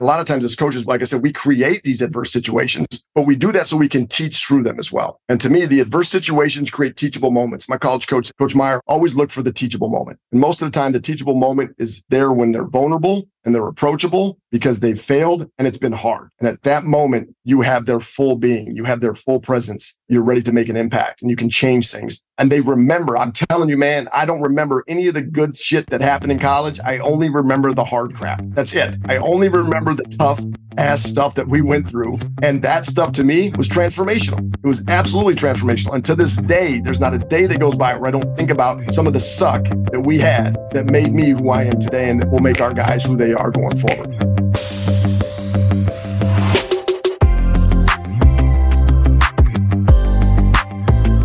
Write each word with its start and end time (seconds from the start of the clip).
A 0.00 0.04
lot 0.04 0.18
of 0.18 0.26
times 0.26 0.44
as 0.44 0.56
coaches, 0.56 0.86
like 0.86 1.02
I 1.02 1.04
said, 1.04 1.22
we 1.22 1.32
create 1.32 1.84
these 1.84 2.02
adverse 2.02 2.32
situations, 2.32 3.06
but 3.14 3.26
we 3.26 3.36
do 3.36 3.52
that 3.52 3.68
so 3.68 3.76
we 3.76 3.88
can 3.88 4.08
teach 4.08 4.44
through 4.44 4.64
them 4.64 4.80
as 4.80 4.90
well. 4.90 5.20
And 5.28 5.40
to 5.40 5.48
me, 5.48 5.66
the 5.66 5.78
adverse 5.78 6.08
situations 6.08 6.68
create 6.68 6.96
teachable 6.96 7.30
moments. 7.30 7.68
My 7.68 7.78
college 7.78 8.08
coach, 8.08 8.32
Coach 8.36 8.56
Meyer, 8.56 8.80
always 8.88 9.14
looked 9.14 9.30
for 9.30 9.42
the 9.42 9.52
teachable 9.52 9.88
moment. 9.88 10.18
And 10.32 10.40
most 10.40 10.60
of 10.60 10.70
the 10.70 10.76
time, 10.76 10.92
the 10.92 11.00
teachable 11.00 11.36
moment 11.36 11.76
is 11.78 12.02
there 12.08 12.32
when 12.32 12.50
they're 12.50 12.66
vulnerable 12.68 13.28
and 13.44 13.54
they're 13.54 13.66
approachable 13.66 14.38
because 14.50 14.80
they've 14.80 15.00
failed 15.00 15.50
and 15.58 15.66
it's 15.66 15.78
been 15.78 15.92
hard. 15.92 16.30
And 16.38 16.48
at 16.48 16.62
that 16.62 16.84
moment, 16.84 17.34
you 17.44 17.60
have 17.62 17.86
their 17.86 18.00
full 18.00 18.36
being, 18.36 18.74
you 18.74 18.84
have 18.84 19.00
their 19.00 19.14
full 19.14 19.40
presence. 19.40 19.98
You're 20.08 20.22
ready 20.22 20.42
to 20.42 20.52
make 20.52 20.68
an 20.68 20.76
impact 20.76 21.22
and 21.22 21.30
you 21.30 21.36
can 21.36 21.50
change 21.50 21.90
things. 21.90 22.22
And 22.38 22.50
they 22.50 22.60
remember, 22.60 23.16
I'm 23.16 23.32
telling 23.32 23.68
you, 23.68 23.76
man, 23.76 24.08
I 24.12 24.26
don't 24.26 24.42
remember 24.42 24.84
any 24.88 25.06
of 25.08 25.14
the 25.14 25.22
good 25.22 25.56
shit 25.56 25.86
that 25.88 26.00
happened 26.00 26.32
in 26.32 26.38
college. 26.38 26.80
I 26.80 26.98
only 26.98 27.30
remember 27.30 27.72
the 27.72 27.84
hard 27.84 28.14
crap. 28.14 28.42
That's 28.48 28.74
it. 28.74 28.96
I 29.06 29.18
only 29.18 29.48
remember 29.48 29.94
the 29.94 30.04
tough 30.04 30.42
ass 30.76 31.02
stuff 31.02 31.36
that 31.36 31.48
we 31.48 31.60
went 31.60 31.88
through. 31.88 32.18
And 32.42 32.62
that 32.62 32.86
stuff 32.86 33.12
to 33.12 33.24
me 33.24 33.52
was 33.56 33.68
transformational. 33.68 34.54
It 34.64 34.66
was 34.66 34.82
absolutely 34.88 35.34
transformational. 35.34 35.94
And 35.94 36.04
to 36.06 36.14
this 36.14 36.36
day, 36.36 36.80
there's 36.80 37.00
not 37.00 37.14
a 37.14 37.18
day 37.18 37.46
that 37.46 37.60
goes 37.60 37.76
by 37.76 37.96
where 37.96 38.08
I 38.08 38.10
don't 38.10 38.36
think 38.36 38.50
about 38.50 38.92
some 38.92 39.06
of 39.06 39.12
the 39.12 39.20
suck 39.20 39.64
that 39.92 40.02
we 40.04 40.18
had 40.18 40.56
that 40.72 40.86
made 40.86 41.12
me 41.12 41.30
who 41.30 41.50
I 41.50 41.64
am 41.64 41.80
today 41.80 42.10
and 42.10 42.20
that 42.20 42.30
will 42.30 42.40
make 42.40 42.60
our 42.60 42.74
guys 42.74 43.04
who 43.04 43.16
they 43.16 43.33
are 43.34 43.50
going 43.50 43.76
forward. 43.76 44.14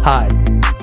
Hi, 0.04 0.28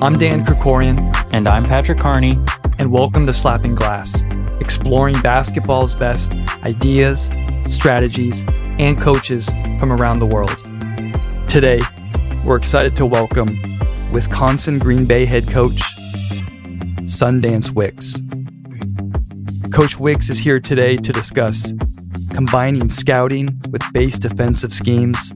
I'm 0.01 0.13
Dan 0.13 0.45
Krikorian. 0.45 0.97
And 1.33 1.47
I'm 1.47 1.63
Patrick 1.63 1.97
Carney. 1.97 2.39
And 2.79 2.91
welcome 2.91 3.25
to 3.25 3.33
Slapping 3.33 3.75
Glass, 3.75 4.23
exploring 4.59 5.19
basketball's 5.21 5.93
best 5.95 6.33
ideas, 6.63 7.31
strategies, 7.63 8.45
and 8.79 8.99
coaches 8.99 9.49
from 9.79 9.91
around 9.91 10.19
the 10.19 10.25
world. 10.25 10.57
Today, 11.49 11.81
we're 12.45 12.57
excited 12.57 12.95
to 12.95 13.05
welcome 13.05 13.47
Wisconsin 14.11 14.79
Green 14.79 15.05
Bay 15.05 15.25
head 15.25 15.47
coach, 15.47 15.81
Sundance 17.05 17.71
Wicks. 17.71 18.21
Coach 19.71 19.99
Wicks 19.99 20.29
is 20.29 20.39
here 20.39 20.59
today 20.59 20.95
to 20.95 21.11
discuss 21.11 21.73
combining 22.33 22.89
scouting 22.89 23.47
with 23.69 23.81
base 23.93 24.17
defensive 24.17 24.73
schemes, 24.73 25.33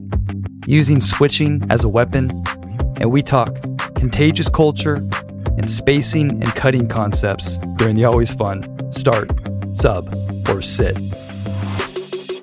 using 0.66 1.00
switching 1.00 1.62
as 1.70 1.84
a 1.84 1.88
weapon, 1.88 2.30
and 3.00 3.12
we 3.12 3.22
talk 3.22 3.54
contagious 3.94 4.48
culture 4.48 4.96
and 5.58 5.70
spacing 5.70 6.42
and 6.42 6.46
cutting 6.54 6.88
concepts 6.88 7.58
during 7.76 7.94
the 7.94 8.04
always 8.04 8.32
fun 8.34 8.62
start, 8.90 9.30
sub, 9.74 10.14
or 10.48 10.62
sit. 10.62 10.98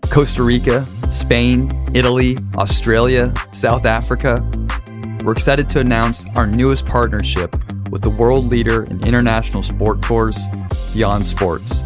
Costa 0.10 0.44
Rica, 0.44 0.86
Spain, 1.10 1.70
Italy, 1.94 2.38
Australia, 2.56 3.34
South 3.52 3.86
Africa. 3.86 4.48
We're 5.24 5.34
excited 5.34 5.68
to 5.70 5.80
announce 5.80 6.26
our 6.36 6.48
newest 6.48 6.86
partnership 6.86 7.56
with 7.90 8.02
the 8.02 8.10
world 8.10 8.46
leader 8.46 8.84
in 8.84 9.06
international 9.06 9.64
sport 9.64 10.02
tours, 10.02 10.48
Beyond 10.94 11.26
Sports. 11.26 11.84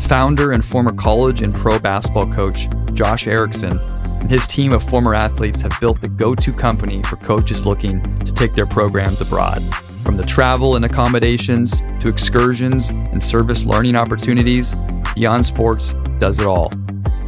Founder 0.00 0.52
and 0.52 0.64
former 0.64 0.92
college 0.92 1.42
and 1.42 1.54
pro 1.54 1.78
basketball 1.78 2.32
coach 2.32 2.68
Josh 2.94 3.26
Erickson 3.26 3.78
and 4.20 4.30
his 4.30 4.46
team 4.46 4.72
of 4.72 4.82
former 4.82 5.14
athletes 5.14 5.60
have 5.60 5.72
built 5.80 6.00
the 6.00 6.08
go 6.08 6.34
to 6.34 6.52
company 6.52 7.02
for 7.04 7.16
coaches 7.16 7.66
looking 7.66 8.00
to 8.20 8.32
take 8.32 8.52
their 8.52 8.66
programs 8.66 9.20
abroad. 9.20 9.62
From 10.04 10.16
the 10.16 10.24
travel 10.24 10.76
and 10.76 10.84
accommodations 10.84 11.80
to 12.00 12.08
excursions 12.08 12.90
and 12.90 13.22
service 13.22 13.64
learning 13.64 13.96
opportunities, 13.96 14.74
Beyond 15.14 15.44
Sports 15.44 15.94
does 16.18 16.38
it 16.38 16.46
all. 16.46 16.70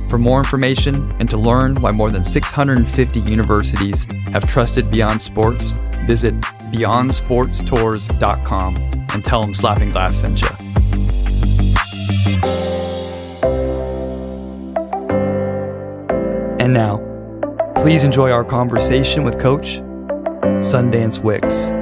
For 0.09 0.19
more 0.19 0.39
information 0.39 1.13
and 1.19 1.29
to 1.29 1.37
learn 1.37 1.75
why 1.77 1.91
more 1.91 2.11
than 2.11 2.25
650 2.25 3.21
universities 3.21 4.07
have 4.33 4.49
trusted 4.49 4.91
Beyond 4.91 5.21
Sports, 5.21 5.73
visit 6.07 6.35
beyondsportstours.com 6.73 8.77
and 9.13 9.25
tell 9.25 9.43
them 9.43 9.55
Slapping 9.55 9.91
Glass 9.91 10.17
sent 10.17 10.43
you. 10.43 10.49
And 16.61 16.75
now, 16.75 16.99
please 17.77 18.05
enjoy 18.05 18.31
our 18.31 18.45
conversation 18.45 19.25
with 19.25 19.41
Coach 19.41 19.81
Sundance 20.61 21.23
Wicks. 21.23 21.73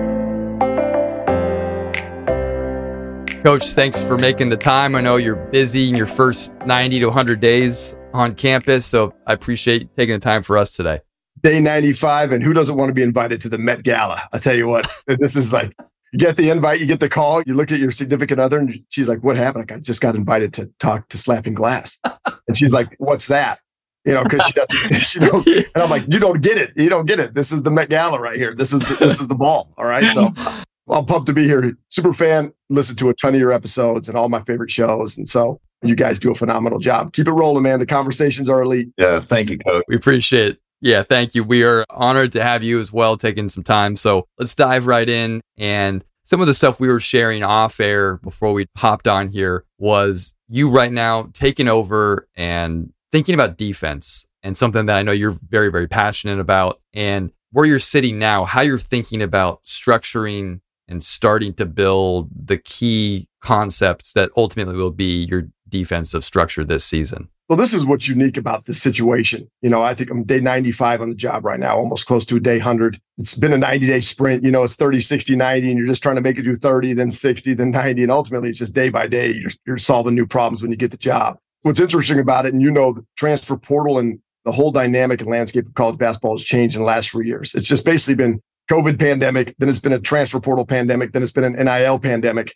Coach, 3.43 3.69
thanks 3.71 4.01
for 4.01 4.19
making 4.19 4.49
the 4.49 4.57
time. 4.57 4.97
I 4.97 5.01
know 5.01 5.17
you're 5.17 5.37
busy 5.37 5.89
in 5.89 5.95
your 5.95 6.07
first 6.07 6.57
90 6.67 7.01
to 7.01 7.07
100 7.07 7.39
days 7.39 7.97
on 8.13 8.35
campus, 8.35 8.85
so 8.85 9.15
I 9.27 9.35
appreciate 9.35 9.95
taking 9.97 10.15
the 10.15 10.21
time 10.21 10.43
for 10.43 10.59
us 10.59 10.75
today. 10.75 11.01
Day 11.47 11.61
95, 11.61 12.33
and 12.33 12.43
who 12.43 12.53
doesn't 12.53 12.77
want 12.77 12.89
to 12.89 12.93
be 12.93 13.03
invited 13.03 13.41
to 13.43 13.49
the 13.49 13.57
Met 13.57 13.85
Gala? 13.85 14.21
I'll 14.33 14.41
tell 14.41 14.57
you 14.57 14.67
what, 14.67 14.91
this 15.07 15.37
is 15.37 15.53
like 15.53 15.73
you 16.13 16.19
get 16.19 16.37
the 16.37 16.51
invite, 16.51 16.81
you 16.81 16.87
get 16.87 16.99
the 16.99 17.09
call, 17.09 17.41
you 17.47 17.55
look 17.55 17.71
at 17.71 17.79
your 17.79 17.93
significant 17.93 18.41
other, 18.41 18.59
and 18.59 18.83
she's 18.89 19.07
like, 19.07 19.23
What 19.23 19.37
happened? 19.37 19.71
Like, 19.71 19.79
I 19.79 19.81
just 19.81 20.01
got 20.01 20.17
invited 20.17 20.53
to 20.55 20.67
talk 20.81 21.09
to 21.11 21.19
Slapping 21.19 21.55
Glass. 21.55 22.01
And 22.49 22.57
she's 22.57 22.73
like, 22.73 22.97
What's 22.99 23.29
that? 23.29 23.61
you 24.05 24.15
know, 24.15 24.25
because 24.25 24.45
she 24.45 24.53
doesn't, 24.55 25.01
she 25.01 25.19
don't, 25.21 25.47
and 25.47 25.83
I'm 25.83 25.91
like, 25.91 26.05
you 26.09 26.19
don't 26.19 26.41
get 26.41 26.59
it. 26.59 26.73
You 26.77 26.89
don't 26.89 27.07
get 27.07 27.21
it. 27.21 27.35
This 27.35 27.53
is 27.53 27.63
the 27.63 27.71
Met 27.71 27.91
Gala 27.91 28.21
right 28.21 28.37
here. 28.37 28.55
This 28.55 28.73
is 28.73 28.81
the, 28.81 29.05
this 29.05 29.21
is 29.21 29.29
the 29.29 29.35
ball. 29.35 29.73
All 29.79 29.85
right. 29.85 30.05
So 30.07 30.29
I'm 30.89 31.05
pumped 31.07 31.27
to 31.27 31.33
be 31.33 31.45
here. 31.45 31.77
Super 31.91 32.13
fan. 32.13 32.53
Listen 32.71 32.97
to 32.97 33.09
a 33.09 33.15
ton 33.15 33.35
of 33.35 33.41
your 33.41 33.53
episodes 33.53 34.09
and 34.09 34.19
all 34.19 34.29
my 34.29 34.43
favorite 34.43 34.71
shows. 34.71 35.19
And 35.19 35.29
so 35.29 35.61
you 35.83 35.95
guys 35.95 36.19
do 36.19 36.31
a 36.31 36.35
phenomenal 36.35 36.79
job. 36.79 37.13
Keep 37.13 37.29
it 37.29 37.33
rolling, 37.33 37.65
man. 37.65 37.81
The 37.81 37.87
conversations 37.87 38.49
are 38.49 38.63
elite. 38.63 38.91
Yeah. 38.97 39.21
Thank 39.21 39.51
you, 39.51 39.59
coach. 39.59 39.85
We 39.89 39.97
appreciate 39.97 40.51
it. 40.51 40.59
Yeah, 40.81 41.03
thank 41.03 41.35
you. 41.35 41.43
We 41.43 41.65
are 41.65 41.85
honored 41.91 42.33
to 42.33 42.43
have 42.43 42.63
you 42.63 42.79
as 42.81 42.93
well, 42.93 43.17
taking 43.17 43.49
some 43.49 43.65
time. 43.65 43.97
So 43.97 44.27
let's 44.39 44.55
dive 44.55 44.87
right 44.87 45.09
in. 45.09 45.41
And 45.57 46.05
some 46.25 46.41
of 46.41 46.47
the 46.47 46.55
stuff 46.55 46.81
we 46.81 46.89
were 46.89 47.01
sharing 47.01 47.43
off 47.43 47.81
air 47.81 48.17
before 48.19 48.53
we 48.53 48.67
hopped 48.77 49.09
on 49.09 49.29
here 49.29 49.65
was 49.79 50.37
you 50.49 50.69
right 50.69 50.93
now 50.93 51.31
taking 51.33 51.69
over 51.69 52.29
and 52.37 52.93
thinking 53.11 53.35
about 53.35 53.57
defense 53.57 54.29
and 54.43 54.57
something 54.57 54.87
that 54.87 54.99
I 54.99 55.03
know 55.03 55.13
you're 55.13 55.39
very, 55.49 55.71
very 55.71 55.89
passionate 55.89 56.41
about 56.41 56.81
and 56.93 57.31
where 57.53 57.65
you're 57.65 57.79
sitting 57.79 58.19
now, 58.19 58.45
how 58.45 58.61
you're 58.61 58.79
thinking 58.79 59.23
about 59.23 59.63
structuring 59.63 60.61
and 60.89 61.03
starting 61.03 61.55
to 61.55 61.67
build 61.67 62.29
the 62.35 62.59
key 62.59 63.29
concepts 63.41 64.13
that 64.13 64.31
ultimately 64.37 64.77
will 64.77 64.91
be 64.91 65.25
your 65.25 65.49
defensive 65.69 66.25
structure 66.25 66.65
this 66.65 66.85
season. 66.85 67.29
Well, 67.49 67.57
this 67.57 67.73
is 67.73 67.87
what's 67.87 68.09
unique 68.09 68.37
about 68.37 68.67
this 68.67 68.83
situation. 68.83 69.49
You 69.63 69.71
know, 69.71 69.81
I 69.81 69.95
think 69.95 70.11
I'm 70.11 70.25
day 70.25 70.41
95 70.41 71.01
on 71.01 71.11
the 71.11 71.15
job 71.15 71.45
right 71.45 71.61
now, 71.61 71.77
almost 71.77 72.07
close 72.07 72.27
to 72.27 72.37
a 72.37 72.41
day 72.41 72.57
100. 72.57 73.01
It's 73.19 73.37
been 73.37 73.53
a 73.53 73.59
90 73.59 73.87
day 73.87 74.01
sprint. 74.01 74.43
You 74.43 74.51
know, 74.51 74.65
it's 74.65 74.75
30, 74.75 74.99
60, 74.99 75.37
90, 75.37 75.71
and 75.71 75.79
you're 75.79 75.87
just 75.87 76.03
trying 76.03 76.17
to 76.17 76.23
make 76.23 76.39
it 76.39 76.43
do 76.43 76.57
30, 76.57 76.95
then 76.95 77.11
60, 77.11 77.55
then 77.55 77.71
90. 77.71 78.03
And 78.03 78.11
ultimately, 78.11 78.49
it's 78.49 78.59
just 78.59 78.75
day 78.75 78.89
by 78.89 79.07
day. 79.07 79.31
You're, 79.31 79.51
you're 79.65 79.79
solving 79.79 80.17
new 80.17 80.27
problems 80.27 80.61
when 80.61 80.73
you 80.73 80.77
get 80.77 80.91
the 80.91 80.97
job 80.97 81.39
what's 81.67 81.81
interesting 81.81 82.21
about 82.21 82.47
it, 82.47 82.55
and 82.55 82.63
you 82.63 82.71
know, 82.71 82.93
the 82.93 83.05
transfer 83.17 83.57
portal 83.57 83.99
and 83.99 84.21
the 84.45 84.53
whole 84.53 84.71
dynamic 84.71 85.21
and 85.21 85.29
landscape 85.29 85.67
of 85.67 85.75
college 85.75 85.99
basketball 85.99 86.37
has 86.37 86.45
changed 86.45 86.77
in 86.77 86.83
the 86.83 86.87
last 86.87 87.11
three 87.11 87.27
years. 87.27 87.55
It's 87.55 87.67
just 87.67 87.85
basically 87.85 88.15
been 88.15 88.41
COVID 88.71 88.99
pandemic, 88.99 89.55
then 89.59 89.69
it's 89.69 89.81
been 89.81 89.93
a 89.93 89.99
transfer 89.99 90.41
portal 90.41 90.65
pandemic, 90.65 91.13
then 91.13 91.23
it's 91.23 91.33
been 91.33 91.45
an 91.45 91.55
NIL 91.55 91.99
pandemic. 91.99 92.55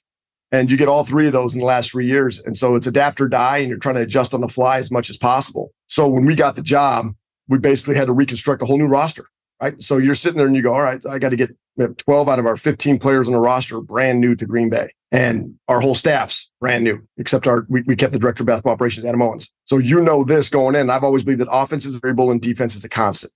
And 0.52 0.70
you 0.70 0.76
get 0.76 0.88
all 0.88 1.04
three 1.04 1.26
of 1.26 1.32
those 1.32 1.54
in 1.54 1.60
the 1.60 1.66
last 1.66 1.92
three 1.92 2.06
years. 2.06 2.44
And 2.44 2.56
so 2.56 2.74
it's 2.74 2.86
adapt 2.86 3.20
or 3.20 3.28
die, 3.28 3.58
and 3.58 3.68
you're 3.68 3.78
trying 3.78 3.94
to 3.94 4.00
adjust 4.00 4.34
on 4.34 4.40
the 4.40 4.48
fly 4.48 4.78
as 4.78 4.90
much 4.90 5.08
as 5.08 5.16
possible. 5.16 5.72
So 5.86 6.08
when 6.08 6.26
we 6.26 6.34
got 6.34 6.56
the 6.56 6.62
job, 6.62 7.06
we 7.48 7.58
basically 7.58 7.94
had 7.94 8.06
to 8.06 8.12
reconstruct 8.12 8.62
a 8.62 8.64
whole 8.64 8.78
new 8.78 8.86
roster, 8.86 9.26
right? 9.60 9.80
So 9.82 9.98
you're 9.98 10.14
sitting 10.14 10.38
there 10.38 10.46
and 10.46 10.56
you 10.56 10.62
go, 10.62 10.72
all 10.72 10.82
right, 10.82 11.04
I 11.06 11.18
got 11.18 11.30
to 11.30 11.36
get 11.36 11.54
12 11.98 12.28
out 12.28 12.38
of 12.38 12.46
our 12.46 12.56
15 12.56 12.98
players 12.98 13.26
on 13.26 13.32
the 13.32 13.40
roster 13.40 13.80
brand 13.80 14.20
new 14.20 14.34
to 14.34 14.46
Green 14.46 14.70
Bay 14.70 14.90
and 15.12 15.58
our 15.68 15.80
whole 15.80 15.94
staff's 15.94 16.52
brand 16.60 16.84
new, 16.84 17.00
except 17.16 17.46
our 17.46 17.66
we, 17.68 17.82
we 17.82 17.96
kept 17.96 18.12
the 18.12 18.18
director 18.18 18.42
of 18.42 18.46
basketball 18.46 18.72
operations, 18.72 19.06
Adam 19.06 19.22
Owens. 19.22 19.52
So 19.64 19.78
you 19.78 20.00
know 20.00 20.24
this 20.24 20.48
going 20.48 20.74
in. 20.74 20.90
I've 20.90 21.04
always 21.04 21.24
believed 21.24 21.40
that 21.40 21.50
offense 21.50 21.84
is 21.84 21.96
a 21.96 22.00
variable 22.00 22.30
and 22.30 22.40
defense 22.40 22.74
is 22.74 22.84
a 22.84 22.88
constant. 22.88 23.32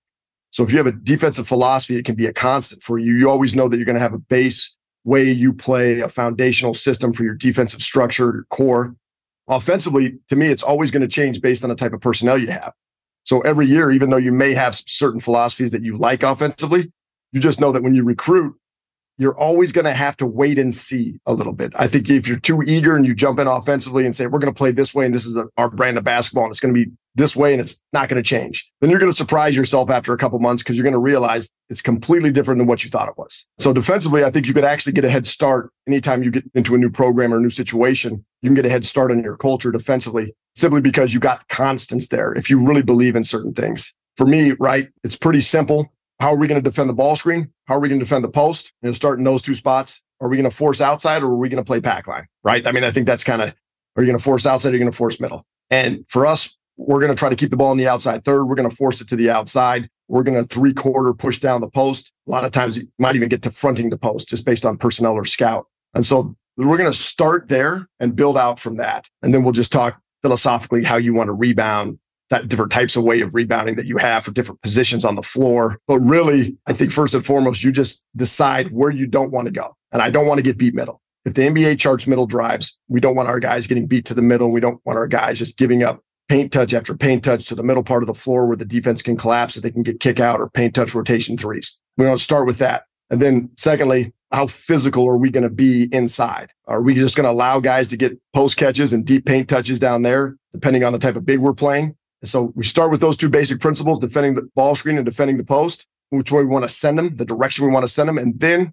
So 0.51 0.63
if 0.63 0.71
you 0.71 0.79
have 0.79 0.87
a 0.87 0.93
defensive 0.93 1.49
philosophy, 1.49 1.97
it 1.97 2.05
can 2.05 2.15
be 2.15 2.27
a 2.27 2.33
constant 2.33 2.83
for 2.83 2.99
you. 2.99 3.15
You 3.15 3.29
always 3.29 3.57
know 3.57 3.69
that 3.69 3.77
you're 3.77 3.87
going 3.87 3.97
to 3.97 4.01
have 4.01 4.15
a 4.15 4.19
base 4.19 4.77
way 5.05 5.31
you 5.31 5.53
play, 5.53 6.01
a 6.01 6.09
foundational 6.09 6.75
system 6.75 7.13
for 7.13 7.25
your 7.25 7.35
defensive 7.35 7.83
structure, 7.83 8.25
your 8.25 8.47
core. 8.51 8.97
Offensively, 9.49 10.19
to 10.29 10.37
me, 10.37 10.49
it's 10.49 10.63
always 10.63 10.91
going 10.91 11.03
to 11.03 11.09
change 11.09 11.41
based 11.41 11.63
on 11.63 11.69
the 11.69 11.77
type 11.77 11.93
of 11.93 12.01
personnel 12.01 12.39
you 12.39 12.49
have. 12.49 12.73
So 13.25 13.41
every 13.43 13.67
year, 13.67 13.91
even 13.91 14.11
though 14.11 14.17
you 14.17 14.33
may 14.33 14.55
have 14.55 14.75
certain 14.75 15.21
philosophies 15.21 15.71
that 15.73 15.83
you 15.83 15.97
like 15.97 16.23
offensively, 16.23 16.93
you 17.33 17.41
just 17.41 17.61
know 17.61 17.73
that 17.73 17.83
when 17.83 17.95
you 17.95 18.05
recruit, 18.05 18.57
you're 19.17 19.39
always 19.39 19.73
going 19.73 19.85
to 19.85 19.95
have 19.95 20.17
to 20.19 20.27
wait 20.27 20.59
and 20.59 20.75
see 20.75 21.19
a 21.27 21.33
little 21.33 21.53
bit. 21.53 21.73
I 21.77 21.87
think 21.87 22.11
if 22.11 22.27
you're 22.27 22.39
too 22.39 22.63
eager 22.63 22.97
and 22.97 23.07
you 23.07 23.15
jump 23.15 23.39
in 23.39 23.47
offensively 23.47 24.05
and 24.05 24.15
say, 24.15 24.27
we're 24.27 24.41
going 24.41 24.53
to 24.53 24.57
play 24.57 24.73
this 24.73 24.95
way 24.95 25.05
and 25.05 25.15
this 25.15 25.27
is 25.27 25.41
our 25.57 25.71
brand 25.71 25.99
of 25.99 26.05
basketball 26.05 26.45
and 26.45 26.51
it's 26.51 26.61
going 26.61 26.75
to 26.75 26.85
be 26.85 26.91
this 27.15 27.37
way 27.37 27.53
and 27.53 27.61
it's 27.61 27.81
not 27.93 28.09
going 28.09 28.21
to 28.21 28.29
change, 28.29 28.71
then 28.81 28.91
you're 28.91 28.99
going 28.99 29.13
to 29.13 29.17
surprise 29.17 29.55
yourself 29.55 29.89
after 29.89 30.13
a 30.13 30.19
couple 30.19 30.39
months 30.41 30.63
because 30.63 30.77
you're 30.77 30.83
going 30.83 30.93
to 30.95 30.99
realize 30.99 31.49
it's 31.69 31.81
completely 31.81 32.33
different 32.33 32.59
than 32.59 32.67
what 32.67 32.83
you 32.83 32.91
thought 32.91 33.09
it 33.09 33.17
was. 33.17 33.47
So 33.59 33.73
defensively, 33.73 34.25
I 34.25 34.31
think 34.31 34.49
you 34.49 34.55
could 34.55 34.65
actually 34.65 34.95
get 34.95 35.05
a 35.05 35.11
head 35.11 35.27
start 35.27 35.71
anytime 35.87 36.25
you 36.25 36.33
get 36.33 36.45
into 36.55 36.75
a 36.75 36.79
new 36.79 36.91
program 36.91 37.33
or 37.33 37.39
a 37.39 37.41
new 37.41 37.51
situation. 37.51 38.25
You 38.43 38.49
can 38.49 38.57
get 38.57 38.67
a 38.67 38.71
head 38.71 38.85
start 38.85 39.13
on 39.13 39.23
your 39.23 39.37
culture 39.37 39.71
defensively 39.71 40.35
simply 40.57 40.81
because 40.81 41.15
you 41.15 41.21
got 41.21 41.47
constants 41.49 42.09
there 42.09 42.35
if 42.35 42.51
you 42.51 42.67
really 42.67 42.83
believe 42.83 43.15
in 43.15 43.25
certain 43.25 43.55
things. 43.55 43.95
For 44.17 44.27
me, 44.27 44.53
right, 44.59 44.89
it's 45.05 45.17
pretty 45.17 45.41
simple. 45.41 45.93
How 46.21 46.33
are 46.33 46.37
we 46.37 46.47
going 46.47 46.63
to 46.63 46.69
defend 46.69 46.89
the 46.89 46.95
ball 46.95 47.17
screen? 47.17 47.53
How 47.67 47.77
are 47.77 47.81
we 47.81 47.89
going 47.89 47.99
to 47.99 48.05
defend 48.05 48.25
the 48.25 48.29
post? 48.29 48.73
And 48.83 48.95
start 48.95 49.19
in 49.19 49.25
those 49.25 49.43
two 49.43 49.55
spots. 49.55 50.03
Are 50.21 50.29
we 50.29 50.37
going 50.37 50.49
to 50.49 50.57
force 50.57 50.81
outside 50.81 51.23
or 51.23 51.27
are 51.27 51.37
we 51.37 51.49
going 51.49 51.63
to 51.63 51.67
play 51.67 51.81
pack 51.81 52.07
line? 52.07 52.27
Right. 52.43 52.67
I 52.67 52.73
mean, 52.73 52.85
I 52.85 52.91
think 52.91 53.07
that's 53.07 53.25
kind 53.25 53.43
of, 53.43 53.55
are 53.97 54.03
you 54.03 54.07
going 54.07 54.19
to 54.19 54.25
force 54.25 54.47
outside? 54.47 54.69
Or 54.69 54.73
are 54.73 54.75
you 54.75 54.81
going 54.81 54.91
to 54.91 54.97
force 54.97 55.21
middle? 55.21 55.45
And 55.71 56.05
for 56.09 56.27
us, 56.27 56.59
we're 56.77 57.01
going 57.01 57.13
to 57.13 57.17
try 57.17 57.29
to 57.29 57.37
keep 57.37 57.51
the 57.51 57.57
ball 57.57 57.73
in 57.73 57.79
the 57.79 57.89
outside 57.89 58.25
third. 58.25 58.45
We're 58.45 58.55
going 58.55 58.69
to 58.69 58.75
force 58.75 59.01
it 59.01 59.09
to 59.09 59.17
the 59.17 59.31
outside. 59.31 59.89
We're 60.09 60.23
going 60.23 60.37
to 60.37 60.45
three 60.45 60.75
quarter 60.75 61.15
push 61.15 61.41
down 61.41 61.61
the 61.61 61.71
post. 61.71 62.13
A 62.27 62.31
lot 62.31 62.45
of 62.45 62.53
times 62.53 62.77
you 62.77 62.89
might 62.99 63.17
even 63.17 63.29
get 63.29 63.43
to 63.43 63.51
fronting 63.51 63.91
the 63.91 63.99
post 63.99 64.29
just 64.29 64.45
based 64.45 64.67
on 64.67 64.77
personnel 64.77 65.15
or 65.15 65.25
scout. 65.25 65.67
And 65.95 66.05
so 66.05 66.35
we're 66.57 66.77
going 66.77 66.91
to 66.91 66.99
start 66.99 67.49
there 67.49 67.89
and 68.01 68.15
build 68.15 68.37
out 68.37 68.61
from 68.61 68.77
that. 68.77 69.09
And 69.23 69.33
then 69.33 69.43
we'll 69.43 69.53
just 69.53 69.73
talk 69.73 70.01
philosophically 70.23 70.85
how 70.85 70.97
you 70.97 71.15
want 71.15 71.29
to 71.29 71.33
rebound 71.33 71.99
that 72.31 72.49
different 72.49 72.73
types 72.73 72.97
of 72.97 73.05
way 73.05 73.21
of 73.21 73.35
rebounding 73.35 73.77
that 73.77 73.87
you 73.87 73.97
have 73.99 74.25
for 74.25 74.31
different 74.31 74.63
positions 74.63 75.05
on 75.05 75.15
the 75.15 75.23
floor. 75.23 75.79
But 75.87 76.01
really, 76.01 76.57
I 76.67 76.73
think 76.73 76.93
first 76.93 77.15
and 77.15 77.25
foremost, 77.25 77.63
you 77.63 77.73
just 77.73 78.05
decide 78.17 78.73
where 78.73 78.91
you 78.91 79.07
don't 79.07 79.33
want 79.33 79.47
to 79.47 79.53
go. 79.53 79.77
And 79.93 80.03
I 80.03 80.11
don't 80.11 80.27
want 80.27 80.39
to 80.39 80.43
get 80.43 80.59
beat 80.59 80.75
middle. 80.75 81.01
If 81.25 81.35
the 81.35 81.43
NBA 81.43 81.79
charts 81.79 82.07
middle 82.07 82.27
drives, 82.27 82.79
we 82.89 83.01
don't 83.01 83.17
want 83.17 83.29
our 83.29 83.41
guys 83.41 83.67
getting 83.67 83.87
beat 83.87 84.05
to 84.07 84.15
the 84.15 84.23
middle. 84.23 84.51
We 84.53 84.61
don't 84.61 84.81
want 84.85 84.99
our 84.99 85.07
guys 85.07 85.39
just 85.39 85.57
giving 85.57 85.83
up 85.83 86.03
paint 86.29 86.53
touch 86.53 86.75
after 86.75 86.95
paint 86.97 87.25
touch 87.25 87.47
to 87.47 87.55
the 87.55 87.63
middle 87.63 87.83
part 87.83 88.03
of 88.03 88.07
the 88.07 88.15
floor 88.15 88.47
where 88.47 88.57
the 88.57 88.65
defense 88.65 89.03
can 89.03 89.17
collapse 89.17 89.55
so 89.55 89.61
they 89.61 89.71
can 89.71 89.83
get 89.83 90.01
kick 90.01 90.21
out 90.21 90.41
or 90.41 90.49
paint 90.51 90.75
touch 90.75 90.95
rotation 90.95 91.37
threes. 91.37 91.81
We 91.97 92.07
want 92.07 92.19
to 92.19 92.25
start 92.25 92.47
with 92.47 92.59
that. 92.59 92.85
And 93.11 93.21
then 93.21 93.51
secondly, 93.57 94.13
how 94.33 94.49
physical 94.49 95.09
are 95.09 95.17
we 95.17 95.31
going 95.31 95.45
to 95.45 95.51
be 95.51 95.89
inside? 95.93 96.51
Are 96.67 96.83
we 96.83 96.95
just 96.95 97.15
going 97.15 97.25
to 97.25 97.31
allow 97.31 97.61
guys 97.61 97.89
to 97.89 97.97
get 97.97 98.19
post 98.33 98.57
catches 98.57 98.93
and 98.93 99.05
deep 99.05 99.27
paint 99.27 99.49
touches 99.49 99.79
down 99.79 100.03
there, 100.03 100.37
depending 100.53 100.83
on 100.83 100.93
the 100.93 100.99
type 100.99 101.17
of 101.17 101.25
big 101.25 101.39
we're 101.39 101.55
playing? 101.55 101.95
So 102.27 102.53
we 102.55 102.65
start 102.65 102.91
with 102.91 103.01
those 103.01 103.17
two 103.17 103.29
basic 103.29 103.61
principles, 103.61 103.99
defending 103.99 104.35
the 104.35 104.49
ball 104.55 104.75
screen 104.75 104.97
and 104.97 105.05
defending 105.05 105.37
the 105.37 105.45
post, 105.45 105.87
which 106.11 106.33
way 106.33 106.43
we 106.43 106.49
want 106.49 106.65
to 106.65 106.69
send 106.69 106.99
them, 106.99 107.17
the 107.17 107.25
direction 107.25 107.65
we 107.65 107.73
want 107.73 107.85
to 107.85 107.93
send 107.93 108.09
them. 108.09 108.19
And 108.19 108.39
then 108.39 108.73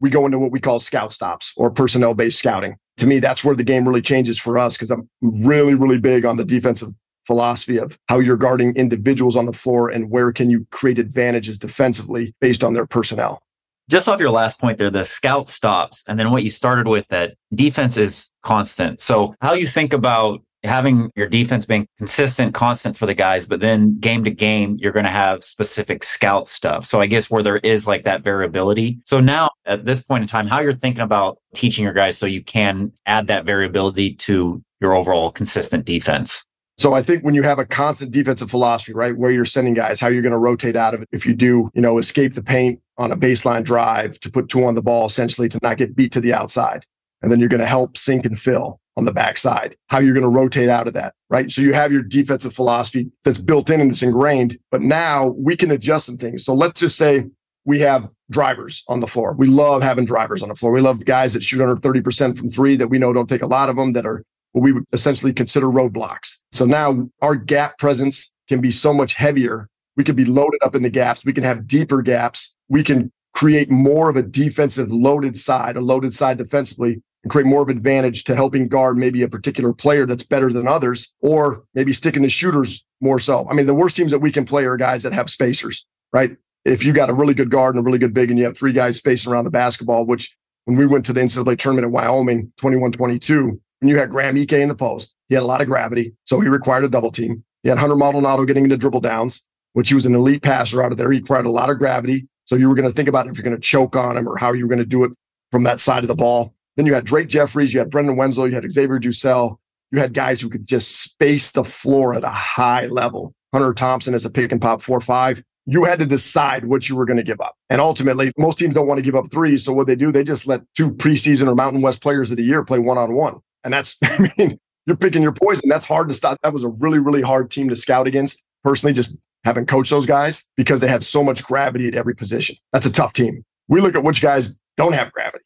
we 0.00 0.10
go 0.10 0.26
into 0.26 0.38
what 0.38 0.52
we 0.52 0.60
call 0.60 0.80
scout 0.80 1.12
stops 1.12 1.52
or 1.56 1.70
personnel 1.70 2.14
based 2.14 2.38
scouting. 2.38 2.76
To 2.98 3.06
me, 3.06 3.18
that's 3.18 3.44
where 3.44 3.54
the 3.54 3.64
game 3.64 3.86
really 3.86 4.02
changes 4.02 4.38
for 4.38 4.58
us 4.58 4.74
because 4.74 4.90
I'm 4.90 5.08
really, 5.22 5.74
really 5.74 5.98
big 5.98 6.24
on 6.24 6.36
the 6.36 6.44
defensive 6.44 6.88
philosophy 7.26 7.78
of 7.78 7.98
how 8.08 8.20
you're 8.20 8.36
guarding 8.36 8.74
individuals 8.76 9.36
on 9.36 9.46
the 9.46 9.52
floor 9.52 9.90
and 9.90 10.10
where 10.10 10.32
can 10.32 10.48
you 10.48 10.66
create 10.70 10.98
advantages 10.98 11.58
defensively 11.58 12.34
based 12.40 12.62
on 12.62 12.72
their 12.72 12.86
personnel 12.86 13.42
just 13.88 14.08
off 14.08 14.20
your 14.20 14.30
last 14.30 14.58
point 14.58 14.78
there, 14.78 14.90
the 14.90 15.04
scout 15.04 15.48
stops, 15.48 16.02
and 16.08 16.18
then 16.18 16.30
what 16.30 16.42
you 16.42 16.50
started 16.50 16.88
with 16.88 17.06
that 17.08 17.34
defense 17.54 17.96
is 17.96 18.32
constant. 18.42 19.00
So, 19.00 19.34
how 19.40 19.52
you 19.52 19.66
think 19.66 19.92
about 19.92 20.42
having 20.66 21.10
your 21.16 21.28
defense 21.28 21.64
being 21.64 21.86
consistent, 21.98 22.54
constant 22.54 22.96
for 22.96 23.06
the 23.06 23.14
guys, 23.14 23.46
but 23.46 23.60
then 23.60 23.98
game 23.98 24.24
to 24.24 24.30
game, 24.30 24.76
you're 24.80 24.92
going 24.92 25.04
to 25.04 25.10
have 25.10 25.42
specific 25.42 26.04
scout 26.04 26.48
stuff. 26.48 26.84
So, 26.84 27.00
I 27.00 27.06
guess 27.06 27.30
where 27.30 27.42
there 27.42 27.58
is 27.58 27.86
like 27.86 28.04
that 28.04 28.22
variability. 28.22 28.98
So, 29.04 29.20
now 29.20 29.50
at 29.64 29.84
this 29.84 30.00
point 30.00 30.22
in 30.22 30.28
time, 30.28 30.46
how 30.46 30.60
you're 30.60 30.72
thinking 30.72 31.02
about 31.02 31.38
teaching 31.54 31.84
your 31.84 31.94
guys 31.94 32.18
so 32.18 32.26
you 32.26 32.42
can 32.42 32.92
add 33.06 33.26
that 33.28 33.46
variability 33.46 34.14
to 34.14 34.62
your 34.80 34.94
overall 34.94 35.30
consistent 35.30 35.84
defense. 35.84 36.46
So 36.78 36.92
I 36.92 37.02
think 37.02 37.24
when 37.24 37.34
you 37.34 37.42
have 37.42 37.58
a 37.58 37.64
constant 37.64 38.12
defensive 38.12 38.50
philosophy, 38.50 38.92
right, 38.92 39.16
where 39.16 39.30
you're 39.30 39.46
sending 39.46 39.72
guys, 39.72 39.98
how 39.98 40.08
you're 40.08 40.22
going 40.22 40.32
to 40.32 40.38
rotate 40.38 40.76
out 40.76 40.92
of 40.92 41.00
it. 41.00 41.08
If 41.10 41.24
you 41.24 41.32
do, 41.34 41.70
you 41.74 41.80
know, 41.80 41.96
escape 41.96 42.34
the 42.34 42.42
paint 42.42 42.80
on 42.98 43.10
a 43.10 43.16
baseline 43.16 43.64
drive 43.64 44.20
to 44.20 44.30
put 44.30 44.50
two 44.50 44.64
on 44.64 44.74
the 44.74 44.82
ball, 44.82 45.06
essentially 45.06 45.48
to 45.48 45.58
not 45.62 45.78
get 45.78 45.96
beat 45.96 46.12
to 46.12 46.20
the 46.20 46.34
outside. 46.34 46.84
And 47.22 47.32
then 47.32 47.40
you're 47.40 47.48
going 47.48 47.60
to 47.60 47.66
help 47.66 47.96
sink 47.96 48.26
and 48.26 48.38
fill 48.38 48.78
on 48.96 49.04
the 49.04 49.12
backside, 49.12 49.76
how 49.88 49.98
you're 49.98 50.14
going 50.14 50.22
to 50.22 50.28
rotate 50.28 50.68
out 50.68 50.86
of 50.86 50.94
that, 50.94 51.14
right? 51.28 51.50
So 51.50 51.60
you 51.60 51.74
have 51.74 51.92
your 51.92 52.02
defensive 52.02 52.54
philosophy 52.54 53.10
that's 53.24 53.38
built 53.38 53.68
in 53.68 53.80
and 53.80 53.90
it's 53.90 54.02
ingrained, 54.02 54.58
but 54.70 54.80
now 54.80 55.34
we 55.36 55.56
can 55.56 55.70
adjust 55.70 56.06
some 56.06 56.16
things. 56.16 56.44
So 56.44 56.54
let's 56.54 56.80
just 56.80 56.96
say 56.96 57.26
we 57.64 57.80
have 57.80 58.08
drivers 58.30 58.82
on 58.88 59.00
the 59.00 59.06
floor. 59.06 59.34
We 59.34 59.48
love 59.48 59.82
having 59.82 60.06
drivers 60.06 60.42
on 60.42 60.48
the 60.48 60.54
floor. 60.54 60.72
We 60.72 60.80
love 60.80 61.04
guys 61.04 61.34
that 61.34 61.42
shoot 61.42 61.60
under 61.60 61.76
30% 61.76 62.38
from 62.38 62.48
three 62.48 62.76
that 62.76 62.88
we 62.88 62.98
know 62.98 63.12
don't 63.12 63.28
take 63.28 63.42
a 63.42 63.46
lot 63.46 63.68
of 63.68 63.76
them 63.76 63.92
that 63.92 64.06
are 64.06 64.22
what 64.52 64.62
we 64.62 64.72
would 64.72 64.84
essentially 64.92 65.32
consider 65.32 65.66
roadblocks. 65.66 66.38
So 66.52 66.64
now 66.64 67.08
our 67.20 67.34
gap 67.34 67.76
presence 67.78 68.32
can 68.48 68.60
be 68.60 68.70
so 68.70 68.94
much 68.94 69.14
heavier. 69.14 69.68
We 69.96 70.04
can 70.04 70.16
be 70.16 70.24
loaded 70.24 70.60
up 70.62 70.74
in 70.74 70.82
the 70.82 70.90
gaps. 70.90 71.24
We 71.24 71.32
can 71.32 71.44
have 71.44 71.66
deeper 71.66 72.00
gaps. 72.00 72.54
We 72.68 72.82
can 72.82 73.12
create 73.34 73.70
more 73.70 74.08
of 74.08 74.16
a 74.16 74.22
defensive 74.22 74.90
loaded 74.90 75.36
side, 75.36 75.76
a 75.76 75.80
loaded 75.80 76.14
side 76.14 76.38
defensively 76.38 77.02
and 77.26 77.30
create 77.32 77.44
more 77.44 77.60
of 77.62 77.68
advantage 77.68 78.22
to 78.22 78.36
helping 78.36 78.68
guard 78.68 78.96
maybe 78.96 79.20
a 79.22 79.28
particular 79.28 79.72
player 79.72 80.06
that's 80.06 80.22
better 80.22 80.52
than 80.52 80.68
others, 80.68 81.12
or 81.20 81.64
maybe 81.74 81.92
sticking 81.92 82.22
to 82.22 82.28
shooters 82.28 82.84
more 83.00 83.18
so. 83.18 83.48
I 83.50 83.54
mean, 83.54 83.66
the 83.66 83.74
worst 83.74 83.96
teams 83.96 84.12
that 84.12 84.20
we 84.20 84.30
can 84.30 84.44
play 84.44 84.64
are 84.64 84.76
guys 84.76 85.02
that 85.02 85.12
have 85.12 85.28
spacers, 85.28 85.88
right? 86.12 86.36
If 86.64 86.84
you 86.84 86.92
got 86.92 87.10
a 87.10 87.12
really 87.12 87.34
good 87.34 87.50
guard 87.50 87.74
and 87.74 87.82
a 87.82 87.84
really 87.84 87.98
good 87.98 88.14
big 88.14 88.30
and 88.30 88.38
you 88.38 88.44
have 88.44 88.56
three 88.56 88.72
guys 88.72 88.98
spacing 88.98 89.32
around 89.32 89.42
the 89.42 89.50
basketball, 89.50 90.06
which 90.06 90.36
when 90.66 90.76
we 90.76 90.86
went 90.86 91.04
to 91.06 91.12
the 91.12 91.20
NCAA 91.20 91.58
tournament 91.58 91.86
in 91.86 91.90
Wyoming, 91.90 92.52
21 92.58 92.92
22, 92.92 93.60
when 93.80 93.88
you 93.88 93.98
had 93.98 94.10
Graham 94.10 94.38
Ike 94.38 94.52
in 94.52 94.68
the 94.68 94.76
post, 94.76 95.12
he 95.28 95.34
had 95.34 95.42
a 95.42 95.46
lot 95.46 95.60
of 95.60 95.66
gravity, 95.66 96.14
so 96.26 96.38
he 96.38 96.48
required 96.48 96.84
a 96.84 96.88
double 96.88 97.10
team. 97.10 97.34
He 97.64 97.70
had 97.70 97.78
Hunter 97.78 97.96
Maldonado 97.96 98.44
getting 98.44 98.62
into 98.62 98.76
dribble 98.76 99.00
downs, 99.00 99.44
which 99.72 99.88
he 99.88 99.96
was 99.96 100.06
an 100.06 100.14
elite 100.14 100.42
passer 100.42 100.80
out 100.80 100.92
of 100.92 100.98
there. 100.98 101.10
He 101.10 101.18
required 101.18 101.46
a 101.46 101.50
lot 101.50 101.70
of 101.70 101.78
gravity. 101.78 102.28
So 102.44 102.54
you 102.54 102.68
were 102.68 102.76
going 102.76 102.88
to 102.88 102.94
think 102.94 103.08
about 103.08 103.26
if 103.26 103.36
you're 103.36 103.42
going 103.42 103.56
to 103.56 103.60
choke 103.60 103.96
on 103.96 104.16
him 104.16 104.28
or 104.28 104.36
how 104.36 104.52
you 104.52 104.62
were 104.62 104.68
going 104.68 104.78
to 104.78 104.86
do 104.86 105.02
it 105.02 105.10
from 105.50 105.64
that 105.64 105.80
side 105.80 106.04
of 106.04 106.08
the 106.08 106.14
ball. 106.14 106.54
Then 106.76 106.86
you 106.86 106.94
had 106.94 107.04
Drake 107.04 107.28
Jeffries, 107.28 107.72
you 107.72 107.80
had 107.80 107.90
Brendan 107.90 108.16
Wenzel, 108.16 108.48
you 108.48 108.54
had 108.54 108.70
Xavier 108.72 108.98
DuSell. 108.98 109.56
You 109.92 110.00
had 110.00 110.14
guys 110.14 110.40
who 110.40 110.48
could 110.48 110.66
just 110.66 111.00
space 111.00 111.52
the 111.52 111.64
floor 111.64 112.14
at 112.14 112.24
a 112.24 112.28
high 112.28 112.86
level. 112.86 113.32
Hunter 113.52 113.72
Thompson 113.72 114.14
as 114.14 114.24
a 114.24 114.30
pick 114.30 114.52
and 114.52 114.60
pop 114.60 114.82
four 114.82 115.00
five. 115.00 115.42
You 115.64 115.84
had 115.84 115.98
to 115.98 116.06
decide 116.06 116.66
what 116.66 116.88
you 116.88 116.96
were 116.96 117.06
going 117.06 117.16
to 117.16 117.22
give 117.22 117.40
up. 117.40 117.56
And 117.70 117.80
ultimately, 117.80 118.32
most 118.38 118.58
teams 118.58 118.74
don't 118.74 118.86
want 118.86 118.98
to 118.98 119.02
give 119.02 119.14
up 119.14 119.30
threes. 119.30 119.64
So 119.64 119.72
what 119.72 119.86
they 119.86 119.96
do, 119.96 120.12
they 120.12 120.22
just 120.22 120.46
let 120.46 120.62
two 120.76 120.90
preseason 120.92 121.48
or 121.48 121.54
Mountain 121.54 121.82
West 121.82 122.02
players 122.02 122.30
of 122.30 122.36
the 122.36 122.42
year 122.42 122.64
play 122.64 122.78
one 122.78 122.98
on 122.98 123.14
one. 123.14 123.38
And 123.64 123.72
that's, 123.72 123.96
I 124.02 124.32
mean, 124.38 124.60
you're 124.86 124.96
picking 124.96 125.22
your 125.22 125.32
poison. 125.32 125.68
That's 125.68 125.86
hard 125.86 126.08
to 126.08 126.14
stop. 126.14 126.38
That 126.42 126.52
was 126.52 126.62
a 126.62 126.68
really, 126.68 127.00
really 127.00 127.22
hard 127.22 127.50
team 127.50 127.68
to 127.68 127.76
scout 127.76 128.06
against. 128.06 128.44
Personally, 128.62 128.92
just 128.92 129.16
having 129.44 129.66
coached 129.66 129.90
those 129.90 130.06
guys 130.06 130.48
because 130.56 130.80
they 130.80 130.88
had 130.88 131.04
so 131.04 131.22
much 131.24 131.44
gravity 131.44 131.88
at 131.88 131.94
every 131.94 132.14
position. 132.14 132.56
That's 132.72 132.86
a 132.86 132.92
tough 132.92 133.12
team. 133.12 133.44
We 133.68 133.80
look 133.80 133.94
at 133.94 134.04
which 134.04 134.22
guys 134.22 134.60
don't 134.76 134.92
have 134.92 135.12
gravity. 135.12 135.44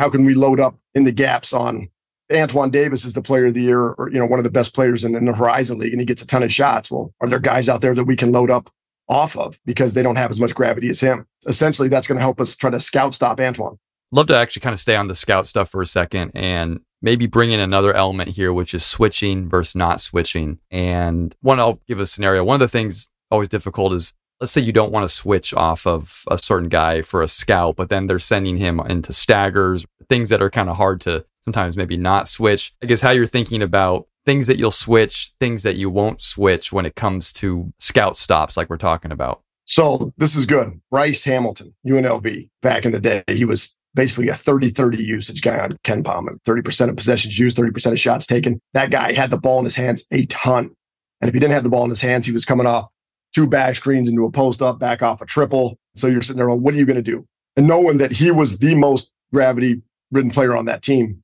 How 0.00 0.08
can 0.08 0.24
we 0.24 0.32
load 0.32 0.60
up 0.60 0.78
in 0.94 1.04
the 1.04 1.12
gaps 1.12 1.52
on 1.52 1.90
Antoine 2.32 2.70
Davis 2.70 3.04
is 3.04 3.12
the 3.12 3.20
player 3.20 3.48
of 3.48 3.54
the 3.54 3.60
year 3.60 3.78
or, 3.78 4.08
you 4.10 4.18
know, 4.18 4.24
one 4.24 4.38
of 4.38 4.44
the 4.44 4.50
best 4.50 4.74
players 4.74 5.04
in, 5.04 5.14
in 5.14 5.26
the 5.26 5.34
Horizon 5.34 5.78
League 5.78 5.92
and 5.92 6.00
he 6.00 6.06
gets 6.06 6.22
a 6.22 6.26
ton 6.26 6.42
of 6.42 6.50
shots. 6.50 6.90
Well, 6.90 7.12
are 7.20 7.28
there 7.28 7.38
guys 7.38 7.68
out 7.68 7.82
there 7.82 7.94
that 7.94 8.04
we 8.04 8.16
can 8.16 8.32
load 8.32 8.50
up 8.50 8.70
off 9.10 9.36
of 9.36 9.60
because 9.66 9.92
they 9.92 10.02
don't 10.02 10.16
have 10.16 10.30
as 10.30 10.40
much 10.40 10.54
gravity 10.54 10.88
as 10.88 11.00
him? 11.00 11.26
Essentially, 11.46 11.88
that's 11.88 12.06
going 12.06 12.16
to 12.16 12.22
help 12.22 12.40
us 12.40 12.56
try 12.56 12.70
to 12.70 12.80
scout 12.80 13.12
stop 13.12 13.40
Antoine. 13.40 13.78
Love 14.10 14.28
to 14.28 14.36
actually 14.38 14.60
kind 14.60 14.72
of 14.72 14.80
stay 14.80 14.96
on 14.96 15.08
the 15.08 15.14
scout 15.14 15.46
stuff 15.46 15.68
for 15.68 15.82
a 15.82 15.86
second 15.86 16.32
and 16.34 16.80
maybe 17.02 17.26
bring 17.26 17.50
in 17.50 17.60
another 17.60 17.92
element 17.92 18.30
here, 18.30 18.54
which 18.54 18.72
is 18.72 18.86
switching 18.86 19.50
versus 19.50 19.76
not 19.76 20.00
switching. 20.00 20.60
And 20.70 21.36
one, 21.42 21.60
I'll 21.60 21.78
give 21.86 22.00
a 22.00 22.06
scenario. 22.06 22.42
One 22.42 22.54
of 22.54 22.60
the 22.60 22.68
things 22.68 23.12
always 23.30 23.50
difficult 23.50 23.92
is 23.92 24.14
let's 24.40 24.52
say 24.52 24.60
you 24.60 24.72
don't 24.72 24.92
want 24.92 25.08
to 25.08 25.14
switch 25.14 25.52
off 25.54 25.86
of 25.86 26.24
a 26.30 26.38
certain 26.38 26.68
guy 26.68 27.02
for 27.02 27.22
a 27.22 27.28
scout, 27.28 27.76
but 27.76 27.90
then 27.90 28.06
they're 28.06 28.18
sending 28.18 28.56
him 28.56 28.80
into 28.80 29.12
staggers, 29.12 29.84
things 30.08 30.30
that 30.30 30.42
are 30.42 30.50
kind 30.50 30.70
of 30.70 30.76
hard 30.76 31.00
to 31.02 31.24
sometimes 31.44 31.76
maybe 31.76 31.96
not 31.96 32.28
switch. 32.28 32.74
I 32.82 32.86
guess 32.86 33.00
how 33.00 33.10
you're 33.10 33.26
thinking 33.26 33.62
about 33.62 34.06
things 34.24 34.46
that 34.46 34.58
you'll 34.58 34.70
switch, 34.70 35.32
things 35.40 35.62
that 35.62 35.76
you 35.76 35.90
won't 35.90 36.20
switch 36.20 36.72
when 36.72 36.86
it 36.86 36.94
comes 36.94 37.32
to 37.34 37.72
scout 37.78 38.16
stops, 38.16 38.56
like 38.56 38.70
we're 38.70 38.76
talking 38.76 39.12
about. 39.12 39.42
So 39.66 40.12
this 40.16 40.36
is 40.36 40.46
good. 40.46 40.80
Bryce 40.90 41.24
Hamilton, 41.24 41.74
UNLV, 41.86 42.48
back 42.60 42.84
in 42.84 42.92
the 42.92 43.00
day, 43.00 43.22
he 43.28 43.44
was 43.44 43.78
basically 43.94 44.28
a 44.28 44.34
30 44.34 44.70
30 44.70 45.02
usage 45.02 45.42
guy 45.42 45.58
on 45.58 45.78
KenPom. 45.84 46.26
30% 46.46 46.88
of 46.88 46.96
possessions 46.96 47.38
used, 47.38 47.56
30% 47.56 47.92
of 47.92 48.00
shots 48.00 48.26
taken. 48.26 48.60
That 48.72 48.90
guy 48.90 49.12
had 49.12 49.30
the 49.30 49.38
ball 49.38 49.58
in 49.60 49.64
his 49.64 49.76
hands 49.76 50.04
a 50.10 50.24
ton. 50.26 50.74
And 51.20 51.28
if 51.28 51.34
he 51.34 51.40
didn't 51.40 51.52
have 51.52 51.62
the 51.62 51.68
ball 51.68 51.84
in 51.84 51.90
his 51.90 52.00
hands, 52.00 52.26
he 52.26 52.32
was 52.32 52.44
coming 52.44 52.66
off 52.66 52.90
two 53.34 53.46
back 53.46 53.76
screens 53.76 54.08
into 54.08 54.24
a 54.24 54.30
post 54.30 54.62
up, 54.62 54.78
back 54.78 55.02
off 55.02 55.20
a 55.20 55.26
triple. 55.26 55.78
So 55.94 56.06
you're 56.06 56.22
sitting 56.22 56.38
there, 56.38 56.48
well, 56.48 56.58
what 56.58 56.74
are 56.74 56.76
you 56.76 56.86
going 56.86 56.96
to 56.96 57.02
do? 57.02 57.26
And 57.56 57.66
knowing 57.66 57.98
that 57.98 58.12
he 58.12 58.30
was 58.30 58.58
the 58.58 58.74
most 58.74 59.12
gravity 59.32 59.82
ridden 60.10 60.30
player 60.30 60.56
on 60.56 60.66
that 60.66 60.82
team, 60.82 61.22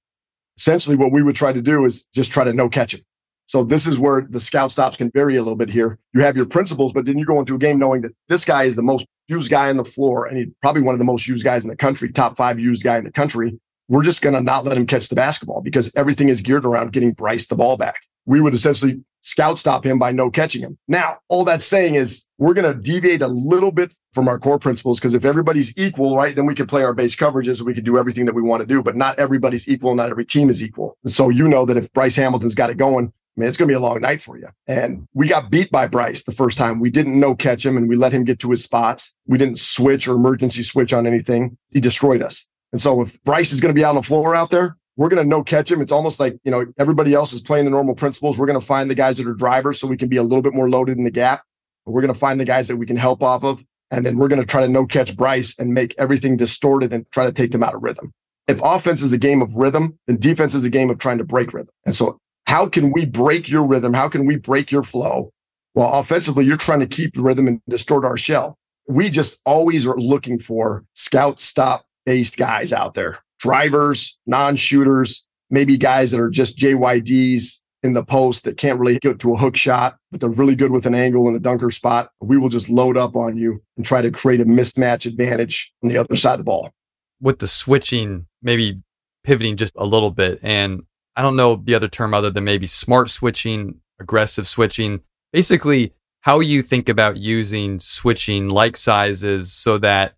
essentially 0.56 0.96
what 0.96 1.12
we 1.12 1.22
would 1.22 1.36
try 1.36 1.52
to 1.52 1.62
do 1.62 1.84
is 1.84 2.04
just 2.14 2.32
try 2.32 2.44
to 2.44 2.52
no 2.52 2.68
catch 2.68 2.94
him. 2.94 3.00
So 3.48 3.62
this 3.62 3.86
is 3.86 3.98
where 3.98 4.26
the 4.28 4.40
scout 4.40 4.72
stops 4.72 4.96
can 4.96 5.10
vary 5.14 5.36
a 5.36 5.42
little 5.42 5.56
bit 5.56 5.70
here. 5.70 5.98
You 6.12 6.22
have 6.22 6.36
your 6.36 6.46
principles, 6.46 6.92
but 6.92 7.06
then 7.06 7.16
you 7.16 7.24
go 7.24 7.38
into 7.38 7.54
a 7.54 7.58
game 7.58 7.78
knowing 7.78 8.02
that 8.02 8.12
this 8.28 8.44
guy 8.44 8.64
is 8.64 8.74
the 8.74 8.82
most 8.82 9.06
used 9.28 9.50
guy 9.50 9.70
in 9.70 9.76
the 9.76 9.84
floor 9.84 10.26
and 10.26 10.36
he's 10.36 10.48
probably 10.62 10.82
one 10.82 10.94
of 10.94 10.98
the 10.98 11.04
most 11.04 11.28
used 11.28 11.44
guys 11.44 11.64
in 11.64 11.70
the 11.70 11.76
country, 11.76 12.10
top 12.10 12.36
five 12.36 12.58
used 12.58 12.82
guy 12.82 12.98
in 12.98 13.04
the 13.04 13.12
country. 13.12 13.58
We're 13.88 14.02
just 14.02 14.20
going 14.20 14.34
to 14.34 14.40
not 14.40 14.64
let 14.64 14.76
him 14.76 14.86
catch 14.86 15.08
the 15.08 15.14
basketball 15.14 15.62
because 15.62 15.92
everything 15.94 16.28
is 16.28 16.40
geared 16.40 16.64
around 16.64 16.92
getting 16.92 17.12
Bryce 17.12 17.46
the 17.46 17.54
ball 17.54 17.76
back. 17.76 18.00
We 18.26 18.40
would 18.40 18.54
essentially 18.54 19.02
scout 19.20 19.58
stop 19.58 19.84
him 19.84 19.98
by 19.98 20.12
no 20.12 20.30
catching 20.30 20.62
him. 20.62 20.78
Now, 20.86 21.18
all 21.28 21.44
that's 21.44 21.64
saying 21.64 21.96
is 21.96 22.28
we're 22.38 22.54
going 22.54 22.72
to 22.72 22.80
deviate 22.80 23.22
a 23.22 23.28
little 23.28 23.72
bit 23.72 23.92
from 24.14 24.28
our 24.28 24.38
core 24.38 24.58
principles 24.58 24.98
because 24.98 25.14
if 25.14 25.24
everybody's 25.24 25.76
equal, 25.76 26.16
right, 26.16 26.34
then 26.34 26.46
we 26.46 26.54
can 26.54 26.66
play 26.66 26.84
our 26.84 26.94
base 26.94 27.16
coverages 27.16 27.60
we 27.60 27.74
can 27.74 27.84
do 27.84 27.98
everything 27.98 28.24
that 28.26 28.34
we 28.34 28.42
want 28.42 28.60
to 28.60 28.66
do. 28.66 28.82
But 28.82 28.96
not 28.96 29.18
everybody's 29.18 29.68
equal. 29.68 29.94
Not 29.94 30.10
every 30.10 30.24
team 30.24 30.48
is 30.48 30.62
equal. 30.62 30.96
And 31.04 31.12
so 31.12 31.28
you 31.28 31.48
know 31.48 31.66
that 31.66 31.76
if 31.76 31.92
Bryce 31.92 32.16
Hamilton's 32.16 32.54
got 32.54 32.70
it 32.70 32.76
going, 32.76 33.12
I 33.36 33.40
mean, 33.40 33.48
it's 33.48 33.58
going 33.58 33.68
to 33.68 33.72
be 33.72 33.76
a 33.76 33.80
long 33.80 34.00
night 34.00 34.22
for 34.22 34.38
you. 34.38 34.48
And 34.66 35.06
we 35.12 35.28
got 35.28 35.50
beat 35.50 35.70
by 35.70 35.86
Bryce 35.86 36.24
the 36.24 36.32
first 36.32 36.56
time. 36.56 36.80
We 36.80 36.88
didn't 36.88 37.18
no 37.18 37.34
catch 37.34 37.66
him 37.66 37.76
and 37.76 37.88
we 37.88 37.96
let 37.96 38.12
him 38.12 38.24
get 38.24 38.38
to 38.40 38.50
his 38.50 38.64
spots. 38.64 39.14
We 39.26 39.36
didn't 39.36 39.58
switch 39.58 40.08
or 40.08 40.14
emergency 40.14 40.62
switch 40.62 40.94
on 40.94 41.06
anything. 41.06 41.58
He 41.70 41.80
destroyed 41.80 42.22
us. 42.22 42.48
And 42.72 42.80
so 42.80 43.02
if 43.02 43.22
Bryce 43.24 43.52
is 43.52 43.60
going 43.60 43.74
to 43.74 43.78
be 43.78 43.84
out 43.84 43.90
on 43.90 43.96
the 43.96 44.02
floor 44.02 44.34
out 44.34 44.50
there, 44.50 44.76
we're 44.96 45.08
going 45.08 45.22
to 45.22 45.28
no 45.28 45.42
catch 45.42 45.70
him. 45.70 45.80
It's 45.80 45.92
almost 45.92 46.18
like, 46.18 46.38
you 46.44 46.50
know, 46.50 46.66
everybody 46.78 47.14
else 47.14 47.32
is 47.32 47.40
playing 47.40 47.64
the 47.64 47.70
normal 47.70 47.94
principles. 47.94 48.38
We're 48.38 48.46
going 48.46 48.60
to 48.60 48.66
find 48.66 48.90
the 48.90 48.94
guys 48.94 49.18
that 49.18 49.26
are 49.26 49.34
drivers 49.34 49.78
so 49.78 49.86
we 49.86 49.96
can 49.96 50.08
be 50.08 50.16
a 50.16 50.22
little 50.22 50.42
bit 50.42 50.54
more 50.54 50.70
loaded 50.70 50.98
in 50.98 51.04
the 51.04 51.10
gap. 51.10 51.42
We're 51.84 52.02
going 52.02 52.12
to 52.12 52.18
find 52.18 52.40
the 52.40 52.44
guys 52.44 52.68
that 52.68 52.76
we 52.76 52.86
can 52.86 52.96
help 52.96 53.22
off 53.22 53.44
of. 53.44 53.64
And 53.90 54.04
then 54.04 54.16
we're 54.16 54.28
going 54.28 54.40
to 54.40 54.46
try 54.46 54.62
to 54.62 54.68
no 54.68 54.84
catch 54.84 55.16
Bryce 55.16 55.54
and 55.58 55.72
make 55.72 55.94
everything 55.96 56.36
distorted 56.36 56.92
and 56.92 57.08
try 57.12 57.24
to 57.24 57.32
take 57.32 57.52
them 57.52 57.62
out 57.62 57.74
of 57.74 57.82
rhythm. 57.82 58.12
If 58.48 58.60
offense 58.62 59.02
is 59.02 59.12
a 59.12 59.18
game 59.18 59.42
of 59.42 59.54
rhythm, 59.54 59.98
then 60.06 60.16
defense 60.16 60.54
is 60.54 60.64
a 60.64 60.70
game 60.70 60.90
of 60.90 60.98
trying 60.98 61.18
to 61.18 61.24
break 61.24 61.52
rhythm. 61.52 61.74
And 61.84 61.94
so 61.94 62.18
how 62.46 62.68
can 62.68 62.92
we 62.92 63.06
break 63.06 63.48
your 63.48 63.66
rhythm? 63.66 63.92
How 63.92 64.08
can 64.08 64.26
we 64.26 64.36
break 64.36 64.70
your 64.70 64.82
flow? 64.82 65.32
Well, 65.74 65.92
offensively, 65.92 66.44
you're 66.44 66.56
trying 66.56 66.80
to 66.80 66.86
keep 66.86 67.14
the 67.14 67.22
rhythm 67.22 67.46
and 67.46 67.60
distort 67.68 68.04
our 68.04 68.16
shell. 68.16 68.56
We 68.88 69.10
just 69.10 69.40
always 69.44 69.86
are 69.86 69.96
looking 69.96 70.38
for 70.38 70.84
scout 70.94 71.40
stop 71.40 71.84
based 72.06 72.36
guys 72.36 72.72
out 72.72 72.94
there, 72.94 73.18
drivers, 73.46 74.18
non 74.26 74.56
shooters, 74.56 75.26
maybe 75.50 75.76
guys 75.76 76.10
that 76.10 76.20
are 76.20 76.30
just 76.30 76.58
JYDs 76.58 77.62
in 77.82 77.92
the 77.92 78.04
post 78.04 78.44
that 78.44 78.56
can't 78.56 78.78
really 78.78 78.98
get 78.98 79.18
to 79.20 79.32
a 79.34 79.36
hook 79.36 79.56
shot, 79.56 79.96
but 80.10 80.20
they're 80.20 80.28
really 80.28 80.56
good 80.56 80.72
with 80.72 80.86
an 80.86 80.94
angle 80.94 81.28
in 81.28 81.34
the 81.34 81.40
dunker 81.40 81.70
spot. 81.70 82.10
We 82.20 82.36
will 82.36 82.48
just 82.48 82.68
load 82.68 82.96
up 82.96 83.14
on 83.16 83.36
you 83.36 83.62
and 83.76 83.86
try 83.86 84.02
to 84.02 84.10
create 84.10 84.40
a 84.40 84.44
mismatch 84.44 85.06
advantage 85.06 85.72
on 85.82 85.88
the 85.88 85.98
other 85.98 86.16
side 86.16 86.32
of 86.32 86.38
the 86.38 86.44
ball. 86.44 86.72
With 87.20 87.38
the 87.38 87.46
switching, 87.46 88.26
maybe 88.42 88.82
pivoting 89.24 89.56
just 89.56 89.74
a 89.76 89.84
little 89.84 90.10
bit 90.10 90.40
and 90.42 90.82
I 91.16 91.22
don't 91.22 91.36
know 91.36 91.56
the 91.56 91.74
other 91.74 91.88
term 91.88 92.12
other 92.12 92.30
than 92.30 92.44
maybe 92.44 92.66
smart 92.66 93.08
switching, 93.08 93.80
aggressive 93.98 94.46
switching. 94.46 95.00
Basically, 95.32 95.94
how 96.20 96.40
you 96.40 96.62
think 96.62 96.88
about 96.88 97.16
using 97.16 97.80
switching 97.80 98.48
like 98.48 98.76
sizes 98.76 99.52
so 99.52 99.78
that 99.78 100.14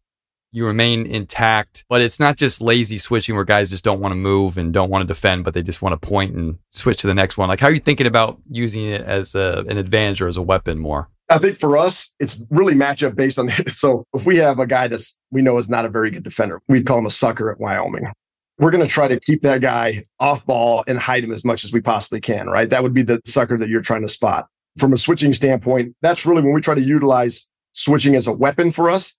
you 0.58 0.66
remain 0.66 1.06
intact, 1.06 1.84
but 1.88 2.02
it's 2.02 2.20
not 2.20 2.36
just 2.36 2.60
lazy 2.60 2.98
switching 2.98 3.34
where 3.34 3.44
guys 3.44 3.70
just 3.70 3.84
don't 3.84 4.00
want 4.00 4.12
to 4.12 4.16
move 4.16 4.58
and 4.58 4.72
don't 4.72 4.90
want 4.90 5.02
to 5.02 5.06
defend, 5.06 5.44
but 5.44 5.54
they 5.54 5.62
just 5.62 5.80
want 5.80 6.00
to 6.00 6.06
point 6.06 6.34
and 6.34 6.58
switch 6.72 6.98
to 6.98 7.06
the 7.06 7.14
next 7.14 7.38
one. 7.38 7.48
Like, 7.48 7.60
how 7.60 7.68
are 7.68 7.74
you 7.74 7.80
thinking 7.80 8.06
about 8.06 8.38
using 8.50 8.84
it 8.84 9.02
as 9.02 9.34
a, 9.34 9.64
an 9.68 9.78
advantage 9.78 10.20
or 10.20 10.28
as 10.28 10.36
a 10.36 10.42
weapon 10.42 10.78
more? 10.78 11.08
I 11.30 11.38
think 11.38 11.58
for 11.58 11.76
us, 11.76 12.14
it's 12.20 12.44
really 12.50 12.74
matchup 12.74 13.14
based 13.16 13.38
on. 13.38 13.48
So 13.68 14.04
if 14.14 14.26
we 14.26 14.36
have 14.36 14.58
a 14.58 14.66
guy 14.66 14.88
that's 14.88 15.18
we 15.30 15.42
know 15.42 15.58
is 15.58 15.68
not 15.68 15.84
a 15.84 15.88
very 15.88 16.10
good 16.10 16.24
defender, 16.24 16.60
we'd 16.68 16.86
call 16.86 16.98
him 16.98 17.06
a 17.06 17.10
sucker 17.10 17.50
at 17.50 17.58
Wyoming 17.58 18.10
we're 18.58 18.70
going 18.70 18.82
to 18.82 18.90
try 18.90 19.08
to 19.08 19.20
keep 19.20 19.42
that 19.42 19.60
guy 19.60 20.04
off 20.18 20.44
ball 20.44 20.84
and 20.88 20.98
hide 20.98 21.24
him 21.24 21.32
as 21.32 21.44
much 21.44 21.64
as 21.64 21.72
we 21.72 21.80
possibly 21.80 22.20
can, 22.20 22.48
right? 22.48 22.68
That 22.68 22.82
would 22.82 22.94
be 22.94 23.02
the 23.02 23.20
sucker 23.24 23.56
that 23.58 23.68
you're 23.68 23.80
trying 23.80 24.02
to 24.02 24.08
spot. 24.08 24.48
From 24.78 24.92
a 24.92 24.98
switching 24.98 25.32
standpoint, 25.32 25.94
that's 26.02 26.26
really 26.26 26.42
when 26.42 26.52
we 26.52 26.60
try 26.60 26.74
to 26.74 26.82
utilize 26.82 27.50
switching 27.72 28.16
as 28.16 28.26
a 28.26 28.32
weapon 28.32 28.72
for 28.72 28.90
us. 28.90 29.18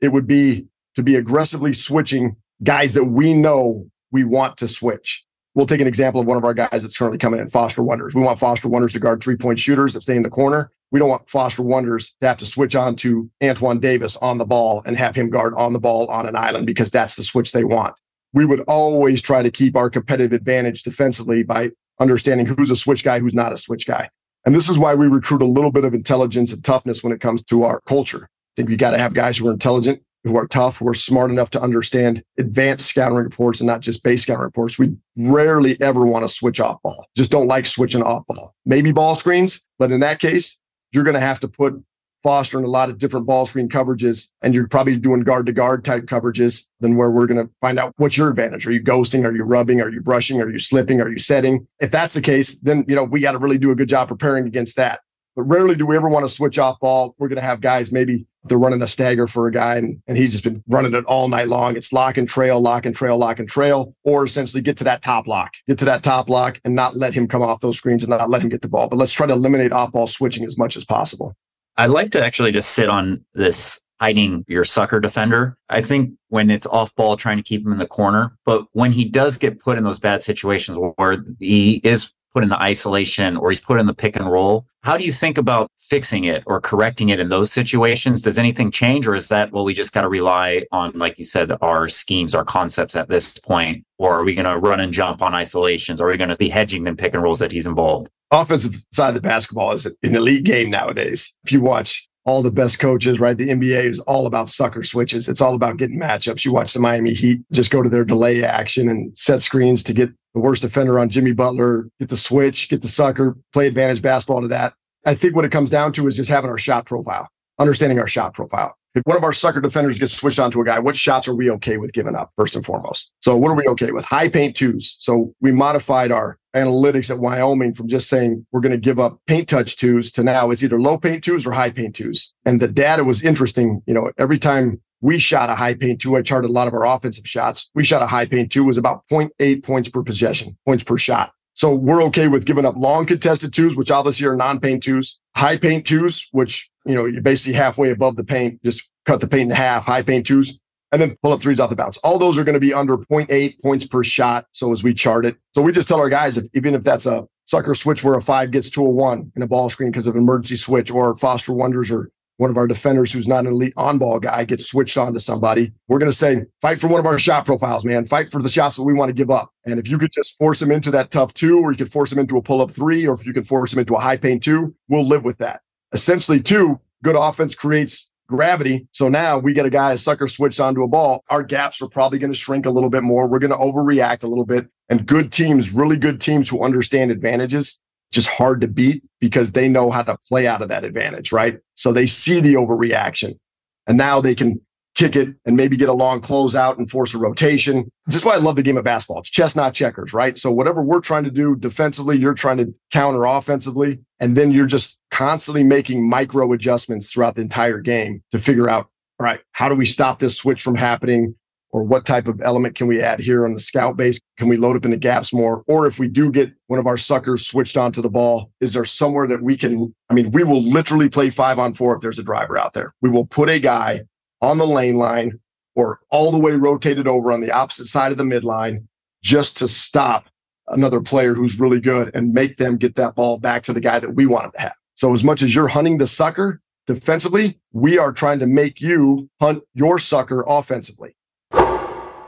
It 0.00 0.08
would 0.08 0.26
be 0.26 0.66
to 0.98 1.02
be 1.02 1.16
aggressively 1.16 1.72
switching 1.72 2.36
guys 2.62 2.92
that 2.92 3.06
we 3.06 3.34
know 3.34 3.88
we 4.10 4.24
want 4.24 4.56
to 4.58 4.68
switch. 4.68 5.24
We'll 5.54 5.66
take 5.66 5.80
an 5.80 5.86
example 5.86 6.20
of 6.20 6.26
one 6.26 6.36
of 6.36 6.44
our 6.44 6.54
guys 6.54 6.82
that's 6.82 6.96
currently 6.96 7.18
coming 7.18 7.40
in, 7.40 7.48
Foster 7.48 7.82
Wonders. 7.82 8.14
We 8.14 8.22
want 8.22 8.38
Foster 8.38 8.68
Wonders 8.68 8.92
to 8.92 9.00
guard 9.00 9.22
three 9.22 9.36
point 9.36 9.58
shooters 9.58 9.94
that 9.94 10.02
stay 10.02 10.16
in 10.16 10.22
the 10.22 10.30
corner. 10.30 10.70
We 10.90 11.00
don't 11.00 11.08
want 11.08 11.28
Foster 11.28 11.62
Wonders 11.62 12.14
to 12.20 12.28
have 12.28 12.36
to 12.38 12.46
switch 12.46 12.76
on 12.76 12.96
to 12.96 13.30
Antoine 13.42 13.80
Davis 13.80 14.16
on 14.18 14.38
the 14.38 14.44
ball 14.44 14.82
and 14.86 14.96
have 14.96 15.16
him 15.16 15.30
guard 15.30 15.54
on 15.54 15.72
the 15.72 15.80
ball 15.80 16.06
on 16.08 16.26
an 16.26 16.36
island 16.36 16.66
because 16.66 16.90
that's 16.90 17.16
the 17.16 17.24
switch 17.24 17.52
they 17.52 17.64
want 17.64 17.94
we 18.32 18.44
would 18.44 18.60
always 18.68 19.22
try 19.22 19.42
to 19.42 19.50
keep 19.50 19.76
our 19.76 19.90
competitive 19.90 20.32
advantage 20.32 20.82
defensively 20.82 21.42
by 21.42 21.70
understanding 22.00 22.46
who's 22.46 22.70
a 22.70 22.76
switch 22.76 23.04
guy, 23.04 23.18
who's 23.18 23.34
not 23.34 23.52
a 23.52 23.58
switch 23.58 23.86
guy. 23.86 24.08
And 24.44 24.54
this 24.54 24.68
is 24.68 24.78
why 24.78 24.94
we 24.94 25.06
recruit 25.06 25.42
a 25.42 25.46
little 25.46 25.72
bit 25.72 25.84
of 25.84 25.94
intelligence 25.94 26.52
and 26.52 26.64
toughness 26.64 27.02
when 27.02 27.12
it 27.12 27.20
comes 27.20 27.42
to 27.44 27.64
our 27.64 27.80
culture. 27.86 28.24
I 28.24 28.52
think 28.56 28.68
we 28.68 28.76
got 28.76 28.92
to 28.92 28.98
have 28.98 29.14
guys 29.14 29.38
who 29.38 29.48
are 29.48 29.52
intelligent, 29.52 30.02
who 30.24 30.36
are 30.36 30.46
tough, 30.46 30.78
who 30.78 30.88
are 30.88 30.94
smart 30.94 31.30
enough 31.30 31.50
to 31.50 31.60
understand 31.60 32.22
advanced 32.38 32.86
scouting 32.86 33.16
reports 33.16 33.60
and 33.60 33.66
not 33.66 33.80
just 33.80 34.02
base 34.02 34.22
scouting 34.22 34.42
reports. 34.42 34.78
We 34.78 34.96
rarely 35.16 35.80
ever 35.80 36.04
want 36.06 36.24
to 36.24 36.28
switch 36.28 36.60
off 36.60 36.82
ball. 36.82 37.06
Just 37.16 37.30
don't 37.30 37.46
like 37.46 37.66
switching 37.66 38.02
off 38.02 38.26
ball. 38.26 38.54
Maybe 38.66 38.92
ball 38.92 39.16
screens, 39.16 39.66
but 39.78 39.92
in 39.92 40.00
that 40.00 40.18
case, 40.18 40.58
you're 40.92 41.04
going 41.04 41.14
to 41.14 41.20
have 41.20 41.40
to 41.40 41.48
put 41.48 41.82
fostering 42.22 42.64
a 42.64 42.68
lot 42.68 42.90
of 42.90 42.98
different 42.98 43.26
ball 43.26 43.46
screen 43.46 43.68
coverages 43.68 44.28
and 44.42 44.52
you're 44.52 44.66
probably 44.66 44.96
doing 44.96 45.20
guard 45.20 45.46
to 45.46 45.52
guard 45.52 45.84
type 45.84 46.06
coverages 46.06 46.66
than 46.80 46.96
where 46.96 47.10
we're 47.10 47.26
going 47.26 47.46
to 47.46 47.52
find 47.60 47.78
out 47.78 47.92
what's 47.96 48.16
your 48.16 48.28
advantage. 48.28 48.66
Are 48.66 48.72
you 48.72 48.82
ghosting? 48.82 49.24
Are 49.24 49.34
you 49.34 49.44
rubbing? 49.44 49.80
Are 49.80 49.90
you 49.90 50.00
brushing? 50.00 50.40
Are 50.40 50.50
you 50.50 50.58
slipping? 50.58 51.00
Are 51.00 51.08
you 51.08 51.18
setting? 51.18 51.66
If 51.80 51.90
that's 51.90 52.14
the 52.14 52.20
case, 52.20 52.58
then, 52.60 52.84
you 52.88 52.96
know, 52.96 53.04
we 53.04 53.20
got 53.20 53.32
to 53.32 53.38
really 53.38 53.58
do 53.58 53.70
a 53.70 53.76
good 53.76 53.88
job 53.88 54.08
preparing 54.08 54.46
against 54.46 54.76
that. 54.76 55.00
But 55.38 55.44
rarely 55.44 55.76
do 55.76 55.86
we 55.86 55.94
ever 55.94 56.08
want 56.08 56.24
to 56.24 56.28
switch 56.28 56.58
off 56.58 56.80
ball. 56.80 57.14
We're 57.16 57.28
going 57.28 57.36
to 57.36 57.42
have 57.42 57.60
guys, 57.60 57.92
maybe 57.92 58.26
they're 58.42 58.58
running 58.58 58.82
a 58.82 58.88
stagger 58.88 59.28
for 59.28 59.46
a 59.46 59.52
guy 59.52 59.76
and, 59.76 60.02
and 60.08 60.18
he's 60.18 60.32
just 60.32 60.42
been 60.42 60.64
running 60.66 60.94
it 60.94 61.04
all 61.04 61.28
night 61.28 61.46
long. 61.46 61.76
It's 61.76 61.92
lock 61.92 62.16
and 62.16 62.28
trail, 62.28 62.60
lock 62.60 62.84
and 62.84 62.92
trail, 62.92 63.16
lock 63.16 63.38
and 63.38 63.48
trail, 63.48 63.94
or 64.02 64.24
essentially 64.24 64.60
get 64.60 64.76
to 64.78 64.84
that 64.84 65.00
top 65.00 65.28
lock, 65.28 65.52
get 65.68 65.78
to 65.78 65.84
that 65.84 66.02
top 66.02 66.28
lock 66.28 66.60
and 66.64 66.74
not 66.74 66.96
let 66.96 67.14
him 67.14 67.28
come 67.28 67.40
off 67.40 67.60
those 67.60 67.76
screens 67.76 68.02
and 68.02 68.10
not 68.10 68.28
let 68.28 68.42
him 68.42 68.48
get 68.48 68.62
the 68.62 68.68
ball. 68.68 68.88
But 68.88 68.96
let's 68.96 69.12
try 69.12 69.28
to 69.28 69.32
eliminate 69.32 69.70
off 69.70 69.92
ball 69.92 70.08
switching 70.08 70.44
as 70.44 70.58
much 70.58 70.76
as 70.76 70.84
possible. 70.84 71.36
I'd 71.76 71.90
like 71.90 72.10
to 72.12 72.24
actually 72.24 72.50
just 72.50 72.70
sit 72.70 72.88
on 72.88 73.24
this 73.34 73.80
hiding 74.00 74.44
your 74.48 74.64
sucker 74.64 74.98
defender. 74.98 75.56
I 75.68 75.82
think 75.82 76.14
when 76.30 76.50
it's 76.50 76.66
off 76.66 76.92
ball, 76.96 77.16
trying 77.16 77.36
to 77.36 77.44
keep 77.44 77.64
him 77.64 77.70
in 77.70 77.78
the 77.78 77.86
corner, 77.86 78.36
but 78.44 78.64
when 78.72 78.90
he 78.90 79.04
does 79.04 79.36
get 79.36 79.60
put 79.60 79.78
in 79.78 79.84
those 79.84 80.00
bad 80.00 80.20
situations 80.20 80.78
where 80.96 81.24
he 81.38 81.76
is 81.84 82.12
put 82.34 82.42
in 82.42 82.48
the 82.48 82.62
isolation 82.62 83.36
or 83.36 83.50
he's 83.50 83.60
put 83.60 83.78
in 83.78 83.86
the 83.86 83.94
pick 83.94 84.16
and 84.16 84.30
roll, 84.30 84.66
how 84.82 84.96
do 84.96 85.04
you 85.04 85.12
think 85.12 85.38
about 85.38 85.70
fixing 85.78 86.24
it 86.24 86.42
or 86.46 86.60
correcting 86.60 87.08
it 87.08 87.20
in 87.20 87.28
those 87.28 87.52
situations? 87.52 88.22
Does 88.22 88.38
anything 88.38 88.70
change 88.70 89.06
or 89.06 89.14
is 89.14 89.28
that, 89.28 89.52
well, 89.52 89.64
we 89.64 89.74
just 89.74 89.92
got 89.92 90.02
to 90.02 90.08
rely 90.08 90.62
on, 90.72 90.92
like 90.94 91.18
you 91.18 91.24
said, 91.24 91.52
our 91.60 91.88
schemes, 91.88 92.34
our 92.34 92.44
concepts 92.44 92.96
at 92.96 93.08
this 93.08 93.38
point? 93.38 93.84
Or 93.98 94.20
are 94.20 94.24
we 94.24 94.34
going 94.34 94.46
to 94.46 94.58
run 94.58 94.80
and 94.80 94.92
jump 94.92 95.22
on 95.22 95.34
isolations? 95.34 96.00
Or 96.00 96.08
are 96.08 96.12
we 96.12 96.16
going 96.16 96.30
to 96.30 96.36
be 96.36 96.48
hedging 96.48 96.84
them 96.84 96.96
pick 96.96 97.14
and 97.14 97.22
rolls 97.22 97.40
that 97.40 97.52
he's 97.52 97.66
involved? 97.66 98.10
offensive 98.30 98.74
side 98.92 99.08
of 99.08 99.14
the 99.14 99.20
basketball 99.20 99.72
is 99.72 99.86
an 99.86 99.94
elite 100.02 100.44
game 100.44 100.70
nowadays. 100.70 101.36
If 101.44 101.52
you 101.52 101.60
watch 101.60 102.07
all 102.28 102.42
the 102.42 102.50
best 102.50 102.78
coaches, 102.78 103.18
right? 103.18 103.38
The 103.38 103.48
NBA 103.48 103.84
is 103.84 104.00
all 104.00 104.26
about 104.26 104.50
sucker 104.50 104.82
switches. 104.82 105.30
It's 105.30 105.40
all 105.40 105.54
about 105.54 105.78
getting 105.78 105.98
matchups. 105.98 106.44
You 106.44 106.52
watch 106.52 106.74
the 106.74 106.78
Miami 106.78 107.14
Heat 107.14 107.40
just 107.52 107.70
go 107.70 107.82
to 107.82 107.88
their 107.88 108.04
delay 108.04 108.44
action 108.44 108.88
and 108.90 109.16
set 109.16 109.40
screens 109.40 109.82
to 109.84 109.94
get 109.94 110.10
the 110.34 110.40
worst 110.40 110.60
defender 110.60 110.98
on 110.98 111.08
Jimmy 111.08 111.32
Butler, 111.32 111.88
get 111.98 112.10
the 112.10 112.18
switch, 112.18 112.68
get 112.68 112.82
the 112.82 112.88
sucker, 112.88 113.34
play 113.54 113.66
advantage 113.66 114.02
basketball 114.02 114.42
to 114.42 114.48
that. 114.48 114.74
I 115.06 115.14
think 115.14 115.34
what 115.34 115.46
it 115.46 115.52
comes 115.52 115.70
down 115.70 115.92
to 115.94 116.06
is 116.06 116.16
just 116.16 116.28
having 116.28 116.50
our 116.50 116.58
shot 116.58 116.84
profile, 116.84 117.28
understanding 117.58 117.98
our 117.98 118.08
shot 118.08 118.34
profile. 118.34 118.76
If 118.94 119.02
one 119.04 119.16
of 119.16 119.24
our 119.24 119.32
sucker 119.32 119.60
defenders 119.60 119.98
gets 119.98 120.14
switched 120.14 120.38
onto 120.38 120.60
a 120.60 120.64
guy, 120.64 120.78
what 120.78 120.96
shots 120.96 121.28
are 121.28 121.34
we 121.34 121.50
okay 121.50 121.76
with 121.76 121.92
giving 121.92 122.14
up 122.14 122.32
first 122.36 122.56
and 122.56 122.64
foremost? 122.64 123.12
So 123.20 123.36
what 123.36 123.50
are 123.50 123.56
we 123.56 123.66
okay 123.68 123.92
with? 123.92 124.04
High 124.04 124.28
paint 124.28 124.56
twos. 124.56 124.96
So 124.98 125.34
we 125.40 125.52
modified 125.52 126.10
our 126.10 126.38
analytics 126.56 127.10
at 127.10 127.18
Wyoming 127.18 127.74
from 127.74 127.88
just 127.88 128.08
saying 128.08 128.46
we're 128.50 128.60
going 128.60 128.72
to 128.72 128.78
give 128.78 128.98
up 128.98 129.20
paint 129.26 129.48
touch 129.48 129.76
twos 129.76 130.10
to 130.12 130.22
now 130.22 130.50
it's 130.50 130.62
either 130.62 130.80
low 130.80 130.98
paint 130.98 131.22
twos 131.22 131.46
or 131.46 131.52
high 131.52 131.70
paint 131.70 131.94
twos. 131.96 132.32
And 132.46 132.60
the 132.60 132.68
data 132.68 133.04
was 133.04 133.22
interesting. 133.22 133.82
You 133.86 133.94
know, 133.94 134.10
every 134.18 134.38
time 134.38 134.80
we 135.00 135.18
shot 135.18 135.50
a 135.50 135.54
high 135.54 135.74
paint 135.74 136.00
two, 136.00 136.16
I 136.16 136.22
charted 136.22 136.50
a 136.50 136.52
lot 136.52 136.66
of 136.66 136.74
our 136.74 136.86
offensive 136.86 137.26
shots. 137.26 137.70
We 137.74 137.84
shot 137.84 138.02
a 138.02 138.06
high 138.06 138.26
paint 138.26 138.50
two 138.50 138.64
was 138.64 138.78
about 138.78 139.06
0.8 139.10 139.62
points 139.62 139.88
per 139.88 140.02
possession, 140.02 140.56
points 140.66 140.82
per 140.82 140.98
shot. 140.98 141.32
So 141.58 141.74
we're 141.74 142.04
okay 142.04 142.28
with 142.28 142.44
giving 142.44 142.64
up 142.64 142.76
long 142.76 143.04
contested 143.04 143.52
twos, 143.52 143.74
which 143.74 143.90
obviously 143.90 144.28
are 144.28 144.36
non-paint 144.36 144.80
twos, 144.80 145.18
high 145.34 145.56
paint 145.56 145.84
twos, 145.84 146.28
which, 146.30 146.70
you 146.88 146.94
know, 146.94 147.04
you're 147.04 147.22
basically 147.22 147.52
halfway 147.52 147.90
above 147.90 148.16
the 148.16 148.24
paint, 148.24 148.62
just 148.64 148.88
cut 149.04 149.20
the 149.20 149.28
paint 149.28 149.50
in 149.50 149.56
half, 149.56 149.84
high 149.84 150.02
paint 150.02 150.26
twos, 150.26 150.58
and 150.90 151.00
then 151.00 151.16
pull 151.22 151.32
up 151.32 151.40
threes 151.40 151.60
off 151.60 151.70
the 151.70 151.76
bounce. 151.76 151.98
All 151.98 152.18
those 152.18 152.38
are 152.38 152.44
going 152.44 152.54
to 152.54 152.60
be 152.60 152.72
under 152.72 152.96
0.8 152.96 153.60
points 153.60 153.86
per 153.86 154.02
shot. 154.02 154.46
So 154.52 154.72
as 154.72 154.82
we 154.82 154.94
chart 154.94 155.26
it, 155.26 155.36
so 155.54 155.60
we 155.60 155.70
just 155.70 155.86
tell 155.86 156.00
our 156.00 156.08
guys, 156.08 156.38
if, 156.38 156.46
even 156.54 156.74
if 156.74 156.82
that's 156.82 157.04
a 157.06 157.28
sucker 157.44 157.74
switch 157.74 158.02
where 158.02 158.14
a 158.14 158.22
five 158.22 158.50
gets 158.50 158.70
to 158.70 158.84
a 158.84 158.88
one 158.88 159.30
in 159.36 159.42
a 159.42 159.46
ball 159.46 159.68
screen 159.68 159.90
because 159.90 160.06
of 160.06 160.14
an 160.14 160.22
emergency 160.22 160.56
switch 160.56 160.90
or 160.90 161.16
Foster 161.16 161.52
Wonders 161.52 161.90
or 161.90 162.10
one 162.38 162.50
of 162.50 162.56
our 162.56 162.68
defenders 162.68 163.12
who's 163.12 163.26
not 163.26 163.40
an 163.40 163.48
elite 163.48 163.72
on 163.76 163.98
ball 163.98 164.20
guy 164.20 164.44
gets 164.44 164.66
switched 164.66 164.96
on 164.96 165.12
to 165.12 165.20
somebody, 165.20 165.72
we're 165.88 165.98
going 165.98 166.10
to 166.10 166.16
say, 166.16 166.44
fight 166.62 166.80
for 166.80 166.86
one 166.86 167.00
of 167.00 167.06
our 167.06 167.18
shot 167.18 167.44
profiles, 167.44 167.84
man. 167.84 168.06
Fight 168.06 168.30
for 168.30 168.40
the 168.40 168.48
shots 168.48 168.76
that 168.76 168.84
we 168.84 168.94
want 168.94 169.08
to 169.08 169.12
give 169.12 169.30
up. 169.30 169.50
And 169.66 169.78
if 169.78 169.88
you 169.88 169.98
could 169.98 170.12
just 170.12 170.38
force 170.38 170.60
them 170.60 170.70
into 170.70 170.90
that 170.92 171.10
tough 171.10 171.34
two, 171.34 171.58
or 171.58 171.72
you 171.72 171.78
could 171.78 171.90
force 171.90 172.10
them 172.10 172.18
into 172.20 172.36
a 172.36 172.42
pull 172.42 172.62
up 172.62 172.70
three, 172.70 173.06
or 173.06 173.14
if 173.14 173.26
you 173.26 173.32
can 173.32 173.42
force 173.42 173.72
them 173.72 173.80
into 173.80 173.96
a 173.96 174.00
high 174.00 174.16
paint 174.16 174.42
two, 174.44 174.74
we'll 174.88 175.04
live 175.04 175.24
with 175.24 175.38
that. 175.38 175.62
Essentially, 175.92 176.40
two, 176.40 176.80
good 177.02 177.16
offense 177.16 177.54
creates 177.54 178.12
gravity. 178.28 178.86
So 178.92 179.08
now 179.08 179.38
we 179.38 179.54
get 179.54 179.66
a 179.66 179.70
guy, 179.70 179.92
a 179.92 179.98
sucker 179.98 180.28
switched 180.28 180.60
onto 180.60 180.82
a 180.82 180.88
ball. 180.88 181.24
Our 181.30 181.42
gaps 181.42 181.80
are 181.80 181.88
probably 181.88 182.18
going 182.18 182.32
to 182.32 182.38
shrink 182.38 182.66
a 182.66 182.70
little 182.70 182.90
bit 182.90 183.02
more. 183.02 183.26
We're 183.26 183.38
going 183.38 183.52
to 183.52 183.56
overreact 183.56 184.22
a 184.22 184.26
little 184.26 184.44
bit. 184.44 184.68
And 184.90 185.06
good 185.06 185.32
teams, 185.32 185.72
really 185.72 185.96
good 185.96 186.20
teams 186.20 186.48
who 186.48 186.62
understand 186.62 187.10
advantages, 187.10 187.80
just 188.12 188.28
hard 188.28 188.60
to 188.60 188.68
beat 188.68 189.02
because 189.20 189.52
they 189.52 189.68
know 189.68 189.90
how 189.90 190.02
to 190.02 190.16
play 190.28 190.46
out 190.46 190.62
of 190.62 190.68
that 190.68 190.84
advantage, 190.84 191.32
right? 191.32 191.58
So 191.74 191.92
they 191.92 192.06
see 192.06 192.40
the 192.40 192.54
overreaction 192.54 193.38
and 193.86 193.96
now 193.96 194.20
they 194.20 194.34
can 194.34 194.60
kick 194.98 195.14
it 195.14 195.28
and 195.46 195.56
maybe 195.56 195.76
get 195.76 195.88
a 195.88 195.92
long 195.92 196.20
closeout 196.20 196.76
and 196.76 196.90
force 196.90 197.14
a 197.14 197.18
rotation. 197.18 197.88
This 198.06 198.16
is 198.16 198.24
why 198.24 198.34
I 198.34 198.38
love 198.38 198.56
the 198.56 198.64
game 198.64 198.76
of 198.76 198.84
basketball. 198.84 199.20
It's 199.20 199.30
chess, 199.30 199.54
not 199.54 199.72
checkers, 199.72 200.12
right? 200.12 200.36
So 200.36 200.50
whatever 200.50 200.82
we're 200.82 201.00
trying 201.00 201.22
to 201.22 201.30
do 201.30 201.54
defensively, 201.54 202.18
you're 202.18 202.34
trying 202.34 202.56
to 202.56 202.74
counter 202.90 203.24
offensively. 203.24 204.00
And 204.18 204.36
then 204.36 204.50
you're 204.50 204.66
just 204.66 205.00
constantly 205.12 205.62
making 205.62 206.08
micro 206.08 206.52
adjustments 206.52 207.12
throughout 207.12 207.36
the 207.36 207.42
entire 207.42 207.78
game 207.78 208.24
to 208.32 208.40
figure 208.40 208.68
out, 208.68 208.88
all 209.20 209.24
right, 209.24 209.40
how 209.52 209.68
do 209.68 209.76
we 209.76 209.86
stop 209.86 210.18
this 210.18 210.36
switch 210.36 210.62
from 210.62 210.74
happening? 210.74 211.36
Or 211.70 211.84
what 211.84 212.06
type 212.06 212.28
of 212.28 212.40
element 212.40 212.76
can 212.76 212.86
we 212.86 213.02
add 213.02 213.20
here 213.20 213.44
on 213.44 213.52
the 213.52 213.60
scout 213.60 213.96
base? 213.96 214.18
Can 214.38 214.48
we 214.48 214.56
load 214.56 214.74
up 214.74 214.86
in 214.86 214.90
the 214.90 214.96
gaps 214.96 215.34
more? 215.34 215.62
Or 215.68 215.86
if 215.86 215.98
we 215.98 216.08
do 216.08 216.32
get 216.32 216.50
one 216.68 216.80
of 216.80 216.86
our 216.86 216.96
suckers 216.96 217.46
switched 217.46 217.76
onto 217.76 218.00
the 218.00 218.08
ball, 218.08 218.50
is 218.60 218.72
there 218.72 218.86
somewhere 218.86 219.26
that 219.28 219.42
we 219.42 219.54
can? 219.56 219.94
I 220.08 220.14
mean, 220.14 220.30
we 220.30 220.44
will 220.44 220.62
literally 220.62 221.10
play 221.10 221.28
five 221.28 221.58
on 221.58 221.74
four 221.74 221.94
if 221.94 222.00
there's 222.00 222.18
a 222.18 222.22
driver 222.22 222.56
out 222.56 222.72
there. 222.72 222.94
We 223.02 223.10
will 223.10 223.26
put 223.26 223.50
a 223.50 223.60
guy 223.60 224.00
on 224.40 224.58
the 224.58 224.66
lane 224.66 224.96
line 224.96 225.38
or 225.74 226.00
all 226.10 226.30
the 226.32 226.38
way 226.38 226.52
rotated 226.52 227.06
over 227.06 227.32
on 227.32 227.40
the 227.40 227.52
opposite 227.52 227.86
side 227.86 228.12
of 228.12 228.18
the 228.18 228.24
midline 228.24 228.86
just 229.22 229.56
to 229.58 229.68
stop 229.68 230.28
another 230.68 231.00
player 231.00 231.34
who's 231.34 231.60
really 231.60 231.80
good 231.80 232.10
and 232.14 232.32
make 232.32 232.56
them 232.56 232.76
get 232.76 232.94
that 232.96 233.14
ball 233.14 233.38
back 233.38 233.62
to 233.64 233.72
the 233.72 233.80
guy 233.80 233.98
that 233.98 234.14
we 234.14 234.26
want 234.26 234.44
them 234.44 234.52
to 234.52 234.60
have. 234.60 234.74
So 234.94 235.14
as 235.14 235.24
much 235.24 235.42
as 235.42 235.54
you're 235.54 235.68
hunting 235.68 235.98
the 235.98 236.06
sucker 236.06 236.60
defensively, 236.86 237.60
we 237.72 237.98
are 237.98 238.12
trying 238.12 238.38
to 238.40 238.46
make 238.46 238.80
you 238.80 239.30
hunt 239.40 239.62
your 239.74 239.98
sucker 239.98 240.44
offensively. 240.46 241.14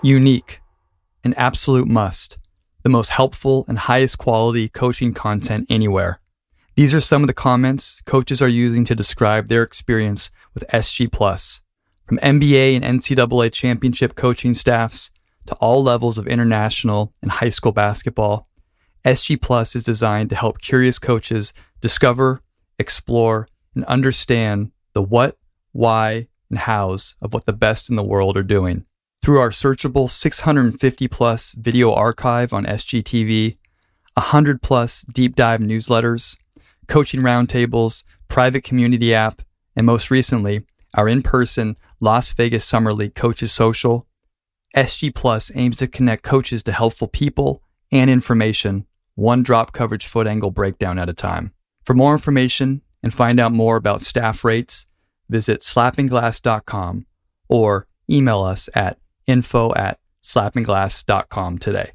Unique, 0.02 0.60
an 1.24 1.34
absolute 1.34 1.88
must, 1.88 2.38
the 2.82 2.88
most 2.88 3.10
helpful 3.10 3.64
and 3.68 3.78
highest 3.78 4.18
quality 4.18 4.68
coaching 4.68 5.12
content 5.12 5.66
anywhere. 5.68 6.20
These 6.76 6.94
are 6.94 7.00
some 7.00 7.22
of 7.22 7.26
the 7.26 7.34
comments 7.34 8.00
coaches 8.06 8.40
are 8.40 8.48
using 8.48 8.84
to 8.86 8.94
describe 8.94 9.48
their 9.48 9.62
experience 9.62 10.30
with 10.54 10.64
SG 10.72 11.12
Plus. 11.12 11.62
From 12.10 12.18
NBA 12.18 12.74
and 12.74 13.00
NCAA 13.00 13.52
championship 13.52 14.16
coaching 14.16 14.52
staffs 14.52 15.12
to 15.46 15.54
all 15.60 15.80
levels 15.80 16.18
of 16.18 16.26
international 16.26 17.14
and 17.22 17.30
high 17.30 17.50
school 17.50 17.70
basketball, 17.70 18.48
SG 19.04 19.40
Plus 19.40 19.76
is 19.76 19.84
designed 19.84 20.28
to 20.30 20.34
help 20.34 20.60
curious 20.60 20.98
coaches 20.98 21.54
discover, 21.80 22.40
explore, 22.80 23.46
and 23.76 23.84
understand 23.84 24.72
the 24.92 25.00
what, 25.00 25.38
why, 25.70 26.26
and 26.48 26.58
hows 26.58 27.14
of 27.22 27.32
what 27.32 27.46
the 27.46 27.52
best 27.52 27.88
in 27.88 27.94
the 27.94 28.02
world 28.02 28.36
are 28.36 28.42
doing. 28.42 28.86
Through 29.22 29.38
our 29.38 29.50
searchable 29.50 30.10
650 30.10 31.06
plus 31.06 31.52
video 31.52 31.92
archive 31.92 32.52
on 32.52 32.66
SGTV, 32.66 33.56
100 34.14 34.62
plus 34.62 35.02
deep 35.02 35.36
dive 35.36 35.60
newsletters, 35.60 36.36
coaching 36.88 37.20
roundtables, 37.20 38.02
private 38.26 38.64
community 38.64 39.14
app, 39.14 39.42
and 39.76 39.86
most 39.86 40.10
recently, 40.10 40.66
our 40.94 41.08
in 41.08 41.22
person 41.22 41.76
Las 42.00 42.32
Vegas 42.32 42.64
Summer 42.64 42.92
League 42.92 43.14
Coaches 43.14 43.52
Social, 43.52 44.06
SG 44.76 45.14
Plus 45.14 45.50
aims 45.54 45.76
to 45.78 45.86
connect 45.86 46.22
coaches 46.22 46.62
to 46.62 46.72
helpful 46.72 47.08
people 47.08 47.62
and 47.92 48.08
information, 48.08 48.86
one 49.14 49.42
drop 49.42 49.72
coverage 49.72 50.06
foot 50.06 50.26
angle 50.26 50.50
breakdown 50.50 50.98
at 50.98 51.08
a 51.08 51.12
time. 51.12 51.52
For 51.84 51.94
more 51.94 52.12
information 52.12 52.82
and 53.02 53.12
find 53.12 53.40
out 53.40 53.52
more 53.52 53.76
about 53.76 54.02
staff 54.02 54.44
rates, 54.44 54.86
visit 55.28 55.62
slappingglass.com 55.62 57.06
or 57.48 57.86
email 58.08 58.42
us 58.42 58.68
at 58.74 58.98
info 59.26 59.74
at 59.74 59.98
slappingglass.com 60.22 61.58
today. 61.58 61.92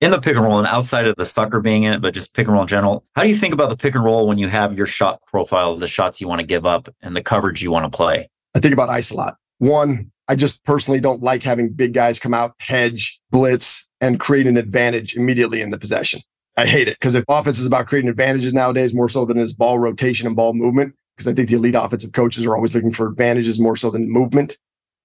In 0.00 0.12
the 0.12 0.20
pick 0.20 0.36
and 0.36 0.44
roll 0.44 0.58
and 0.58 0.68
outside 0.68 1.08
of 1.08 1.16
the 1.16 1.26
sucker 1.26 1.60
being 1.60 1.82
in 1.82 1.94
it, 1.94 2.00
but 2.00 2.14
just 2.14 2.32
pick 2.32 2.46
and 2.46 2.52
roll 2.52 2.62
in 2.62 2.68
general, 2.68 3.04
how 3.16 3.22
do 3.22 3.28
you 3.28 3.34
think 3.34 3.52
about 3.52 3.68
the 3.68 3.76
pick 3.76 3.96
and 3.96 4.04
roll 4.04 4.28
when 4.28 4.38
you 4.38 4.48
have 4.48 4.76
your 4.76 4.86
shot 4.86 5.20
profile, 5.26 5.76
the 5.76 5.88
shots 5.88 6.20
you 6.20 6.28
want 6.28 6.40
to 6.40 6.46
give 6.46 6.64
up 6.64 6.88
and 7.02 7.16
the 7.16 7.22
coverage 7.22 7.62
you 7.62 7.72
want 7.72 7.90
to 7.90 7.96
play? 7.96 8.30
I 8.58 8.60
think 8.60 8.74
about 8.74 8.88
ice 8.88 9.12
a 9.12 9.14
lot. 9.14 9.36
One, 9.58 10.10
I 10.26 10.34
just 10.34 10.64
personally 10.64 10.98
don't 10.98 11.22
like 11.22 11.44
having 11.44 11.72
big 11.72 11.94
guys 11.94 12.18
come 12.18 12.34
out, 12.34 12.54
hedge, 12.58 13.20
blitz, 13.30 13.88
and 14.00 14.18
create 14.18 14.48
an 14.48 14.56
advantage 14.56 15.14
immediately 15.14 15.62
in 15.62 15.70
the 15.70 15.78
possession. 15.78 16.20
I 16.56 16.66
hate 16.66 16.88
it 16.88 16.98
because 16.98 17.14
if 17.14 17.24
offense 17.28 17.60
is 17.60 17.66
about 17.66 17.86
creating 17.86 18.10
advantages 18.10 18.52
nowadays, 18.52 18.92
more 18.92 19.08
so 19.08 19.24
than 19.24 19.38
is 19.38 19.54
ball 19.54 19.78
rotation 19.78 20.26
and 20.26 20.34
ball 20.34 20.54
movement, 20.54 20.96
because 21.16 21.28
I 21.28 21.34
think 21.34 21.48
the 21.48 21.54
elite 21.54 21.76
offensive 21.76 22.12
coaches 22.14 22.44
are 22.46 22.56
always 22.56 22.74
looking 22.74 22.90
for 22.90 23.06
advantages 23.06 23.60
more 23.60 23.76
so 23.76 23.92
than 23.92 24.10
movement. 24.10 24.56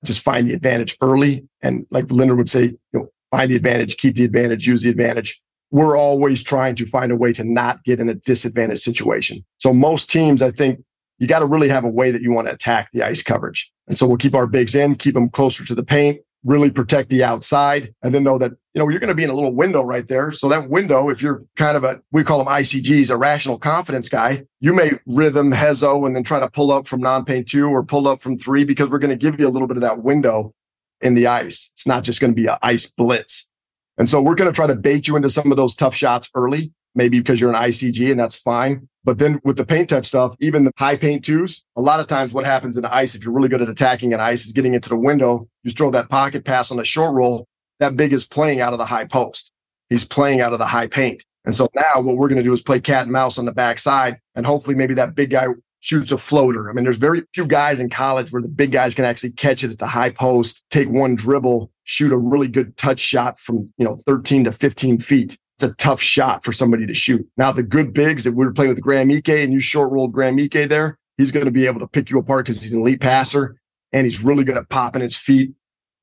Just 0.03 0.23
find 0.23 0.49
the 0.49 0.53
advantage 0.55 0.97
early. 0.99 1.47
And 1.61 1.85
like 1.91 2.09
Linder 2.09 2.35
would 2.35 2.49
say, 2.49 2.63
you 2.63 2.79
know, 2.91 3.07
find 3.29 3.51
the 3.51 3.55
advantage, 3.55 3.97
keep 3.97 4.15
the 4.15 4.25
advantage, 4.25 4.65
use 4.65 4.81
the 4.81 4.89
advantage. 4.89 5.39
We're 5.69 5.95
always 5.95 6.41
trying 6.41 6.75
to 6.77 6.87
find 6.87 7.11
a 7.11 7.15
way 7.15 7.33
to 7.33 7.43
not 7.43 7.83
get 7.83 7.99
in 7.99 8.09
a 8.09 8.15
disadvantaged 8.15 8.81
situation. 8.81 9.45
So 9.59 9.73
most 9.73 10.09
teams, 10.09 10.41
I 10.41 10.49
think 10.49 10.83
you 11.23 11.27
got 11.29 11.39
to 11.39 11.45
really 11.45 11.69
have 11.69 11.85
a 11.85 11.89
way 11.89 12.11
that 12.11 12.21
you 12.21 12.33
want 12.33 12.47
to 12.49 12.53
attack 12.53 12.89
the 12.91 13.01
ice 13.01 13.23
coverage. 13.23 13.71
And 13.87 13.97
so 13.97 14.05
we'll 14.05 14.17
keep 14.17 14.35
our 14.35 14.45
bigs 14.45 14.75
in, 14.75 14.95
keep 14.95 15.13
them 15.13 15.29
closer 15.29 15.63
to 15.63 15.73
the 15.73 15.81
paint, 15.81 16.19
really 16.43 16.69
protect 16.69 17.07
the 17.07 17.23
outside, 17.23 17.95
and 18.03 18.13
then 18.13 18.23
know 18.23 18.37
that, 18.37 18.51
you 18.73 18.79
know, 18.79 18.89
you're 18.89 18.99
going 18.99 19.07
to 19.07 19.15
be 19.15 19.23
in 19.23 19.29
a 19.29 19.33
little 19.33 19.55
window 19.55 19.83
right 19.83 20.05
there. 20.09 20.33
So 20.33 20.49
that 20.49 20.69
window, 20.69 21.09
if 21.09 21.21
you're 21.21 21.45
kind 21.55 21.77
of 21.77 21.85
a, 21.85 22.01
we 22.11 22.25
call 22.25 22.39
them 22.39 22.47
ICGs, 22.47 23.09
a 23.09 23.15
rational 23.15 23.57
confidence 23.57 24.09
guy, 24.09 24.43
you 24.59 24.73
may 24.73 24.91
rhythm 25.05 25.51
Hezo 25.51 26.05
and 26.05 26.13
then 26.13 26.25
try 26.25 26.41
to 26.41 26.49
pull 26.49 26.73
up 26.73 26.87
from 26.87 26.99
non-paint 26.99 27.47
two 27.47 27.69
or 27.69 27.85
pull 27.85 28.05
up 28.09 28.19
from 28.19 28.37
three 28.37 28.65
because 28.65 28.89
we're 28.89 28.99
going 28.99 29.17
to 29.17 29.31
give 29.31 29.39
you 29.39 29.47
a 29.47 29.49
little 29.49 29.67
bit 29.69 29.77
of 29.77 29.81
that 29.81 30.03
window 30.03 30.53
in 30.99 31.13
the 31.13 31.27
ice. 31.27 31.69
It's 31.71 31.87
not 31.87 32.03
just 32.03 32.19
going 32.19 32.35
to 32.35 32.41
be 32.41 32.47
an 32.47 32.57
ice 32.61 32.85
blitz. 32.85 33.49
And 33.97 34.09
so 34.09 34.21
we're 34.21 34.35
going 34.35 34.51
to 34.51 34.55
try 34.55 34.67
to 34.67 34.75
bait 34.75 35.07
you 35.07 35.15
into 35.15 35.29
some 35.29 35.51
of 35.51 35.55
those 35.55 35.73
tough 35.73 35.95
shots 35.95 36.29
early, 36.35 36.73
maybe 36.95 37.19
because 37.19 37.39
you're 37.39 37.49
an 37.49 37.55
ICG 37.55 38.11
and 38.11 38.19
that's 38.19 38.37
fine. 38.37 38.89
But 39.05 39.19
then 39.19 39.41
with 39.43 39.57
the 39.57 39.65
paint 39.65 39.89
touch 39.89 40.05
stuff, 40.05 40.35
even 40.39 40.63
the 40.63 40.71
high 40.77 40.95
paint 40.95 41.25
twos, 41.25 41.65
a 41.75 41.81
lot 41.81 41.99
of 41.99 42.07
times 42.07 42.31
what 42.31 42.45
happens 42.45 42.77
in 42.77 42.83
the 42.83 42.93
ice, 42.93 43.15
if 43.15 43.23
you're 43.23 43.33
really 43.33 43.49
good 43.49 43.61
at 43.61 43.69
attacking 43.69 44.13
an 44.13 44.21
ice, 44.21 44.45
is 44.45 44.53
getting 44.53 44.73
into 44.73 44.89
the 44.89 44.95
window. 44.95 45.47
You 45.63 45.71
throw 45.71 45.91
that 45.91 46.09
pocket 46.09 46.45
pass 46.45 46.71
on 46.71 46.79
a 46.79 46.85
short 46.85 47.13
roll. 47.13 47.47
That 47.79 47.97
big 47.97 48.13
is 48.13 48.25
playing 48.25 48.61
out 48.61 48.71
of 48.71 48.79
the 48.79 48.85
high 48.85 49.05
post. 49.05 49.51
He's 49.89 50.05
playing 50.05 50.39
out 50.39 50.53
of 50.53 50.59
the 50.59 50.65
high 50.65 50.87
paint. 50.87 51.23
And 51.45 51.53
so 51.53 51.67
now 51.75 52.01
what 52.01 52.15
we're 52.15 52.29
going 52.29 52.37
to 52.37 52.43
do 52.43 52.53
is 52.53 52.61
play 52.61 52.79
cat 52.79 53.03
and 53.03 53.11
mouse 53.11 53.37
on 53.37 53.45
the 53.45 53.51
backside. 53.51 54.19
And 54.35 54.45
hopefully 54.45 54.75
maybe 54.75 54.93
that 54.93 55.15
big 55.15 55.31
guy 55.31 55.47
shoots 55.81 56.13
a 56.13 56.17
floater. 56.17 56.69
I 56.69 56.73
mean, 56.73 56.85
there's 56.85 56.97
very 56.97 57.23
few 57.33 57.45
guys 57.45 57.81
in 57.81 57.89
college 57.89 58.31
where 58.31 58.41
the 58.41 58.47
big 58.47 58.71
guys 58.71 58.95
can 58.95 59.03
actually 59.03 59.33
catch 59.33 59.65
it 59.65 59.71
at 59.71 59.79
the 59.79 59.87
high 59.87 60.11
post, 60.11 60.63
take 60.69 60.87
one 60.87 61.15
dribble, 61.15 61.69
shoot 61.83 62.13
a 62.13 62.17
really 62.17 62.47
good 62.47 62.77
touch 62.77 63.01
shot 63.01 63.37
from, 63.37 63.73
you 63.77 63.83
know, 63.83 63.97
13 64.07 64.45
to 64.45 64.53
15 64.53 64.99
feet 64.99 65.37
a 65.63 65.73
tough 65.75 66.01
shot 66.01 66.43
for 66.43 66.53
somebody 66.53 66.85
to 66.85 66.93
shoot. 66.93 67.27
Now, 67.37 67.51
the 67.51 67.63
good 67.63 67.93
bigs, 67.93 68.25
if 68.25 68.33
we 68.33 68.45
were 68.45 68.53
playing 68.53 68.69
with 68.69 68.81
Graham 68.81 69.11
Ike 69.11 69.29
and 69.29 69.53
you 69.53 69.59
short 69.59 69.91
rolled 69.91 70.11
Graham 70.11 70.37
Ike 70.37 70.67
there, 70.69 70.97
he's 71.17 71.31
going 71.31 71.45
to 71.45 71.51
be 71.51 71.65
able 71.65 71.79
to 71.79 71.87
pick 71.87 72.09
you 72.09 72.19
apart 72.19 72.45
because 72.45 72.61
he's 72.61 72.73
an 72.73 72.81
elite 72.81 73.01
passer 73.01 73.55
and 73.91 74.05
he's 74.05 74.23
really 74.23 74.43
good 74.43 74.57
at 74.57 74.69
popping 74.69 75.01
his 75.01 75.15
feet, 75.15 75.51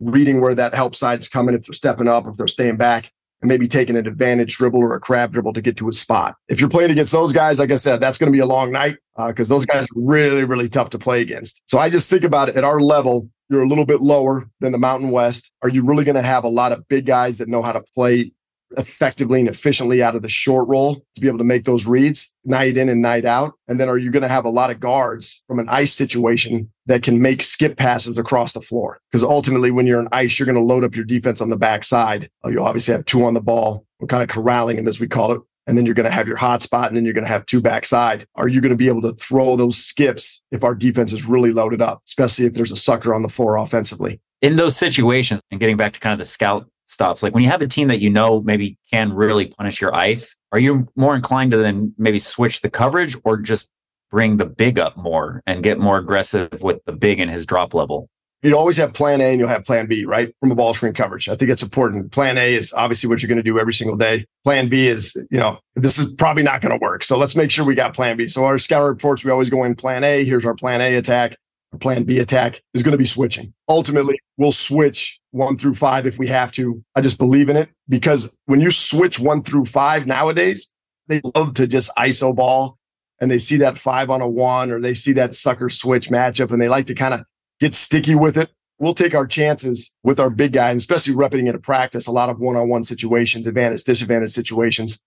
reading 0.00 0.40
where 0.40 0.54
that 0.54 0.74
help 0.74 0.94
side's 0.94 1.28
coming 1.28 1.54
if 1.54 1.64
they're 1.64 1.74
stepping 1.74 2.08
up 2.08 2.26
if 2.26 2.36
they're 2.36 2.46
staying 2.46 2.76
back, 2.76 3.12
and 3.42 3.48
maybe 3.48 3.66
taking 3.66 3.96
an 3.96 4.06
advantage 4.06 4.56
dribble 4.56 4.80
or 4.80 4.94
a 4.94 5.00
crab 5.00 5.32
dribble 5.32 5.52
to 5.54 5.60
get 5.60 5.76
to 5.78 5.86
his 5.86 5.98
spot. 5.98 6.36
If 6.48 6.60
you're 6.60 6.70
playing 6.70 6.90
against 6.90 7.12
those 7.12 7.32
guys, 7.32 7.58
like 7.58 7.70
I 7.70 7.76
said, 7.76 8.00
that's 8.00 8.18
going 8.18 8.30
to 8.30 8.36
be 8.36 8.40
a 8.40 8.46
long 8.46 8.70
night 8.70 8.96
because 9.16 9.50
uh, 9.50 9.54
those 9.54 9.66
guys 9.66 9.84
are 9.84 10.00
really, 10.00 10.44
really 10.44 10.68
tough 10.68 10.90
to 10.90 10.98
play 10.98 11.20
against. 11.20 11.62
So 11.66 11.78
I 11.78 11.90
just 11.90 12.08
think 12.08 12.24
about 12.24 12.48
it 12.48 12.56
at 12.56 12.64
our 12.64 12.80
level. 12.80 13.28
You're 13.48 13.62
a 13.62 13.68
little 13.68 13.86
bit 13.86 14.00
lower 14.00 14.48
than 14.60 14.72
the 14.72 14.78
Mountain 14.78 15.10
West. 15.10 15.50
Are 15.62 15.68
you 15.68 15.82
really 15.82 16.04
going 16.04 16.14
to 16.14 16.22
have 16.22 16.44
a 16.44 16.48
lot 16.48 16.70
of 16.70 16.86
big 16.86 17.06
guys 17.06 17.38
that 17.38 17.48
know 17.48 17.62
how 17.62 17.72
to 17.72 17.82
play 17.94 18.32
effectively 18.76 19.40
and 19.40 19.48
efficiently 19.48 20.02
out 20.02 20.14
of 20.14 20.22
the 20.22 20.28
short 20.28 20.68
roll 20.68 20.96
to 21.14 21.20
be 21.20 21.28
able 21.28 21.38
to 21.38 21.44
make 21.44 21.64
those 21.64 21.86
reads 21.86 22.32
night 22.44 22.76
in 22.76 22.88
and 22.88 23.02
night 23.02 23.24
out? 23.24 23.54
And 23.68 23.80
then 23.80 23.88
are 23.88 23.98
you 23.98 24.10
going 24.10 24.22
to 24.22 24.28
have 24.28 24.44
a 24.44 24.50
lot 24.50 24.70
of 24.70 24.80
guards 24.80 25.42
from 25.46 25.58
an 25.58 25.68
ice 25.68 25.92
situation 25.92 26.70
that 26.86 27.02
can 27.02 27.20
make 27.20 27.42
skip 27.42 27.76
passes 27.76 28.18
across 28.18 28.52
the 28.52 28.60
floor? 28.60 29.00
Because 29.10 29.24
ultimately, 29.24 29.70
when 29.70 29.86
you're 29.86 30.00
in 30.00 30.08
ice, 30.12 30.38
you're 30.38 30.46
going 30.46 30.56
to 30.56 30.62
load 30.62 30.84
up 30.84 30.94
your 30.94 31.04
defense 31.04 31.40
on 31.40 31.50
the 31.50 31.56
backside. 31.56 32.30
Uh, 32.44 32.48
you'll 32.48 32.64
obviously 32.64 32.92
have 32.92 33.04
two 33.04 33.24
on 33.24 33.34
the 33.34 33.40
ball. 33.40 33.86
We're 33.98 34.08
kind 34.08 34.22
of 34.22 34.28
corralling 34.28 34.76
them, 34.76 34.88
as 34.88 35.00
we 35.00 35.08
call 35.08 35.32
it. 35.32 35.40
And 35.66 35.76
then 35.76 35.86
you're 35.86 35.94
going 35.94 36.08
to 36.08 36.10
have 36.10 36.26
your 36.26 36.36
hot 36.36 36.62
spot 36.62 36.88
and 36.88 36.96
then 36.96 37.04
you're 37.04 37.14
going 37.14 37.24
to 37.24 37.30
have 37.30 37.46
two 37.46 37.60
backside. 37.60 38.26
Are 38.34 38.48
you 38.48 38.60
going 38.60 38.70
to 38.70 38.76
be 38.76 38.88
able 38.88 39.02
to 39.02 39.12
throw 39.12 39.54
those 39.54 39.76
skips 39.76 40.42
if 40.50 40.64
our 40.64 40.74
defense 40.74 41.12
is 41.12 41.26
really 41.26 41.52
loaded 41.52 41.80
up, 41.80 42.02
especially 42.08 42.46
if 42.46 42.54
there's 42.54 42.72
a 42.72 42.76
sucker 42.76 43.14
on 43.14 43.22
the 43.22 43.28
floor 43.28 43.56
offensively? 43.56 44.20
In 44.42 44.56
those 44.56 44.74
situations, 44.74 45.40
and 45.50 45.60
getting 45.60 45.76
back 45.76 45.92
to 45.92 46.00
kind 46.00 46.14
of 46.14 46.18
the 46.18 46.24
scout 46.24 46.66
stops. 46.90 47.22
Like 47.22 47.34
when 47.34 47.42
you 47.42 47.50
have 47.50 47.62
a 47.62 47.68
team 47.68 47.88
that 47.88 48.00
you 48.00 48.10
know 48.10 48.42
maybe 48.42 48.76
can 48.90 49.12
really 49.12 49.46
punish 49.46 49.80
your 49.80 49.94
ice, 49.94 50.36
are 50.52 50.58
you 50.58 50.86
more 50.96 51.14
inclined 51.14 51.52
to 51.52 51.56
then 51.56 51.94
maybe 51.96 52.18
switch 52.18 52.60
the 52.60 52.70
coverage 52.70 53.16
or 53.24 53.36
just 53.36 53.70
bring 54.10 54.36
the 54.36 54.46
big 54.46 54.78
up 54.78 54.96
more 54.96 55.42
and 55.46 55.62
get 55.62 55.78
more 55.78 55.98
aggressive 55.98 56.62
with 56.62 56.84
the 56.84 56.92
big 56.92 57.20
and 57.20 57.30
his 57.30 57.46
drop 57.46 57.74
level? 57.74 58.08
You 58.42 58.56
always 58.56 58.78
have 58.78 58.94
plan 58.94 59.20
A 59.20 59.24
and 59.24 59.38
you'll 59.38 59.50
have 59.50 59.64
plan 59.64 59.86
B, 59.86 60.06
right? 60.06 60.34
From 60.40 60.50
a 60.50 60.54
ball 60.54 60.72
screen 60.72 60.94
coverage. 60.94 61.28
I 61.28 61.36
think 61.36 61.50
it's 61.50 61.62
important. 61.62 62.10
Plan 62.10 62.38
A 62.38 62.54
is 62.54 62.72
obviously 62.72 63.06
what 63.06 63.20
you're 63.20 63.28
going 63.28 63.36
to 63.36 63.42
do 63.42 63.58
every 63.58 63.74
single 63.74 63.98
day. 63.98 64.24
Plan 64.44 64.68
B 64.68 64.86
is, 64.86 65.14
you 65.30 65.38
know, 65.38 65.58
this 65.76 65.98
is 65.98 66.10
probably 66.14 66.42
not 66.42 66.62
going 66.62 66.76
to 66.76 66.82
work. 66.82 67.04
So 67.04 67.18
let's 67.18 67.36
make 67.36 67.50
sure 67.50 67.66
we 67.66 67.74
got 67.74 67.92
plan 67.92 68.16
B. 68.16 68.28
So 68.28 68.46
our 68.46 68.58
scout 68.58 68.88
reports, 68.88 69.24
we 69.24 69.30
always 69.30 69.50
go 69.50 69.64
in 69.64 69.74
plan 69.74 70.04
A. 70.04 70.24
Here's 70.24 70.46
our 70.46 70.54
plan 70.54 70.80
A 70.80 70.96
attack 70.96 71.36
plan 71.78 72.04
B 72.04 72.18
attack 72.18 72.62
is 72.74 72.82
going 72.82 72.92
to 72.92 72.98
be 72.98 73.06
switching. 73.06 73.54
Ultimately, 73.68 74.18
we'll 74.36 74.52
switch 74.52 75.19
one 75.32 75.56
through 75.56 75.74
five 75.74 76.06
if 76.06 76.18
we 76.18 76.26
have 76.26 76.52
to. 76.52 76.82
I 76.94 77.00
just 77.00 77.18
believe 77.18 77.48
in 77.48 77.56
it 77.56 77.70
because 77.88 78.36
when 78.46 78.60
you 78.60 78.70
switch 78.70 79.18
one 79.18 79.42
through 79.42 79.66
five 79.66 80.06
nowadays, 80.06 80.72
they 81.06 81.20
love 81.34 81.54
to 81.54 81.66
just 81.66 81.94
ISO 81.96 82.34
ball 82.34 82.78
and 83.20 83.30
they 83.30 83.38
see 83.38 83.56
that 83.58 83.78
five 83.78 84.10
on 84.10 84.20
a 84.20 84.28
one 84.28 84.70
or 84.70 84.80
they 84.80 84.94
see 84.94 85.12
that 85.12 85.34
sucker 85.34 85.68
switch 85.68 86.08
matchup 86.08 86.50
and 86.50 86.60
they 86.60 86.68
like 86.68 86.86
to 86.86 86.94
kind 86.94 87.14
of 87.14 87.24
get 87.60 87.74
sticky 87.74 88.14
with 88.14 88.36
it. 88.36 88.50
we'll 88.78 88.94
take 88.94 89.14
our 89.14 89.26
chances 89.26 89.94
with 90.02 90.18
our 90.18 90.30
big 90.30 90.54
guy, 90.54 90.70
and 90.70 90.78
especially 90.78 91.14
repping 91.14 91.46
it 91.46 91.54
at 91.54 91.62
practice, 91.62 92.06
a 92.06 92.10
lot 92.10 92.30
of 92.30 92.40
one-on-one 92.40 92.82
situations, 92.82 93.46
advantage, 93.46 93.84
disadvantage 93.84 94.32
situations, 94.32 95.02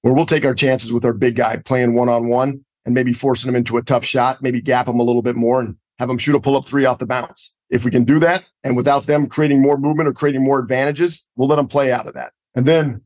where 0.00 0.14
we'll 0.14 0.24
take 0.24 0.46
our 0.46 0.54
chances 0.54 0.90
with 0.92 1.04
our 1.04 1.12
big 1.12 1.36
guy 1.36 1.56
playing 1.58 1.94
one-on-one 1.94 2.64
and 2.86 2.94
maybe 2.94 3.12
forcing 3.12 3.48
him 3.48 3.56
into 3.56 3.76
a 3.76 3.82
tough 3.82 4.04
shot, 4.04 4.42
maybe 4.42 4.62
gap 4.62 4.88
him 4.88 4.98
a 4.98 5.02
little 5.02 5.20
bit 5.20 5.36
more 5.36 5.60
and 5.60 5.76
have 5.98 6.10
him 6.10 6.18
shoot 6.18 6.34
a 6.34 6.40
pull-up 6.40 6.66
three 6.66 6.84
off 6.84 6.98
the 6.98 7.06
bounce. 7.06 7.56
If 7.70 7.84
we 7.84 7.90
can 7.90 8.04
do 8.04 8.18
that, 8.20 8.44
and 8.64 8.76
without 8.76 9.06
them 9.06 9.26
creating 9.26 9.60
more 9.60 9.76
movement 9.76 10.08
or 10.08 10.12
creating 10.12 10.42
more 10.42 10.58
advantages, 10.58 11.26
we'll 11.36 11.48
let 11.48 11.56
them 11.56 11.68
play 11.68 11.92
out 11.92 12.06
of 12.06 12.14
that. 12.14 12.32
And 12.54 12.66
then 12.66 13.02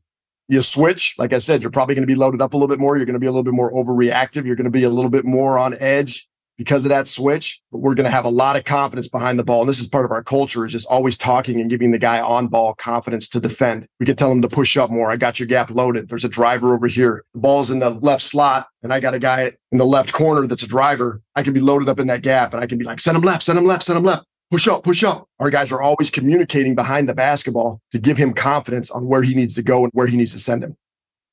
you 0.47 0.61
switch. 0.61 1.15
Like 1.17 1.33
I 1.33 1.39
said, 1.39 1.61
you're 1.61 1.71
probably 1.71 1.95
going 1.95 2.03
to 2.03 2.13
be 2.13 2.15
loaded 2.15 2.41
up 2.41 2.53
a 2.53 2.57
little 2.57 2.67
bit 2.67 2.79
more. 2.79 2.97
You're 2.97 3.05
going 3.05 3.13
to 3.13 3.19
be 3.19 3.27
a 3.27 3.31
little 3.31 3.43
bit 3.43 3.53
more 3.53 3.71
overreactive. 3.71 4.45
You're 4.45 4.55
going 4.55 4.65
to 4.65 4.71
be 4.71 4.83
a 4.83 4.89
little 4.89 5.11
bit 5.11 5.25
more 5.25 5.57
on 5.57 5.75
edge 5.79 6.27
because 6.57 6.85
of 6.85 6.89
that 6.89 7.07
switch. 7.07 7.61
But 7.71 7.79
we're 7.79 7.95
going 7.95 8.05
to 8.05 8.11
have 8.11 8.25
a 8.25 8.29
lot 8.29 8.55
of 8.55 8.65
confidence 8.65 9.07
behind 9.07 9.39
the 9.39 9.43
ball. 9.43 9.61
And 9.61 9.69
this 9.69 9.79
is 9.79 9.87
part 9.87 10.05
of 10.05 10.11
our 10.11 10.23
culture 10.23 10.65
is 10.65 10.71
just 10.71 10.87
always 10.87 11.17
talking 11.17 11.59
and 11.59 11.69
giving 11.69 11.91
the 11.91 11.99
guy 11.99 12.19
on 12.21 12.47
ball 12.47 12.73
confidence 12.75 13.27
to 13.29 13.39
defend. 13.39 13.87
We 13.99 14.05
can 14.05 14.15
tell 14.15 14.31
him 14.31 14.41
to 14.41 14.47
push 14.47 14.77
up 14.77 14.89
more. 14.89 15.11
I 15.11 15.17
got 15.17 15.39
your 15.39 15.47
gap 15.47 15.69
loaded. 15.71 16.09
There's 16.09 16.25
a 16.25 16.29
driver 16.29 16.73
over 16.73 16.87
here. 16.87 17.23
The 17.33 17.39
ball's 17.39 17.71
in 17.71 17.79
the 17.79 17.89
left 17.89 18.23
slot 18.23 18.67
and 18.81 18.93
I 18.93 18.99
got 18.99 19.13
a 19.13 19.19
guy 19.19 19.51
in 19.71 19.77
the 19.77 19.85
left 19.85 20.13
corner 20.13 20.47
that's 20.47 20.63
a 20.63 20.67
driver. 20.67 21.21
I 21.35 21.43
can 21.43 21.53
be 21.53 21.61
loaded 21.61 21.89
up 21.89 21.99
in 21.99 22.07
that 22.07 22.21
gap 22.21 22.53
and 22.53 22.63
I 22.63 22.67
can 22.67 22.77
be 22.77 22.85
like, 22.85 22.99
send 22.99 23.17
him 23.17 23.23
left, 23.23 23.43
send 23.43 23.57
him 23.57 23.65
left, 23.65 23.83
send 23.83 23.97
him 23.97 24.03
left. 24.03 24.25
Push 24.51 24.67
up, 24.67 24.83
push 24.83 25.03
up. 25.03 25.27
Our 25.39 25.49
guys 25.49 25.71
are 25.71 25.81
always 25.81 26.11
communicating 26.11 26.75
behind 26.75 27.09
the 27.09 27.15
basketball 27.15 27.81
to 27.91 27.97
give 27.97 28.17
him 28.17 28.33
confidence 28.33 28.91
on 28.91 29.07
where 29.07 29.23
he 29.23 29.33
needs 29.33 29.55
to 29.55 29.63
go 29.63 29.83
and 29.83 29.91
where 29.93 30.05
he 30.05 30.15
needs 30.15 30.31
to 30.33 30.39
send 30.39 30.63
him. 30.63 30.77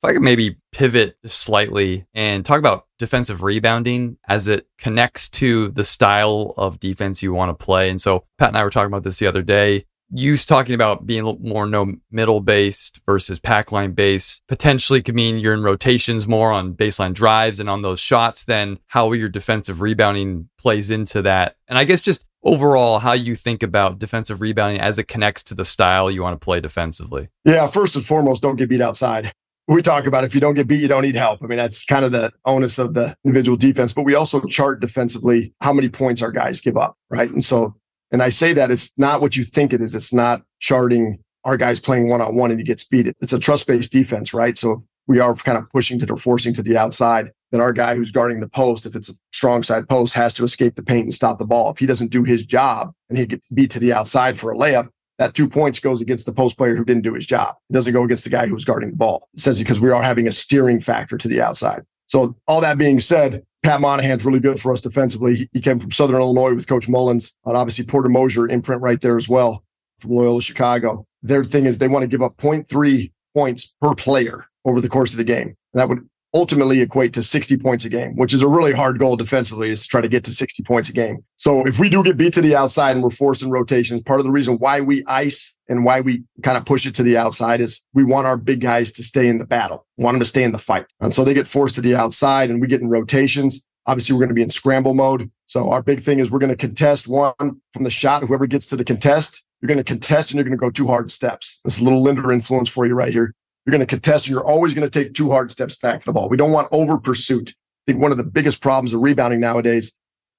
If 0.02 0.08
I 0.08 0.12
could 0.14 0.22
maybe 0.22 0.56
pivot 0.72 1.18
slightly 1.26 2.06
and 2.14 2.42
talk 2.42 2.58
about 2.58 2.86
defensive 2.98 3.42
rebounding 3.42 4.16
as 4.26 4.48
it 4.48 4.66
connects 4.78 5.28
to 5.28 5.68
the 5.72 5.84
style 5.84 6.54
of 6.56 6.80
defense 6.80 7.22
you 7.22 7.34
want 7.34 7.50
to 7.50 7.64
play. 7.64 7.90
And 7.90 8.00
so 8.00 8.24
Pat 8.38 8.48
and 8.48 8.56
I 8.56 8.64
were 8.64 8.70
talking 8.70 8.86
about 8.86 9.02
this 9.02 9.18
the 9.18 9.26
other 9.26 9.42
day. 9.42 9.84
You 10.10 10.38
talking 10.38 10.74
about 10.74 11.04
being 11.04 11.24
more 11.42 11.66
no 11.66 11.96
middle 12.10 12.40
based 12.40 13.02
versus 13.04 13.38
pack 13.38 13.72
line 13.72 13.92
based 13.92 14.42
potentially 14.48 15.02
could 15.02 15.14
mean 15.14 15.36
you're 15.36 15.52
in 15.52 15.62
rotations 15.62 16.26
more 16.26 16.50
on 16.50 16.72
baseline 16.72 17.12
drives 17.12 17.60
and 17.60 17.68
on 17.68 17.82
those 17.82 18.00
shots. 18.00 18.46
Then 18.46 18.78
how 18.86 19.12
your 19.12 19.28
defensive 19.28 19.82
rebounding 19.82 20.48
plays 20.58 20.90
into 20.90 21.20
that. 21.22 21.56
And 21.68 21.78
I 21.78 21.84
guess 21.84 22.00
just 22.00 22.26
overall 22.42 23.00
how 23.00 23.12
you 23.12 23.36
think 23.36 23.62
about 23.62 23.98
defensive 23.98 24.40
rebounding 24.40 24.80
as 24.80 24.98
it 24.98 25.08
connects 25.08 25.42
to 25.42 25.54
the 25.54 25.66
style 25.66 26.10
you 26.10 26.22
want 26.22 26.40
to 26.40 26.44
play 26.44 26.60
defensively. 26.60 27.28
Yeah, 27.44 27.66
first 27.66 27.96
and 27.96 28.04
foremost, 28.04 28.40
don't 28.40 28.56
get 28.56 28.70
beat 28.70 28.80
outside 28.80 29.34
we 29.74 29.83
talk 29.83 30.06
about 30.06 30.24
if 30.24 30.35
you 30.35 30.40
don't 30.40 30.54
get 30.54 30.66
beat, 30.66 30.80
you 30.80 30.88
don't 30.88 31.02
need 31.02 31.14
help. 31.14 31.42
I 31.42 31.46
mean, 31.46 31.56
that's 31.56 31.85
kind 31.85 32.04
of 32.04 32.12
the 32.12 32.33
onus 32.44 32.78
of 32.78 32.94
the 32.94 33.14
individual 33.24 33.56
defense, 33.56 33.92
but 33.92 34.04
we 34.04 34.14
also 34.14 34.40
chart 34.42 34.80
defensively 34.80 35.54
how 35.61 35.72
many 35.72 35.88
points 35.88 36.22
our 36.22 36.33
guys 36.33 36.61
give 36.61 36.76
up. 36.76 36.96
Right. 37.09 37.30
And 37.30 37.44
so, 37.44 37.76
and 38.11 38.22
I 38.22 38.30
say 38.30 38.52
that 38.52 38.70
it's 38.70 38.92
not 38.98 39.20
what 39.20 39.37
you 39.37 39.44
think 39.44 39.72
it 39.72 39.80
is. 39.80 39.94
It's 39.94 40.12
not 40.12 40.42
charting 40.59 41.18
our 41.44 41.56
guys 41.56 41.78
playing 41.78 42.09
one 42.09 42.20
on 42.20 42.37
one 42.37 42.50
and 42.50 42.59
he 42.59 42.64
gets 42.64 42.85
beat. 42.85 43.14
It's 43.20 43.33
a 43.33 43.38
trust 43.38 43.68
based 43.68 43.92
defense. 43.92 44.35
Right. 44.35 44.59
So 44.59 44.83
we 45.06 45.20
are 45.20 45.35
kind 45.35 45.56
of 45.56 45.70
pushing 45.70 45.98
to 46.00 46.06
the 46.06 46.16
forcing 46.16 46.54
to 46.54 46.62
the 46.62 46.76
outside, 46.76 47.30
then 47.50 47.61
our 47.61 47.72
guy 47.72 47.94
who's 47.94 48.12
guarding 48.12 48.40
the 48.40 48.48
post, 48.48 48.87
if 48.87 48.94
it's 48.94 49.11
a 49.11 49.14
strong 49.33 49.62
side 49.62 49.88
post, 49.88 50.14
has 50.14 50.35
to 50.35 50.44
escape 50.44 50.76
the 50.76 50.83
paint 50.83 51.04
and 51.04 51.14
stop 51.14 51.38
the 51.38 51.46
ball. 51.46 51.70
If 51.70 51.78
he 51.78 51.87
doesn't 51.87 52.12
do 52.12 52.22
his 52.24 52.46
job 52.46 52.92
and 53.09 53.18
he 53.18 53.26
get 53.26 53.42
beat 53.52 53.70
to 53.72 53.80
the 53.80 53.92
outside 53.92 54.38
for 54.38 54.52
a 54.52 54.56
layup, 54.56 54.88
that 55.20 55.35
two 55.35 55.46
points 55.46 55.78
goes 55.78 56.00
against 56.00 56.24
the 56.24 56.33
post 56.33 56.56
player 56.56 56.74
who 56.74 56.85
didn't 56.85 57.04
do 57.04 57.12
his 57.12 57.26
job. 57.26 57.54
It 57.68 57.74
doesn't 57.74 57.92
go 57.92 58.02
against 58.02 58.24
the 58.24 58.30
guy 58.30 58.46
who 58.46 58.54
was 58.54 58.64
guarding 58.64 58.90
the 58.90 58.96
ball, 58.96 59.28
essentially, 59.37 59.64
because 59.64 59.78
we 59.78 59.90
are 59.90 60.02
having 60.02 60.26
a 60.26 60.33
steering 60.33 60.80
factor 60.80 61.18
to 61.18 61.28
the 61.28 61.42
outside. 61.42 61.83
So, 62.06 62.35
all 62.48 62.62
that 62.62 62.78
being 62.78 63.00
said, 63.00 63.44
Pat 63.62 63.83
Monahan's 63.83 64.24
really 64.24 64.40
good 64.40 64.59
for 64.59 64.72
us 64.72 64.80
defensively. 64.80 65.50
He 65.52 65.61
came 65.61 65.78
from 65.78 65.90
Southern 65.90 66.22
Illinois 66.22 66.54
with 66.54 66.66
Coach 66.66 66.88
Mullins, 66.88 67.37
and 67.44 67.54
obviously 67.54 67.85
Porter 67.85 68.09
Moser 68.09 68.48
imprint 68.48 68.80
right 68.80 68.98
there 68.98 69.18
as 69.18 69.28
well 69.28 69.62
from 69.98 70.12
Loyola 70.12 70.40
Chicago. 70.40 71.04
Their 71.22 71.44
thing 71.44 71.66
is 71.66 71.76
they 71.76 71.87
want 71.87 72.02
to 72.02 72.09
give 72.09 72.22
up 72.22 72.38
0.3 72.38 73.12
points 73.37 73.74
per 73.83 73.94
player 73.94 74.46
over 74.64 74.80
the 74.80 74.88
course 74.88 75.11
of 75.11 75.18
the 75.18 75.24
game. 75.24 75.48
And 75.48 75.56
that 75.74 75.90
would 75.90 76.09
ultimately 76.32 76.80
equate 76.80 77.12
to 77.14 77.22
60 77.22 77.56
points 77.58 77.84
a 77.84 77.88
game, 77.88 78.16
which 78.16 78.32
is 78.32 78.42
a 78.42 78.48
really 78.48 78.72
hard 78.72 78.98
goal 78.98 79.16
defensively 79.16 79.70
is 79.70 79.82
to 79.82 79.88
try 79.88 80.00
to 80.00 80.08
get 80.08 80.24
to 80.24 80.32
60 80.32 80.62
points 80.62 80.88
a 80.88 80.92
game. 80.92 81.24
So 81.36 81.66
if 81.66 81.78
we 81.78 81.88
do 81.88 82.02
get 82.02 82.16
beat 82.16 82.34
to 82.34 82.40
the 82.40 82.54
outside 82.54 82.92
and 82.92 83.02
we're 83.02 83.10
forced 83.10 83.42
in 83.42 83.50
rotations, 83.50 84.02
part 84.02 84.20
of 84.20 84.26
the 84.26 84.32
reason 84.32 84.56
why 84.58 84.80
we 84.80 85.04
ice 85.06 85.56
and 85.68 85.84
why 85.84 86.00
we 86.00 86.24
kind 86.42 86.56
of 86.56 86.64
push 86.64 86.86
it 86.86 86.94
to 86.96 87.02
the 87.02 87.16
outside 87.16 87.60
is 87.60 87.84
we 87.94 88.04
want 88.04 88.26
our 88.26 88.36
big 88.36 88.60
guys 88.60 88.92
to 88.92 89.02
stay 89.02 89.26
in 89.26 89.38
the 89.38 89.46
battle, 89.46 89.86
want 89.96 90.14
them 90.14 90.20
to 90.20 90.26
stay 90.26 90.42
in 90.42 90.52
the 90.52 90.58
fight. 90.58 90.86
And 91.00 91.12
so 91.12 91.24
they 91.24 91.34
get 91.34 91.46
forced 91.46 91.74
to 91.76 91.80
the 91.80 91.96
outside 91.96 92.50
and 92.50 92.60
we 92.60 92.68
get 92.68 92.80
in 92.80 92.88
rotations. 92.88 93.64
Obviously, 93.86 94.14
we're 94.14 94.20
going 94.20 94.28
to 94.28 94.34
be 94.34 94.42
in 94.42 94.50
scramble 94.50 94.94
mode. 94.94 95.30
So 95.46 95.70
our 95.70 95.82
big 95.82 96.02
thing 96.02 96.20
is 96.20 96.30
we're 96.30 96.38
going 96.38 96.50
to 96.50 96.56
contest 96.56 97.08
one 97.08 97.34
from 97.38 97.82
the 97.82 97.90
shot. 97.90 98.22
Whoever 98.22 98.46
gets 98.46 98.68
to 98.68 98.76
the 98.76 98.84
contest, 98.84 99.44
you're 99.60 99.68
going 99.68 99.78
to 99.78 99.84
contest 99.84 100.30
and 100.30 100.36
you're 100.36 100.44
going 100.44 100.56
to 100.56 100.60
go 100.60 100.70
two 100.70 100.86
hard 100.86 101.10
steps. 101.10 101.60
This 101.64 101.80
little 101.80 102.02
Linder 102.02 102.30
influence 102.30 102.68
for 102.68 102.86
you 102.86 102.94
right 102.94 103.12
here. 103.12 103.34
You're 103.64 103.73
going 103.73 103.81
to 103.81 103.87
contest. 103.87 104.29
You're 104.29 104.44
always 104.44 104.75
going 104.75 104.88
to 104.88 105.05
take 105.05 105.14
two 105.14 105.31
hard 105.31 105.53
steps 105.53 105.77
back 105.77 106.01
to 106.01 106.07
the 106.07 106.12
ball. 106.12 106.29
We 106.29 106.37
don't 106.37 106.53
want 106.53 106.68
over 106.73 106.99
pursuit. 106.99 107.51
I 107.51 107.92
think 107.92 108.03
one 108.03 108.11
of 108.11 108.18
the 108.18 108.25
biggest 108.25 108.61
problems 108.61 108.92
of 108.92 109.01
rebounding 109.01 109.40
nowadays 109.40 109.96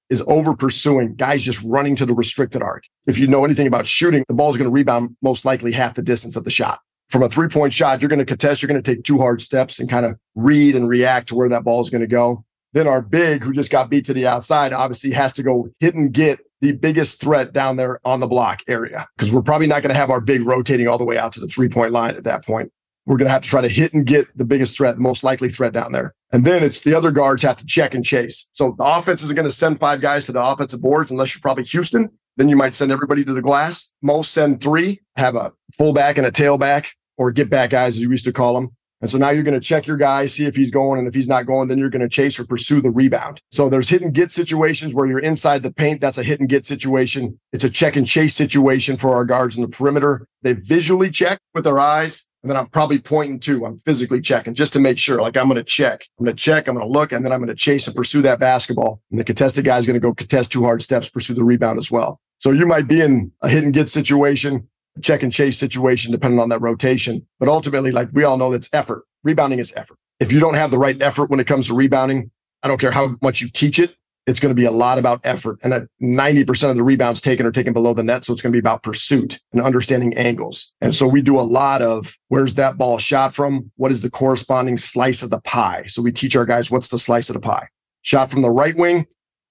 is 0.09 0.21
over 0.27 0.55
pursuing 0.55 1.15
guys 1.15 1.41
just 1.41 1.63
running 1.63 1.95
to 1.95 2.05
the 2.05 2.13
restricted 2.13 2.61
arc. 2.61 2.83
If 3.07 3.17
you 3.17 3.27
know 3.27 3.45
anything 3.45 3.67
about 3.67 3.87
shooting, 3.87 4.25
the 4.27 4.33
ball 4.33 4.49
is 4.49 4.57
going 4.57 4.69
to 4.69 4.73
rebound 4.73 5.15
most 5.21 5.45
likely 5.45 5.71
half 5.71 5.95
the 5.95 6.01
distance 6.01 6.35
of 6.35 6.43
the 6.43 6.51
shot. 6.51 6.79
From 7.09 7.23
a 7.23 7.29
three 7.29 7.47
point 7.47 7.73
shot, 7.73 8.01
you're 8.01 8.09
going 8.09 8.19
to 8.19 8.25
contest. 8.25 8.61
You're 8.61 8.67
going 8.67 8.81
to 8.81 8.95
take 8.95 9.03
two 9.03 9.17
hard 9.17 9.41
steps 9.41 9.79
and 9.79 9.89
kind 9.89 10.05
of 10.05 10.17
read 10.35 10.75
and 10.75 10.87
react 10.87 11.29
to 11.29 11.35
where 11.35 11.49
that 11.49 11.63
ball 11.63 11.81
is 11.81 11.89
going 11.89 12.01
to 12.01 12.07
go. 12.07 12.43
Then 12.73 12.87
our 12.87 13.01
big, 13.01 13.43
who 13.43 13.51
just 13.51 13.71
got 13.71 13.89
beat 13.89 14.05
to 14.05 14.13
the 14.13 14.27
outside, 14.27 14.73
obviously 14.73 15.11
has 15.11 15.33
to 15.33 15.43
go 15.43 15.69
hit 15.79 15.93
and 15.93 16.13
get 16.13 16.39
the 16.61 16.71
biggest 16.73 17.19
threat 17.19 17.53
down 17.53 17.75
there 17.75 17.99
on 18.05 18.19
the 18.19 18.27
block 18.27 18.61
area 18.67 19.07
because 19.17 19.31
we're 19.31 19.41
probably 19.41 19.67
not 19.67 19.81
going 19.81 19.89
to 19.93 19.99
have 19.99 20.09
our 20.09 20.21
big 20.21 20.43
rotating 20.43 20.87
all 20.87 20.97
the 20.97 21.05
way 21.05 21.17
out 21.17 21.33
to 21.33 21.39
the 21.39 21.47
three 21.47 21.67
point 21.67 21.91
line 21.91 22.15
at 22.15 22.23
that 22.23 22.45
point 22.45 22.71
we're 23.05 23.17
going 23.17 23.27
to 23.27 23.31
have 23.31 23.43
to 23.43 23.49
try 23.49 23.61
to 23.61 23.67
hit 23.67 23.93
and 23.93 24.05
get 24.05 24.25
the 24.37 24.45
biggest 24.45 24.77
threat, 24.77 24.95
the 24.95 25.01
most 25.01 25.23
likely 25.23 25.49
threat 25.49 25.73
down 25.73 25.91
there. 25.91 26.13
And 26.31 26.45
then 26.45 26.63
it's 26.63 26.81
the 26.81 26.93
other 26.93 27.11
guards 27.11 27.43
have 27.43 27.57
to 27.57 27.65
check 27.65 27.93
and 27.93 28.05
chase. 28.05 28.49
So 28.53 28.75
the 28.77 28.85
offense 28.85 29.23
isn't 29.23 29.35
going 29.35 29.47
to 29.47 29.55
send 29.55 29.79
five 29.79 30.01
guys 30.01 30.25
to 30.27 30.31
the 30.31 30.43
offensive 30.43 30.81
boards 30.81 31.11
unless 31.11 31.33
you're 31.33 31.41
probably 31.41 31.63
Houston. 31.65 32.09
Then 32.37 32.47
you 32.47 32.55
might 32.55 32.75
send 32.75 32.91
everybody 32.91 33.25
to 33.25 33.33
the 33.33 33.41
glass. 33.41 33.93
Most 34.01 34.31
send 34.31 34.61
three, 34.61 35.01
have 35.15 35.35
a 35.35 35.51
fullback 35.73 36.17
and 36.17 36.25
a 36.25 36.31
tailback 36.31 36.91
or 37.17 37.31
get 37.31 37.49
back 37.49 37.71
guys, 37.71 37.95
as 37.95 37.99
you 37.99 38.09
used 38.09 38.25
to 38.25 38.33
call 38.33 38.53
them. 38.53 38.69
And 39.01 39.09
so 39.09 39.17
now 39.17 39.31
you're 39.31 39.43
going 39.43 39.59
to 39.59 39.67
check 39.67 39.87
your 39.87 39.97
guy, 39.97 40.27
see 40.27 40.45
if 40.45 40.55
he's 40.55 40.71
going. 40.71 40.99
And 40.99 41.07
if 41.07 41.15
he's 41.15 41.27
not 41.27 41.47
going, 41.47 41.67
then 41.67 41.79
you're 41.79 41.89
going 41.89 42.03
to 42.03 42.09
chase 42.09 42.39
or 42.39 42.45
pursue 42.45 42.81
the 42.81 42.91
rebound. 42.91 43.41
So 43.51 43.67
there's 43.67 43.89
hit 43.89 44.03
and 44.03 44.13
get 44.13 44.31
situations 44.31 44.93
where 44.93 45.07
you're 45.07 45.19
inside 45.19 45.63
the 45.63 45.73
paint. 45.73 46.01
That's 46.01 46.19
a 46.19 46.23
hit 46.23 46.39
and 46.39 46.47
get 46.47 46.67
situation. 46.67 47.39
It's 47.51 47.63
a 47.63 47.69
check 47.69 47.95
and 47.95 48.07
chase 48.07 48.35
situation 48.35 48.97
for 48.97 49.15
our 49.15 49.25
guards 49.25 49.55
in 49.55 49.63
the 49.63 49.67
perimeter. 49.67 50.27
They 50.43 50.53
visually 50.53 51.09
check 51.09 51.39
with 51.53 51.63
their 51.63 51.79
eyes 51.79 52.27
and 52.43 52.49
then 52.49 52.57
I'm 52.57 52.67
probably 52.67 52.99
pointing 52.99 53.39
to, 53.41 53.65
I'm 53.65 53.77
physically 53.79 54.21
checking 54.21 54.53
just 54.53 54.73
to 54.73 54.79
make 54.79 54.97
sure. 54.97 55.21
Like 55.21 55.37
I'm 55.37 55.45
going 55.45 55.57
to 55.57 55.63
check, 55.63 56.07
I'm 56.19 56.25
going 56.25 56.35
to 56.35 56.41
check, 56.41 56.67
I'm 56.67 56.75
going 56.75 56.85
to 56.85 56.91
look, 56.91 57.11
and 57.11 57.23
then 57.23 57.31
I'm 57.31 57.39
going 57.39 57.49
to 57.49 57.55
chase 57.55 57.87
and 57.87 57.95
pursue 57.95 58.21
that 58.23 58.39
basketball. 58.39 59.01
And 59.11 59.19
the 59.19 59.23
contested 59.23 59.65
guy 59.65 59.77
is 59.77 59.85
going 59.85 59.95
to 59.95 59.99
go 59.99 60.13
contest 60.13 60.51
two 60.51 60.63
hard 60.63 60.81
steps, 60.81 61.09
pursue 61.09 61.33
the 61.33 61.43
rebound 61.43 61.77
as 61.77 61.91
well. 61.91 62.19
So 62.39 62.51
you 62.51 62.65
might 62.65 62.87
be 62.87 63.01
in 63.01 63.31
a 63.41 63.49
hit 63.49 63.63
and 63.63 63.73
get 63.73 63.89
situation, 63.89 64.67
check 65.01 65.21
and 65.21 65.31
chase 65.31 65.57
situation, 65.59 66.11
depending 66.11 66.39
on 66.39 66.49
that 66.49 66.61
rotation. 66.61 67.25
But 67.39 67.49
ultimately, 67.49 67.91
like 67.91 68.09
we 68.13 68.23
all 68.23 68.37
know, 68.37 68.51
that's 68.51 68.69
effort. 68.73 69.03
Rebounding 69.23 69.59
is 69.59 69.73
effort. 69.75 69.97
If 70.19 70.31
you 70.31 70.39
don't 70.39 70.55
have 70.55 70.71
the 70.71 70.79
right 70.79 70.99
effort 71.01 71.29
when 71.29 71.39
it 71.39 71.47
comes 71.47 71.67
to 71.67 71.75
rebounding, 71.75 72.31
I 72.63 72.67
don't 72.67 72.79
care 72.79 72.91
how 72.91 73.15
much 73.21 73.41
you 73.41 73.49
teach 73.49 73.79
it, 73.79 73.95
it's 74.27 74.39
going 74.39 74.53
to 74.53 74.59
be 74.59 74.65
a 74.65 74.71
lot 74.71 74.99
about 74.99 75.21
effort. 75.23 75.59
And 75.63 75.73
that 75.73 75.87
90% 76.01 76.69
of 76.69 76.75
the 76.75 76.83
rebounds 76.83 77.21
taken 77.21 77.45
are 77.45 77.51
taken 77.51 77.73
below 77.73 77.93
the 77.93 78.03
net. 78.03 78.23
So 78.23 78.33
it's 78.33 78.41
going 78.41 78.51
to 78.51 78.55
be 78.55 78.59
about 78.59 78.83
pursuit 78.83 79.39
and 79.51 79.61
understanding 79.61 80.15
angles. 80.15 80.73
And 80.79 80.93
so 80.93 81.07
we 81.07 81.21
do 81.21 81.39
a 81.39 81.41
lot 81.41 81.81
of 81.81 82.17
where's 82.27 82.53
that 82.55 82.77
ball 82.77 82.99
shot 82.99 83.33
from? 83.33 83.71
What 83.77 83.91
is 83.91 84.01
the 84.01 84.11
corresponding 84.11 84.77
slice 84.77 85.23
of 85.23 85.31
the 85.31 85.41
pie? 85.41 85.85
So 85.87 86.01
we 86.01 86.11
teach 86.11 86.35
our 86.35 86.45
guys 86.45 86.69
what's 86.69 86.89
the 86.89 86.99
slice 86.99 87.29
of 87.29 87.33
the 87.33 87.41
pie. 87.41 87.67
Shot 88.03 88.29
from 88.29 88.41
the 88.41 88.51
right 88.51 88.75
wing. 88.77 89.07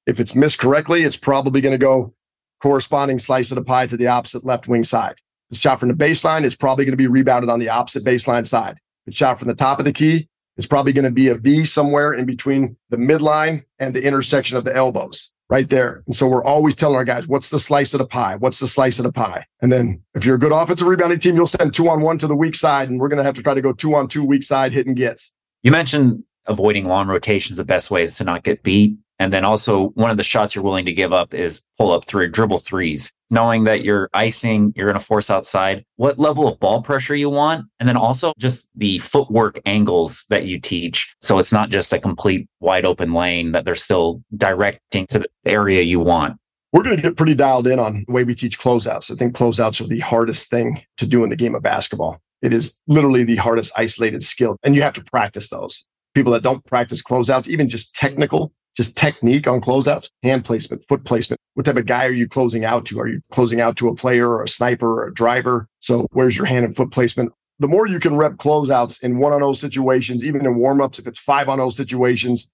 If 0.06 0.20
it's 0.20 0.34
missed 0.34 0.58
correctly, 0.58 1.02
it's 1.02 1.16
probably 1.16 1.60
going 1.60 1.74
to 1.74 1.78
go 1.78 2.14
corresponding 2.62 3.18
slice 3.18 3.50
of 3.50 3.56
the 3.56 3.64
pie 3.64 3.86
to 3.86 3.96
the 3.96 4.06
opposite 4.06 4.44
left 4.44 4.68
wing 4.68 4.84
side. 4.84 5.12
If 5.12 5.56
it's 5.56 5.60
shot 5.60 5.80
from 5.80 5.88
the 5.88 5.94
baseline, 5.94 6.44
it's 6.44 6.56
probably 6.56 6.84
going 6.84 6.92
to 6.92 6.96
be 6.96 7.06
rebounded 7.06 7.50
on 7.50 7.58
the 7.58 7.68
opposite 7.68 8.04
baseline 8.04 8.46
side. 8.46 8.76
If 9.04 9.08
it's 9.08 9.16
shot 9.16 9.38
from 9.38 9.48
the 9.48 9.54
top 9.54 9.78
of 9.78 9.84
the 9.84 9.92
key, 9.92 10.28
it's 10.60 10.66
probably 10.66 10.92
going 10.92 11.06
to 11.06 11.10
be 11.10 11.28
a 11.28 11.36
V 11.36 11.64
somewhere 11.64 12.12
in 12.12 12.26
between 12.26 12.76
the 12.90 12.98
midline 12.98 13.64
and 13.78 13.94
the 13.94 14.06
intersection 14.06 14.58
of 14.58 14.64
the 14.64 14.76
elbows 14.76 15.32
right 15.48 15.66
there. 15.70 16.02
And 16.06 16.14
so 16.14 16.28
we're 16.28 16.44
always 16.44 16.76
telling 16.76 16.96
our 16.96 17.04
guys, 17.06 17.26
what's 17.26 17.48
the 17.48 17.58
slice 17.58 17.94
of 17.94 17.98
the 17.98 18.06
pie? 18.06 18.36
What's 18.36 18.60
the 18.60 18.68
slice 18.68 18.98
of 18.98 19.06
the 19.06 19.12
pie? 19.12 19.46
And 19.62 19.72
then 19.72 20.02
if 20.14 20.26
you're 20.26 20.34
a 20.34 20.38
good 20.38 20.52
offensive 20.52 20.86
rebounding 20.86 21.18
team, 21.18 21.34
you'll 21.34 21.46
send 21.46 21.72
two 21.72 21.88
on 21.88 22.02
one 22.02 22.18
to 22.18 22.26
the 22.26 22.36
weak 22.36 22.54
side. 22.54 22.90
And 22.90 23.00
we're 23.00 23.08
going 23.08 23.16
to 23.16 23.24
have 23.24 23.36
to 23.36 23.42
try 23.42 23.54
to 23.54 23.62
go 23.62 23.72
two 23.72 23.94
on 23.94 24.06
two 24.06 24.22
weak 24.22 24.42
side 24.42 24.74
hit 24.74 24.86
and 24.86 24.94
gets. 24.94 25.32
You 25.62 25.70
mentioned 25.72 26.24
avoiding 26.44 26.86
long 26.86 27.08
rotations. 27.08 27.56
The 27.56 27.64
best 27.64 27.90
way 27.90 28.02
is 28.02 28.18
to 28.18 28.24
not 28.24 28.42
get 28.42 28.62
beat. 28.62 28.98
And 29.20 29.32
then 29.32 29.44
also 29.44 29.90
one 29.90 30.10
of 30.10 30.16
the 30.16 30.22
shots 30.22 30.54
you're 30.54 30.64
willing 30.64 30.86
to 30.86 30.92
give 30.92 31.12
up 31.12 31.34
is 31.34 31.62
pull 31.78 31.92
up 31.92 32.06
three, 32.06 32.26
dribble 32.26 32.58
threes, 32.58 33.12
knowing 33.28 33.64
that 33.64 33.84
you're 33.84 34.08
icing, 34.14 34.72
you're 34.74 34.86
going 34.86 34.98
to 34.98 35.04
force 35.04 35.28
outside, 35.30 35.84
what 35.96 36.18
level 36.18 36.48
of 36.48 36.58
ball 36.58 36.80
pressure 36.82 37.14
you 37.14 37.28
want. 37.28 37.66
And 37.78 37.88
then 37.88 37.98
also 37.98 38.32
just 38.38 38.66
the 38.74 38.98
footwork 38.98 39.60
angles 39.66 40.24
that 40.30 40.46
you 40.46 40.58
teach. 40.58 41.14
So 41.20 41.38
it's 41.38 41.52
not 41.52 41.68
just 41.68 41.92
a 41.92 41.98
complete 42.00 42.48
wide 42.60 42.86
open 42.86 43.12
lane 43.12 43.52
that 43.52 43.66
they're 43.66 43.74
still 43.74 44.22
directing 44.36 45.06
to 45.08 45.18
the 45.18 45.28
area 45.44 45.82
you 45.82 46.00
want. 46.00 46.38
we're 46.72 46.82
going 46.82 46.96
to 46.96 47.02
get 47.02 47.16
pretty 47.16 47.34
dialed 47.34 47.66
in 47.66 47.78
on 47.78 48.04
the 48.06 48.12
way 48.12 48.24
we 48.24 48.34
teach 48.34 48.58
closeouts. 48.58 49.10
I 49.10 49.16
think 49.16 49.34
closeouts 49.34 49.80
are 49.80 49.88
the 49.88 50.00
hardest 50.00 50.50
thing 50.50 50.82
to 50.98 51.06
do 51.06 51.24
in 51.24 51.30
the 51.30 51.36
game 51.36 51.54
of 51.54 51.62
basketball. 51.62 52.20
It 52.42 52.52
is 52.52 52.80
literally 52.86 53.24
the 53.24 53.36
hardest 53.36 53.72
isolated 53.76 54.22
skill, 54.22 54.56
and 54.62 54.74
you 54.74 54.82
have 54.82 54.94
to 54.94 55.04
practice 55.04 55.50
those. 55.50 55.86
People 56.14 56.32
that 56.32 56.42
don't 56.42 56.64
practice 56.64 57.02
closeouts, 57.02 57.48
even 57.48 57.68
just 57.68 57.94
technical, 57.94 58.52
just 58.80 58.96
technique 58.96 59.46
on 59.46 59.60
closeouts, 59.60 60.08
hand 60.22 60.42
placement, 60.42 60.82
foot 60.88 61.04
placement. 61.04 61.38
What 61.52 61.66
type 61.66 61.76
of 61.76 61.84
guy 61.84 62.06
are 62.06 62.12
you 62.12 62.26
closing 62.26 62.64
out 62.64 62.86
to? 62.86 62.98
Are 62.98 63.08
you 63.08 63.20
closing 63.30 63.60
out 63.60 63.76
to 63.76 63.88
a 63.88 63.94
player 63.94 64.26
or 64.26 64.42
a 64.42 64.48
sniper 64.48 65.02
or 65.02 65.08
a 65.08 65.12
driver? 65.12 65.68
So 65.80 66.06
where's 66.12 66.34
your 66.34 66.46
hand 66.46 66.64
and 66.64 66.74
foot 66.74 66.90
placement? 66.90 67.30
The 67.58 67.68
more 67.68 67.86
you 67.86 68.00
can 68.00 68.16
rep 68.16 68.36
closeouts 68.36 69.02
in 69.02 69.18
one 69.18 69.34
on 69.34 69.40
zero 69.40 69.52
situations, 69.52 70.24
even 70.24 70.46
in 70.46 70.56
warm 70.56 70.80
ups, 70.80 70.98
if 70.98 71.06
it's 71.06 71.18
five 71.18 71.50
on 71.50 71.58
zero 71.58 71.68
situations 71.68 72.50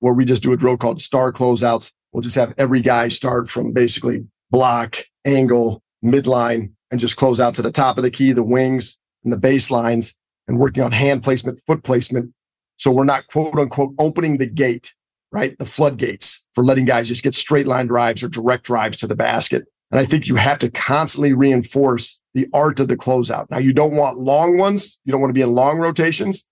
where 0.00 0.12
we 0.12 0.24
just 0.24 0.42
do 0.42 0.52
a 0.52 0.56
drill 0.56 0.76
called 0.76 1.00
star 1.00 1.32
closeouts, 1.32 1.92
we'll 2.10 2.22
just 2.22 2.34
have 2.34 2.54
every 2.58 2.80
guy 2.80 3.06
start 3.06 3.48
from 3.48 3.72
basically 3.72 4.26
block, 4.50 4.96
angle, 5.24 5.80
midline, 6.04 6.72
and 6.90 6.98
just 6.98 7.16
close 7.16 7.38
out 7.38 7.54
to 7.54 7.62
the 7.62 7.70
top 7.70 7.98
of 7.98 8.02
the 8.02 8.10
key, 8.10 8.32
the 8.32 8.42
wings 8.42 8.98
and 9.22 9.32
the 9.32 9.36
baselines 9.36 10.16
and 10.48 10.58
working 10.58 10.82
on 10.82 10.90
hand 10.90 11.22
placement, 11.22 11.60
foot 11.68 11.84
placement. 11.84 12.32
So 12.78 12.90
we're 12.90 13.04
not 13.04 13.28
quote 13.28 13.56
unquote 13.56 13.94
opening 14.00 14.38
the 14.38 14.46
gate, 14.46 14.92
right? 15.32 15.58
The 15.58 15.66
floodgates 15.66 16.46
for 16.54 16.64
letting 16.64 16.84
guys 16.84 17.08
just 17.08 17.22
get 17.22 17.34
straight 17.34 17.66
line 17.66 17.86
drives 17.86 18.22
or 18.22 18.28
direct 18.28 18.64
drives 18.64 18.96
to 18.98 19.06
the 19.06 19.16
basket. 19.16 19.66
And 19.90 20.00
I 20.00 20.04
think 20.04 20.28
you 20.28 20.36
have 20.36 20.58
to 20.60 20.70
constantly 20.70 21.32
reinforce 21.32 22.20
the 22.34 22.46
art 22.52 22.78
of 22.80 22.88
the 22.88 22.96
closeout. 22.96 23.50
Now 23.50 23.58
you 23.58 23.72
don't 23.72 23.96
want 23.96 24.18
long 24.18 24.58
ones. 24.58 25.00
You 25.04 25.12
don't 25.12 25.20
want 25.20 25.30
to 25.30 25.34
be 25.34 25.42
in 25.42 25.52
long 25.52 25.78
rotations, 25.78 26.48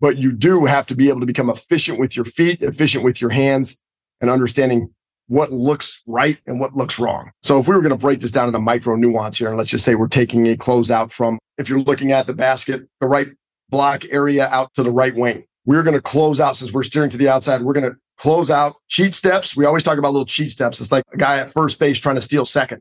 but 0.00 0.18
you 0.18 0.32
do 0.32 0.64
have 0.64 0.86
to 0.88 0.96
be 0.96 1.08
able 1.08 1.20
to 1.20 1.26
become 1.26 1.48
efficient 1.48 1.98
with 2.00 2.16
your 2.16 2.24
feet, 2.24 2.62
efficient 2.62 3.04
with 3.04 3.20
your 3.20 3.30
hands 3.30 3.82
and 4.20 4.30
understanding 4.30 4.90
what 5.26 5.52
looks 5.52 6.02
right 6.06 6.38
and 6.46 6.60
what 6.60 6.76
looks 6.76 6.98
wrong. 6.98 7.30
So 7.42 7.58
if 7.58 7.68
we 7.68 7.74
were 7.74 7.80
going 7.80 7.90
to 7.90 7.96
break 7.96 8.20
this 8.20 8.32
down 8.32 8.48
into 8.48 8.58
micro 8.58 8.96
nuance 8.96 9.38
here, 9.38 9.48
and 9.48 9.56
let's 9.56 9.70
just 9.70 9.84
say 9.84 9.94
we're 9.94 10.08
taking 10.08 10.46
a 10.48 10.56
closeout 10.56 11.12
from, 11.12 11.38
if 11.56 11.68
you're 11.68 11.80
looking 11.80 12.12
at 12.12 12.26
the 12.26 12.34
basket, 12.34 12.86
the 13.00 13.06
right 13.06 13.28
block 13.70 14.04
area 14.10 14.48
out 14.48 14.74
to 14.74 14.82
the 14.82 14.90
right 14.90 15.14
wing, 15.14 15.44
we're 15.64 15.82
going 15.82 15.94
to 15.94 16.02
close 16.02 16.40
out 16.40 16.56
since 16.56 16.72
we're 16.72 16.82
steering 16.82 17.10
to 17.10 17.16
the 17.16 17.28
outside. 17.28 17.62
We're 17.62 17.72
going 17.72 17.90
to 17.90 17.96
close 18.18 18.50
out 18.50 18.74
cheat 18.88 19.14
steps. 19.14 19.56
We 19.56 19.64
always 19.64 19.82
talk 19.82 19.98
about 19.98 20.12
little 20.12 20.26
cheat 20.26 20.50
steps. 20.50 20.80
It's 20.80 20.92
like 20.92 21.04
a 21.12 21.16
guy 21.16 21.38
at 21.38 21.52
first 21.52 21.78
base 21.78 21.98
trying 21.98 22.16
to 22.16 22.22
steal 22.22 22.46
second. 22.46 22.80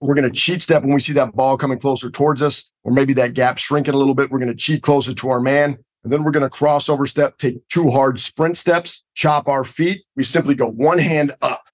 We're 0.00 0.14
going 0.14 0.30
to 0.30 0.36
cheat 0.36 0.62
step 0.62 0.82
when 0.82 0.94
we 0.94 1.00
see 1.00 1.12
that 1.14 1.34
ball 1.34 1.58
coming 1.58 1.78
closer 1.78 2.10
towards 2.10 2.40
us, 2.40 2.70
or 2.84 2.92
maybe 2.92 3.12
that 3.14 3.34
gap 3.34 3.58
shrinking 3.58 3.94
a 3.94 3.96
little 3.96 4.14
bit. 4.14 4.30
We're 4.30 4.38
going 4.38 4.50
to 4.50 4.54
cheat 4.54 4.82
closer 4.82 5.12
to 5.12 5.28
our 5.30 5.40
man. 5.40 5.78
And 6.04 6.12
then 6.12 6.22
we're 6.22 6.30
going 6.30 6.48
to 6.48 6.56
crossover 6.56 7.08
step, 7.08 7.38
take 7.38 7.66
two 7.68 7.90
hard 7.90 8.20
sprint 8.20 8.56
steps, 8.56 9.04
chop 9.14 9.48
our 9.48 9.64
feet. 9.64 10.04
We 10.14 10.22
simply 10.22 10.54
go 10.54 10.70
one 10.70 10.98
hand 10.98 11.34
up 11.42 11.64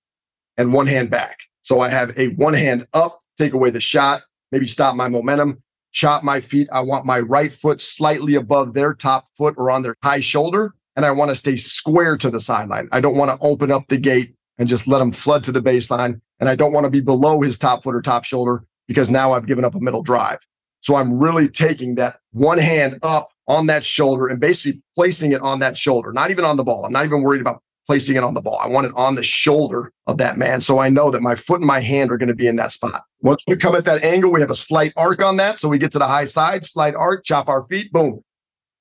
and 0.56 0.72
one 0.72 0.86
hand 0.86 1.10
back. 1.10 1.38
So 1.62 1.80
I 1.80 1.90
have 1.90 2.18
a 2.18 2.28
one 2.28 2.54
hand 2.54 2.86
up, 2.94 3.20
take 3.36 3.52
away 3.52 3.70
the 3.70 3.80
shot, 3.80 4.22
maybe 4.50 4.66
stop 4.66 4.96
my 4.96 5.08
momentum, 5.08 5.62
chop 5.92 6.24
my 6.24 6.40
feet. 6.40 6.68
I 6.72 6.80
want 6.80 7.04
my 7.04 7.20
right 7.20 7.52
foot 7.52 7.80
slightly 7.82 8.34
above 8.34 8.72
their 8.72 8.94
top 8.94 9.24
foot 9.36 9.54
or 9.58 9.70
on 9.70 9.82
their 9.82 9.94
high 10.02 10.20
shoulder. 10.20 10.74
And 10.96 11.04
I 11.04 11.10
want 11.10 11.30
to 11.30 11.36
stay 11.36 11.56
square 11.56 12.16
to 12.18 12.30
the 12.30 12.40
sideline. 12.40 12.88
I 12.92 13.00
don't 13.00 13.16
want 13.16 13.30
to 13.30 13.46
open 13.46 13.72
up 13.72 13.88
the 13.88 13.98
gate 13.98 14.34
and 14.58 14.68
just 14.68 14.86
let 14.86 15.02
him 15.02 15.12
flood 15.12 15.44
to 15.44 15.52
the 15.52 15.62
baseline. 15.62 16.20
And 16.40 16.48
I 16.48 16.54
don't 16.54 16.72
want 16.72 16.84
to 16.84 16.90
be 16.90 17.00
below 17.00 17.40
his 17.40 17.58
top 17.58 17.82
foot 17.82 17.94
or 17.94 18.02
top 18.02 18.24
shoulder 18.24 18.64
because 18.86 19.10
now 19.10 19.32
I've 19.32 19.46
given 19.46 19.64
up 19.64 19.74
a 19.74 19.80
middle 19.80 20.02
drive. 20.02 20.38
So 20.80 20.96
I'm 20.96 21.18
really 21.18 21.48
taking 21.48 21.94
that 21.96 22.18
one 22.32 22.58
hand 22.58 22.98
up 23.02 23.28
on 23.48 23.66
that 23.66 23.84
shoulder 23.84 24.26
and 24.28 24.40
basically 24.40 24.82
placing 24.94 25.32
it 25.32 25.40
on 25.40 25.58
that 25.60 25.76
shoulder, 25.76 26.12
not 26.12 26.30
even 26.30 26.44
on 26.44 26.56
the 26.56 26.64
ball. 26.64 26.84
I'm 26.84 26.92
not 26.92 27.04
even 27.04 27.22
worried 27.22 27.40
about 27.40 27.62
placing 27.86 28.16
it 28.16 28.24
on 28.24 28.34
the 28.34 28.40
ball. 28.40 28.58
I 28.62 28.68
want 28.68 28.86
it 28.86 28.92
on 28.96 29.14
the 29.14 29.22
shoulder 29.22 29.92
of 30.06 30.18
that 30.18 30.36
man. 30.36 30.60
So 30.60 30.78
I 30.78 30.88
know 30.88 31.10
that 31.10 31.22
my 31.22 31.34
foot 31.34 31.60
and 31.60 31.66
my 31.66 31.80
hand 31.80 32.10
are 32.10 32.16
going 32.16 32.28
to 32.28 32.34
be 32.34 32.46
in 32.46 32.56
that 32.56 32.72
spot. 32.72 33.02
Once 33.20 33.42
we 33.46 33.56
come 33.56 33.74
at 33.74 33.84
that 33.86 34.02
angle, 34.04 34.32
we 34.32 34.40
have 34.40 34.50
a 34.50 34.54
slight 34.54 34.92
arc 34.96 35.22
on 35.22 35.36
that. 35.38 35.58
So 35.58 35.68
we 35.68 35.78
get 35.78 35.92
to 35.92 35.98
the 35.98 36.06
high 36.06 36.24
side, 36.24 36.64
slight 36.64 36.94
arc, 36.94 37.24
chop 37.24 37.48
our 37.48 37.64
feet, 37.64 37.92
boom. 37.92 38.22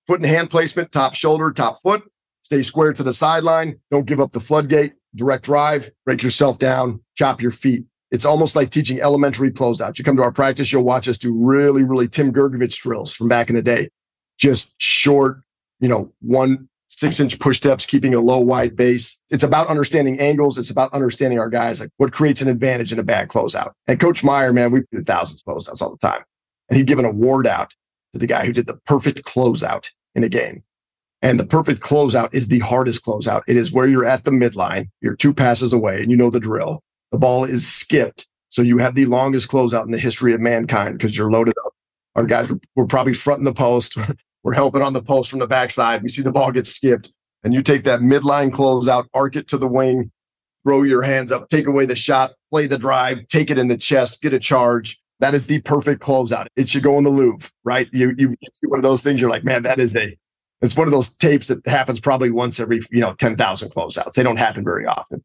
Foot 0.07 0.19
and 0.19 0.25
hand 0.25 0.49
placement, 0.49 0.91
top 0.91 1.15
shoulder, 1.15 1.51
top 1.51 1.81
foot. 1.81 2.03
Stay 2.43 2.61
square 2.61 2.93
to 2.93 3.03
the 3.03 3.13
sideline. 3.13 3.79
Don't 3.89 4.05
give 4.05 4.19
up 4.19 4.33
the 4.33 4.39
floodgate. 4.39 4.93
Direct 5.15 5.45
drive, 5.45 5.91
break 6.05 6.23
yourself 6.23 6.59
down, 6.59 7.01
chop 7.15 7.41
your 7.41 7.51
feet. 7.51 7.85
It's 8.11 8.25
almost 8.25 8.55
like 8.55 8.69
teaching 8.69 8.99
elementary 8.99 9.51
closeouts. 9.51 9.97
You 9.97 10.03
come 10.03 10.17
to 10.17 10.23
our 10.23 10.31
practice, 10.31 10.71
you'll 10.71 10.83
watch 10.83 11.07
us 11.07 11.17
do 11.17 11.35
really, 11.35 11.83
really 11.83 12.07
Tim 12.07 12.33
Grgurevich 12.33 12.81
drills 12.81 13.13
from 13.13 13.27
back 13.27 13.49
in 13.49 13.55
the 13.55 13.61
day. 13.61 13.89
Just 14.37 14.75
short, 14.81 15.37
you 15.79 15.87
know, 15.87 16.11
one 16.21 16.67
six 16.87 17.19
inch 17.19 17.39
push 17.39 17.57
steps, 17.57 17.85
keeping 17.85 18.13
a 18.13 18.19
low, 18.19 18.39
wide 18.39 18.75
base. 18.75 19.21
It's 19.29 19.43
about 19.43 19.67
understanding 19.67 20.19
angles. 20.19 20.57
It's 20.57 20.69
about 20.69 20.93
understanding 20.93 21.39
our 21.39 21.49
guys, 21.49 21.79
like 21.79 21.89
what 21.97 22.11
creates 22.11 22.41
an 22.41 22.47
advantage 22.47 22.91
in 22.91 22.99
a 22.99 23.03
bad 23.03 23.29
closeout. 23.29 23.71
And 23.87 23.99
Coach 23.99 24.23
Meyer, 24.23 24.53
man, 24.53 24.71
we 24.71 24.81
did 24.91 25.05
thousands 25.05 25.43
of 25.45 25.53
closeouts 25.53 25.81
all 25.81 25.91
the 25.91 26.07
time. 26.07 26.23
And 26.69 26.77
he'd 26.77 26.87
give 26.87 26.99
an 26.99 27.05
award 27.05 27.47
out 27.47 27.73
to 28.13 28.19
the 28.19 28.27
guy 28.27 28.45
who 28.45 28.53
did 28.53 28.67
the 28.67 28.77
perfect 28.85 29.23
closeout 29.23 29.89
in 30.15 30.23
a 30.23 30.29
game. 30.29 30.63
And 31.21 31.39
the 31.39 31.45
perfect 31.45 31.81
closeout 31.81 32.33
is 32.33 32.47
the 32.47 32.59
hardest 32.59 33.05
closeout. 33.05 33.43
It 33.47 33.55
is 33.55 33.71
where 33.71 33.87
you're 33.87 34.05
at 34.05 34.23
the 34.23 34.31
midline, 34.31 34.89
you're 35.01 35.15
two 35.15 35.33
passes 35.33 35.73
away, 35.73 36.01
and 36.01 36.11
you 36.11 36.17
know 36.17 36.29
the 36.29 36.39
drill. 36.39 36.83
The 37.11 37.17
ball 37.17 37.45
is 37.45 37.65
skipped. 37.65 38.27
So 38.49 38.61
you 38.61 38.77
have 38.79 38.95
the 38.95 39.05
longest 39.05 39.49
closeout 39.49 39.85
in 39.85 39.91
the 39.91 39.97
history 39.97 40.33
of 40.33 40.41
mankind 40.41 40.97
because 40.97 41.17
you're 41.17 41.31
loaded 41.31 41.55
up. 41.65 41.73
Our 42.15 42.25
guys 42.25 42.51
were, 42.75 42.85
probably 42.85 43.13
fronting 43.13 43.45
the 43.45 43.53
post. 43.53 43.97
We're 44.43 44.53
helping 44.53 44.81
on 44.81 44.93
the 44.93 45.01
post 45.01 45.29
from 45.29 45.39
the 45.39 45.47
backside. 45.47 46.03
We 46.03 46.09
see 46.09 46.21
the 46.21 46.31
ball 46.31 46.51
get 46.51 46.67
skipped, 46.67 47.09
and 47.43 47.53
you 47.53 47.63
take 47.63 47.85
that 47.85 48.01
midline 48.01 48.51
closeout, 48.51 49.05
arc 49.13 49.37
it 49.37 49.47
to 49.47 49.57
the 49.57 49.67
wing, 49.67 50.11
throw 50.63 50.83
your 50.83 51.01
hands 51.01 51.31
up, 51.31 51.49
take 51.49 51.65
away 51.65 51.85
the 51.85 51.95
shot, 51.95 52.33
play 52.51 52.67
the 52.67 52.77
drive, 52.77 53.27
take 53.27 53.49
it 53.49 53.57
in 53.57 53.69
the 53.69 53.77
chest, 53.77 54.21
get 54.21 54.33
a 54.33 54.39
charge. 54.39 55.01
That 55.23 55.33
is 55.33 55.45
the 55.45 55.61
perfect 55.61 56.01
closeout. 56.01 56.47
It 56.57 56.67
should 56.67 56.83
go 56.83 56.97
in 56.97 57.05
the 57.05 57.09
Louvre, 57.09 57.49
right? 57.63 57.87
You 57.93 58.13
you 58.17 58.35
see 58.41 58.67
one 58.67 58.77
of 58.77 58.83
those 58.83 59.03
things. 59.05 59.21
You're 59.21 59.29
like, 59.29 59.45
man, 59.45 59.63
that 59.63 59.79
is 59.79 59.95
a. 59.95 60.17
It's 60.61 60.75
one 60.75 60.85
of 60.85 60.91
those 60.91 61.11
tapes 61.13 61.47
that 61.47 61.65
happens 61.65 62.01
probably 62.01 62.29
once 62.29 62.59
every 62.59 62.81
you 62.91 62.99
know 62.99 63.13
ten 63.13 63.37
thousand 63.37 63.69
closeouts. 63.69 64.15
They 64.15 64.23
don't 64.23 64.35
happen 64.35 64.65
very 64.65 64.85
often. 64.85 65.23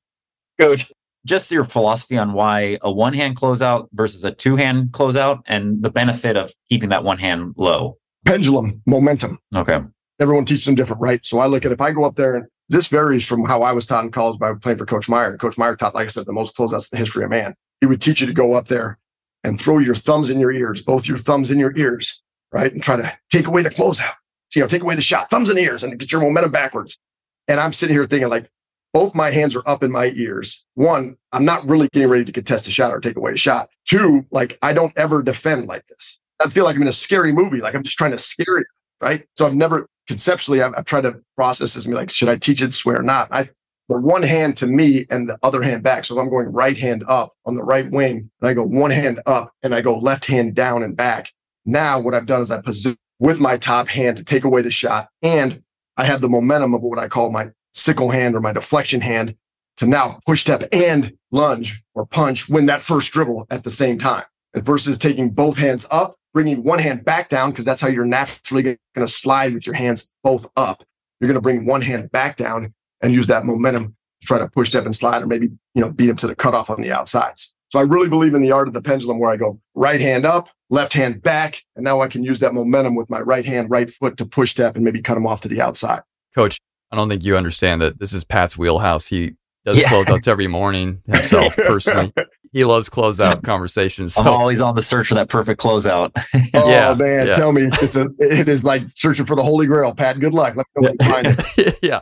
Coach, 0.60 0.92
just 1.26 1.50
your 1.50 1.64
philosophy 1.64 2.16
on 2.16 2.32
why 2.32 2.78
a 2.80 2.92
one 2.92 3.12
hand 3.12 3.36
closeout 3.36 3.88
versus 3.92 4.22
a 4.22 4.30
two 4.30 4.54
hand 4.54 4.92
closeout 4.92 5.40
and 5.46 5.82
the 5.82 5.90
benefit 5.90 6.36
of 6.36 6.52
keeping 6.68 6.90
that 6.90 7.02
one 7.02 7.18
hand 7.18 7.54
low 7.56 7.98
pendulum 8.24 8.80
momentum. 8.86 9.40
Okay. 9.52 9.80
Everyone 10.20 10.44
teaches 10.44 10.66
them 10.66 10.76
different, 10.76 11.02
right? 11.02 11.26
So 11.26 11.40
I 11.40 11.46
look 11.46 11.64
at 11.64 11.72
if 11.72 11.80
I 11.80 11.90
go 11.90 12.04
up 12.04 12.14
there 12.14 12.36
and 12.36 12.46
this 12.68 12.86
varies 12.86 13.26
from 13.26 13.44
how 13.46 13.62
I 13.62 13.72
was 13.72 13.84
taught 13.84 14.04
in 14.04 14.12
college 14.12 14.38
by 14.38 14.52
playing 14.54 14.78
for 14.78 14.86
Coach 14.86 15.08
Meyer. 15.08 15.30
And 15.30 15.40
Coach 15.40 15.58
Meyer 15.58 15.74
taught, 15.74 15.96
like 15.96 16.04
I 16.04 16.08
said, 16.08 16.26
the 16.26 16.32
most 16.32 16.56
closeouts 16.56 16.92
in 16.92 16.96
the 16.96 16.98
history 16.98 17.24
of 17.24 17.30
man. 17.30 17.56
He 17.80 17.86
would 17.88 18.00
teach 18.00 18.20
you 18.20 18.28
to 18.28 18.32
go 18.32 18.54
up 18.54 18.68
there 18.68 18.96
and 19.44 19.60
throw 19.60 19.78
your 19.78 19.94
thumbs 19.94 20.30
in 20.30 20.40
your 20.40 20.52
ears, 20.52 20.82
both 20.82 21.06
your 21.06 21.18
thumbs 21.18 21.50
in 21.50 21.58
your 21.58 21.76
ears, 21.76 22.22
right? 22.52 22.72
And 22.72 22.82
try 22.82 22.96
to 22.96 23.18
take 23.30 23.46
away 23.46 23.62
the 23.62 23.70
closeout. 23.70 24.14
You 24.54 24.62
know, 24.62 24.68
take 24.68 24.82
away 24.82 24.94
the 24.94 25.00
shot, 25.00 25.30
thumbs 25.30 25.50
in 25.50 25.58
ears 25.58 25.82
and 25.82 25.98
get 25.98 26.10
your 26.10 26.22
momentum 26.22 26.50
backwards. 26.50 26.98
And 27.46 27.60
I'm 27.60 27.72
sitting 27.72 27.94
here 27.94 28.06
thinking 28.06 28.28
like, 28.28 28.50
both 28.94 29.14
my 29.14 29.30
hands 29.30 29.54
are 29.54 29.62
up 29.68 29.82
in 29.82 29.92
my 29.92 30.12
ears. 30.16 30.64
One, 30.74 31.16
I'm 31.32 31.44
not 31.44 31.64
really 31.68 31.88
getting 31.92 32.08
ready 32.08 32.24
to 32.24 32.32
contest 32.32 32.66
a 32.66 32.70
shot 32.70 32.92
or 32.92 33.00
take 33.00 33.16
away 33.16 33.32
a 33.32 33.36
shot. 33.36 33.68
Two, 33.84 34.26
like 34.30 34.58
I 34.62 34.72
don't 34.72 34.96
ever 34.96 35.22
defend 35.22 35.68
like 35.68 35.86
this. 35.86 36.18
I 36.42 36.48
feel 36.48 36.64
like 36.64 36.76
I'm 36.76 36.82
in 36.82 36.88
a 36.88 36.92
scary 36.92 37.32
movie. 37.32 37.60
Like 37.60 37.74
I'm 37.74 37.82
just 37.82 37.98
trying 37.98 38.12
to 38.12 38.18
scare 38.18 38.58
you, 38.58 38.64
right? 39.00 39.26
So 39.36 39.46
I've 39.46 39.54
never 39.54 39.88
conceptually, 40.06 40.62
I've, 40.62 40.72
I've 40.76 40.86
tried 40.86 41.02
to 41.02 41.20
process 41.36 41.74
this 41.74 41.84
and 41.84 41.92
be 41.92 41.96
like, 41.96 42.10
should 42.10 42.28
I 42.28 42.36
teach 42.36 42.62
it 42.62 42.72
swear 42.72 42.98
or 42.98 43.02
not? 43.02 43.28
I, 43.30 43.50
the 43.88 43.98
one 43.98 44.22
hand 44.22 44.56
to 44.58 44.66
me 44.66 45.06
and 45.10 45.28
the 45.28 45.38
other 45.42 45.62
hand 45.62 45.82
back. 45.82 46.04
So 46.04 46.18
I'm 46.18 46.28
going 46.28 46.52
right 46.52 46.76
hand 46.76 47.04
up 47.08 47.32
on 47.46 47.54
the 47.54 47.62
right 47.62 47.90
wing 47.90 48.30
and 48.40 48.48
I 48.48 48.54
go 48.54 48.64
one 48.64 48.90
hand 48.90 49.20
up 49.26 49.52
and 49.62 49.74
I 49.74 49.80
go 49.80 49.98
left 49.98 50.26
hand 50.26 50.54
down 50.54 50.82
and 50.82 50.96
back. 50.96 51.32
Now 51.64 51.98
what 51.98 52.14
I've 52.14 52.26
done 52.26 52.42
is 52.42 52.50
I 52.50 52.60
position 52.60 52.98
with 53.18 53.40
my 53.40 53.56
top 53.56 53.88
hand 53.88 54.16
to 54.18 54.24
take 54.24 54.44
away 54.44 54.62
the 54.62 54.70
shot 54.70 55.08
and 55.22 55.62
I 55.96 56.04
have 56.04 56.20
the 56.20 56.28
momentum 56.28 56.74
of 56.74 56.82
what 56.82 56.98
I 56.98 57.08
call 57.08 57.32
my 57.32 57.50
sickle 57.72 58.10
hand 58.10 58.34
or 58.34 58.40
my 58.40 58.52
deflection 58.52 59.00
hand 59.00 59.34
to 59.78 59.86
now 59.86 60.20
push 60.26 60.42
step 60.42 60.62
and 60.72 61.16
lunge 61.32 61.82
or 61.94 62.06
punch 62.06 62.48
win 62.48 62.66
that 62.66 62.82
first 62.82 63.12
dribble 63.12 63.46
at 63.50 63.64
the 63.64 63.70
same 63.70 63.98
time. 63.98 64.24
And 64.54 64.64
versus 64.64 64.98
taking 64.98 65.30
both 65.30 65.56
hands 65.58 65.86
up 65.90 66.14
bringing 66.34 66.62
one 66.62 66.78
hand 66.78 67.04
back 67.04 67.28
down 67.28 67.50
because 67.50 67.64
that's 67.64 67.80
how 67.80 67.88
you're 67.88 68.04
naturally 68.04 68.62
going 68.62 68.78
to 68.96 69.08
slide 69.08 69.54
with 69.54 69.66
your 69.66 69.74
hands 69.74 70.14
both 70.22 70.48
up. 70.56 70.84
You're 71.20 71.28
going 71.28 71.34
to 71.34 71.40
bring 71.40 71.66
one 71.66 71.80
hand 71.80 72.10
back 72.12 72.36
down 72.36 72.72
and 73.02 73.12
use 73.12 73.26
that 73.26 73.44
momentum 73.44 73.96
to 74.20 74.26
try 74.26 74.38
to 74.38 74.48
push 74.48 74.68
step 74.68 74.84
and 74.84 74.94
slide 74.94 75.22
or 75.22 75.26
maybe, 75.26 75.46
you 75.74 75.82
know, 75.82 75.90
beat 75.90 76.10
him 76.10 76.16
to 76.16 76.26
the 76.26 76.36
cutoff 76.36 76.70
on 76.70 76.80
the 76.80 76.92
outsides. 76.92 77.54
So 77.70 77.78
I 77.78 77.82
really 77.82 78.08
believe 78.08 78.34
in 78.34 78.40
the 78.40 78.52
art 78.52 78.66
of 78.66 78.74
the 78.74 78.80
pendulum 78.80 79.18
where 79.18 79.30
I 79.30 79.36
go 79.36 79.60
right 79.74 80.00
hand 80.00 80.24
up, 80.24 80.48
left 80.70 80.94
hand 80.94 81.22
back, 81.22 81.62
and 81.76 81.84
now 81.84 82.00
I 82.00 82.08
can 82.08 82.24
use 82.24 82.40
that 82.40 82.54
momentum 82.54 82.94
with 82.94 83.10
my 83.10 83.20
right 83.20 83.44
hand, 83.44 83.70
right 83.70 83.90
foot 83.90 84.16
to 84.16 84.26
push 84.26 84.52
step 84.52 84.76
and 84.76 84.84
maybe 84.84 85.02
cut 85.02 85.16
him 85.16 85.26
off 85.26 85.42
to 85.42 85.48
the 85.48 85.60
outside. 85.60 86.00
Coach, 86.34 86.58
I 86.90 86.96
don't 86.96 87.08
think 87.08 87.24
you 87.24 87.36
understand 87.36 87.82
that 87.82 87.98
this 87.98 88.14
is 88.14 88.24
Pat's 88.24 88.56
wheelhouse. 88.56 89.06
He 89.06 89.34
does 89.66 89.80
yeah. 89.80 89.88
closeouts 89.88 90.26
every 90.26 90.46
morning 90.46 91.02
himself 91.06 91.54
personally. 91.56 92.12
he 92.52 92.64
loves 92.64 92.88
closeout 92.88 93.42
conversations. 93.42 94.14
So. 94.14 94.22
I'm 94.22 94.28
always 94.28 94.62
on 94.62 94.74
the 94.74 94.82
search 94.82 95.08
for 95.08 95.14
that 95.16 95.28
perfect 95.28 95.60
closeout. 95.60 96.10
oh 96.54 96.70
yeah, 96.70 96.94
man, 96.94 97.26
yeah. 97.26 97.32
tell 97.34 97.52
me, 97.52 97.62
it's 97.64 97.96
a, 97.96 98.08
it 98.18 98.48
is 98.48 98.64
like 98.64 98.84
searching 98.94 99.26
for 99.26 99.36
the 99.36 99.42
Holy 99.42 99.66
Grail. 99.66 99.94
Pat, 99.94 100.18
good 100.20 100.32
luck. 100.32 100.56
Let 100.56 100.66
me 100.76 100.88
know 100.88 101.12
find 101.12 101.26
it. 101.28 101.78
yeah. 101.82 102.00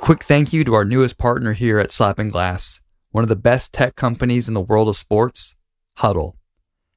Quick 0.00 0.24
thank 0.24 0.54
you 0.54 0.64
to 0.64 0.74
our 0.74 0.86
newest 0.86 1.18
partner 1.18 1.52
here 1.52 1.78
at 1.78 1.92
Slapping 1.92 2.28
Glass, 2.28 2.80
one 3.10 3.24
of 3.24 3.28
the 3.28 3.36
best 3.36 3.74
tech 3.74 3.94
companies 3.94 4.48
in 4.48 4.54
the 4.54 4.60
world 4.60 4.88
of 4.88 4.96
sports, 4.96 5.56
Hudl. 5.98 6.34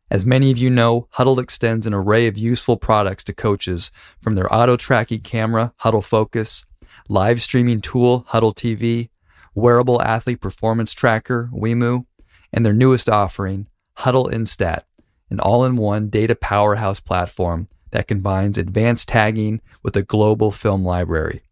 As 0.10 0.26
many 0.26 0.50
of 0.50 0.58
you 0.58 0.70
know, 0.70 1.08
Hudl 1.16 1.42
extends 1.42 1.86
an 1.86 1.94
array 1.94 2.28
of 2.28 2.38
useful 2.38 2.78
products 2.78 3.26
to 3.26 3.34
coaches 3.34 3.92
from 4.22 4.36
their 4.36 4.54
auto 4.54 4.78
tracking 4.78 5.20
camera, 5.20 5.74
Hudl 5.82 6.04
Focus, 6.04 6.68
live 7.10 7.42
streaming 7.42 7.82
tool, 7.82 8.26
Hudl 8.30 8.56
TV, 8.56 9.10
wearable 9.56 10.02
athlete 10.02 10.40
performance 10.40 10.94
tracker, 10.94 11.50
WIMU, 11.54 12.06
and 12.54 12.66
their 12.66 12.74
newest 12.74 13.10
offering, 13.10 13.68
Hudl 14.00 14.32
Instat, 14.32 14.84
an 15.30 15.42
all 15.42 15.66
in 15.66 15.76
one 15.76 16.10
data 16.10 16.36
powerhouse 16.36 17.02
platform 17.02 17.68
that 17.92 18.08
combines 18.08 18.58
advanced 18.58 19.10
tagging 19.10 19.60
with 19.84 19.98
a 19.98 20.04
global 20.04 20.52
film 20.52 20.86
library. 20.86 21.44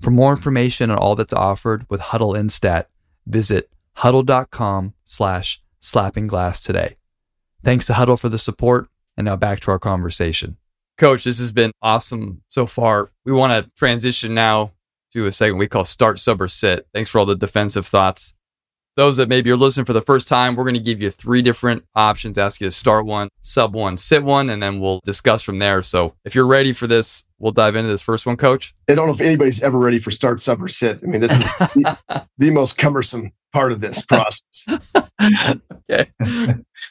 For 0.00 0.10
more 0.10 0.32
information 0.32 0.90
on 0.90 0.98
all 0.98 1.14
that's 1.14 1.32
offered 1.32 1.86
with 1.88 2.00
Hudl 2.00 2.36
Instat, 2.36 2.86
visit 3.26 3.70
hudl.com 3.98 4.94
slash 5.04 5.62
slappingglass 5.80 6.62
today. 6.62 6.96
Thanks 7.62 7.86
to 7.86 7.94
Hudl 7.94 8.20
for 8.20 8.28
the 8.28 8.38
support. 8.38 8.88
And 9.16 9.26
now 9.26 9.36
back 9.36 9.60
to 9.60 9.70
our 9.70 9.78
conversation. 9.78 10.56
Coach, 10.98 11.24
this 11.24 11.38
has 11.38 11.52
been 11.52 11.72
awesome 11.80 12.42
so 12.48 12.66
far. 12.66 13.10
We 13.24 13.32
want 13.32 13.52
to 13.52 13.70
transition 13.76 14.34
now 14.34 14.72
to 15.12 15.26
a 15.26 15.32
segment 15.32 15.58
we 15.58 15.68
call 15.68 15.84
Start, 15.84 16.18
Sub, 16.18 16.40
or 16.40 16.48
Sit. 16.48 16.86
Thanks 16.92 17.10
for 17.10 17.20
all 17.20 17.26
the 17.26 17.36
defensive 17.36 17.86
thoughts. 17.86 18.36
Those 18.96 19.16
that 19.16 19.28
maybe 19.28 19.48
you're 19.48 19.56
listening 19.56 19.86
for 19.86 19.92
the 19.92 20.00
first 20.00 20.28
time, 20.28 20.54
we're 20.54 20.64
going 20.64 20.74
to 20.74 20.80
give 20.80 21.02
you 21.02 21.10
three 21.10 21.42
different 21.42 21.84
options, 21.96 22.38
ask 22.38 22.60
you 22.60 22.68
to 22.68 22.70
start 22.70 23.06
one, 23.06 23.28
sub 23.42 23.74
one, 23.74 23.96
sit 23.96 24.22
one, 24.22 24.50
and 24.50 24.62
then 24.62 24.78
we'll 24.78 25.00
discuss 25.04 25.42
from 25.42 25.58
there. 25.58 25.82
So 25.82 26.14
if 26.24 26.34
you're 26.34 26.46
ready 26.46 26.72
for 26.72 26.86
this, 26.86 27.26
we'll 27.40 27.50
dive 27.50 27.74
into 27.74 27.88
this 27.88 28.02
first 28.02 28.24
one, 28.24 28.36
coach. 28.36 28.72
I 28.88 28.94
don't 28.94 29.08
know 29.08 29.12
if 29.12 29.20
anybody's 29.20 29.62
ever 29.62 29.78
ready 29.78 29.98
for 29.98 30.12
start, 30.12 30.40
sub, 30.40 30.62
or 30.62 30.68
sit. 30.68 31.00
I 31.02 31.06
mean, 31.06 31.20
this 31.20 31.32
is 31.32 31.38
the, 31.38 32.26
the 32.38 32.50
most 32.50 32.78
cumbersome 32.78 33.32
part 33.52 33.72
of 33.72 33.80
this 33.80 34.06
process. 34.06 34.66
okay. 35.90 36.10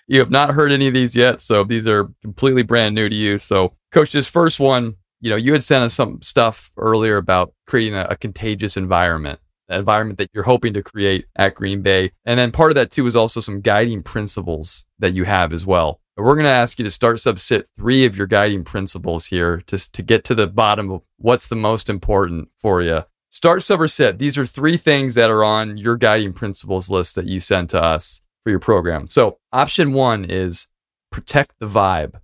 You 0.07 0.19
have 0.19 0.31
not 0.31 0.51
heard 0.51 0.73
any 0.73 0.87
of 0.89 0.93
these 0.93 1.15
yet, 1.15 1.39
so 1.39 1.63
these 1.63 1.87
are 1.87 2.11
completely 2.21 2.63
brand 2.63 2.95
new 2.95 3.07
to 3.07 3.15
you. 3.15 3.37
So, 3.37 3.75
coach, 3.93 4.11
this 4.11 4.27
first 4.27 4.59
one, 4.59 4.95
you 5.21 5.29
know, 5.29 5.37
you 5.37 5.53
had 5.53 5.63
sent 5.63 5.85
us 5.85 5.93
some 5.93 6.21
stuff 6.21 6.69
earlier 6.75 7.15
about 7.15 7.53
creating 7.65 7.95
a, 7.95 8.07
a 8.09 8.17
contagious 8.17 8.75
environment 8.75 9.39
environment 9.69 10.17
that 10.19 10.29
you're 10.33 10.43
hoping 10.43 10.73
to 10.73 10.83
create 10.83 11.25
at 11.35 11.55
Green 11.55 11.81
Bay. 11.81 12.11
And 12.25 12.39
then 12.39 12.51
part 12.51 12.71
of 12.71 12.75
that 12.75 12.91
too 12.91 13.07
is 13.07 13.15
also 13.15 13.39
some 13.39 13.61
guiding 13.61 14.03
principles 14.03 14.85
that 14.99 15.13
you 15.13 15.23
have 15.25 15.53
as 15.53 15.65
well. 15.65 15.99
We're 16.15 16.35
going 16.35 16.45
to 16.45 16.51
ask 16.51 16.77
you 16.77 16.83
to 16.83 16.91
start 16.91 17.17
subset 17.17 17.63
three 17.75 18.05
of 18.05 18.15
your 18.15 18.27
guiding 18.27 18.63
principles 18.63 19.27
here 19.27 19.61
to, 19.65 19.91
to 19.91 20.01
get 20.03 20.23
to 20.25 20.35
the 20.35 20.45
bottom 20.45 20.91
of 20.91 21.01
what's 21.17 21.47
the 21.47 21.55
most 21.55 21.89
important 21.89 22.49
for 22.59 22.83
you. 22.83 23.05
Start, 23.31 23.63
sub, 23.63 23.81
or 23.81 23.87
sit. 23.87 24.19
These 24.19 24.37
are 24.37 24.45
three 24.45 24.77
things 24.77 25.15
that 25.15 25.31
are 25.31 25.43
on 25.43 25.77
your 25.77 25.97
guiding 25.97 26.33
principles 26.33 26.91
list 26.91 27.15
that 27.15 27.25
you 27.25 27.39
sent 27.39 27.71
to 27.71 27.81
us 27.81 28.23
for 28.43 28.51
your 28.51 28.59
program. 28.59 29.07
So 29.07 29.39
option 29.51 29.93
one 29.93 30.23
is 30.23 30.67
protect 31.11 31.55
the 31.59 31.65
vibe. 31.65 32.19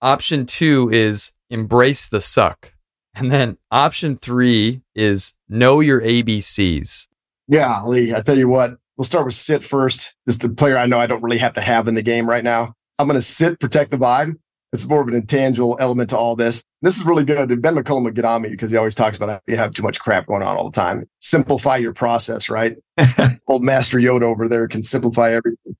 Option 0.00 0.46
two 0.46 0.88
is 0.92 1.32
embrace 1.50 2.08
the 2.08 2.20
suck. 2.20 2.74
And 3.16 3.32
then 3.32 3.56
option 3.70 4.14
three 4.14 4.82
is 4.94 5.38
know 5.48 5.80
your 5.80 6.02
ABCs. 6.02 7.08
Yeah, 7.48 7.82
Lee, 7.84 8.14
I 8.14 8.20
tell 8.20 8.36
you 8.36 8.48
what, 8.48 8.76
we'll 8.96 9.06
start 9.06 9.24
with 9.24 9.34
sit 9.34 9.62
first. 9.62 10.14
This 10.26 10.34
is 10.34 10.40
the 10.40 10.50
player 10.50 10.76
I 10.76 10.84
know 10.84 11.00
I 11.00 11.06
don't 11.06 11.22
really 11.22 11.38
have 11.38 11.54
to 11.54 11.62
have 11.62 11.88
in 11.88 11.94
the 11.94 12.02
game 12.02 12.28
right 12.28 12.44
now. 12.44 12.74
I'm 12.98 13.06
going 13.06 13.18
to 13.18 13.22
sit, 13.22 13.58
protect 13.58 13.90
the 13.90 13.96
vibe. 13.96 14.34
It's 14.72 14.86
more 14.86 15.00
of 15.00 15.08
an 15.08 15.14
intangible 15.14 15.78
element 15.80 16.10
to 16.10 16.18
all 16.18 16.36
this. 16.36 16.62
This 16.82 16.98
is 16.98 17.06
really 17.06 17.24
good. 17.24 17.62
Ben 17.62 17.74
McCollum 17.74 18.04
would 18.04 18.14
get 18.14 18.26
on 18.26 18.42
me 18.42 18.50
because 18.50 18.70
he 18.70 18.76
always 18.76 18.94
talks 18.94 19.16
about 19.16 19.40
you 19.46 19.56
have 19.56 19.72
too 19.72 19.82
much 19.82 19.98
crap 19.98 20.26
going 20.26 20.42
on 20.42 20.56
all 20.56 20.70
the 20.70 20.78
time. 20.78 21.06
Simplify 21.20 21.76
your 21.76 21.94
process, 21.94 22.50
right? 22.50 22.76
Old 23.48 23.64
Master 23.64 23.98
Yoda 23.98 24.22
over 24.22 24.46
there 24.48 24.68
can 24.68 24.82
simplify 24.82 25.32
everything. 25.32 25.76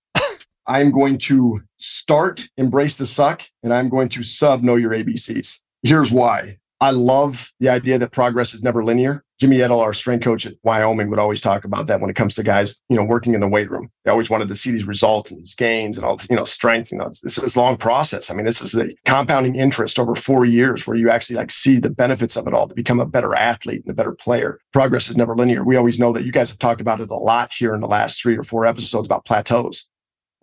I'm 0.66 0.90
going 0.90 1.18
to 1.18 1.60
start, 1.76 2.48
embrace 2.56 2.96
the 2.96 3.06
suck, 3.06 3.42
and 3.62 3.74
I'm 3.74 3.88
going 3.90 4.08
to 4.10 4.22
sub 4.22 4.62
know 4.62 4.76
your 4.76 4.92
ABCs. 4.92 5.60
Here's 5.82 6.10
why. 6.10 6.58
I 6.80 6.90
love 6.90 7.52
the 7.58 7.70
idea 7.70 7.98
that 7.98 8.12
progress 8.12 8.52
is 8.52 8.62
never 8.62 8.84
linear. 8.84 9.24
Jimmy 9.38 9.60
Edel, 9.60 9.80
our 9.80 9.92
strength 9.92 10.24
coach 10.24 10.46
at 10.46 10.54
Wyoming, 10.62 11.10
would 11.10 11.18
always 11.18 11.42
talk 11.42 11.64
about 11.64 11.86
that 11.86 12.00
when 12.00 12.08
it 12.08 12.16
comes 12.16 12.34
to 12.34 12.42
guys, 12.42 12.80
you 12.88 12.96
know, 12.96 13.04
working 13.04 13.34
in 13.34 13.40
the 13.40 13.48
weight 13.48 13.70
room. 13.70 13.90
They 14.04 14.10
always 14.10 14.30
wanted 14.30 14.48
to 14.48 14.54
see 14.54 14.70
these 14.70 14.86
results 14.86 15.30
and 15.30 15.38
these 15.38 15.54
gains 15.54 15.98
and 15.98 16.06
all 16.06 16.18
you 16.30 16.36
know, 16.36 16.44
strength. 16.44 16.90
You 16.90 16.98
know, 16.98 17.06
it's, 17.06 17.20
this 17.20 17.56
long 17.56 17.76
process. 17.76 18.30
I 18.30 18.34
mean, 18.34 18.46
this 18.46 18.62
is 18.62 18.72
the 18.72 18.94
compounding 19.04 19.56
interest 19.56 19.98
over 19.98 20.14
four 20.14 20.46
years 20.46 20.86
where 20.86 20.96
you 20.96 21.10
actually 21.10 21.36
like 21.36 21.50
see 21.50 21.78
the 21.78 21.90
benefits 21.90 22.36
of 22.36 22.46
it 22.46 22.54
all 22.54 22.68
to 22.68 22.74
become 22.74 23.00
a 23.00 23.06
better 23.06 23.34
athlete 23.34 23.82
and 23.84 23.92
a 23.92 23.96
better 23.96 24.12
player. 24.12 24.58
Progress 24.72 25.10
is 25.10 25.16
never 25.16 25.36
linear. 25.36 25.64
We 25.64 25.76
always 25.76 25.98
know 25.98 26.12
that 26.12 26.24
you 26.24 26.32
guys 26.32 26.48
have 26.48 26.58
talked 26.58 26.80
about 26.80 27.00
it 27.00 27.10
a 27.10 27.14
lot 27.14 27.52
here 27.52 27.74
in 27.74 27.80
the 27.80 27.88
last 27.88 28.20
three 28.20 28.36
or 28.36 28.44
four 28.44 28.64
episodes 28.64 29.06
about 29.06 29.26
plateaus 29.26 29.88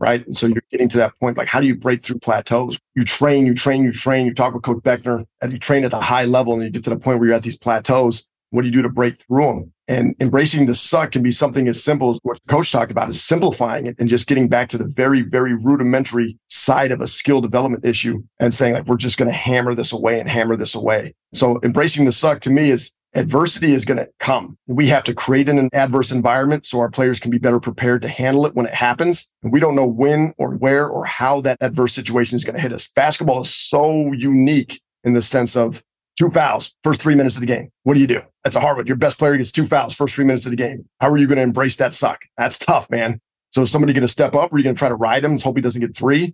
right? 0.03 0.27
And 0.27 0.35
so 0.35 0.47
you're 0.47 0.61
getting 0.69 0.89
to 0.89 0.97
that 0.97 1.17
point, 1.21 1.37
like 1.37 1.47
how 1.47 1.61
do 1.61 1.67
you 1.67 1.75
break 1.75 2.03
through 2.03 2.19
plateaus? 2.19 2.77
You 2.93 3.05
train, 3.05 3.45
you 3.45 3.53
train, 3.53 3.83
you 3.83 3.93
train, 3.93 4.25
you 4.25 4.33
talk 4.33 4.53
with 4.53 4.63
Coach 4.63 4.83
Beckner, 4.83 5.25
and 5.41 5.53
you 5.53 5.57
train 5.57 5.85
at 5.85 5.93
a 5.93 6.01
high 6.01 6.25
level, 6.25 6.53
and 6.53 6.63
you 6.63 6.69
get 6.69 6.83
to 6.83 6.89
the 6.89 6.97
point 6.97 7.19
where 7.19 7.29
you're 7.29 7.37
at 7.37 7.43
these 7.43 7.57
plateaus. 7.57 8.27
What 8.49 8.61
do 8.61 8.67
you 8.67 8.73
do 8.73 8.81
to 8.83 8.89
break 8.89 9.15
through 9.15 9.47
them? 9.47 9.73
And 9.87 10.15
embracing 10.19 10.67
the 10.67 10.75
suck 10.75 11.13
can 11.13 11.23
be 11.23 11.31
something 11.31 11.67
as 11.67 11.83
simple 11.83 12.11
as 12.11 12.19
what 12.23 12.39
coach 12.47 12.71
talked 12.71 12.91
about 12.91 13.09
is 13.09 13.23
simplifying 13.23 13.87
it 13.87 13.95
and 13.97 14.07
just 14.07 14.27
getting 14.27 14.47
back 14.47 14.69
to 14.69 14.77
the 14.77 14.87
very, 14.87 15.21
very 15.21 15.55
rudimentary 15.55 16.37
side 16.49 16.91
of 16.91 17.01
a 17.01 17.07
skill 17.07 17.41
development 17.41 17.83
issue 17.83 18.21
and 18.39 18.53
saying 18.53 18.73
like, 18.73 18.85
we're 18.85 18.97
just 18.97 19.17
going 19.17 19.31
to 19.31 19.35
hammer 19.35 19.73
this 19.73 19.91
away 19.91 20.19
and 20.19 20.29
hammer 20.29 20.55
this 20.55 20.75
away. 20.75 21.15
So 21.33 21.59
embracing 21.63 22.05
the 22.05 22.11
suck 22.11 22.41
to 22.41 22.49
me 22.49 22.69
is 22.69 22.93
adversity 23.15 23.73
is 23.73 23.85
going 23.85 23.97
to 23.97 24.09
come. 24.19 24.57
We 24.67 24.87
have 24.87 25.03
to 25.05 25.13
create 25.13 25.49
an 25.49 25.69
adverse 25.73 26.11
environment 26.11 26.65
so 26.65 26.79
our 26.79 26.89
players 26.89 27.19
can 27.19 27.31
be 27.31 27.37
better 27.37 27.59
prepared 27.59 28.01
to 28.01 28.07
handle 28.07 28.45
it 28.45 28.55
when 28.55 28.65
it 28.65 28.73
happens. 28.73 29.31
And 29.43 29.51
we 29.51 29.59
don't 29.59 29.75
know 29.75 29.85
when 29.85 30.33
or 30.37 30.55
where 30.55 30.87
or 30.87 31.05
how 31.05 31.41
that 31.41 31.57
adverse 31.61 31.93
situation 31.93 32.35
is 32.35 32.43
going 32.43 32.55
to 32.55 32.61
hit 32.61 32.73
us. 32.73 32.89
Basketball 32.89 33.41
is 33.41 33.53
so 33.53 34.11
unique 34.13 34.81
in 35.03 35.13
the 35.13 35.21
sense 35.21 35.55
of 35.55 35.83
two 36.17 36.29
fouls 36.29 36.75
first 36.83 37.01
three 37.01 37.15
minutes 37.15 37.35
of 37.35 37.41
the 37.41 37.47
game. 37.47 37.69
What 37.83 37.95
do 37.95 37.99
you 37.99 38.07
do? 38.07 38.21
That's 38.43 38.55
a 38.55 38.59
hard 38.59 38.77
one. 38.77 38.87
Your 38.87 38.95
best 38.95 39.17
player 39.17 39.37
gets 39.37 39.51
two 39.51 39.67
fouls 39.67 39.95
first 39.95 40.15
three 40.15 40.25
minutes 40.25 40.45
of 40.45 40.51
the 40.51 40.57
game. 40.57 40.87
How 40.99 41.09
are 41.09 41.17
you 41.17 41.27
going 41.27 41.37
to 41.37 41.43
embrace 41.43 41.77
that 41.77 41.93
suck? 41.93 42.21
That's 42.37 42.57
tough, 42.57 42.89
man. 42.89 43.19
So 43.51 43.61
is 43.61 43.71
somebody 43.71 43.93
going 43.93 44.01
to 44.01 44.07
step 44.07 44.35
up? 44.35 44.51
Are 44.51 44.57
you 44.57 44.63
going 44.63 44.75
to 44.75 44.79
try 44.79 44.89
to 44.89 44.95
ride 44.95 45.23
him 45.23 45.31
and 45.31 45.41
hope 45.41 45.55
he 45.55 45.61
doesn't 45.61 45.81
get 45.81 45.95
three? 45.95 46.33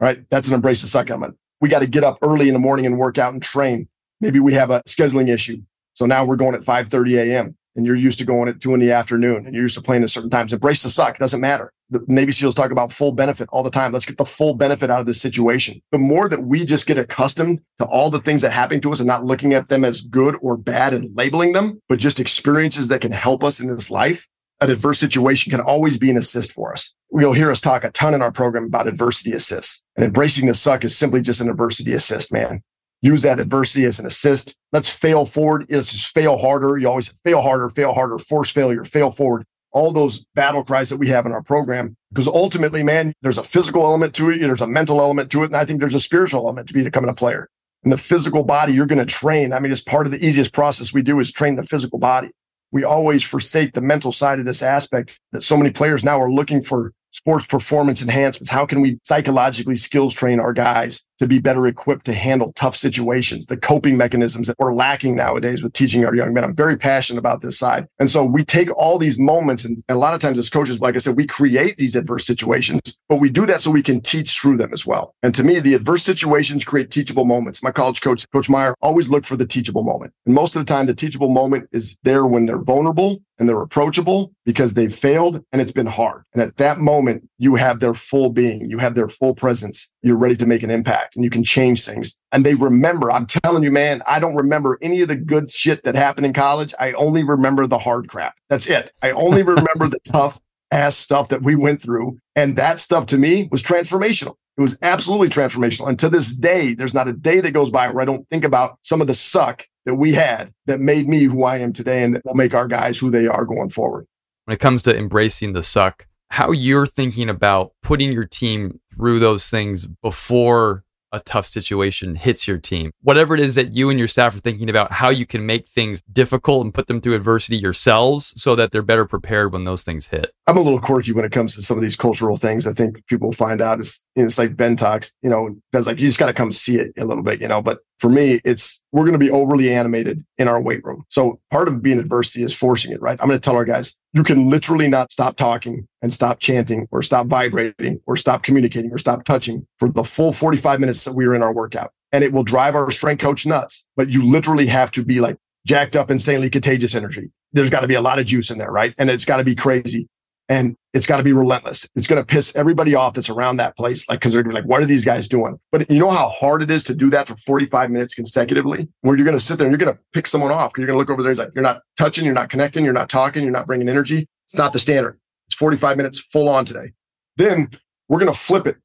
All 0.00 0.06
right. 0.06 0.24
That's 0.30 0.48
an 0.48 0.54
embrace 0.54 0.82
the 0.82 0.86
suck 0.86 1.10
element. 1.10 1.36
We 1.60 1.68
got 1.68 1.80
to 1.80 1.86
get 1.86 2.04
up 2.04 2.18
early 2.22 2.48
in 2.48 2.52
the 2.52 2.60
morning 2.60 2.86
and 2.86 2.98
work 2.98 3.18
out 3.18 3.32
and 3.32 3.42
train. 3.42 3.88
Maybe 4.20 4.38
we 4.38 4.52
have 4.54 4.70
a 4.70 4.82
scheduling 4.82 5.28
issue. 5.28 5.62
So 5.98 6.06
now 6.06 6.24
we're 6.24 6.36
going 6.36 6.54
at 6.54 6.60
5:30 6.60 7.16
a.m. 7.16 7.56
and 7.74 7.84
you're 7.84 7.96
used 7.96 8.20
to 8.20 8.24
going 8.24 8.48
at 8.48 8.60
two 8.60 8.72
in 8.72 8.78
the 8.78 8.92
afternoon 8.92 9.44
and 9.44 9.52
you're 9.52 9.64
used 9.64 9.76
to 9.78 9.82
playing 9.82 10.04
at 10.04 10.10
certain 10.10 10.30
times. 10.30 10.52
Embrace 10.52 10.84
the 10.84 10.90
suck. 10.90 11.16
It 11.16 11.18
doesn't 11.18 11.40
matter. 11.40 11.72
The 11.90 12.04
Navy 12.06 12.30
SEALs 12.30 12.54
talk 12.54 12.70
about 12.70 12.92
full 12.92 13.10
benefit 13.10 13.48
all 13.50 13.64
the 13.64 13.70
time. 13.70 13.90
Let's 13.90 14.06
get 14.06 14.16
the 14.16 14.24
full 14.24 14.54
benefit 14.54 14.90
out 14.90 15.00
of 15.00 15.06
this 15.06 15.20
situation. 15.20 15.82
The 15.90 15.98
more 15.98 16.28
that 16.28 16.44
we 16.44 16.64
just 16.64 16.86
get 16.86 16.98
accustomed 16.98 17.62
to 17.80 17.84
all 17.84 18.10
the 18.10 18.20
things 18.20 18.42
that 18.42 18.52
happen 18.52 18.80
to 18.82 18.92
us 18.92 19.00
and 19.00 19.08
not 19.08 19.24
looking 19.24 19.54
at 19.54 19.70
them 19.70 19.84
as 19.84 20.00
good 20.00 20.36
or 20.40 20.56
bad 20.56 20.94
and 20.94 21.10
labeling 21.16 21.52
them, 21.52 21.82
but 21.88 21.98
just 21.98 22.20
experiences 22.20 22.86
that 22.88 23.00
can 23.00 23.10
help 23.10 23.42
us 23.42 23.58
in 23.58 23.66
this 23.66 23.90
life, 23.90 24.28
an 24.60 24.70
adverse 24.70 25.00
situation 25.00 25.50
can 25.50 25.60
always 25.60 25.98
be 25.98 26.12
an 26.12 26.16
assist 26.16 26.52
for 26.52 26.72
us. 26.72 26.94
You'll 27.10 27.32
hear 27.32 27.50
us 27.50 27.60
talk 27.60 27.82
a 27.82 27.90
ton 27.90 28.14
in 28.14 28.22
our 28.22 28.30
program 28.30 28.66
about 28.66 28.86
adversity 28.86 29.32
assists. 29.32 29.84
And 29.96 30.04
embracing 30.04 30.46
the 30.46 30.54
suck 30.54 30.84
is 30.84 30.96
simply 30.96 31.22
just 31.22 31.40
an 31.40 31.50
adversity 31.50 31.92
assist, 31.92 32.32
man 32.32 32.62
use 33.02 33.22
that 33.22 33.38
adversity 33.38 33.84
as 33.84 33.98
an 33.98 34.06
assist. 34.06 34.58
Let's 34.72 34.90
fail 34.90 35.26
forward. 35.26 35.66
Let's 35.68 35.92
just 35.92 36.14
fail 36.14 36.36
harder. 36.36 36.78
You 36.78 36.88
always 36.88 37.08
fail 37.24 37.40
harder, 37.40 37.68
fail 37.68 37.92
harder, 37.92 38.18
force 38.18 38.50
failure, 38.50 38.84
fail 38.84 39.10
forward. 39.10 39.44
All 39.72 39.92
those 39.92 40.24
battle 40.34 40.64
cries 40.64 40.88
that 40.90 40.96
we 40.96 41.08
have 41.08 41.26
in 41.26 41.32
our 41.32 41.42
program, 41.42 41.94
because 42.10 42.26
ultimately, 42.26 42.82
man, 42.82 43.12
there's 43.22 43.38
a 43.38 43.42
physical 43.42 43.84
element 43.84 44.14
to 44.14 44.30
it. 44.30 44.38
There's 44.38 44.62
a 44.62 44.66
mental 44.66 45.00
element 45.00 45.30
to 45.32 45.42
it. 45.42 45.46
And 45.46 45.56
I 45.56 45.64
think 45.64 45.80
there's 45.80 45.94
a 45.94 46.00
spiritual 46.00 46.40
element 46.40 46.68
to 46.68 46.74
be 46.74 46.82
becoming 46.82 47.10
a 47.10 47.14
player. 47.14 47.48
And 47.84 47.92
the 47.92 47.98
physical 47.98 48.44
body, 48.44 48.72
you're 48.72 48.86
going 48.86 48.98
to 48.98 49.06
train. 49.06 49.52
I 49.52 49.60
mean, 49.60 49.70
it's 49.70 49.82
part 49.82 50.06
of 50.06 50.12
the 50.12 50.24
easiest 50.24 50.52
process 50.52 50.92
we 50.92 51.02
do 51.02 51.20
is 51.20 51.30
train 51.30 51.56
the 51.56 51.62
physical 51.62 51.98
body. 51.98 52.30
We 52.72 52.82
always 52.82 53.22
forsake 53.22 53.72
the 53.72 53.80
mental 53.80 54.10
side 54.10 54.38
of 54.38 54.44
this 54.44 54.62
aspect 54.62 55.20
that 55.32 55.42
so 55.42 55.56
many 55.56 55.70
players 55.70 56.02
now 56.02 56.20
are 56.20 56.30
looking 56.30 56.62
for 56.62 56.92
sports 57.10 57.46
performance 57.46 58.02
enhancements. 58.02 58.50
How 58.50 58.66
can 58.66 58.80
we 58.80 58.98
psychologically 59.02 59.74
skills 59.76 60.14
train 60.14 60.40
our 60.40 60.52
guys 60.52 61.06
to 61.18 61.26
be 61.26 61.38
better 61.38 61.66
equipped 61.66 62.06
to 62.06 62.14
handle 62.14 62.52
tough 62.52 62.76
situations, 62.76 63.46
the 63.46 63.56
coping 63.56 63.96
mechanisms 63.96 64.46
that 64.46 64.56
we're 64.58 64.72
lacking 64.72 65.16
nowadays 65.16 65.62
with 65.62 65.72
teaching 65.72 66.04
our 66.04 66.14
young 66.14 66.32
men? 66.32 66.44
I'm 66.44 66.54
very 66.54 66.76
passionate 66.76 67.18
about 67.18 67.42
this 67.42 67.58
side. 67.58 67.86
And 67.98 68.10
so 68.10 68.24
we 68.24 68.44
take 68.44 68.70
all 68.76 68.98
these 68.98 69.18
moments 69.18 69.64
and, 69.64 69.78
a 69.88 69.94
lot 69.94 70.14
of 70.14 70.20
times 70.20 70.38
as 70.38 70.50
coaches, 70.50 70.80
like 70.80 70.94
I 70.94 70.98
said, 70.98 71.16
we 71.16 71.26
create 71.26 71.76
these 71.76 71.96
adverse 71.96 72.26
situations, 72.26 73.00
but 73.08 73.16
we 73.16 73.30
do 73.30 73.46
that 73.46 73.62
so 73.62 73.70
we 73.70 73.82
can 73.82 74.00
teach 74.00 74.38
through 74.38 74.56
them 74.58 74.72
as 74.72 74.86
well. 74.86 75.14
And 75.22 75.34
to 75.34 75.42
me, 75.42 75.60
the 75.60 75.74
adverse 75.74 76.02
situations 76.02 76.64
create 76.64 76.90
teachable 76.90 77.24
moments. 77.24 77.62
My 77.62 77.72
college 77.72 78.00
coach, 78.00 78.26
Coach 78.32 78.48
Meyer, 78.48 78.74
always 78.80 79.08
looked 79.08 79.26
for 79.26 79.36
the 79.36 79.46
teachable 79.46 79.82
moment. 79.82 80.12
And 80.26 80.34
most 80.34 80.54
of 80.54 80.64
the 80.64 80.72
time, 80.72 80.86
the 80.86 80.94
teachable 80.94 81.30
moment 81.30 81.68
is 81.72 81.96
there 82.02 82.26
when 82.26 82.46
they're 82.46 82.62
vulnerable 82.62 83.18
and 83.38 83.48
they're 83.48 83.60
approachable 83.60 84.32
because 84.44 84.74
they've 84.74 84.94
failed 84.94 85.44
and 85.52 85.62
it's 85.62 85.72
been 85.72 85.86
hard. 85.86 86.24
And 86.32 86.42
at 86.42 86.56
that 86.56 86.78
moment, 86.78 87.28
you 87.38 87.54
have 87.54 87.80
their 87.80 87.94
full 87.94 88.30
being, 88.30 88.68
you 88.68 88.78
have 88.78 88.94
their 88.94 89.08
full 89.08 89.34
presence. 89.34 89.92
You're 90.02 90.16
ready 90.16 90.36
to 90.36 90.46
make 90.46 90.62
an 90.62 90.70
impact 90.70 91.16
and 91.16 91.24
you 91.24 91.30
can 91.30 91.44
change 91.44 91.84
things. 91.84 92.16
And 92.32 92.44
they 92.44 92.54
remember, 92.54 93.10
I'm 93.10 93.26
telling 93.26 93.62
you, 93.62 93.70
man, 93.70 94.02
I 94.06 94.20
don't 94.20 94.36
remember 94.36 94.78
any 94.82 95.00
of 95.02 95.08
the 95.08 95.16
good 95.16 95.50
shit 95.50 95.84
that 95.84 95.94
happened 95.94 96.26
in 96.26 96.32
college. 96.32 96.74
I 96.78 96.92
only 96.92 97.24
remember 97.24 97.66
the 97.66 97.78
hard 97.78 98.08
crap. 98.08 98.34
That's 98.48 98.66
it. 98.66 98.92
I 99.02 99.10
only 99.12 99.42
remember 99.44 99.88
the 99.88 100.00
tough, 100.04 100.40
ass 100.70 100.96
stuff 100.96 101.28
that 101.30 101.42
we 101.42 101.54
went 101.54 101.80
through. 101.80 102.18
And 102.36 102.56
that 102.56 102.78
stuff 102.80 103.06
to 103.06 103.18
me 103.18 103.48
was 103.50 103.62
transformational. 103.62 104.34
It 104.58 104.62
was 104.62 104.76
absolutely 104.82 105.28
transformational. 105.28 105.88
And 105.88 105.98
to 106.00 106.08
this 106.08 106.32
day, 106.32 106.74
there's 106.74 106.92
not 106.92 107.06
a 107.06 107.12
day 107.12 107.40
that 107.40 107.52
goes 107.52 107.70
by 107.70 107.88
where 107.88 108.02
I 108.02 108.04
don't 108.04 108.28
think 108.28 108.44
about 108.44 108.78
some 108.82 109.00
of 109.00 109.06
the 109.06 109.14
suck 109.14 109.64
that 109.86 109.94
we 109.94 110.12
had 110.12 110.52
that 110.66 110.80
made 110.80 111.06
me 111.06 111.22
who 111.24 111.44
I 111.44 111.58
am 111.58 111.72
today 111.72 112.02
and 112.02 112.16
that 112.16 112.24
will 112.24 112.34
make 112.34 112.54
our 112.54 112.66
guys 112.66 112.98
who 112.98 113.08
they 113.08 113.28
are 113.28 113.44
going 113.44 113.70
forward. 113.70 114.06
When 114.46 114.54
it 114.54 114.58
comes 114.58 114.82
to 114.82 114.96
embracing 114.96 115.52
the 115.52 115.62
suck, 115.62 116.08
how 116.30 116.50
you're 116.50 116.86
thinking 116.86 117.30
about 117.30 117.72
putting 117.84 118.12
your 118.12 118.24
team 118.24 118.80
through 118.96 119.20
those 119.20 119.48
things 119.48 119.86
before 119.86 120.82
a 121.12 121.20
tough 121.20 121.46
situation 121.46 122.14
hits 122.14 122.46
your 122.46 122.58
team. 122.58 122.90
Whatever 123.02 123.34
it 123.34 123.40
is 123.40 123.54
that 123.54 123.74
you 123.74 123.90
and 123.90 123.98
your 123.98 124.08
staff 124.08 124.36
are 124.36 124.40
thinking 124.40 124.68
about, 124.68 124.92
how 124.92 125.08
you 125.08 125.26
can 125.26 125.46
make 125.46 125.66
things 125.66 126.02
difficult 126.12 126.64
and 126.64 126.74
put 126.74 126.86
them 126.86 127.00
through 127.00 127.14
adversity 127.14 127.56
yourselves 127.56 128.34
so 128.40 128.54
that 128.56 128.72
they're 128.72 128.82
better 128.82 129.06
prepared 129.06 129.52
when 129.52 129.64
those 129.64 129.82
things 129.82 130.08
hit. 130.08 130.32
I'm 130.46 130.56
a 130.56 130.60
little 130.60 130.80
quirky 130.80 131.12
when 131.12 131.24
it 131.24 131.32
comes 131.32 131.54
to 131.54 131.62
some 131.62 131.76
of 131.76 131.82
these 131.82 131.96
cultural 131.96 132.36
things. 132.36 132.66
I 132.66 132.72
think 132.72 133.04
people 133.06 133.32
find 133.32 133.60
out 133.60 133.80
it's, 133.80 134.04
you 134.14 134.22
know, 134.22 134.26
it's 134.26 134.38
like 134.38 134.56
Ben 134.56 134.76
talks, 134.76 135.14
you 135.22 135.30
know, 135.30 135.54
Ben's 135.72 135.86
like, 135.86 136.00
you 136.00 136.06
just 136.06 136.18
got 136.18 136.26
to 136.26 136.32
come 136.32 136.52
see 136.52 136.76
it 136.76 136.92
a 136.98 137.04
little 137.04 137.22
bit, 137.22 137.40
you 137.40 137.48
know, 137.48 137.62
but 137.62 137.78
for 137.98 138.08
me, 138.08 138.40
it's 138.44 138.84
we're 138.92 139.04
going 139.04 139.12
to 139.12 139.18
be 139.18 139.30
overly 139.30 139.72
animated 139.72 140.24
in 140.38 140.48
our 140.48 140.60
weight 140.60 140.84
room. 140.84 141.04
So 141.08 141.40
part 141.50 141.68
of 141.68 141.82
being 141.82 141.98
adversity 141.98 142.44
is 142.44 142.54
forcing 142.54 142.92
it, 142.92 143.02
right? 143.02 143.18
I'm 143.20 143.26
going 143.26 143.38
to 143.38 143.44
tell 143.44 143.56
our 143.56 143.64
guys, 143.64 143.98
you 144.12 144.22
can 144.22 144.48
literally 144.48 144.88
not 144.88 145.12
stop 145.12 145.36
talking 145.36 145.86
and 146.00 146.12
stop 146.12 146.38
chanting 146.38 146.86
or 146.90 147.02
stop 147.02 147.26
vibrating 147.26 148.00
or 148.06 148.16
stop 148.16 148.42
communicating 148.42 148.92
or 148.92 148.98
stop 148.98 149.24
touching 149.24 149.66
for 149.78 149.90
the 149.90 150.04
full 150.04 150.32
45 150.32 150.80
minutes 150.80 151.04
that 151.04 151.14
we 151.14 151.26
are 151.26 151.34
in 151.34 151.42
our 151.42 151.54
workout. 151.54 151.92
And 152.12 152.24
it 152.24 152.32
will 152.32 152.44
drive 152.44 152.74
our 152.74 152.90
strength 152.90 153.20
coach 153.20 153.44
nuts. 153.46 153.84
But 153.96 154.08
you 154.08 154.24
literally 154.24 154.66
have 154.66 154.90
to 154.92 155.04
be 155.04 155.20
like 155.20 155.36
jacked 155.66 155.96
up, 155.96 156.10
insanely 156.10 156.48
contagious 156.50 156.94
energy. 156.94 157.30
There's 157.52 157.70
got 157.70 157.80
to 157.80 157.88
be 157.88 157.94
a 157.94 158.00
lot 158.00 158.18
of 158.18 158.26
juice 158.26 158.50
in 158.50 158.58
there, 158.58 158.70
right? 158.70 158.94
And 158.98 159.10
it's 159.10 159.24
got 159.24 159.38
to 159.38 159.44
be 159.44 159.54
crazy 159.54 160.08
and 160.48 160.76
it's 160.94 161.06
got 161.06 161.18
to 161.18 161.22
be 161.22 161.32
relentless. 161.32 161.88
It's 161.94 162.06
going 162.06 162.20
to 162.20 162.26
piss 162.26 162.52
everybody 162.56 162.94
off 162.94 163.14
that's 163.14 163.28
around 163.28 163.58
that 163.58 163.76
place, 163.76 164.08
like 164.08 164.20
because 164.20 164.32
they're 164.32 164.42
gonna 164.42 164.54
be 164.54 164.60
like, 164.60 164.68
"What 164.68 164.82
are 164.82 164.86
these 164.86 165.04
guys 165.04 165.28
doing?" 165.28 165.58
But 165.70 165.90
you 165.90 165.98
know 165.98 166.10
how 166.10 166.28
hard 166.28 166.62
it 166.62 166.70
is 166.70 166.84
to 166.84 166.94
do 166.94 167.10
that 167.10 167.28
for 167.28 167.36
45 167.36 167.90
minutes 167.90 168.14
consecutively, 168.14 168.88
where 169.02 169.16
you're 169.16 169.26
going 169.26 169.36
to 169.36 169.44
sit 169.44 169.58
there 169.58 169.66
and 169.66 169.72
you're 169.72 169.84
going 169.84 169.94
to 169.94 170.02
pick 170.12 170.26
someone 170.26 170.50
off 170.50 170.72
because 170.72 170.82
you're 170.82 170.86
going 170.86 170.96
to 170.96 170.98
look 170.98 171.10
over 171.10 171.22
there. 171.22 171.32
It's 171.32 171.38
like 171.38 171.50
you're 171.54 171.62
not 171.62 171.82
touching, 171.96 172.24
you're 172.24 172.34
not 172.34 172.48
connecting, 172.48 172.84
you're 172.84 172.94
not 172.94 173.08
talking, 173.08 173.42
you're 173.42 173.52
not 173.52 173.66
bringing 173.66 173.88
energy. 173.88 174.26
It's 174.46 174.56
not 174.56 174.72
the 174.72 174.78
standard. 174.78 175.18
It's 175.46 175.56
45 175.56 175.96
minutes 175.96 176.24
full 176.32 176.48
on 176.48 176.64
today. 176.64 176.92
Then 177.36 177.70
we're 178.08 178.18
going 178.18 178.32
to 178.32 178.38
flip 178.38 178.66
it. 178.66 178.76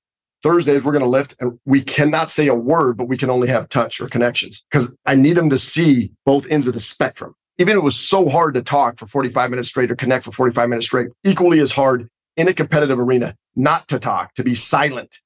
Thursdays, 0.44 0.84
we're 0.84 0.92
going 0.92 1.04
to 1.04 1.10
lift 1.10 1.38
and 1.40 1.58
we 1.66 1.82
cannot 1.82 2.30
say 2.30 2.48
a 2.48 2.56
word, 2.56 2.98
but 2.98 3.08
we 3.08 3.18
can 3.18 3.30
only 3.30 3.48
have 3.48 3.70
touch 3.70 4.02
or 4.02 4.10
connections 4.10 4.66
because 4.70 4.94
I 5.06 5.16
need 5.16 5.38
them 5.38 5.50
to 5.50 5.58
see 5.58 6.12
both 6.26 6.46
ends 6.50 6.68
of 6.68 6.74
the 6.74 6.82
spectrum 6.82 7.34
even 7.64 7.78
it 7.78 7.84
was 7.84 7.96
so 7.96 8.28
hard 8.28 8.54
to 8.56 8.62
talk 8.62 9.00
for 9.00 9.08
45 9.08 9.50
minutes 9.50 9.70
straight 9.70 9.90
or 9.90 9.96
connect 9.96 10.26
for 10.26 10.32
45 10.34 10.70
minutes 10.70 10.86
straight, 10.86 11.10
equally 11.24 11.60
as 11.60 11.72
hard 11.72 12.10
in 12.36 12.48
a 12.48 12.54
competitive 12.54 13.00
arena 13.00 13.36
not 13.56 13.88
to 13.88 14.00
talk, 14.00 14.34
to 14.36 14.44
be 14.44 14.54
silent, 14.54 15.20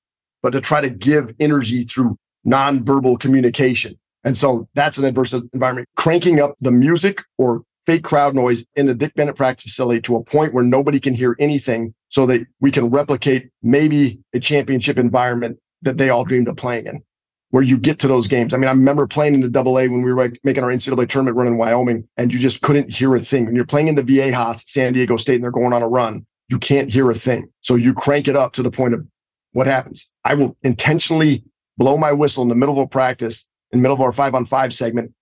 but 0.44 0.52
to 0.52 0.62
try 0.62 0.80
to 0.80 0.90
give 0.90 1.34
energy 1.40 1.82
through 1.82 2.16
nonverbal 2.46 3.20
communication. 3.20 3.98
And 4.24 4.38
so 4.38 4.68
that's 4.76 4.98
an 4.98 5.06
adverse 5.06 5.34
environment. 5.34 5.88
Cranking 5.96 6.40
up 6.40 6.56
the 6.62 6.72
music 6.72 7.24
or 7.38 7.64
fake 7.86 8.04
crowd 8.04 8.36
noise 8.36 8.66
in 8.76 8.86
the 8.86 8.94
Dick 8.94 9.14
Bennett 9.16 9.36
practice 9.36 9.64
facility 9.72 10.02
to 10.02 10.18
a 10.18 10.24
point 10.24 10.54
where 10.54 10.64
nobody 10.64 11.00
can 11.00 11.16
hear 11.16 11.36
anything 11.40 11.96
so 12.10 12.26
that 12.28 12.46
we 12.60 12.70
can 12.70 12.90
replicate 12.90 13.50
maybe 13.64 14.20
a 14.34 14.40
championship 14.40 15.00
environment 15.00 15.58
that 15.82 15.98
they 15.98 16.10
all 16.10 16.24
dreamed 16.26 16.50
of 16.50 16.58
playing 16.58 16.86
in 16.86 17.02
where 17.52 17.64
you 17.64 17.78
get 17.78 18.00
to 18.00 18.08
those 18.08 18.28
games. 18.28 18.54
I 18.54 18.58
mean, 18.58 18.68
I 18.68 18.72
remember 18.72 19.08
playing 19.08 19.34
in 19.34 19.42
the 19.42 19.50
double 19.50 19.80
A 19.80 19.88
when 19.88 20.02
we 20.02 20.12
were 20.12 20.32
making 20.44 20.64
our 20.64 20.70
NCAA 20.70 21.08
tournament 21.08 21.38
run 21.38 21.48
in 21.48 21.58
Wyoming 21.58 22.08
and 22.18 22.34
you 22.34 22.40
just 22.40 22.62
couldn't 22.62 22.92
hear 22.92 23.16
a 23.16 23.24
thing. 23.24 23.46
When 23.46 23.56
you're 23.56 23.66
playing 23.66 23.88
in 23.88 23.96
the 23.96 24.04
Viejas 24.04 24.68
San 24.68 24.94
Diego 24.94 25.18
State 25.18 25.36
and 25.36 25.44
they're 25.44 25.52
going 25.52 25.74
on 25.74 25.82
a 25.82 25.88
run, 25.88 26.26
you 26.50 26.60
can't 26.60 26.90
hear 26.90 27.10
a 27.10 27.16
thing. 27.16 27.50
So 27.62 27.76
you 27.76 27.94
crank 27.94 28.28
it 28.28 28.36
up 28.36 28.54
to 28.54 28.64
the 28.64 28.72
point 28.72 28.94
of 28.94 29.06
what 29.54 29.68
happens. 29.68 30.12
I 30.26 30.34
will 30.34 30.58
intentionally 30.64 31.44
blow 31.78 31.98
my 31.98 32.12
whistle 32.12 32.44
in 32.44 32.50
the 32.50 32.56
middle 32.56 32.80
of 32.80 32.86
a 32.86 32.88
practice 32.88 33.48
in 33.72 33.80
the 33.80 33.82
middle 33.82 33.96
of 33.96 34.02
our 34.02 34.14
five 34.14 34.36
on 34.36 34.46
five 34.46 34.74
segment 34.74 35.14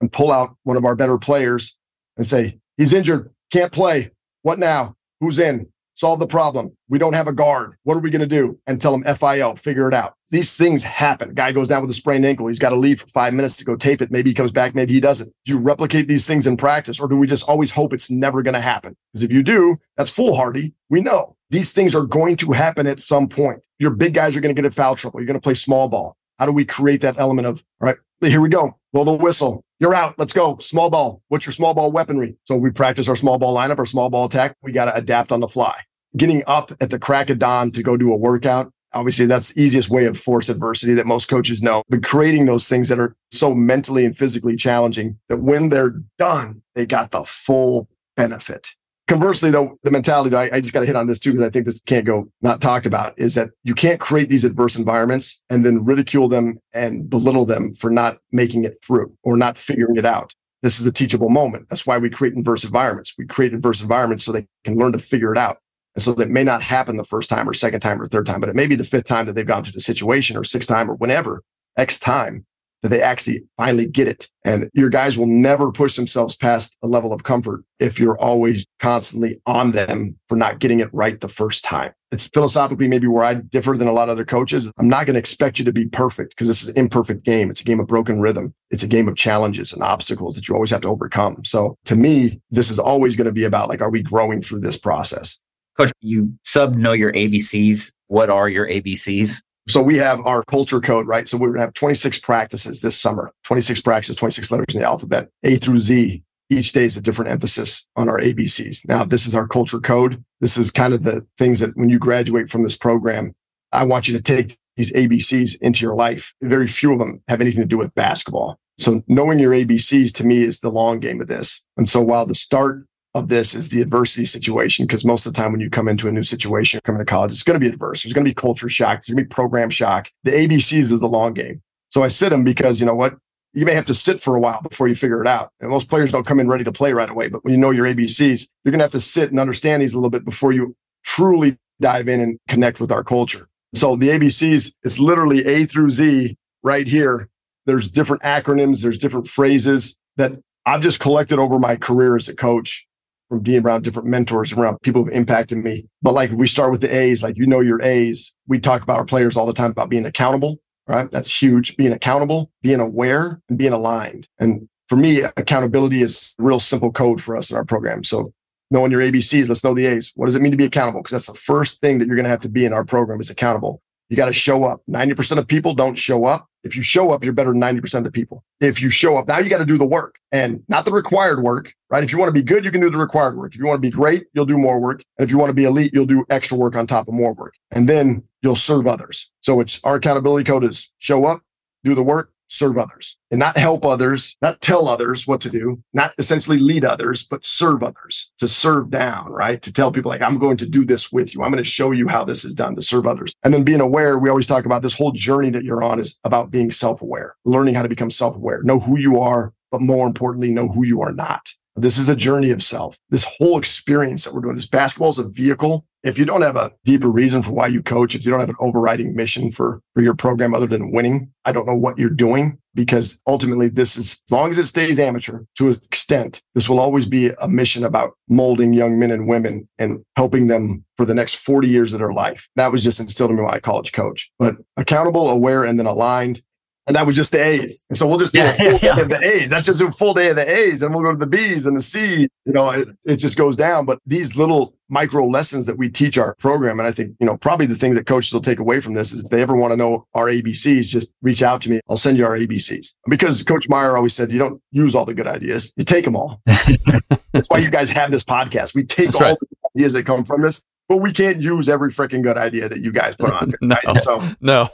and 0.00 0.12
pull 0.12 0.30
out 0.30 0.56
one 0.64 0.76
of 0.76 0.84
our 0.84 0.96
better 0.96 1.18
players 1.18 1.78
and 2.16 2.26
say, 2.26 2.58
he's 2.76 2.92
injured, 2.92 3.30
can't 3.50 3.72
play. 3.72 4.10
What 4.42 4.58
now? 4.58 4.96
Who's 5.20 5.38
in? 5.38 5.70
Solve 6.00 6.18
the 6.18 6.26
problem. 6.26 6.74
We 6.88 6.98
don't 6.98 7.12
have 7.12 7.28
a 7.28 7.32
guard. 7.32 7.76
What 7.82 7.94
are 7.94 8.00
we 8.00 8.10
going 8.10 8.20
to 8.20 8.26
do? 8.26 8.58
And 8.66 8.80
tell 8.80 8.96
them 8.96 9.14
FIO, 9.14 9.54
figure 9.54 9.86
it 9.86 9.92
out. 9.92 10.14
These 10.30 10.56
things 10.56 10.82
happen. 10.82 11.34
Guy 11.34 11.52
goes 11.52 11.68
down 11.68 11.82
with 11.82 11.90
a 11.90 11.94
sprained 11.94 12.24
ankle. 12.24 12.46
He's 12.46 12.58
got 12.58 12.70
to 12.70 12.76
leave 12.76 13.02
for 13.02 13.06
five 13.08 13.34
minutes 13.34 13.58
to 13.58 13.66
go 13.66 13.76
tape 13.76 14.00
it. 14.00 14.10
Maybe 14.10 14.30
he 14.30 14.34
comes 14.34 14.50
back. 14.50 14.74
Maybe 14.74 14.94
he 14.94 15.00
doesn't. 15.00 15.30
Do 15.44 15.52
you 15.52 15.58
replicate 15.58 16.08
these 16.08 16.26
things 16.26 16.46
in 16.46 16.56
practice 16.56 16.98
or 16.98 17.06
do 17.06 17.16
we 17.16 17.26
just 17.26 17.46
always 17.46 17.70
hope 17.70 17.92
it's 17.92 18.10
never 18.10 18.42
going 18.42 18.54
to 18.54 18.62
happen? 18.62 18.96
Because 19.12 19.24
if 19.24 19.32
you 19.32 19.42
do, 19.42 19.76
that's 19.98 20.10
foolhardy. 20.10 20.72
We 20.88 21.02
know 21.02 21.36
these 21.50 21.72
things 21.74 21.94
are 21.94 22.06
going 22.06 22.36
to 22.36 22.52
happen 22.52 22.86
at 22.86 23.00
some 23.00 23.28
point. 23.28 23.60
Your 23.78 23.90
big 23.90 24.14
guys 24.14 24.34
are 24.34 24.40
going 24.40 24.54
to 24.54 24.60
get 24.60 24.66
in 24.66 24.72
foul 24.72 24.96
trouble. 24.96 25.20
You're 25.20 25.26
going 25.26 25.38
to 25.38 25.44
play 25.44 25.54
small 25.54 25.90
ball. 25.90 26.16
How 26.38 26.46
do 26.46 26.52
we 26.52 26.64
create 26.64 27.02
that 27.02 27.18
element 27.18 27.46
of, 27.46 27.62
all 27.82 27.88
right, 27.88 27.96
here 28.22 28.40
we 28.40 28.48
go. 28.48 28.78
Blow 28.94 29.04
the 29.04 29.12
whistle. 29.12 29.64
You're 29.78 29.94
out. 29.94 30.18
Let's 30.18 30.32
go. 30.32 30.56
Small 30.58 30.88
ball. 30.88 31.22
What's 31.28 31.44
your 31.44 31.52
small 31.52 31.74
ball 31.74 31.92
weaponry? 31.92 32.36
So 32.44 32.56
we 32.56 32.70
practice 32.70 33.08
our 33.08 33.16
small 33.16 33.38
ball 33.38 33.54
lineup, 33.54 33.78
our 33.78 33.86
small 33.86 34.08
ball 34.08 34.26
attack. 34.26 34.54
We 34.62 34.72
got 34.72 34.86
to 34.86 34.94
adapt 34.94 35.32
on 35.32 35.40
the 35.40 35.48
fly 35.48 35.80
getting 36.16 36.42
up 36.46 36.72
at 36.80 36.90
the 36.90 36.98
crack 36.98 37.30
of 37.30 37.38
dawn 37.38 37.70
to 37.72 37.82
go 37.82 37.96
do 37.96 38.12
a 38.12 38.16
workout. 38.16 38.72
Obviously, 38.92 39.26
that's 39.26 39.52
the 39.52 39.62
easiest 39.62 39.88
way 39.88 40.06
of 40.06 40.18
forced 40.18 40.48
adversity 40.48 40.94
that 40.94 41.06
most 41.06 41.28
coaches 41.28 41.62
know, 41.62 41.84
but 41.88 42.02
creating 42.02 42.46
those 42.46 42.68
things 42.68 42.88
that 42.88 42.98
are 42.98 43.14
so 43.30 43.54
mentally 43.54 44.04
and 44.04 44.18
physically 44.18 44.56
challenging 44.56 45.16
that 45.28 45.38
when 45.38 45.68
they're 45.68 45.94
done, 46.18 46.60
they 46.74 46.86
got 46.86 47.12
the 47.12 47.22
full 47.24 47.88
benefit. 48.16 48.74
Conversely, 49.06 49.50
though, 49.50 49.76
the 49.82 49.90
mentality, 49.90 50.36
I, 50.36 50.56
I 50.56 50.60
just 50.60 50.72
got 50.72 50.80
to 50.80 50.86
hit 50.86 50.94
on 50.96 51.08
this 51.08 51.18
too, 51.18 51.32
because 51.32 51.46
I 51.46 51.50
think 51.50 51.66
this 51.66 51.80
can't 51.80 52.04
go 52.04 52.30
not 52.42 52.60
talked 52.60 52.86
about, 52.86 53.16
is 53.18 53.34
that 53.34 53.50
you 53.64 53.74
can't 53.74 53.98
create 54.00 54.28
these 54.28 54.44
adverse 54.44 54.76
environments 54.76 55.42
and 55.50 55.66
then 55.66 55.84
ridicule 55.84 56.28
them 56.28 56.60
and 56.74 57.10
belittle 57.10 57.44
them 57.44 57.74
for 57.74 57.90
not 57.90 58.18
making 58.30 58.64
it 58.64 58.74
through 58.84 59.12
or 59.24 59.36
not 59.36 59.56
figuring 59.56 59.96
it 59.96 60.06
out. 60.06 60.34
This 60.62 60.78
is 60.78 60.86
a 60.86 60.92
teachable 60.92 61.30
moment. 61.30 61.68
That's 61.70 61.86
why 61.86 61.98
we 61.98 62.10
create 62.10 62.36
adverse 62.36 62.64
environments. 62.64 63.14
We 63.16 63.26
create 63.26 63.54
adverse 63.54 63.80
environments 63.80 64.24
so 64.24 64.32
they 64.32 64.46
can 64.62 64.76
learn 64.76 64.92
to 64.92 64.98
figure 64.98 65.32
it 65.32 65.38
out. 65.38 65.56
And 65.94 66.02
so 66.02 66.12
that 66.14 66.28
may 66.28 66.44
not 66.44 66.62
happen 66.62 66.96
the 66.96 67.04
first 67.04 67.28
time 67.28 67.48
or 67.48 67.54
second 67.54 67.80
time 67.80 68.00
or 68.00 68.06
third 68.06 68.26
time, 68.26 68.40
but 68.40 68.48
it 68.48 68.56
may 68.56 68.66
be 68.66 68.76
the 68.76 68.84
fifth 68.84 69.06
time 69.06 69.26
that 69.26 69.34
they've 69.34 69.46
gone 69.46 69.64
through 69.64 69.72
the 69.72 69.80
situation 69.80 70.36
or 70.36 70.44
sixth 70.44 70.68
time 70.68 70.90
or 70.90 70.94
whenever, 70.94 71.42
X 71.76 71.98
time 71.98 72.46
that 72.82 72.88
they 72.88 73.02
actually 73.02 73.44
finally 73.56 73.86
get 73.86 74.08
it. 74.08 74.28
And 74.44 74.70
your 74.72 74.88
guys 74.88 75.18
will 75.18 75.26
never 75.26 75.70
push 75.70 75.96
themselves 75.96 76.34
past 76.34 76.78
a 76.82 76.88
level 76.88 77.12
of 77.12 77.24
comfort 77.24 77.62
if 77.78 78.00
you're 78.00 78.18
always 78.18 78.64
constantly 78.78 79.40
on 79.46 79.72
them 79.72 80.18
for 80.28 80.36
not 80.36 80.60
getting 80.60 80.80
it 80.80 80.88
right 80.92 81.20
the 81.20 81.28
first 81.28 81.62
time. 81.62 81.92
It's 82.10 82.26
philosophically 82.28 82.88
maybe 82.88 83.06
where 83.06 83.22
I 83.22 83.34
differ 83.34 83.76
than 83.76 83.86
a 83.86 83.92
lot 83.92 84.08
of 84.08 84.14
other 84.14 84.24
coaches. 84.24 84.72
I'm 84.78 84.88
not 84.88 85.06
going 85.06 85.14
to 85.14 85.20
expect 85.20 85.58
you 85.58 85.64
to 85.66 85.72
be 85.72 85.86
perfect 85.86 86.30
because 86.30 86.48
this 86.48 86.62
is 86.62 86.68
an 86.68 86.78
imperfect 86.78 87.22
game. 87.24 87.50
It's 87.50 87.60
a 87.60 87.64
game 87.64 87.80
of 87.80 87.86
broken 87.86 88.20
rhythm. 88.20 88.54
It's 88.70 88.82
a 88.82 88.88
game 88.88 89.08
of 89.08 89.16
challenges 89.16 89.72
and 89.72 89.82
obstacles 89.82 90.34
that 90.34 90.48
you 90.48 90.54
always 90.54 90.70
have 90.70 90.80
to 90.80 90.88
overcome. 90.88 91.44
So 91.44 91.76
to 91.84 91.96
me, 91.96 92.40
this 92.50 92.70
is 92.70 92.78
always 92.78 93.14
going 93.14 93.26
to 93.26 93.32
be 93.32 93.44
about 93.44 93.68
like, 93.68 93.80
are 93.80 93.90
we 93.90 94.02
growing 94.02 94.42
through 94.42 94.60
this 94.60 94.78
process? 94.78 95.40
Coach, 95.80 95.92
you 96.02 96.34
sub 96.44 96.74
know 96.74 96.92
your 96.92 97.10
ABCs. 97.12 97.90
What 98.08 98.28
are 98.28 98.50
your 98.50 98.68
ABCs? 98.68 99.40
So 99.66 99.80
we 99.80 99.96
have 99.96 100.20
our 100.26 100.42
culture 100.44 100.78
code, 100.78 101.06
right? 101.06 101.26
So 101.26 101.38
we're 101.38 101.48
going 101.48 101.60
to 101.60 101.64
have 101.64 101.72
26 101.72 102.18
practices 102.20 102.82
this 102.82 103.00
summer, 103.00 103.32
26 103.44 103.80
practices, 103.80 104.16
26 104.16 104.50
letters 104.50 104.74
in 104.74 104.82
the 104.82 104.86
alphabet, 104.86 105.30
A 105.42 105.56
through 105.56 105.78
Z. 105.78 106.22
Each 106.50 106.72
day 106.72 106.84
is 106.84 106.98
a 106.98 107.00
different 107.00 107.30
emphasis 107.30 107.88
on 107.96 108.10
our 108.10 108.18
ABCs. 108.20 108.86
Now, 108.88 109.04
this 109.04 109.26
is 109.26 109.34
our 109.34 109.48
culture 109.48 109.80
code. 109.80 110.22
This 110.42 110.58
is 110.58 110.70
kind 110.70 110.92
of 110.92 111.04
the 111.04 111.26
things 111.38 111.60
that 111.60 111.74
when 111.76 111.88
you 111.88 111.98
graduate 111.98 112.50
from 112.50 112.62
this 112.62 112.76
program, 112.76 113.32
I 113.72 113.84
want 113.84 114.06
you 114.06 114.14
to 114.18 114.22
take 114.22 114.58
these 114.76 114.92
ABCs 114.92 115.62
into 115.62 115.86
your 115.86 115.94
life. 115.94 116.34
Very 116.42 116.66
few 116.66 116.92
of 116.92 116.98
them 116.98 117.22
have 117.28 117.40
anything 117.40 117.62
to 117.62 117.68
do 117.68 117.78
with 117.78 117.94
basketball. 117.94 118.58
So 118.76 119.02
knowing 119.08 119.38
your 119.38 119.52
ABCs 119.52 120.12
to 120.14 120.24
me 120.24 120.42
is 120.42 120.60
the 120.60 120.70
long 120.70 121.00
game 121.00 121.22
of 121.22 121.28
this. 121.28 121.64
And 121.78 121.88
so 121.88 122.02
while 122.02 122.26
the 122.26 122.34
start 122.34 122.84
of 123.14 123.28
this 123.28 123.54
is 123.54 123.70
the 123.70 123.80
adversity 123.80 124.24
situation. 124.24 124.86
Because 124.86 125.04
most 125.04 125.26
of 125.26 125.32
the 125.32 125.40
time 125.40 125.52
when 125.52 125.60
you 125.60 125.70
come 125.70 125.88
into 125.88 126.08
a 126.08 126.12
new 126.12 126.22
situation, 126.22 126.80
coming 126.84 127.00
to 127.00 127.04
college, 127.04 127.32
it's 127.32 127.42
going 127.42 127.58
to 127.58 127.64
be 127.64 127.72
adverse. 127.72 128.02
There's 128.02 128.12
going 128.12 128.24
to 128.24 128.30
be 128.30 128.34
culture 128.34 128.68
shock. 128.68 128.98
There's 128.98 129.14
going 129.14 129.24
to 129.24 129.28
be 129.28 129.34
program 129.34 129.70
shock. 129.70 130.10
The 130.24 130.30
ABCs 130.30 130.92
is 130.92 131.00
the 131.00 131.08
long 131.08 131.34
game. 131.34 131.62
So 131.88 132.02
I 132.02 132.08
sit 132.08 132.30
them 132.30 132.44
because 132.44 132.80
you 132.80 132.86
know 132.86 132.94
what? 132.94 133.16
You 133.52 133.66
may 133.66 133.74
have 133.74 133.86
to 133.86 133.94
sit 133.94 134.22
for 134.22 134.36
a 134.36 134.40
while 134.40 134.62
before 134.62 134.86
you 134.86 134.94
figure 134.94 135.20
it 135.20 135.26
out. 135.26 135.50
And 135.60 135.70
most 135.70 135.88
players 135.88 136.12
don't 136.12 136.26
come 136.26 136.38
in 136.38 136.48
ready 136.48 136.62
to 136.62 136.70
play 136.70 136.92
right 136.92 137.10
away. 137.10 137.28
But 137.28 137.44
when 137.44 137.52
you 137.52 137.58
know 137.58 137.70
your 137.70 137.86
ABCs, 137.86 138.46
you're 138.64 138.70
going 138.70 138.78
to 138.78 138.84
have 138.84 138.92
to 138.92 139.00
sit 139.00 139.30
and 139.30 139.40
understand 139.40 139.82
these 139.82 139.92
a 139.92 139.96
little 139.96 140.10
bit 140.10 140.24
before 140.24 140.52
you 140.52 140.76
truly 141.04 141.58
dive 141.80 142.08
in 142.08 142.20
and 142.20 142.38
connect 142.46 142.78
with 142.78 142.92
our 142.92 143.02
culture. 143.02 143.48
So 143.74 143.96
the 143.96 144.08
ABCs, 144.08 144.74
it's 144.84 145.00
literally 145.00 145.44
A 145.46 145.64
through 145.64 145.90
Z 145.90 146.36
right 146.62 146.86
here. 146.86 147.28
There's 147.66 147.90
different 147.90 148.22
acronyms. 148.22 148.82
There's 148.82 148.98
different 148.98 149.26
phrases 149.26 149.98
that 150.16 150.32
I've 150.66 150.80
just 150.80 151.00
collected 151.00 151.38
over 151.40 151.58
my 151.58 151.74
career 151.74 152.16
as 152.16 152.28
a 152.28 152.36
coach 152.36 152.86
from 153.30 153.40
being 153.40 153.62
around 153.62 153.84
different 153.84 154.08
mentors, 154.08 154.52
around 154.52 154.76
people 154.82 155.02
who've 155.02 155.14
impacted 155.14 155.56
me. 155.56 155.88
But 156.02 156.12
like 156.12 156.30
we 156.32 156.46
start 156.46 156.70
with 156.70 156.82
the 156.82 156.94
A's, 156.94 157.22
like 157.22 157.38
you 157.38 157.46
know 157.46 157.60
your 157.60 157.80
A's. 157.80 158.34
We 158.46 158.58
talk 158.58 158.82
about 158.82 158.98
our 158.98 159.06
players 159.06 159.36
all 159.36 159.46
the 159.46 159.54
time 159.54 159.70
about 159.70 159.88
being 159.88 160.04
accountable, 160.04 160.60
right? 160.86 161.10
That's 161.10 161.40
huge. 161.40 161.76
Being 161.78 161.92
accountable, 161.92 162.50
being 162.60 162.80
aware, 162.80 163.40
and 163.48 163.56
being 163.56 163.72
aligned. 163.72 164.28
And 164.38 164.68
for 164.88 164.96
me, 164.96 165.22
accountability 165.22 166.02
is 166.02 166.34
real 166.38 166.60
simple 166.60 166.92
code 166.92 167.22
for 167.22 167.36
us 167.36 167.50
in 167.50 167.56
our 167.56 167.64
program. 167.64 168.04
So 168.04 168.34
knowing 168.70 168.92
your 168.92 169.00
ABCs. 169.00 169.48
Let's 169.48 169.64
know 169.64 169.74
the 169.74 169.86
A's. 169.86 170.12
What 170.14 170.26
does 170.26 170.36
it 170.36 170.42
mean 170.42 170.52
to 170.52 170.56
be 170.56 170.64
accountable? 170.64 171.00
Because 171.00 171.12
that's 171.12 171.26
the 171.26 171.34
first 171.34 171.80
thing 171.80 171.98
that 171.98 172.06
you're 172.06 172.16
going 172.16 172.24
to 172.24 172.30
have 172.30 172.40
to 172.40 172.48
be 172.48 172.64
in 172.64 172.72
our 172.72 172.84
program 172.84 173.20
is 173.20 173.30
accountable. 173.30 173.82
You 174.08 174.16
got 174.16 174.26
to 174.26 174.32
show 174.32 174.64
up. 174.64 174.82
90% 174.88 175.38
of 175.38 175.46
people 175.46 175.74
don't 175.74 175.96
show 175.96 176.24
up. 176.24 176.46
If 176.62 176.76
you 176.76 176.82
show 176.82 177.10
up, 177.10 177.24
you're 177.24 177.32
better 177.32 177.52
than 177.52 177.60
90% 177.60 177.94
of 177.94 178.04
the 178.04 178.10
people. 178.10 178.44
If 178.60 178.82
you 178.82 178.90
show 178.90 179.16
up, 179.16 179.26
now 179.28 179.38
you 179.38 179.48
got 179.48 179.58
to 179.58 179.66
do 179.66 179.78
the 179.78 179.86
work 179.86 180.18
and 180.30 180.62
not 180.68 180.84
the 180.84 180.92
required 180.92 181.42
work, 181.42 181.74
right? 181.88 182.04
If 182.04 182.12
you 182.12 182.18
want 182.18 182.28
to 182.28 182.32
be 182.32 182.42
good, 182.42 182.64
you 182.64 182.70
can 182.70 182.80
do 182.80 182.90
the 182.90 182.98
required 182.98 183.36
work. 183.36 183.54
If 183.54 183.60
you 183.60 183.66
want 183.66 183.78
to 183.78 183.80
be 183.80 183.90
great, 183.90 184.26
you'll 184.34 184.46
do 184.46 184.58
more 184.58 184.80
work. 184.80 185.02
And 185.18 185.24
if 185.24 185.30
you 185.30 185.38
want 185.38 185.50
to 185.50 185.54
be 185.54 185.64
elite, 185.64 185.92
you'll 185.94 186.06
do 186.06 186.24
extra 186.28 186.56
work 186.56 186.76
on 186.76 186.86
top 186.86 187.08
of 187.08 187.14
more 187.14 187.32
work. 187.32 187.54
And 187.70 187.88
then 187.88 188.22
you'll 188.42 188.56
serve 188.56 188.86
others. 188.86 189.30
So 189.40 189.60
it's 189.60 189.80
our 189.84 189.96
accountability 189.96 190.44
code 190.44 190.64
is 190.64 190.92
show 190.98 191.24
up, 191.24 191.40
do 191.84 191.94
the 191.94 192.02
work, 192.02 192.32
serve 192.50 192.76
others 192.76 193.16
and 193.30 193.38
not 193.38 193.56
help 193.56 193.86
others, 193.86 194.36
not 194.42 194.60
tell 194.60 194.88
others 194.88 195.26
what 195.26 195.40
to 195.40 195.48
do, 195.48 195.82
not 195.92 196.12
essentially 196.18 196.58
lead 196.58 196.84
others, 196.84 197.22
but 197.22 197.46
serve 197.46 197.82
others 197.82 198.32
to 198.38 198.48
serve 198.48 198.90
down, 198.90 199.30
right? 199.30 199.62
To 199.62 199.72
tell 199.72 199.92
people 199.92 200.10
like, 200.10 200.20
I'm 200.20 200.36
going 200.36 200.56
to 200.58 200.68
do 200.68 200.84
this 200.84 201.12
with 201.12 201.34
you. 201.34 201.42
I'm 201.42 201.52
going 201.52 201.62
to 201.62 201.70
show 201.70 201.92
you 201.92 202.08
how 202.08 202.24
this 202.24 202.44
is 202.44 202.54
done 202.54 202.74
to 202.74 202.82
serve 202.82 203.06
others. 203.06 203.32
And 203.44 203.54
then 203.54 203.62
being 203.62 203.80
aware, 203.80 204.18
we 204.18 204.28
always 204.28 204.46
talk 204.46 204.66
about 204.66 204.82
this 204.82 204.94
whole 204.94 205.12
journey 205.12 205.50
that 205.50 205.64
you're 205.64 205.82
on 205.82 206.00
is 206.00 206.18
about 206.24 206.50
being 206.50 206.72
self 206.72 207.00
aware, 207.00 207.36
learning 207.44 207.74
how 207.74 207.82
to 207.82 207.88
become 207.88 208.10
self 208.10 208.34
aware, 208.34 208.60
know 208.64 208.80
who 208.80 208.98
you 208.98 209.20
are, 209.20 209.54
but 209.70 209.80
more 209.80 210.06
importantly, 210.06 210.50
know 210.50 210.68
who 210.68 210.84
you 210.84 211.00
are 211.00 211.12
not. 211.12 211.48
This 211.80 211.98
is 211.98 212.08
a 212.08 212.16
journey 212.16 212.50
of 212.50 212.62
self. 212.62 212.98
This 213.08 213.24
whole 213.24 213.58
experience 213.58 214.24
that 214.24 214.34
we're 214.34 214.42
doing, 214.42 214.54
this 214.54 214.66
basketball 214.66 215.10
is 215.10 215.18
a 215.18 215.28
vehicle. 215.28 215.86
If 216.02 216.18
you 216.18 216.24
don't 216.24 216.42
have 216.42 216.56
a 216.56 216.72
deeper 216.84 217.10
reason 217.10 217.42
for 217.42 217.52
why 217.52 217.68
you 217.68 217.82
coach, 217.82 218.14
if 218.14 218.24
you 218.24 218.30
don't 218.30 218.40
have 218.40 218.50
an 218.50 218.56
overriding 218.58 219.14
mission 219.14 219.50
for, 219.50 219.80
for 219.94 220.02
your 220.02 220.14
program 220.14 220.54
other 220.54 220.66
than 220.66 220.92
winning, 220.92 221.32
I 221.44 221.52
don't 221.52 221.66
know 221.66 221.76
what 221.76 221.98
you're 221.98 222.10
doing 222.10 222.58
because 222.74 223.20
ultimately 223.26 223.68
this 223.68 223.96
is, 223.96 224.22
as 224.26 224.32
long 224.32 224.50
as 224.50 224.58
it 224.58 224.66
stays 224.66 224.98
amateur 224.98 225.40
to 225.56 225.68
an 225.68 225.76
extent, 225.84 226.42
this 226.54 226.68
will 226.68 226.80
always 226.80 227.06
be 227.06 227.30
a 227.40 227.48
mission 227.48 227.84
about 227.84 228.12
molding 228.28 228.72
young 228.72 228.98
men 228.98 229.10
and 229.10 229.28
women 229.28 229.68
and 229.78 230.04
helping 230.16 230.46
them 230.46 230.84
for 230.96 231.04
the 231.04 231.14
next 231.14 231.36
40 231.36 231.68
years 231.68 231.92
of 231.92 231.98
their 231.98 232.12
life. 232.12 232.48
That 232.56 232.72
was 232.72 232.84
just 232.84 233.00
instilled 233.00 233.30
in 233.30 233.36
me 233.36 233.42
by 233.42 233.56
a 233.56 233.60
college 233.60 233.92
coach, 233.92 234.30
but 234.38 234.56
accountable, 234.76 235.28
aware, 235.30 235.64
and 235.64 235.78
then 235.78 235.86
aligned 235.86 236.42
and 236.86 236.96
that 236.96 237.06
was 237.06 237.16
just 237.16 237.32
the 237.32 237.44
A's. 237.44 237.84
And 237.88 237.96
so 237.96 238.08
we'll 238.08 238.18
just 238.18 238.32
do 238.32 238.40
yeah, 238.40 238.50
a 238.50 238.54
full 238.54 238.78
yeah, 238.82 238.94
day 238.96 239.02
of 239.02 239.08
the 239.08 239.20
A's. 239.22 239.50
That's 239.50 239.66
just 239.66 239.80
a 239.80 239.92
full 239.92 240.14
day 240.14 240.30
of 240.30 240.36
the 240.36 240.50
A's. 240.50 240.82
And 240.82 240.94
we'll 240.94 241.04
go 241.04 241.12
to 241.12 241.16
the 241.18 241.26
B's 241.26 241.66
and 241.66 241.76
the 241.76 241.82
C. 241.82 242.28
You 242.44 242.52
know, 242.52 242.70
it, 242.70 242.88
it 243.04 243.16
just 243.16 243.36
goes 243.36 243.54
down. 243.54 243.84
But 243.86 244.00
these 244.06 244.34
little 244.34 244.74
micro 244.88 245.26
lessons 245.26 245.66
that 245.66 245.78
we 245.78 245.88
teach 245.88 246.18
our 246.18 246.34
program, 246.36 246.80
and 246.80 246.88
I 246.88 246.92
think, 246.92 247.14
you 247.20 247.26
know, 247.26 247.36
probably 247.36 247.66
the 247.66 247.76
thing 247.76 247.94
that 247.94 248.06
coaches 248.06 248.32
will 248.32 248.40
take 248.40 248.58
away 248.58 248.80
from 248.80 248.94
this 248.94 249.12
is 249.12 249.24
if 249.24 249.30
they 249.30 249.42
ever 249.42 249.54
want 249.54 249.72
to 249.72 249.76
know 249.76 250.06
our 250.14 250.26
ABCs, 250.26 250.86
just 250.86 251.12
reach 251.22 251.42
out 251.42 251.62
to 251.62 251.70
me. 251.70 251.80
I'll 251.88 251.96
send 251.96 252.18
you 252.18 252.24
our 252.24 252.36
ABCs. 252.36 252.96
Because 253.08 253.42
Coach 253.42 253.68
Meyer 253.68 253.96
always 253.96 254.14
said, 254.14 254.32
you 254.32 254.38
don't 254.38 254.60
use 254.72 254.94
all 254.94 255.04
the 255.04 255.14
good 255.14 255.28
ideas, 255.28 255.72
you 255.76 255.84
take 255.84 256.04
them 256.04 256.16
all. 256.16 256.42
That's 257.32 257.48
why 257.48 257.58
you 257.58 257.70
guys 257.70 257.90
have 257.90 258.10
this 258.10 258.24
podcast. 258.24 258.74
We 258.74 258.84
take 258.84 259.06
That's 259.06 259.16
all 259.16 259.22
right. 259.22 259.38
the 259.38 259.80
ideas 259.80 259.92
that 259.92 260.06
come 260.06 260.24
from 260.24 260.42
this 260.42 260.64
but 260.90 260.96
we 260.96 261.12
can't 261.12 261.40
use 261.40 261.68
every 261.68 261.90
freaking 261.90 262.20
good 262.20 262.36
idea 262.36 262.68
that 262.68 262.80
you 262.80 262.90
guys 262.90 263.14
put 263.14 263.30
on. 263.30 263.52
no, 263.60 263.76
right? 263.86 263.96
So 263.98 264.20
no, 264.40 264.68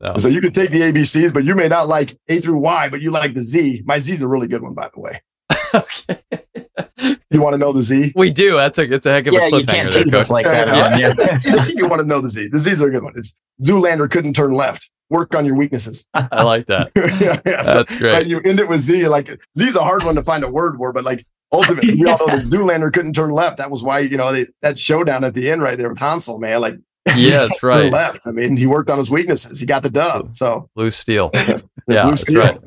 no. 0.00 0.14
So 0.16 0.28
you 0.28 0.40
can 0.40 0.52
take 0.52 0.70
the 0.70 0.82
ABCs, 0.82 1.34
but 1.34 1.44
you 1.44 1.56
may 1.56 1.66
not 1.66 1.88
like 1.88 2.16
A 2.28 2.38
through 2.38 2.58
Y, 2.58 2.88
but 2.88 3.00
you 3.00 3.10
like 3.10 3.34
the 3.34 3.42
Z. 3.42 3.82
My 3.84 3.98
Z 3.98 4.12
is 4.12 4.22
a 4.22 4.28
really 4.28 4.46
good 4.46 4.62
one, 4.62 4.74
by 4.74 4.88
the 4.94 5.00
way. 5.00 5.20
okay. 5.74 7.18
You 7.32 7.42
want 7.42 7.54
to 7.54 7.58
know 7.58 7.72
the 7.72 7.82
Z? 7.82 8.12
We 8.14 8.30
do. 8.30 8.54
That's 8.54 8.78
a 8.78 8.82
it's 8.82 9.04
a 9.04 9.10
heck 9.10 9.26
of 9.26 9.34
yeah, 9.34 9.48
a 9.48 9.50
cliffhanger. 9.50 9.98
You 9.98 10.04
can't 10.12 10.30
like 10.30 10.46
that. 10.46 10.68
Yeah. 10.96 11.12
yeah. 11.44 11.64
you 11.74 11.88
want 11.88 12.02
to 12.02 12.06
know 12.06 12.20
the 12.20 12.30
Z? 12.30 12.50
The 12.52 12.60
Z's 12.60 12.80
are 12.80 12.86
a 12.86 12.90
good 12.92 13.02
one. 13.02 13.14
It's 13.16 13.36
Zoolander 13.64 14.08
couldn't 14.08 14.34
turn 14.34 14.52
left. 14.52 14.88
Work 15.10 15.34
on 15.34 15.44
your 15.44 15.56
weaknesses. 15.56 16.06
I 16.14 16.44
like 16.44 16.66
that. 16.66 16.92
yeah, 16.94 17.40
yeah. 17.44 17.62
That's 17.62 17.72
so, 17.72 17.84
great. 17.98 18.12
Right, 18.12 18.26
you 18.26 18.40
end 18.42 18.60
it 18.60 18.68
with 18.68 18.78
Z. 18.78 19.08
Like 19.08 19.28
Z's 19.58 19.74
a 19.74 19.82
hard 19.82 20.04
one 20.04 20.14
to 20.14 20.22
find 20.22 20.44
a 20.44 20.48
word 20.48 20.76
for, 20.76 20.92
but 20.92 21.02
like 21.02 21.26
ultimately, 21.52 21.94
we 21.94 22.06
all 22.06 22.18
know 22.18 22.36
that 22.36 22.44
Zoolander 22.44 22.92
couldn't 22.92 23.14
turn 23.14 23.30
left. 23.30 23.58
That 23.58 23.70
was 23.70 23.82
why, 23.82 24.00
you 24.00 24.16
know, 24.16 24.32
they, 24.32 24.46
that 24.62 24.78
showdown 24.78 25.24
at 25.24 25.34
the 25.34 25.50
end 25.50 25.62
right 25.62 25.78
there 25.78 25.88
with 25.88 25.98
Hansel, 25.98 26.38
man. 26.38 26.60
Like, 26.60 26.76
yeah, 27.16 27.38
that's 27.40 27.62
right. 27.62 27.92
Left. 27.92 28.26
I 28.26 28.32
mean, 28.32 28.56
he 28.56 28.66
worked 28.66 28.90
on 28.90 28.98
his 28.98 29.10
weaknesses. 29.10 29.60
He 29.60 29.66
got 29.66 29.82
the 29.82 29.90
dub. 29.90 30.36
So 30.36 30.68
blue 30.74 30.90
steel. 30.90 31.30
yeah, 31.34 31.60
blue 32.02 32.16
steel. 32.16 32.60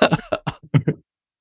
Right. 0.00 0.18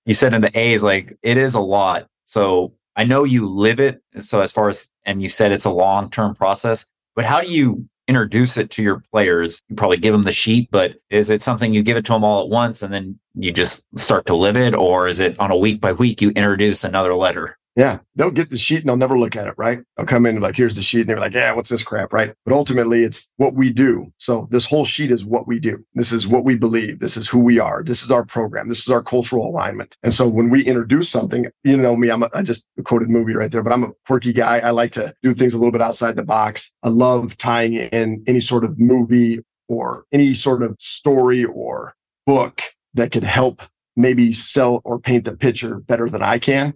you 0.05 0.13
said 0.13 0.33
in 0.33 0.41
the 0.41 0.57
A's, 0.57 0.83
like 0.83 1.17
it 1.23 1.37
is 1.37 1.53
a 1.53 1.59
lot. 1.59 2.07
So 2.25 2.73
I 2.95 3.03
know 3.03 3.23
you 3.23 3.47
live 3.47 3.79
it. 3.79 4.01
So 4.19 4.41
as 4.41 4.51
far 4.51 4.69
as, 4.69 4.89
and 5.05 5.21
you 5.21 5.29
said 5.29 5.51
it's 5.51 5.65
a 5.65 5.69
long 5.69 6.09
term 6.09 6.35
process, 6.35 6.85
but 7.15 7.25
how 7.25 7.41
do 7.41 7.51
you 7.51 7.87
introduce 8.07 8.57
it 8.57 8.69
to 8.71 8.83
your 8.83 9.03
players. 9.11 9.61
You 9.69 9.75
probably 9.75 9.97
give 9.97 10.13
them 10.13 10.23
the 10.23 10.31
sheet, 10.31 10.69
but 10.71 10.95
is 11.09 11.29
it 11.29 11.41
something 11.41 11.73
you 11.73 11.83
give 11.83 11.97
it 11.97 12.05
to 12.05 12.13
them 12.13 12.23
all 12.23 12.43
at 12.43 12.49
once 12.49 12.81
and 12.81 12.93
then 12.93 13.19
you 13.33 13.51
just 13.51 13.87
start 13.97 14.25
to 14.27 14.35
live 14.35 14.55
it? 14.55 14.75
Or 14.75 15.07
is 15.07 15.19
it 15.19 15.39
on 15.39 15.51
a 15.51 15.57
week 15.57 15.81
by 15.81 15.93
week, 15.93 16.21
you 16.21 16.29
introduce 16.29 16.83
another 16.83 17.15
letter? 17.15 17.57
Yeah, 17.75 17.99
they'll 18.15 18.31
get 18.31 18.49
the 18.49 18.57
sheet 18.57 18.79
and 18.79 18.87
they'll 18.87 18.95
never 18.95 19.19
look 19.19 19.35
at 19.35 19.47
it, 19.47 19.55
right? 19.57 19.79
They'll 19.97 20.05
come 20.05 20.25
in 20.25 20.39
like, 20.39 20.55
here's 20.55 20.77
the 20.77 20.81
sheet. 20.81 21.01
And 21.01 21.09
they're 21.09 21.19
like, 21.19 21.33
yeah, 21.33 21.51
what's 21.51 21.69
this 21.69 21.83
crap, 21.83 22.13
right? 22.13 22.33
But 22.45 22.53
ultimately, 22.53 23.03
it's 23.03 23.33
what 23.35 23.53
we 23.53 23.69
do. 23.69 24.13
So 24.17 24.47
this 24.49 24.65
whole 24.65 24.85
sheet 24.85 25.11
is 25.11 25.25
what 25.25 25.45
we 25.45 25.59
do. 25.59 25.83
This 25.93 26.13
is 26.13 26.25
what 26.25 26.45
we 26.45 26.55
believe. 26.55 26.99
This 26.99 27.17
is 27.17 27.27
who 27.27 27.39
we 27.39 27.59
are. 27.59 27.83
This 27.83 28.01
is 28.01 28.11
our 28.11 28.23
program. 28.23 28.69
This 28.69 28.79
is 28.79 28.89
our 28.89 29.03
cultural 29.03 29.45
alignment. 29.45 29.97
And 30.03 30.13
so 30.13 30.25
when 30.25 30.49
we 30.49 30.63
introduce 30.63 31.09
something, 31.09 31.47
you 31.65 31.75
know 31.75 31.97
me, 31.97 32.09
I'm 32.09 32.23
a, 32.23 32.29
I 32.33 32.43
just 32.43 32.65
quoted 32.85 33.09
movie 33.09 33.35
right 33.35 33.51
there, 33.51 33.63
but 33.63 33.73
I'm 33.73 33.83
a 33.83 33.91
quirky 34.07 34.31
guy. 34.31 34.59
I 34.59 34.69
like 34.69 34.91
to 34.91 35.13
do 35.21 35.33
things 35.33 35.53
a 35.53 35.57
little 35.57 35.73
bit 35.73 35.81
outside 35.81 36.15
the 36.15 36.23
box. 36.23 36.73
I 36.81 36.87
love 36.87 37.37
tying 37.37 37.73
in 37.73 38.23
any 38.25 38.39
sort 38.39 38.63
of 38.63 38.79
movie 38.79 39.39
or 39.67 40.05
any 40.13 40.33
sort 40.33 40.63
of 40.63 40.77
story 40.79 41.43
or 41.43 41.93
book 42.25 42.61
that 42.93 43.11
could 43.11 43.25
help 43.25 43.63
maybe 43.97 44.31
sell 44.31 44.81
or 44.85 44.97
paint 44.97 45.25
the 45.25 45.35
picture 45.35 45.79
better 45.79 46.09
than 46.09 46.21
I 46.21 46.39
can 46.39 46.73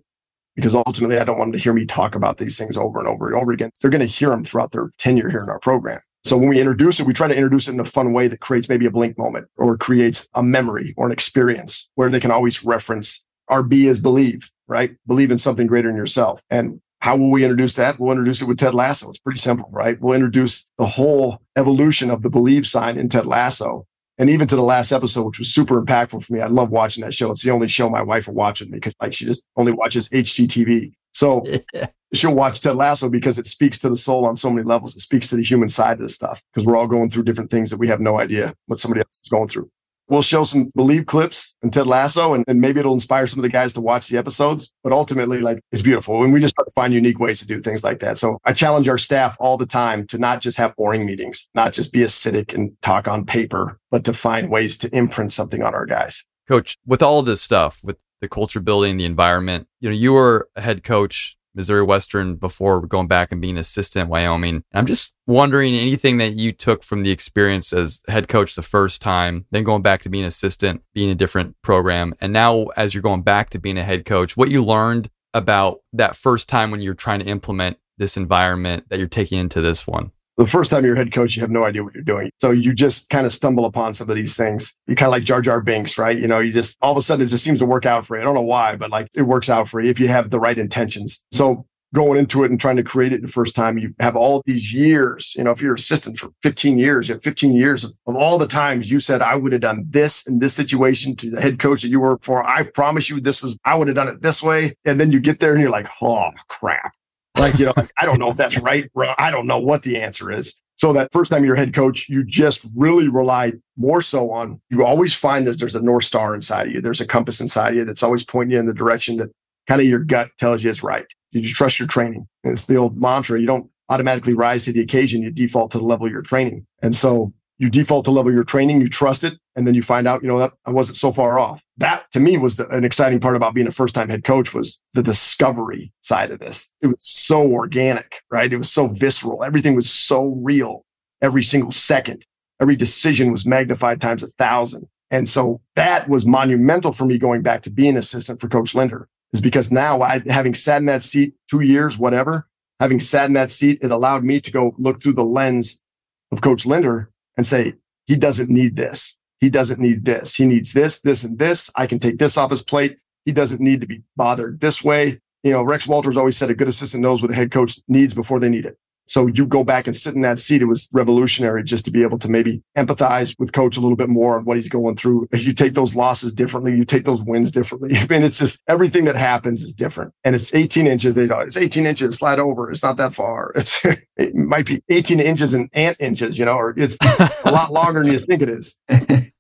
because 0.59 0.75
ultimately 0.75 1.17
I 1.17 1.23
don't 1.23 1.37
want 1.37 1.51
them 1.51 1.59
to 1.59 1.63
hear 1.63 1.73
me 1.73 1.85
talk 1.85 2.15
about 2.15 2.37
these 2.37 2.57
things 2.57 2.77
over 2.77 2.99
and 2.99 3.07
over 3.07 3.27
and 3.27 3.35
over 3.35 3.51
again. 3.51 3.71
They're 3.81 3.91
going 3.91 4.01
to 4.01 4.05
hear 4.05 4.29
them 4.29 4.43
throughout 4.43 4.71
their 4.71 4.91
tenure 4.97 5.29
here 5.29 5.43
in 5.43 5.49
our 5.49 5.59
program. 5.59 5.99
So 6.23 6.37
when 6.37 6.49
we 6.49 6.59
introduce 6.59 6.99
it, 6.99 7.07
we 7.07 7.13
try 7.13 7.27
to 7.27 7.35
introduce 7.35 7.67
it 7.67 7.73
in 7.73 7.79
a 7.79 7.85
fun 7.85 8.13
way 8.13 8.27
that 8.27 8.41
creates 8.41 8.67
maybe 8.67 8.85
a 8.85 8.91
blink 8.91 9.17
moment 9.17 9.47
or 9.57 9.77
creates 9.77 10.27
a 10.33 10.43
memory 10.43 10.93
or 10.97 11.05
an 11.05 11.11
experience 11.11 11.89
where 11.95 12.09
they 12.09 12.19
can 12.19 12.31
always 12.31 12.63
reference 12.63 13.25
our 13.47 13.63
B 13.63 13.87
is 13.87 13.99
believe, 13.99 14.51
right? 14.67 14.95
Believe 15.07 15.31
in 15.31 15.39
something 15.39 15.65
greater 15.65 15.87
than 15.87 15.97
yourself. 15.97 16.43
And 16.49 16.81
how 17.01 17.15
will 17.15 17.31
we 17.31 17.43
introduce 17.43 17.75
that? 17.75 17.99
We'll 17.99 18.11
introduce 18.11 18.41
it 18.41 18.45
with 18.45 18.59
Ted 18.59 18.73
Lasso. 18.73 19.09
It's 19.09 19.19
pretty 19.19 19.39
simple, 19.39 19.69
right? 19.71 19.99
We'll 19.99 20.15
introduce 20.15 20.69
the 20.77 20.85
whole 20.85 21.41
evolution 21.55 22.11
of 22.11 22.21
the 22.21 22.29
believe 22.29 22.67
sign 22.67 22.97
in 22.97 23.09
Ted 23.09 23.25
Lasso 23.25 23.85
and 24.19 24.29
even 24.29 24.47
to 24.47 24.55
the 24.55 24.61
last 24.61 24.91
episode, 24.91 25.25
which 25.25 25.39
was 25.39 25.53
super 25.53 25.81
impactful 25.81 26.23
for 26.23 26.33
me. 26.33 26.41
I 26.41 26.47
love 26.47 26.69
watching 26.69 27.03
that 27.03 27.13
show. 27.13 27.31
It's 27.31 27.41
the 27.41 27.51
only 27.51 27.69
show 27.69 27.89
my 27.89 28.01
wife 28.01 28.27
will 28.27 28.35
watch 28.35 28.59
with 28.59 28.69
me 28.69 28.77
because 28.77 28.93
like 29.01 29.13
she 29.13 29.25
just 29.25 29.47
only 29.55 29.71
watches 29.71 30.09
HGTV. 30.09 30.91
So 31.13 31.43
yeah. 31.73 31.87
she'll 32.13 32.35
watch 32.35 32.61
Ted 32.61 32.75
Lasso 32.75 33.09
because 33.09 33.39
it 33.39 33.47
speaks 33.47 33.79
to 33.79 33.89
the 33.89 33.97
soul 33.97 34.25
on 34.25 34.37
so 34.37 34.49
many 34.49 34.65
levels. 34.65 34.95
It 34.95 34.99
speaks 34.99 35.29
to 35.29 35.37
the 35.37 35.43
human 35.43 35.69
side 35.69 35.93
of 35.93 35.99
the 35.99 36.09
stuff 36.09 36.43
because 36.53 36.67
we're 36.67 36.75
all 36.75 36.87
going 36.87 37.09
through 37.09 37.23
different 37.23 37.49
things 37.49 37.71
that 37.71 37.79
we 37.79 37.87
have 37.87 38.01
no 38.01 38.19
idea 38.19 38.53
what 38.67 38.79
somebody 38.79 38.99
else 38.99 39.21
is 39.23 39.29
going 39.29 39.47
through 39.47 39.71
we'll 40.09 40.21
show 40.21 40.43
some 40.43 40.71
believe 40.75 41.05
clips 41.05 41.55
and 41.61 41.71
Ted 41.71 41.87
Lasso, 41.87 42.33
and, 42.33 42.43
and, 42.47 42.59
maybe 42.59 42.79
it'll 42.79 42.93
inspire 42.93 43.27
some 43.27 43.39
of 43.39 43.43
the 43.43 43.49
guys 43.49 43.73
to 43.73 43.81
watch 43.81 44.09
the 44.09 44.17
episodes. 44.17 44.73
But 44.83 44.91
ultimately, 44.91 45.39
like 45.39 45.59
it's 45.71 45.81
beautiful. 45.81 46.23
And 46.23 46.33
we 46.33 46.41
just 46.41 46.55
try 46.55 46.65
to 46.65 46.71
find 46.71 46.93
unique 46.93 47.19
ways 47.19 47.39
to 47.39 47.47
do 47.47 47.59
things 47.59 47.83
like 47.83 47.99
that. 47.99 48.17
So 48.17 48.37
I 48.43 48.53
challenge 48.53 48.89
our 48.89 48.97
staff 48.97 49.37
all 49.39 49.57
the 49.57 49.65
time 49.65 50.05
to 50.07 50.17
not 50.17 50.41
just 50.41 50.57
have 50.57 50.75
boring 50.75 51.05
meetings, 51.05 51.47
not 51.55 51.73
just 51.73 51.93
be 51.93 51.99
acidic 51.99 52.53
and 52.53 52.71
talk 52.81 53.07
on 53.07 53.25
paper, 53.25 53.79
but 53.91 54.03
to 54.05 54.13
find 54.13 54.51
ways 54.51 54.77
to 54.79 54.95
imprint 54.95 55.31
something 55.31 55.63
on 55.63 55.73
our 55.73 55.85
guys. 55.85 56.25
Coach, 56.47 56.77
with 56.85 57.01
all 57.01 57.21
this 57.21 57.41
stuff, 57.41 57.79
with 57.83 57.97
the 58.21 58.27
culture 58.27 58.59
building, 58.59 58.97
the 58.97 59.05
environment, 59.05 59.67
you 59.79 59.89
know, 59.89 59.95
you 59.95 60.13
were 60.13 60.49
a 60.55 60.61
head 60.61 60.83
coach 60.83 61.37
Missouri 61.59 61.83
Western 61.83 62.35
before 62.35 62.79
going 62.87 63.07
back 63.07 63.33
and 63.33 63.41
being 63.41 63.57
assistant 63.57 64.03
at 64.03 64.09
Wyoming. 64.09 64.63
I'm 64.73 64.85
just 64.85 65.17
wondering 65.27 65.75
anything 65.75 66.15
that 66.17 66.37
you 66.37 66.53
took 66.53 66.83
from 66.83 67.03
the 67.03 67.11
experience 67.11 67.73
as 67.73 67.99
head 68.07 68.29
coach 68.29 68.55
the 68.55 68.61
first 68.61 69.01
time, 69.01 69.45
then 69.51 69.65
going 69.65 69.81
back 69.81 70.01
to 70.03 70.09
being 70.09 70.23
assistant, 70.23 70.81
being 70.93 71.09
a 71.09 71.15
different 71.15 71.57
program, 71.61 72.15
and 72.21 72.31
now 72.31 72.67
as 72.77 72.93
you're 72.93 73.03
going 73.03 73.23
back 73.23 73.49
to 73.49 73.59
being 73.59 73.77
a 73.77 73.83
head 73.83 74.05
coach, 74.05 74.37
what 74.37 74.49
you 74.49 74.63
learned 74.63 75.09
about 75.33 75.81
that 75.91 76.15
first 76.15 76.47
time 76.47 76.71
when 76.71 76.79
you're 76.79 76.93
trying 76.93 77.19
to 77.19 77.25
implement 77.25 77.77
this 77.97 78.15
environment 78.15 78.85
that 78.87 78.97
you're 78.97 79.09
taking 79.09 79.37
into 79.37 79.59
this 79.59 79.85
one 79.85 80.11
the 80.39 80.47
first 80.47 80.71
time 80.71 80.85
you're 80.85 80.95
head 80.95 81.11
coach, 81.11 81.35
you 81.35 81.41
have 81.41 81.51
no 81.51 81.65
idea 81.65 81.83
what 81.83 81.93
you're 81.93 82.01
doing. 82.01 82.31
So 82.39 82.51
you 82.51 82.73
just 82.73 83.09
kind 83.09 83.25
of 83.25 83.33
stumble 83.33 83.65
upon 83.65 83.93
some 83.93 84.09
of 84.09 84.15
these 84.15 84.37
things. 84.37 84.73
You 84.87 84.95
kind 84.95 85.07
of 85.07 85.11
like 85.11 85.25
Jar 85.25 85.41
Jar 85.41 85.61
Binks, 85.61 85.97
right? 85.97 86.17
You 86.17 86.27
know, 86.27 86.39
you 86.39 86.53
just 86.53 86.77
all 86.81 86.93
of 86.93 86.97
a 86.97 87.01
sudden 87.01 87.25
it 87.25 87.29
just 87.29 87.43
seems 87.43 87.59
to 87.59 87.65
work 87.65 87.85
out 87.85 88.05
for 88.05 88.15
you. 88.15 88.21
I 88.21 88.25
don't 88.25 88.35
know 88.35 88.41
why, 88.41 88.77
but 88.77 88.89
like 88.89 89.09
it 89.13 89.23
works 89.23 89.49
out 89.49 89.67
for 89.67 89.81
you 89.81 89.89
if 89.89 89.99
you 89.99 90.07
have 90.07 90.29
the 90.29 90.39
right 90.39 90.57
intentions. 90.57 91.21
So 91.33 91.65
going 91.93 92.17
into 92.17 92.45
it 92.45 92.51
and 92.51 92.59
trying 92.59 92.77
to 92.77 92.83
create 92.83 93.11
it 93.11 93.21
the 93.21 93.27
first 93.27 93.53
time, 93.53 93.77
you 93.77 93.93
have 93.99 94.15
all 94.15 94.41
these 94.45 94.73
years. 94.73 95.33
You 95.35 95.43
know, 95.43 95.51
if 95.51 95.61
you're 95.61 95.75
assistant 95.75 96.17
for 96.17 96.29
15 96.41 96.77
years, 96.77 97.09
you 97.09 97.15
have 97.15 97.23
15 97.23 97.51
years 97.51 97.83
of, 97.83 97.91
of 98.07 98.15
all 98.15 98.37
the 98.37 98.47
times 98.47 98.89
you 98.89 99.01
said, 99.01 99.21
I 99.21 99.35
would 99.35 99.51
have 99.51 99.61
done 99.61 99.85
this 99.89 100.25
in 100.25 100.39
this 100.39 100.53
situation 100.53 101.17
to 101.17 101.31
the 101.31 101.41
head 101.41 101.59
coach 101.59 101.81
that 101.81 101.89
you 101.89 101.99
work 101.99 102.23
for. 102.23 102.45
I 102.47 102.63
promise 102.63 103.09
you 103.09 103.19
this 103.19 103.43
is, 103.43 103.57
I 103.65 103.75
would 103.75 103.89
have 103.89 103.95
done 103.95 104.07
it 104.07 104.21
this 104.21 104.41
way. 104.41 104.75
And 104.85 105.01
then 105.01 105.11
you 105.11 105.19
get 105.19 105.41
there 105.41 105.51
and 105.51 105.61
you're 105.61 105.69
like, 105.69 105.89
oh 106.01 106.29
crap. 106.47 106.93
Like, 107.39 107.57
you 107.57 107.65
know, 107.65 107.73
like, 107.75 107.91
I 107.97 108.05
don't 108.05 108.19
know 108.19 108.29
if 108.29 108.37
that's 108.37 108.57
right. 108.57 108.89
I 109.17 109.31
don't 109.31 109.47
know 109.47 109.59
what 109.59 109.83
the 109.83 109.97
answer 109.97 110.31
is. 110.31 110.59
So 110.75 110.93
that 110.93 111.11
first 111.11 111.29
time 111.29 111.43
you're 111.43 111.55
head 111.55 111.73
coach, 111.73 112.07
you 112.07 112.23
just 112.23 112.65
really 112.77 113.09
rely 113.09 113.53
more 113.75 114.01
so 114.01 114.31
on, 114.31 114.61
you 114.69 114.85
always 114.85 115.13
find 115.13 115.45
that 115.45 115.59
there's 115.59 115.75
a 115.75 115.81
North 115.81 116.05
Star 116.05 116.33
inside 116.33 116.67
of 116.67 116.73
you. 116.73 116.81
There's 116.81 117.01
a 117.01 117.05
compass 117.05 117.41
inside 117.41 117.71
of 117.71 117.75
you 117.75 117.85
that's 117.85 118.03
always 118.03 118.23
pointing 118.23 118.53
you 118.53 118.59
in 118.59 118.65
the 118.65 118.73
direction 118.73 119.17
that 119.17 119.29
kind 119.67 119.81
of 119.81 119.87
your 119.87 119.99
gut 119.99 120.29
tells 120.37 120.63
you 120.63 120.69
is 120.69 120.81
right. 120.81 121.05
You 121.31 121.41
just 121.41 121.55
trust 121.55 121.79
your 121.79 121.87
training. 121.87 122.27
It's 122.45 122.65
the 122.65 122.77
old 122.77 122.99
mantra. 122.99 123.39
You 123.39 123.45
don't 123.45 123.69
automatically 123.89 124.33
rise 124.33 124.65
to 124.65 124.73
the 124.73 124.79
occasion. 124.79 125.21
You 125.21 125.31
default 125.31 125.71
to 125.71 125.79
the 125.79 125.83
level 125.83 126.05
of 126.05 126.11
your 126.11 126.21
training. 126.21 126.65
And 126.81 126.95
so 126.95 127.33
you 127.57 127.69
default 127.69 128.05
to 128.05 128.11
level 128.11 128.31
your 128.31 128.45
training, 128.45 128.79
you 128.79 128.87
trust 128.87 129.25
it, 129.25 129.37
and 129.59 129.67
then 129.67 129.75
you 129.75 129.83
find 129.83 130.07
out, 130.07 130.21
you 130.21 130.29
know, 130.29 130.39
that 130.39 130.53
I 130.65 130.71
wasn't 130.71 130.95
so 130.95 131.11
far 131.11 131.37
off. 131.37 131.61
That 131.75 132.09
to 132.13 132.21
me 132.21 132.37
was 132.37 132.55
the, 132.55 132.69
an 132.69 132.85
exciting 132.85 133.19
part 133.19 133.35
about 133.35 133.53
being 133.53 133.67
a 133.67 133.73
first 133.73 133.93
time 133.93 134.07
head 134.07 134.23
coach 134.23 134.53
was 134.53 134.81
the 134.93 135.03
discovery 135.03 135.91
side 135.99 136.31
of 136.31 136.39
this. 136.39 136.71
It 136.81 136.87
was 136.87 137.03
so 137.05 137.51
organic, 137.51 138.21
right? 138.31 138.51
It 138.51 138.57
was 138.57 138.71
so 138.71 138.87
visceral. 138.87 139.43
Everything 139.43 139.75
was 139.75 139.89
so 139.89 140.39
real 140.41 140.85
every 141.21 141.43
single 141.43 141.73
second. 141.73 142.25
Every 142.61 142.77
decision 142.77 143.33
was 143.33 143.45
magnified 143.45 143.99
times 143.99 144.23
a 144.23 144.27
thousand. 144.27 144.87
And 145.11 145.27
so 145.27 145.59
that 145.75 146.07
was 146.07 146.25
monumental 146.25 146.93
for 146.93 147.05
me 147.05 147.17
going 147.17 147.41
back 147.41 147.61
to 147.63 147.69
being 147.69 147.97
assistant 147.97 148.39
for 148.39 148.47
Coach 148.47 148.73
Linder 148.73 149.09
is 149.33 149.41
because 149.41 149.71
now 149.71 150.01
I, 150.01 150.21
having 150.27 150.55
sat 150.55 150.77
in 150.77 150.85
that 150.85 151.03
seat 151.03 151.33
two 151.49 151.61
years, 151.61 151.97
whatever, 151.97 152.47
having 152.79 153.01
sat 153.01 153.25
in 153.27 153.33
that 153.33 153.51
seat, 153.51 153.79
it 153.81 153.91
allowed 153.91 154.23
me 154.23 154.39
to 154.39 154.51
go 154.51 154.73
look 154.77 155.03
through 155.03 155.13
the 155.13 155.25
lens 155.25 155.83
of 156.31 156.39
Coach 156.39 156.65
Linder 156.65 157.11
and 157.35 157.45
say, 157.45 157.73
he 158.05 158.15
doesn't 158.15 158.49
need 158.49 158.75
this. 158.75 159.18
He 159.39 159.49
doesn't 159.49 159.79
need 159.79 160.05
this. 160.05 160.35
He 160.35 160.45
needs 160.45 160.73
this, 160.73 160.99
this, 160.99 161.23
and 161.23 161.39
this. 161.39 161.69
I 161.75 161.87
can 161.87 161.99
take 161.99 162.17
this 162.17 162.37
off 162.37 162.51
his 162.51 162.61
plate. 162.61 162.97
He 163.25 163.31
doesn't 163.31 163.61
need 163.61 163.81
to 163.81 163.87
be 163.87 164.03
bothered 164.15 164.59
this 164.59 164.83
way. 164.83 165.21
You 165.43 165.51
know, 165.51 165.63
Rex 165.63 165.87
Walters 165.87 166.17
always 166.17 166.37
said 166.37 166.49
a 166.49 166.55
good 166.55 166.67
assistant 166.67 167.01
knows 167.01 167.21
what 167.21 167.31
a 167.31 167.35
head 167.35 167.51
coach 167.51 167.79
needs 167.87 168.13
before 168.13 168.39
they 168.39 168.49
need 168.49 168.65
it. 168.65 168.77
So 169.09 169.25
you 169.25 169.47
go 169.47 169.63
back 169.63 169.87
and 169.87 169.97
sit 169.97 170.13
in 170.13 170.21
that 170.21 170.37
seat. 170.37 170.61
It 170.61 170.65
was 170.65 170.87
revolutionary 170.93 171.63
just 171.63 171.83
to 171.85 171.91
be 171.91 172.03
able 172.03 172.19
to 172.19 172.29
maybe 172.29 172.61
empathize 172.77 173.35
with 173.39 173.53
coach 173.53 173.75
a 173.75 173.79
little 173.79 173.95
bit 173.95 174.07
more 174.07 174.37
on 174.37 174.45
what 174.45 174.55
he's 174.55 174.69
going 174.69 174.97
through. 174.97 175.27
You 175.33 175.51
take 175.51 175.73
those 175.73 175.95
losses 175.95 176.31
differently. 176.31 176.75
You 176.75 176.85
take 176.85 177.05
those 177.05 177.23
wins 177.23 177.51
differently. 177.51 177.97
I 177.97 178.05
mean, 178.07 178.21
it's 178.21 178.37
just 178.37 178.61
everything 178.67 179.05
that 179.05 179.15
happens 179.15 179.63
is 179.63 179.73
different. 179.73 180.13
And 180.23 180.35
it's 180.35 180.53
18 180.53 180.85
inches. 180.85 181.15
They 181.15 181.23
it's 181.23 181.57
18 181.57 181.87
inches, 181.87 182.17
slide 182.17 182.37
over. 182.37 182.69
It's 182.71 182.83
not 182.83 182.97
that 182.97 183.15
far. 183.15 183.51
It's, 183.59 183.83
it 184.15 184.35
might 184.35 184.65
be 184.65 184.81
18 184.89 185.19
inches 185.19 185.53
and 185.53 185.69
ant 185.73 185.97
inches, 185.99 186.39
you 186.39 186.45
know, 186.45 186.55
or 186.55 186.73
it's 186.77 186.97
a 187.45 187.51
lot 187.51 187.73
longer 187.73 188.03
than 188.03 188.11
you 188.11 188.19
think 188.19 188.41
it 188.41 188.49
is. 188.49 188.77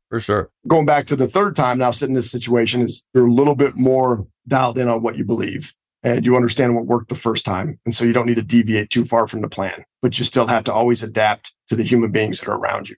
For 0.09 0.19
sure. 0.19 0.49
Going 0.67 0.85
back 0.85 1.05
to 1.07 1.15
the 1.15 1.27
third 1.27 1.55
time 1.55 1.77
now 1.77 1.91
sitting 1.91 2.15
in 2.15 2.15
this 2.15 2.31
situation 2.31 2.81
is 2.81 3.05
you're 3.13 3.27
a 3.27 3.31
little 3.31 3.55
bit 3.55 3.75
more 3.75 4.27
dialed 4.47 4.77
in 4.77 4.89
on 4.89 5.03
what 5.03 5.17
you 5.17 5.23
believe 5.23 5.73
and 6.03 6.25
you 6.25 6.35
understand 6.35 6.75
what 6.75 6.85
worked 6.85 7.09
the 7.09 7.15
first 7.15 7.45
time. 7.45 7.79
And 7.85 7.95
so 7.95 8.05
you 8.05 8.13
don't 8.13 8.25
need 8.25 8.37
to 8.37 8.41
deviate 8.41 8.89
too 8.89 9.05
far 9.05 9.27
from 9.27 9.41
the 9.41 9.49
plan, 9.49 9.83
but 10.01 10.17
you 10.17 10.25
still 10.25 10.47
have 10.47 10.63
to 10.65 10.73
always 10.73 11.03
adapt 11.03 11.53
to 11.67 11.75
the 11.75 11.83
human 11.83 12.11
beings 12.11 12.39
that 12.39 12.49
are 12.49 12.57
around 12.57 12.89
you. 12.89 12.95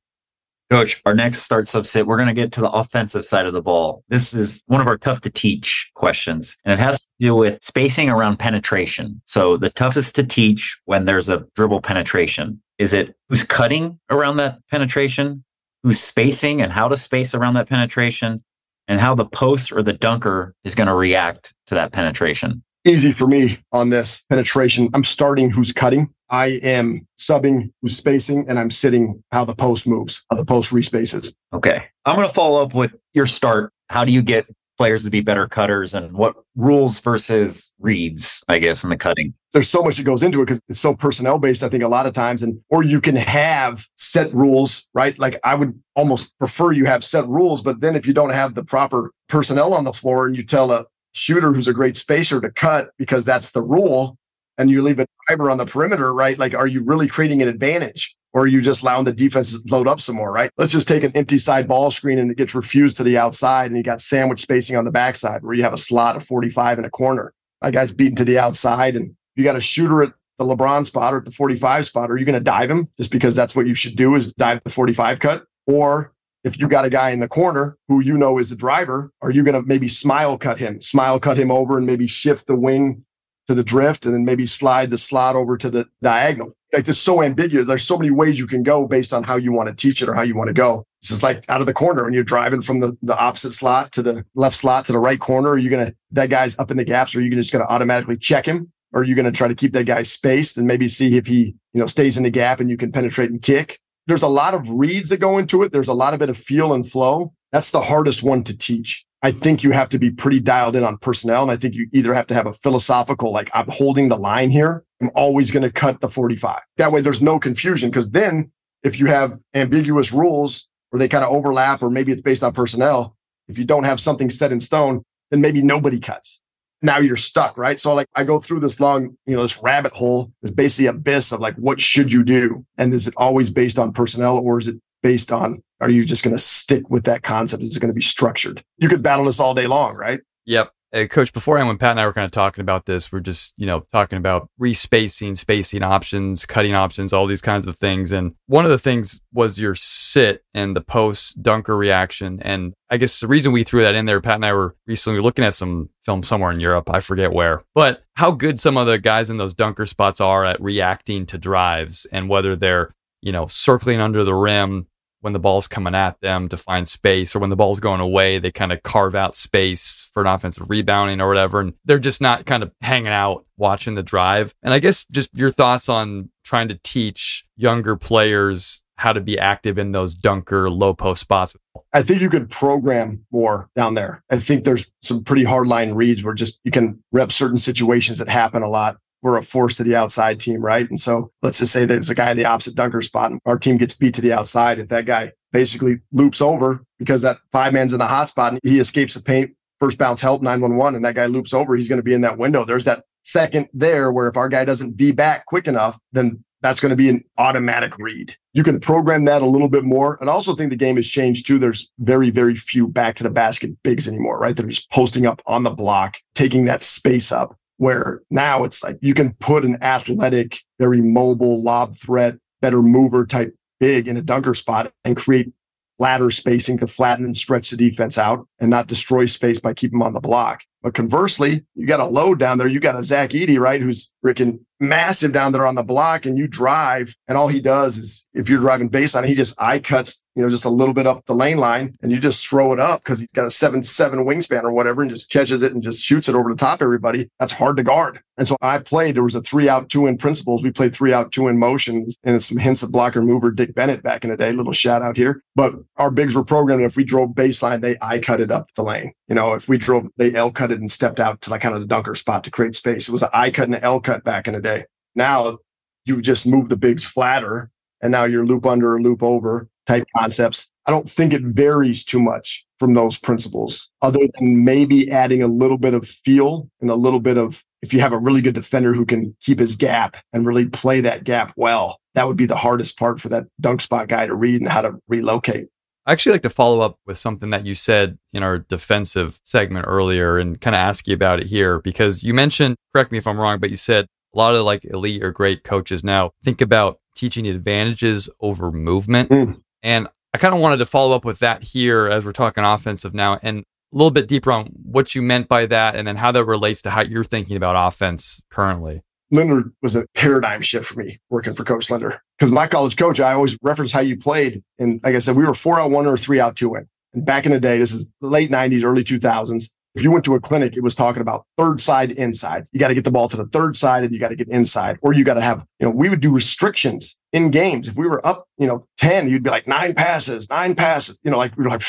Coach, 0.72 1.02
our 1.06 1.14
next 1.14 1.40
start 1.40 1.66
subset, 1.66 2.06
we're 2.06 2.16
going 2.16 2.28
to 2.28 2.34
get 2.34 2.54
to 2.54 2.62
the 2.62 2.72
offensive 2.72 3.26
side 3.26 3.46
of 3.46 3.52
the 3.52 3.62
ball. 3.62 4.06
This 4.08 4.34
is 4.34 4.64
one 4.68 4.80
of 4.80 4.88
our 4.88 4.98
tough 4.98 5.20
to 5.22 5.30
teach 5.30 5.92
questions, 5.96 6.58
and 6.64 6.72
it 6.72 6.80
has 6.80 7.02
to 7.02 7.10
do 7.20 7.36
with 7.36 7.62
spacing 7.62 8.10
around 8.10 8.38
penetration. 8.38 9.22
So 9.26 9.58
the 9.58 9.70
toughest 9.70 10.16
to 10.16 10.24
teach 10.24 10.80
when 10.86 11.04
there's 11.04 11.28
a 11.28 11.46
dribble 11.56 11.82
penetration 11.82 12.62
is 12.78 12.94
it 12.94 13.14
who's 13.28 13.44
cutting 13.44 14.00
around 14.10 14.38
that 14.38 14.60
penetration, 14.72 15.44
who's 15.84 16.00
spacing 16.00 16.62
and 16.62 16.72
how 16.72 16.88
to 16.88 16.96
space 16.96 17.36
around 17.36 17.56
that 17.56 17.68
penetration, 17.68 18.42
and 18.88 19.02
how 19.02 19.14
the 19.14 19.26
post 19.26 19.74
or 19.74 19.84
the 19.84 19.92
dunker 19.92 20.56
is 20.64 20.74
going 20.74 20.88
to 20.88 20.96
react 20.96 21.54
to 21.68 21.76
that 21.76 21.92
penetration 21.92 22.64
easy 22.86 23.12
for 23.12 23.28
me 23.28 23.60
on 23.72 23.90
this 23.90 24.26
penetration. 24.30 24.90
I'm 24.94 25.04
starting 25.04 25.50
who's 25.50 25.72
cutting. 25.72 26.14
I 26.30 26.60
am 26.64 27.08
subbing 27.20 27.72
who's 27.82 27.98
spacing 27.98 28.46
and 28.48 28.58
I'm 28.58 28.72
sitting 28.72 29.24
how 29.32 29.46
the 29.46 29.56
post 29.56 29.86
moves, 29.86 30.24
how 30.32 30.38
the 30.38 30.46
post 30.46 30.72
respaces. 30.72 31.34
Okay. 31.54 31.84
I'm 32.06 32.16
going 32.16 32.28
to 32.28 32.34
follow 32.34 32.64
up 32.64 32.74
with 32.74 32.94
your 33.14 33.26
start. 33.26 33.74
How 33.90 34.06
do 34.06 34.14
you 34.14 34.22
get 34.22 34.48
players 34.78 35.04
to 35.04 35.10
be 35.10 35.22
better 35.22 35.48
cutters 35.48 35.94
and 35.94 36.14
what 36.14 36.36
rules 36.56 37.00
versus 37.02 37.74
reads, 37.80 38.44
I 38.48 38.60
guess, 38.60 38.84
in 38.84 38.90
the 38.90 38.98
cutting? 38.98 39.34
There's 39.52 39.70
so 39.70 39.84
much 39.84 39.98
that 39.98 40.04
goes 40.04 40.24
into 40.24 40.42
it 40.42 40.46
because 40.46 40.62
it's 40.70 40.80
so 40.80 40.96
personnel 40.96 41.38
based, 41.38 41.62
I 41.62 41.70
think, 41.70 41.84
a 41.84 41.90
lot 41.90 42.06
of 42.06 42.14
times. 42.14 42.42
And, 42.42 42.62
or 42.70 42.82
you 42.82 43.02
can 43.02 43.18
have 43.18 43.86
set 43.96 44.32
rules, 44.34 44.90
right? 44.94 45.20
Like 45.20 45.38
I 45.44 45.56
would 45.56 45.80
almost 45.96 46.38
prefer 46.40 46.72
you 46.72 46.86
have 46.86 47.04
set 47.04 47.28
rules, 47.28 47.62
but 47.62 47.82
then 47.82 47.98
if 47.98 48.08
you 48.08 48.14
don't 48.14 48.30
have 48.30 48.56
the 48.56 48.64
proper 48.64 49.12
personnel 49.28 49.74
on 49.74 49.84
the 49.84 49.94
floor 49.94 50.28
and 50.28 50.38
you 50.38 50.44
tell 50.44 50.72
a, 50.72 50.86
shooter 51.14 51.54
who's 51.54 51.68
a 51.68 51.74
great 51.74 51.98
spacer 51.98 52.40
to 52.42 52.52
cut 52.52 52.90
because 52.98 53.26
that's 53.26 53.52
the 53.52 53.62
rule 53.62 54.18
and 54.58 54.70
you 54.70 54.82
leave 54.82 55.00
a 55.00 55.08
driver 55.28 55.50
on 55.50 55.58
the 55.58 55.66
perimeter, 55.66 56.14
right? 56.14 56.38
Like, 56.38 56.54
are 56.54 56.68
you 56.68 56.84
really 56.84 57.08
creating 57.08 57.42
an 57.42 57.48
advantage? 57.48 58.16
Or 58.34 58.44
are 58.44 58.48
you 58.48 58.62
just 58.62 58.82
allowing 58.82 59.04
the 59.04 59.12
defense 59.12 59.52
to 59.52 59.60
load 59.74 59.88
up 59.88 60.00
some 60.00 60.16
more, 60.16 60.32
right? 60.32 60.50
Let's 60.58 60.72
just 60.72 60.88
take 60.88 61.04
an 61.04 61.12
empty 61.16 61.38
side 61.38 61.68
ball 61.68 61.92
screen 61.92 62.18
and 62.18 62.32
it 62.32 62.38
gets 62.38 62.56
refused 62.56 62.96
to 62.98 63.04
the 63.04 63.18
outside 63.18 63.66
and 63.72 63.78
you 63.78 63.84
got 63.84 64.02
sandwich 64.02 64.42
spacing 64.42 64.78
on 64.78 64.86
the 64.86 64.92
backside 64.92 65.44
where 65.44 65.54
you 65.54 65.64
have 65.64 65.74
a 65.74 65.78
slot 65.78 66.16
of 66.16 66.24
45 66.24 66.80
in 66.80 66.86
a 66.86 66.90
corner. 66.90 67.34
That 67.62 67.74
guy's 67.74 67.92
beaten 67.92 68.16
to 68.18 68.24
the 68.24 68.40
outside 68.40 68.96
and 68.96 69.16
you 69.36 69.44
got 69.44 69.58
a 69.58 69.62
shooter 69.62 70.04
at 70.04 70.14
the 70.38 70.46
LeBron 70.46 70.86
spot 70.86 71.14
or 71.14 71.18
at 71.18 71.26
the 71.26 71.32
45 71.32 71.86
spot. 71.86 72.10
Are 72.10 72.18
you 72.18 72.26
going 72.26 72.40
to 72.40 72.44
dive 72.44 72.72
him 72.72 72.88
just 72.98 73.12
because 73.12 73.36
that's 73.36 73.56
what 73.56 73.68
you 73.68 73.76
should 73.76 73.98
do 73.98 74.16
is 74.16 74.34
dive 74.34 74.62
the 74.64 74.70
45 74.70 75.20
cut? 75.20 75.44
Or 75.68 76.14
if 76.44 76.60
you 76.60 76.68
got 76.68 76.86
a 76.86 76.90
guy 76.90 77.12
in 77.12 77.20
the 77.20 77.28
corner 77.28 77.78
who 77.88 78.00
you 78.00 78.18
know 78.18 78.38
is 78.38 78.52
a 78.52 78.56
driver, 78.56 79.12
are 79.22 79.32
you 79.32 79.44
going 79.44 79.60
to 79.60 79.68
maybe 79.68 79.88
smile 79.88 80.38
cut 80.38 80.58
him, 80.58 80.82
smile 80.82 81.20
cut 81.20 81.38
him 81.38 81.52
over 81.52 81.78
and 81.78 81.86
maybe 81.86 82.08
shift 82.08 82.48
the 82.48 82.56
wing 82.56 83.06
to 83.48 83.54
the 83.54 83.64
drift 83.64 84.06
and 84.06 84.14
then 84.14 84.26
maybe 84.26 84.46
slide 84.46 84.90
the 84.90 84.98
slot 84.98 85.36
over 85.36 85.58
to 85.58 85.70
the 85.70 85.88
diagonal? 86.02 86.54
Like 86.74 86.88
it's 86.88 87.00
so 87.00 87.22
ambiguous. 87.22 87.68
There's 87.68 87.84
so 87.84 87.98
many 87.98 88.12
ways 88.12 88.40
you 88.40 88.48
can 88.48 88.64
go 88.64 88.88
based 88.88 89.14
on 89.14 89.24
how 89.24 89.36
you 89.36 89.52
want 89.52 89.70
to 89.70 89.76
teach 89.76 90.02
it 90.02 90.10
or 90.10 90.14
how 90.14 90.22
you 90.22 90.36
want 90.36 90.48
to 90.48 90.54
go. 90.54 90.86
This 91.02 91.12
is 91.12 91.22
like 91.22 91.44
out 91.50 91.62
of 91.62 91.68
the 91.68 91.74
corner 91.74 92.04
when 92.04 92.14
you're 92.14 92.24
driving 92.24 92.62
from 92.62 92.80
the, 92.80 92.98
the 93.02 93.18
opposite 93.20 93.52
slot 93.52 93.92
to 93.94 94.02
the 94.02 94.24
left 94.36 94.56
slot 94.56 94.86
to 94.86 94.92
the 94.92 95.00
right 95.00 95.20
corner. 95.20 95.50
Are 95.50 95.58
you 95.58 95.70
going 95.70 95.88
to, 95.88 95.96
that 96.12 96.30
guy's 96.30 96.58
up 96.60 96.72
in 96.72 96.78
the 96.78 96.86
gaps, 96.86 97.14
or 97.14 97.20
are 97.20 97.22
you 97.22 97.32
just 97.32 97.52
going 97.52 97.66
to 97.66 97.72
automatically 97.72 98.18
check 98.18 98.46
him? 98.46 98.72
Or 98.94 99.02
are 99.02 99.04
you 99.04 99.16
going 99.16 99.26
to 99.26 99.32
try 99.32 99.48
to 99.48 99.56
keep 99.56 99.74
that 99.74 99.86
guy 99.86 100.04
spaced 100.04 100.58
and 100.58 100.68
maybe 100.68 100.88
see 100.88 101.18
if 101.18 101.26
he, 101.26 101.56
you 101.74 101.80
know, 101.80 101.88
stays 101.88 102.18
in 102.18 102.24
the 102.24 102.30
gap 102.30 102.60
and 102.60 102.70
you 102.70 102.78
can 102.78 102.92
penetrate 102.92 103.32
and 103.32 103.42
kick? 103.42 103.80
There's 104.12 104.24
a 104.24 104.28
lot 104.28 104.54
of 104.54 104.70
reads 104.70 105.10
that 105.12 105.22
go 105.22 105.38
into 105.38 105.64
it. 105.64 105.72
There's 105.72 105.88
a 105.88 105.94
lot 105.94 106.14
of 106.14 106.20
bit 106.20 106.30
of 106.30 106.38
feel 106.38 106.74
and 106.74 106.86
flow. 106.86 107.32
That's 107.54 107.72
the 107.72 107.80
hardest 107.80 108.24
one 108.24 108.44
to 108.44 108.58
teach. 108.58 109.06
I 109.22 109.32
think 109.32 109.64
you 109.64 109.72
have 109.72 109.88
to 109.88 109.98
be 109.98 110.12
pretty 110.12 110.42
dialed 110.42 110.76
in 110.76 110.84
on 110.84 110.98
personnel. 110.98 111.44
And 111.44 111.50
I 111.50 111.56
think 111.56 111.76
you 111.76 111.88
either 111.94 112.14
have 112.14 112.28
to 112.28 112.34
have 112.34 112.46
a 112.46 112.52
philosophical, 112.52 113.32
like 113.32 113.50
I'm 113.54 113.70
holding 113.70 114.10
the 114.10 114.18
line 114.18 114.52
here. 114.52 114.84
I'm 115.02 115.12
always 115.16 115.50
going 115.50 115.64
to 115.64 115.72
cut 115.72 116.02
the 116.02 116.10
45. 116.10 116.60
That 116.76 116.92
way 116.92 117.00
there's 117.00 117.22
no 117.22 117.40
confusion. 117.40 117.90
Because 117.90 118.10
then 118.10 118.52
if 118.84 119.00
you 119.00 119.06
have 119.06 119.40
ambiguous 119.54 120.12
rules 120.12 120.68
or 120.92 121.00
they 121.00 121.08
kind 121.08 121.24
of 121.24 121.32
overlap, 121.32 121.82
or 121.82 121.90
maybe 121.90 122.12
it's 122.12 122.22
based 122.22 122.44
on 122.44 122.52
personnel, 122.52 123.16
if 123.48 123.58
you 123.58 123.64
don't 123.64 123.86
have 123.86 124.02
something 124.02 124.30
set 124.30 124.52
in 124.52 124.60
stone, 124.60 125.06
then 125.30 125.40
maybe 125.40 125.62
nobody 125.62 126.02
cuts 126.02 126.42
now 126.82 126.98
you're 126.98 127.16
stuck, 127.16 127.58
right? 127.58 127.80
So 127.80 127.94
like 127.94 128.08
I 128.16 128.24
go 128.24 128.40
through 128.40 128.62
this 128.62 128.80
long, 128.80 129.18
you 129.26 129.36
know, 129.36 129.42
this 129.44 129.62
rabbit 129.62 129.94
hole, 129.94 130.32
this 130.42 130.52
basically 130.52 130.88
abyss 130.88 131.32
of 131.32 131.40
like, 131.40 131.56
what 131.56 131.80
should 131.80 132.12
you 132.12 132.24
do? 132.24 132.66
And 132.78 132.94
is 132.94 133.08
it 133.08 133.14
always 133.18 133.50
based 133.50 133.78
on 133.78 133.94
personnel 133.94 134.38
or 134.38 134.60
is 134.60 134.68
it 134.68 134.76
based 135.04 135.32
on, 135.32 135.62
are 135.80 135.90
you 135.90 136.06
just 136.06 136.24
going 136.24 136.36
to 136.36 136.42
stick 136.42 136.90
with 136.90 137.04
that 137.06 137.24
concept? 137.24 137.64
Is 137.64 137.76
it 137.76 137.80
going 137.80 137.90
to 137.90 137.96
be 137.96 138.02
structured? 138.02 138.64
You 138.78 138.90
could 138.90 139.04
battle 139.04 139.26
this 139.26 139.40
all 139.40 139.54
day 139.54 139.68
long, 139.68 139.96
right? 139.96 140.22
Yep. 140.46 140.72
Hey, 140.94 141.08
Coach, 141.08 141.32
beforehand, 141.32 141.70
when 141.70 141.78
Pat 141.78 141.92
and 141.92 142.02
I 142.02 142.06
were 142.06 142.12
kind 142.12 142.26
of 142.26 142.32
talking 142.32 142.62
about 142.62 142.86
this, 142.86 143.14
we're 143.14 143.22
just, 143.22 143.54
you 143.56 143.66
know, 143.66 143.86
talking 143.94 144.18
about 144.18 144.50
respacing, 144.58 145.38
spacing 145.38 145.84
options, 145.84 146.46
cutting 146.46 146.76
options, 146.76 147.14
all 147.14 147.28
these 147.28 147.42
kinds 147.42 147.66
of 147.66 147.78
things. 147.78 148.12
And 148.12 148.36
one 148.48 148.66
of 148.66 148.72
the 148.72 148.78
things 148.78 149.22
was 149.32 149.58
your 149.58 149.74
sit 149.74 150.44
and 150.54 150.76
the 150.76 150.82
post 150.82 151.42
dunker 151.42 151.78
reaction. 151.78 152.42
And 152.42 152.74
I 152.90 152.98
guess 152.98 153.22
the 153.22 153.28
reason 153.28 153.54
we 153.54 153.64
threw 153.64 153.84
that 153.84 153.96
in 153.96 154.06
there, 154.06 154.20
Pat 154.20 154.36
and 154.36 154.46
I 154.46 154.52
were 154.52 154.76
recently 154.86 155.22
looking 155.22 155.46
at 155.46 155.54
some 155.54 155.90
film 156.04 156.24
somewhere 156.24 156.52
in 156.52 156.60
Europe. 156.60 156.90
I 156.90 157.00
forget 157.00 157.32
where, 157.32 157.64
but 157.74 158.04
how 158.16 158.32
good 158.32 158.60
some 158.60 158.76
of 158.76 158.86
the 158.86 159.00
guys 159.00 159.30
in 159.30 159.38
those 159.38 159.54
dunker 159.54 159.86
spots 159.86 160.20
are 160.20 160.44
at 160.44 160.62
reacting 160.62 161.26
to 161.28 161.38
drives 161.38 162.06
and 162.12 162.28
whether 162.28 162.58
they're, 162.58 162.94
you 163.22 163.32
know, 163.32 163.48
circling 163.48 164.02
under 164.02 164.26
the 164.26 164.36
rim, 164.36 164.88
when 165.22 165.34
the 165.34 165.40
ball's 165.40 165.68
coming 165.68 165.96
at 165.96 166.20
them 166.22 166.50
to 166.50 166.58
find 166.58 166.88
space 166.88 167.36
or 167.36 167.40
when 167.40 167.50
the 167.50 167.56
ball's 167.56 167.80
going 167.80 168.02
away, 168.02 168.40
they 168.40 168.52
kind 168.52 168.72
of 168.72 168.84
carve 168.84 169.16
out 169.16 169.36
space 169.36 170.10
for 170.14 170.22
an 170.22 170.28
offensive 170.28 170.70
rebounding 170.70 171.22
or 171.22 171.28
whatever. 171.28 171.60
And 171.62 171.74
they're 171.86 172.00
just 172.00 172.22
not 172.22 172.46
kind 172.46 172.64
of 172.64 172.72
hanging 172.82 173.08
out 173.08 173.46
watching 173.58 173.96
the 173.96 174.04
drive. 174.04 174.54
And 174.64 174.74
I 174.74 174.80
guess 174.80 175.06
just 175.06 175.30
your 175.34 175.52
thoughts 175.52 175.88
on 175.90 176.30
trying 176.44 176.68
to 176.68 176.80
teach 176.84 177.46
younger 177.56 177.96
players 177.96 178.82
how 178.98 179.12
to 179.12 179.22
be 179.22 179.40
active 179.40 179.80
in 179.80 179.92
those 179.92 180.14
dunker 180.14 180.70
low 180.70 180.94
post 180.94 181.22
spots. 181.22 181.56
I 181.94 182.04
think 182.04 182.22
you 182.22 182.30
could 182.30 182.50
program 182.50 183.26
more 183.32 183.70
down 183.76 183.96
there. 183.96 184.24
I 184.30 184.38
think 184.38 184.64
there's 184.64 184.92
some 185.02 185.24
pretty 185.24 185.44
hard 185.44 185.68
line 185.68 185.94
reads 185.94 186.24
where 186.24 186.36
just 186.36 186.62
you 186.64 186.72
can 186.72 187.04
rep 187.12 187.32
certain 187.32 187.58
situations 187.58 188.20
that 188.20 188.30
happen 188.30 188.62
a 188.62 188.70
lot 188.70 188.98
we're 189.22 189.38
a 189.38 189.44
force 189.44 189.76
to 189.76 189.84
the 189.84 189.96
outside 189.96 190.40
team, 190.40 190.64
right? 190.64 190.90
And 190.90 191.00
so 191.00 191.32
let's 191.42 191.60
just 191.60 191.72
say 191.72 191.86
there's 191.86 192.10
a 192.10 192.16
guy 192.16 192.32
in 192.32 192.38
the 192.38 192.46
opposite 192.46 192.76
dunker 192.76 193.02
spot 193.02 193.32
and 193.32 193.40
our 193.46 193.58
team 193.58 193.78
gets 193.78 193.94
beat 193.94 194.14
to 194.16 194.22
the 194.22 194.34
outside. 194.34 194.80
If 194.80 194.90
that 194.90 195.06
guy 195.06 195.32
basically 195.52 196.00
loops 196.12 196.42
over 196.42 196.84
because 196.98 197.22
that 197.22 197.38
five 197.52 197.74
man's 197.74 197.94
in 197.94 198.00
the 198.00 198.08
hot 198.08 198.30
spot 198.30 198.54
and 198.54 198.62
he 198.64 198.80
escapes 198.80 199.14
the 199.14 199.22
paint, 199.22 199.52
first 199.80 199.98
bounce 199.98 200.22
help 200.22 200.42
911, 200.42 200.96
and 200.96 201.06
that 201.06 201.16
guy 201.16 201.26
loops 201.26 201.54
over, 201.54 201.76
he's 201.76 201.90
going 201.90 202.00
to 202.00 202.04
be 202.04 202.14
in 202.14 202.22
that 202.22 202.38
window. 202.38 202.66
There's 202.66 202.86
that 202.86 203.04
second 203.24 203.68
there 203.74 204.12
where 204.12 204.28
if 204.28 204.38
our 204.38 204.50
guy 204.50 204.66
doesn't 204.66 204.98
be 204.98 205.12
back 205.12 205.46
quick 205.46 205.68
enough, 205.68 206.00
then 206.12 206.44
that's 206.62 206.80
going 206.80 206.92
to 206.92 206.96
be 206.96 207.10
an 207.10 207.24
automatic 207.38 207.98
read. 207.98 208.36
You 208.54 208.64
can 208.64 208.80
program 208.80 209.26
that 209.26 209.42
a 209.42 209.46
little 209.46 209.70
bit 209.70 209.84
more. 209.84 210.18
And 210.22 210.30
I 210.30 210.34
also 210.34 210.56
think 210.56 210.70
the 210.70 210.76
game 210.76 210.96
has 210.98 211.08
changed 211.08 211.48
too. 211.48 211.58
There's 211.58 211.92
very, 212.00 212.30
very 212.30 212.56
few 212.56 212.88
back 212.88 213.16
to 213.16 213.24
the 213.24 213.32
basket 213.32 213.72
bigs 213.84 214.08
anymore, 214.08 214.38
right? 214.38 214.56
They're 214.56 214.68
just 214.68 214.92
posting 214.92 215.26
up 215.26 215.42
on 215.48 215.64
the 215.64 215.72
block, 215.72 216.18
taking 216.36 216.66
that 216.66 216.84
space 216.84 217.32
up 217.32 217.58
where 217.82 218.22
now 218.30 218.64
it's 218.64 218.84
like 218.84 218.96
you 219.02 219.16
can 219.16 219.34
put 219.40 219.66
an 219.66 219.76
athletic, 219.82 220.60
very 220.78 221.02
mobile 221.02 221.64
lob 221.64 221.96
threat, 221.96 222.36
better 222.62 222.84
mover 222.84 223.26
type 223.26 223.56
big 223.80 224.08
in 224.08 224.16
a 224.16 224.22
dunker 224.22 224.54
spot 224.54 224.94
and 225.04 225.18
create 225.18 225.52
ladder 225.98 226.30
spacing 226.30 226.78
to 226.78 226.86
flatten 226.86 227.26
and 227.26 227.36
stretch 227.36 227.72
the 227.72 227.78
defense 227.78 228.20
out 228.20 228.48
and 228.60 228.70
not 228.70 228.86
destroy 228.86 229.26
space 229.26 229.60
by 229.60 229.74
keeping 229.74 229.98
them 229.98 230.06
on 230.06 230.14
the 230.14 230.20
block. 230.20 230.62
But 230.84 230.94
conversely, 230.94 231.66
you 231.74 231.88
got 231.88 232.00
a 232.00 232.06
load 232.06 232.38
down 232.38 232.60
there. 232.60 232.68
You 232.68 232.80
got 232.80 233.00
a 233.00 233.04
Zach 233.04 233.32
Edey, 233.32 233.58
right? 233.58 233.82
Who's 233.82 234.14
freaking 234.24 234.60
massive 234.82 235.32
down 235.32 235.52
there 235.52 235.66
on 235.66 235.76
the 235.76 235.84
block 235.84 236.26
and 236.26 236.38
you 236.38 236.48
drive 236.48 237.16
and 237.28 237.38
all 237.38 237.48
he 237.48 237.62
does 237.62 237.98
is 237.98 238.26
if 238.34 238.50
you're 238.50 238.60
driving 238.60 238.90
baseline, 238.90 239.26
he 239.26 239.36
just 239.36 239.60
eye 239.62 239.80
cuts, 239.80 240.26
you 240.36 240.42
know, 240.42 240.50
just 240.50 240.66
a 240.66 240.70
little 240.70 240.94
bit 240.94 241.08
up 241.08 241.26
the 241.26 241.36
lane 241.36 241.58
line 241.58 241.96
and 242.02 242.12
you 242.12 242.20
just 242.20 242.48
throw 242.48 242.74
it 242.74 242.80
up 242.80 243.02
because 243.02 243.20
he's 243.20 243.30
got 243.36 243.46
a 243.46 243.52
seven, 243.52 243.84
seven 243.84 244.20
wingspan 244.20 244.64
or 244.64 244.72
whatever 244.72 245.02
and 245.02 245.12
just 245.12 245.30
catches 245.30 245.62
it 245.62 245.74
and 245.74 245.84
just 245.84 246.04
shoots 246.04 246.28
it 246.28 246.36
over 246.36 246.50
the 246.50 246.56
top 246.56 246.82
everybody. 246.82 247.30
That's 247.40 247.54
hard 247.54 247.78
to 247.78 247.84
guard. 247.84 248.22
And 248.38 248.48
so 248.48 248.56
I 248.62 248.80
played, 248.80 249.16
there 249.16 249.24
was 249.24 249.36
a 249.36 249.42
three 249.42 249.70
out, 249.70 249.90
two 249.90 250.08
in 250.08 250.18
principles. 250.18 250.64
We 250.64 250.72
played 250.72 250.96
three 250.96 251.14
out, 251.14 251.32
two 251.32 251.48
in 251.48 251.60
motions 251.60 252.18
and 252.24 252.42
some 252.42 252.58
hints 252.58 252.82
of 252.82 252.92
blocker 252.92 253.22
mover, 253.22 253.52
Dick 253.52 253.76
Bennett 253.76 254.02
back 254.02 254.24
in 254.24 254.32
the 254.32 254.38
day, 254.38 254.52
little 254.52 254.74
shout 254.74 255.02
out 255.02 255.18
here. 255.18 255.44
But 255.56 255.76
our 255.98 256.10
bigs 256.10 256.36
were 256.36 256.44
programmed. 256.44 256.84
If 256.84 256.96
we 256.96 257.04
drove 257.04 257.32
baseline, 257.32 257.82
they 257.82 257.98
eye 258.02 258.20
cut 258.20 258.42
it 258.42 258.50
up 258.50 258.74
the 258.76 258.84
lane. 258.84 259.14
You 259.28 259.36
know, 259.36 259.54
if 259.54 259.70
we 259.70 259.78
drove, 259.78 260.10
they 260.18 260.34
L 260.34 260.50
cut 260.50 260.72
it 260.72 260.80
and 260.80 260.92
stepped 260.92 261.20
out 261.20 261.42
to 261.42 261.50
like 261.52 261.62
kind 261.62 261.76
of 261.76 261.82
the 261.82 261.88
dunker 261.88 262.16
spot 262.16 262.44
to 262.46 262.52
create 262.52 262.76
space. 262.76 263.08
It 263.08 263.12
was 263.12 263.22
an 263.22 263.30
I 263.34 263.52
cut 263.52 263.68
and 263.68 263.76
an 263.76 263.84
L 263.84 264.00
cut 264.00 264.24
back 264.24 264.48
in 264.48 264.54
the 264.54 264.62
day. 264.62 264.71
Now 265.16 265.58
you 266.06 266.22
just 266.22 266.48
move 266.48 266.70
the 266.70 266.78
bigs 266.78 267.06
flatter 267.06 267.70
and 268.02 268.12
now 268.12 268.24
you're 268.24 268.46
loop 268.46 268.66
under 268.66 268.96
or 268.96 269.02
loop 269.02 269.22
over 269.24 269.70
type 269.86 270.06
concepts. 270.18 270.72
I 270.86 270.92
don't 270.92 271.10
think 271.10 271.34
it 271.34 271.42
varies 271.44 272.04
too 272.04 272.20
much 272.20 272.66
from 272.80 272.94
those 272.94 273.18
principles, 273.18 273.92
other 274.02 274.28
than 274.34 274.66
maybe 274.66 275.12
adding 275.12 275.44
a 275.44 275.48
little 275.48 275.78
bit 275.78 275.94
of 275.94 276.08
feel 276.08 276.68
and 276.82 276.90
a 276.90 276.96
little 276.96 277.20
bit 277.20 277.38
of 277.38 277.64
if 277.82 277.94
you 277.94 278.00
have 278.00 278.14
a 278.14 278.20
really 278.20 278.42
good 278.42 278.56
defender 278.56 278.94
who 278.94 279.06
can 279.06 279.36
keep 279.42 279.60
his 279.60 279.76
gap 279.76 280.18
and 280.34 280.46
really 280.46 280.66
play 280.66 281.02
that 281.02 281.24
gap 281.24 281.54
well, 281.56 282.00
that 282.16 282.28
would 282.28 282.38
be 282.38 282.46
the 282.46 282.56
hardest 282.56 282.98
part 282.98 283.20
for 283.20 283.30
that 283.30 283.46
dunk 283.60 283.82
spot 283.82 284.08
guy 284.08 284.26
to 284.28 284.36
read 284.36 284.62
and 284.62 284.70
how 284.70 284.82
to 284.82 284.94
relocate. 285.08 285.68
I 286.06 286.12
actually 286.12 286.34
like 286.34 286.42
to 286.44 286.50
follow 286.50 286.80
up 286.80 286.98
with 287.06 287.20
something 287.20 287.52
that 287.52 287.66
you 287.66 287.76
said 287.76 288.18
in 288.34 288.42
our 288.42 288.58
defensive 288.58 289.40
segment 289.44 289.86
earlier 289.88 290.40
and 290.40 290.60
kind 290.60 290.76
of 290.76 290.80
ask 290.80 291.08
you 291.08 291.14
about 291.14 291.40
it 291.40 291.46
here 291.46 291.80
because 291.82 292.24
you 292.24 292.34
mentioned, 292.34 292.76
correct 292.94 293.12
me 293.12 293.20
if 293.20 293.28
I'm 293.28 293.40
wrong, 293.40 293.60
but 293.60 293.70
you 293.70 293.76
said 293.76 294.08
a 294.34 294.38
lot 294.38 294.56
of 294.56 294.66
like 294.66 294.86
elite 294.86 295.24
or 295.24 295.32
great 295.32 295.64
coaches 295.64 296.04
now 296.04 296.32
think 296.44 296.62
about 296.62 297.00
teaching 297.16 297.48
advantages 297.48 298.30
over 298.40 298.72
movement. 298.72 299.30
Mm. 299.30 299.62
And 299.84 300.08
I 300.34 300.38
kind 300.38 300.54
of 300.54 300.62
wanted 300.62 300.78
to 300.78 300.86
follow 300.86 301.16
up 301.16 301.26
with 301.26 301.40
that 301.40 301.64
here 301.64 302.08
as 302.08 302.26
we're 302.26 302.32
talking 302.32 302.64
offensive 302.64 303.14
now 303.14 303.40
and 303.42 303.60
a 303.60 303.98
little 303.98 304.12
bit 304.12 304.28
deeper 304.28 304.52
on 304.52 304.68
what 304.84 305.14
you 305.14 305.22
meant 305.22 305.50
by 305.50 305.66
that 305.66 305.96
and 305.96 306.08
then 306.08 306.16
how 306.16 306.32
that 306.32 306.46
relates 306.46 306.82
to 306.84 306.90
how 306.90 307.02
you're 307.02 307.26
thinking 307.26 307.58
about 307.58 307.76
offense 307.76 308.42
currently. 308.50 309.02
Leonard 309.32 309.74
was 309.82 309.96
a 309.96 310.06
paradigm 310.14 310.62
shift 310.62 310.86
for 310.86 311.00
me 311.00 311.20
working 311.30 311.54
for 311.54 311.64
Coach 311.64 311.90
Linder 311.90 312.22
because 312.38 312.52
my 312.52 312.68
college 312.68 312.98
coach, 312.98 313.20
I 313.20 313.34
always 313.34 313.58
reference 313.62 313.92
how 313.92 314.02
you 314.02 314.18
played. 314.18 314.62
And 314.78 315.02
like 315.04 315.16
I 315.16 315.20
said, 315.20 315.36
we 315.36 315.46
were 315.46 315.54
four 315.54 315.80
out 315.80 315.92
one 315.92 316.06
or 316.06 316.18
three 316.18 316.40
out 316.40 316.56
two 316.56 316.76
in. 316.76 316.88
And 317.14 317.26
back 317.26 317.46
in 317.46 317.52
the 317.52 317.60
day, 317.60 317.78
this 317.78 317.94
is 317.94 318.14
late 318.22 318.50
90s, 318.50 318.84
early 318.84 319.04
2000s. 319.04 319.74
If 319.94 320.04
you 320.04 320.12
went 320.12 320.24
to 320.26 320.36
a 320.36 320.40
clinic, 320.40 320.78
it 320.78 320.84
was 320.84 320.96
talking 320.96 321.22
about 321.22 321.46
third 321.58 321.82
side 321.82 322.12
inside. 322.12 322.68
You 322.72 322.80
got 322.80 322.88
to 322.88 322.96
get 322.96 323.04
the 323.04 323.12
ball 323.12 323.28
to 323.28 323.38
the 323.38 323.46
third 323.46 323.76
side 323.76 324.04
and 324.04 324.14
you 324.14 324.20
got 324.20 324.30
to 324.30 324.38
get 324.38 324.48
inside, 324.48 324.98
or 325.02 325.14
you 325.14 325.26
got 325.26 325.34
to 325.34 325.42
have, 325.42 325.66
you 325.80 325.88
know, 325.88 325.92
we 325.92 326.10
would 326.10 326.22
do 326.22 326.34
restrictions 326.34 327.18
in 327.34 327.52
games. 327.52 327.88
If 327.88 327.98
we 327.98 328.08
were 328.08 328.26
up, 328.26 328.48
you 328.58 328.68
know, 328.68 328.88
10, 329.00 329.30
you'd 329.30 329.44
be 329.44 329.50
like 329.50 329.68
nine 329.68 329.94
passes, 329.94 330.50
nine 330.50 330.76
passes, 330.76 331.20
you 331.24 331.32
know, 331.32 331.38
like 331.38 331.58
we 331.58 331.64
were 331.66 331.70
like, 331.70 331.82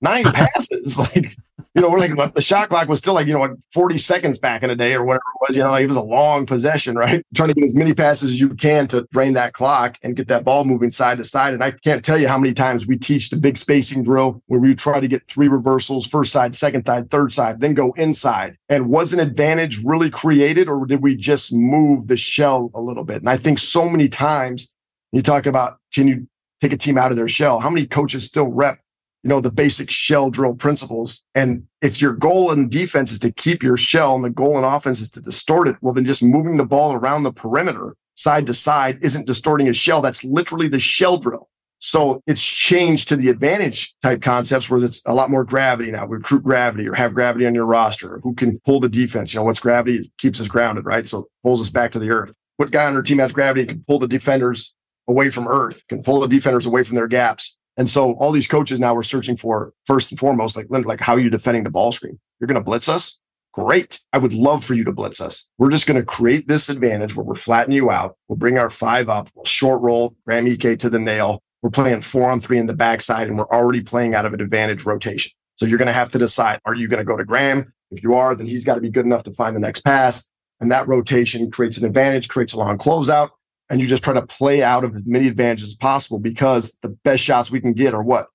nine 0.00 0.24
passes. 0.24 0.98
Like, 1.14 1.36
you 1.74 1.82
know, 1.82 1.88
like 1.88 2.34
the 2.34 2.40
shot 2.40 2.70
clock 2.70 2.88
was 2.88 2.98
still 2.98 3.12
like, 3.12 3.26
you 3.26 3.34
know, 3.34 3.40
what, 3.40 3.50
40 3.74 3.98
seconds 3.98 4.38
back 4.38 4.62
in 4.62 4.70
the 4.70 4.76
day 4.76 4.94
or 4.94 5.04
whatever 5.04 5.22
it 5.34 5.46
was, 5.46 5.56
you 5.56 5.62
know, 5.62 5.68
like 5.68 5.84
it 5.84 5.88
was 5.88 5.96
a 5.96 6.02
long 6.02 6.46
possession, 6.46 6.94
right? 6.96 7.22
Trying 7.34 7.50
to 7.50 7.54
get 7.54 7.64
as 7.64 7.74
many 7.74 7.92
passes 7.92 8.30
as 8.30 8.40
you 8.40 8.54
can 8.54 8.88
to 8.88 9.06
drain 9.12 9.34
that 9.34 9.52
clock 9.52 9.98
and 10.02 10.16
get 10.16 10.28
that 10.28 10.42
ball 10.42 10.64
moving 10.64 10.90
side 10.90 11.18
to 11.18 11.24
side. 11.24 11.52
And 11.52 11.62
I 11.62 11.72
can't 11.72 12.02
tell 12.02 12.16
you 12.16 12.28
how 12.28 12.38
many 12.38 12.54
times 12.54 12.86
we 12.86 12.96
teach 12.96 13.28
the 13.28 13.36
big 13.36 13.58
spacing 13.58 14.02
drill 14.02 14.42
where 14.46 14.58
we 14.58 14.74
try 14.74 15.00
to 15.00 15.08
get 15.08 15.28
three 15.28 15.48
reversals, 15.48 16.06
first 16.06 16.32
side, 16.32 16.56
second 16.56 16.86
side, 16.86 17.10
third 17.10 17.32
side, 17.32 17.60
then 17.60 17.74
go 17.74 17.92
inside. 17.92 18.56
And 18.70 18.88
was 18.88 19.12
an 19.12 19.20
advantage 19.20 19.78
really 19.84 20.08
created 20.08 20.68
or 20.68 20.86
did 20.86 21.02
we 21.02 21.14
just 21.14 21.52
move 21.52 22.06
the 22.06 22.16
shell 22.16 22.70
a 22.74 22.80
little 22.80 23.04
bit? 23.04 23.18
And 23.18 23.28
I 23.28 23.36
think 23.36 23.58
so 23.58 23.88
many 23.88 24.08
times 24.08 24.74
you 25.12 25.20
talk 25.20 25.44
about, 25.44 25.78
can 25.92 26.08
you 26.08 26.26
take 26.62 26.72
a 26.72 26.76
team 26.78 26.96
out 26.96 27.10
of 27.10 27.18
their 27.18 27.28
shell? 27.28 27.60
How 27.60 27.68
many 27.68 27.86
coaches 27.86 28.24
still 28.26 28.48
rep 28.48 28.78
you 29.22 29.28
know, 29.28 29.40
the 29.40 29.50
basic 29.50 29.90
shell 29.90 30.30
drill 30.30 30.54
principles. 30.54 31.22
And 31.34 31.66
if 31.82 32.00
your 32.00 32.12
goal 32.12 32.52
in 32.52 32.68
defense 32.68 33.10
is 33.10 33.18
to 33.20 33.32
keep 33.32 33.62
your 33.62 33.76
shell 33.76 34.14
and 34.14 34.24
the 34.24 34.30
goal 34.30 34.56
in 34.58 34.64
offense 34.64 35.00
is 35.00 35.10
to 35.10 35.20
distort 35.20 35.68
it, 35.68 35.76
well, 35.80 35.94
then 35.94 36.04
just 36.04 36.22
moving 36.22 36.56
the 36.56 36.64
ball 36.64 36.92
around 36.92 37.22
the 37.22 37.32
perimeter 37.32 37.96
side 38.14 38.46
to 38.46 38.54
side 38.54 38.98
isn't 39.02 39.26
distorting 39.26 39.68
a 39.68 39.72
shell. 39.72 40.00
That's 40.00 40.24
literally 40.24 40.68
the 40.68 40.78
shell 40.78 41.18
drill. 41.18 41.48
So 41.78 42.22
it's 42.26 42.42
changed 42.42 43.08
to 43.08 43.16
the 43.16 43.28
advantage 43.28 43.94
type 44.02 44.22
concepts 44.22 44.70
where 44.70 44.82
it's 44.82 45.02
a 45.06 45.14
lot 45.14 45.30
more 45.30 45.44
gravity 45.44 45.90
now. 45.90 46.06
We 46.06 46.16
recruit 46.16 46.42
gravity 46.42 46.88
or 46.88 46.94
have 46.94 47.14
gravity 47.14 47.46
on 47.46 47.54
your 47.54 47.66
roster. 47.66 48.18
Who 48.22 48.34
can 48.34 48.58
pull 48.60 48.80
the 48.80 48.88
defense? 48.88 49.34
You 49.34 49.40
know, 49.40 49.44
what's 49.44 49.60
gravity? 49.60 49.96
It 49.96 50.10
keeps 50.18 50.40
us 50.40 50.48
grounded, 50.48 50.86
right? 50.86 51.06
So 51.06 51.28
pulls 51.42 51.60
us 51.60 51.68
back 51.68 51.92
to 51.92 51.98
the 51.98 52.10
earth. 52.10 52.32
What 52.56 52.70
guy 52.70 52.86
on 52.86 52.96
our 52.96 53.02
team 53.02 53.18
has 53.18 53.32
gravity 53.32 53.66
can 53.66 53.84
pull 53.86 53.98
the 53.98 54.08
defenders 54.08 54.74
away 55.06 55.30
from 55.30 55.46
earth, 55.46 55.86
can 55.88 56.02
pull 56.02 56.20
the 56.20 56.28
defenders 56.28 56.66
away 56.66 56.82
from 56.82 56.96
their 56.96 57.08
gaps. 57.08 57.56
And 57.76 57.90
so 57.90 58.14
all 58.14 58.32
these 58.32 58.48
coaches 58.48 58.80
now 58.80 58.96
are 58.96 59.02
searching 59.02 59.36
for 59.36 59.72
first 59.84 60.10
and 60.10 60.18
foremost, 60.18 60.56
like, 60.56 60.66
like 60.70 61.00
how 61.00 61.14
are 61.14 61.20
you 61.20 61.30
defending 61.30 61.64
the 61.64 61.70
ball 61.70 61.92
screen? 61.92 62.18
You're 62.40 62.48
going 62.48 62.60
to 62.60 62.64
blitz 62.64 62.88
us? 62.88 63.20
Great. 63.52 64.00
I 64.12 64.18
would 64.18 64.34
love 64.34 64.64
for 64.64 64.74
you 64.74 64.84
to 64.84 64.92
blitz 64.92 65.20
us. 65.20 65.48
We're 65.58 65.70
just 65.70 65.86
going 65.86 65.98
to 65.98 66.04
create 66.04 66.48
this 66.48 66.68
advantage 66.68 67.16
where 67.16 67.24
we're 67.24 67.34
flattening 67.34 67.76
you 67.76 67.90
out. 67.90 68.16
We'll 68.28 68.36
bring 68.36 68.58
our 68.58 68.70
five 68.70 69.08
up, 69.08 69.28
we'll 69.34 69.44
short 69.44 69.80
roll, 69.82 70.14
Graham 70.26 70.46
Ike 70.46 70.78
to 70.78 70.90
the 70.90 70.98
nail. 70.98 71.42
We're 71.62 71.70
playing 71.70 72.02
four 72.02 72.30
on 72.30 72.40
three 72.40 72.58
in 72.58 72.66
the 72.66 72.76
backside 72.76 73.28
and 73.28 73.38
we're 73.38 73.48
already 73.48 73.80
playing 73.80 74.14
out 74.14 74.26
of 74.26 74.34
an 74.34 74.40
advantage 74.40 74.84
rotation. 74.84 75.32
So 75.56 75.64
you're 75.64 75.78
going 75.78 75.86
to 75.86 75.92
have 75.94 76.12
to 76.12 76.18
decide, 76.18 76.60
are 76.66 76.74
you 76.74 76.86
going 76.86 76.98
to 76.98 77.04
go 77.04 77.16
to 77.16 77.24
Graham? 77.24 77.72
If 77.90 78.02
you 78.02 78.14
are, 78.14 78.34
then 78.34 78.46
he's 78.46 78.64
got 78.64 78.74
to 78.74 78.80
be 78.80 78.90
good 78.90 79.06
enough 79.06 79.22
to 79.24 79.32
find 79.32 79.56
the 79.56 79.60
next 79.60 79.80
pass. 79.80 80.28
And 80.60 80.70
that 80.70 80.86
rotation 80.86 81.50
creates 81.50 81.78
an 81.78 81.84
advantage, 81.84 82.28
creates 82.28 82.52
a 82.52 82.58
long 82.58 82.78
closeout 82.78 83.30
and 83.68 83.80
you 83.80 83.86
just 83.86 84.04
try 84.04 84.14
to 84.14 84.26
play 84.26 84.62
out 84.62 84.84
of 84.84 84.94
as 84.94 85.02
many 85.06 85.28
advantages 85.28 85.70
as 85.70 85.76
possible 85.76 86.18
because 86.18 86.76
the 86.82 86.88
best 86.88 87.22
shots 87.22 87.50
we 87.50 87.60
can 87.60 87.72
get 87.72 87.94
are 87.94 88.02
what? 88.02 88.28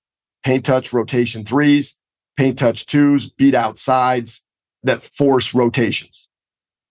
Paint 0.44 0.64
touch 0.64 0.92
rotation 0.92 1.44
threes, 1.44 1.98
paint 2.36 2.58
touch 2.58 2.86
twos, 2.86 3.30
beat 3.30 3.54
out 3.54 3.78
sides 3.78 4.44
that 4.82 5.02
force 5.02 5.54
rotations. 5.54 6.28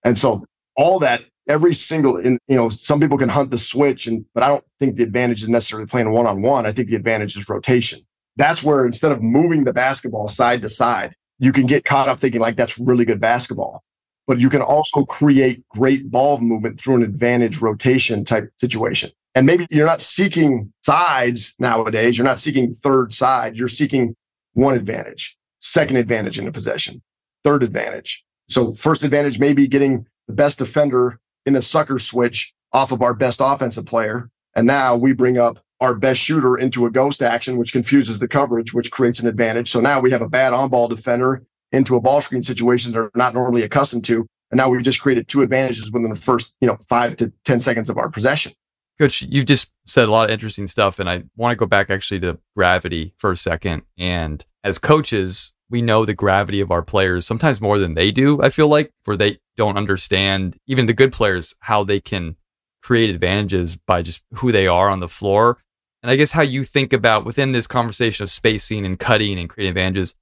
And 0.03 0.17
so 0.17 0.43
all 0.75 0.99
that, 0.99 1.23
every 1.47 1.73
single, 1.73 2.17
in, 2.17 2.39
you 2.47 2.55
know, 2.55 2.69
some 2.69 2.99
people 2.99 3.17
can 3.17 3.29
hunt 3.29 3.51
the 3.51 3.59
switch 3.59 4.07
and, 4.07 4.25
but 4.33 4.43
I 4.43 4.47
don't 4.47 4.63
think 4.79 4.95
the 4.95 5.03
advantage 5.03 5.43
is 5.43 5.49
necessarily 5.49 5.87
playing 5.87 6.11
one 6.13 6.25
on 6.25 6.41
one. 6.41 6.65
I 6.65 6.71
think 6.71 6.87
the 6.87 6.95
advantage 6.95 7.35
is 7.37 7.47
rotation. 7.47 7.99
That's 8.37 8.63
where 8.63 8.85
instead 8.85 9.11
of 9.11 9.21
moving 9.21 9.65
the 9.65 9.73
basketball 9.73 10.29
side 10.29 10.61
to 10.61 10.69
side, 10.69 11.13
you 11.37 11.51
can 11.51 11.65
get 11.65 11.85
caught 11.85 12.07
up 12.07 12.19
thinking 12.19 12.41
like 12.41 12.55
that's 12.55 12.79
really 12.79 13.03
good 13.05 13.19
basketball 13.19 13.83
but 14.27 14.39
you 14.39 14.49
can 14.49 14.61
also 14.61 15.03
create 15.05 15.67
great 15.69 16.09
ball 16.09 16.39
movement 16.39 16.79
through 16.79 16.95
an 16.95 17.03
advantage 17.03 17.59
rotation 17.59 18.23
type 18.23 18.51
situation. 18.57 19.11
And 19.33 19.45
maybe 19.45 19.65
you're 19.69 19.85
not 19.85 20.01
seeking 20.01 20.71
sides 20.83 21.55
nowadays. 21.59 22.17
You're 22.17 22.25
not 22.25 22.39
seeking 22.39 22.73
third 22.73 23.13
side. 23.13 23.55
You're 23.55 23.69
seeking 23.69 24.15
one 24.53 24.75
advantage, 24.75 25.37
second 25.59 25.97
advantage 25.97 26.37
in 26.37 26.47
a 26.47 26.51
possession, 26.51 27.01
third 27.43 27.63
advantage. 27.63 28.25
So 28.49 28.73
first 28.73 29.03
advantage 29.03 29.39
may 29.39 29.53
be 29.53 29.67
getting 29.67 30.05
the 30.27 30.33
best 30.33 30.57
defender 30.57 31.19
in 31.45 31.55
a 31.55 31.61
sucker 31.61 31.99
switch 31.99 32.53
off 32.73 32.91
of 32.91 33.01
our 33.01 33.13
best 33.13 33.39
offensive 33.41 33.85
player. 33.85 34.29
And 34.55 34.67
now 34.67 34.95
we 34.97 35.13
bring 35.13 35.37
up 35.37 35.59
our 35.79 35.95
best 35.95 36.19
shooter 36.19 36.57
into 36.57 36.85
a 36.85 36.91
ghost 36.91 37.23
action, 37.23 37.57
which 37.57 37.71
confuses 37.71 38.19
the 38.19 38.27
coverage, 38.27 38.73
which 38.73 38.91
creates 38.91 39.19
an 39.19 39.27
advantage. 39.27 39.71
So 39.71 39.79
now 39.79 39.99
we 39.99 40.11
have 40.11 40.21
a 40.21 40.29
bad 40.29 40.53
on 40.53 40.69
ball 40.69 40.87
defender 40.87 41.43
into 41.71 41.95
a 41.95 42.01
ball 42.01 42.21
screen 42.21 42.43
situation 42.43 42.91
they're 42.91 43.11
not 43.15 43.33
normally 43.33 43.63
accustomed 43.63 44.05
to. 44.05 44.25
And 44.51 44.57
now 44.57 44.69
we've 44.69 44.81
just 44.81 45.01
created 45.01 45.27
two 45.27 45.41
advantages 45.41 45.91
within 45.91 46.09
the 46.09 46.15
first, 46.15 46.53
you 46.59 46.67
know, 46.67 46.77
five 46.89 47.15
to 47.17 47.31
10 47.45 47.61
seconds 47.61 47.89
of 47.89 47.97
our 47.97 48.09
possession. 48.09 48.51
Coach, 48.99 49.21
you've 49.21 49.45
just 49.45 49.73
said 49.85 50.09
a 50.09 50.11
lot 50.11 50.25
of 50.25 50.31
interesting 50.31 50.67
stuff. 50.67 50.99
And 50.99 51.09
I 51.09 51.23
want 51.35 51.53
to 51.53 51.55
go 51.55 51.65
back 51.65 51.89
actually 51.89 52.19
to 52.21 52.37
gravity 52.55 53.13
for 53.17 53.31
a 53.31 53.37
second. 53.37 53.83
And 53.97 54.45
as 54.63 54.77
coaches, 54.77 55.53
we 55.69 55.81
know 55.81 56.05
the 56.05 56.13
gravity 56.13 56.59
of 56.59 56.69
our 56.69 56.81
players 56.81 57.25
sometimes 57.25 57.61
more 57.61 57.79
than 57.79 57.93
they 57.93 58.11
do, 58.11 58.41
I 58.41 58.49
feel 58.49 58.67
like, 58.67 58.91
where 59.05 59.17
they 59.17 59.39
don't 59.55 59.77
understand, 59.77 60.57
even 60.67 60.85
the 60.85 60.93
good 60.93 61.13
players, 61.13 61.55
how 61.61 61.83
they 61.83 62.01
can 62.01 62.35
create 62.83 63.09
advantages 63.09 63.75
by 63.75 64.01
just 64.01 64.23
who 64.33 64.51
they 64.51 64.67
are 64.67 64.89
on 64.89 64.99
the 64.99 65.07
floor. 65.07 65.57
And 66.03 66.11
I 66.11 66.15
guess 66.15 66.31
how 66.31 66.41
you 66.41 66.63
think 66.63 66.93
about 66.93 67.25
within 67.25 67.53
this 67.53 67.67
conversation 67.67 68.23
of 68.23 68.29
spacing 68.29 68.85
and 68.85 68.99
cutting 68.99 69.39
and 69.39 69.49
creating 69.49 69.69
advantages, 69.69 70.15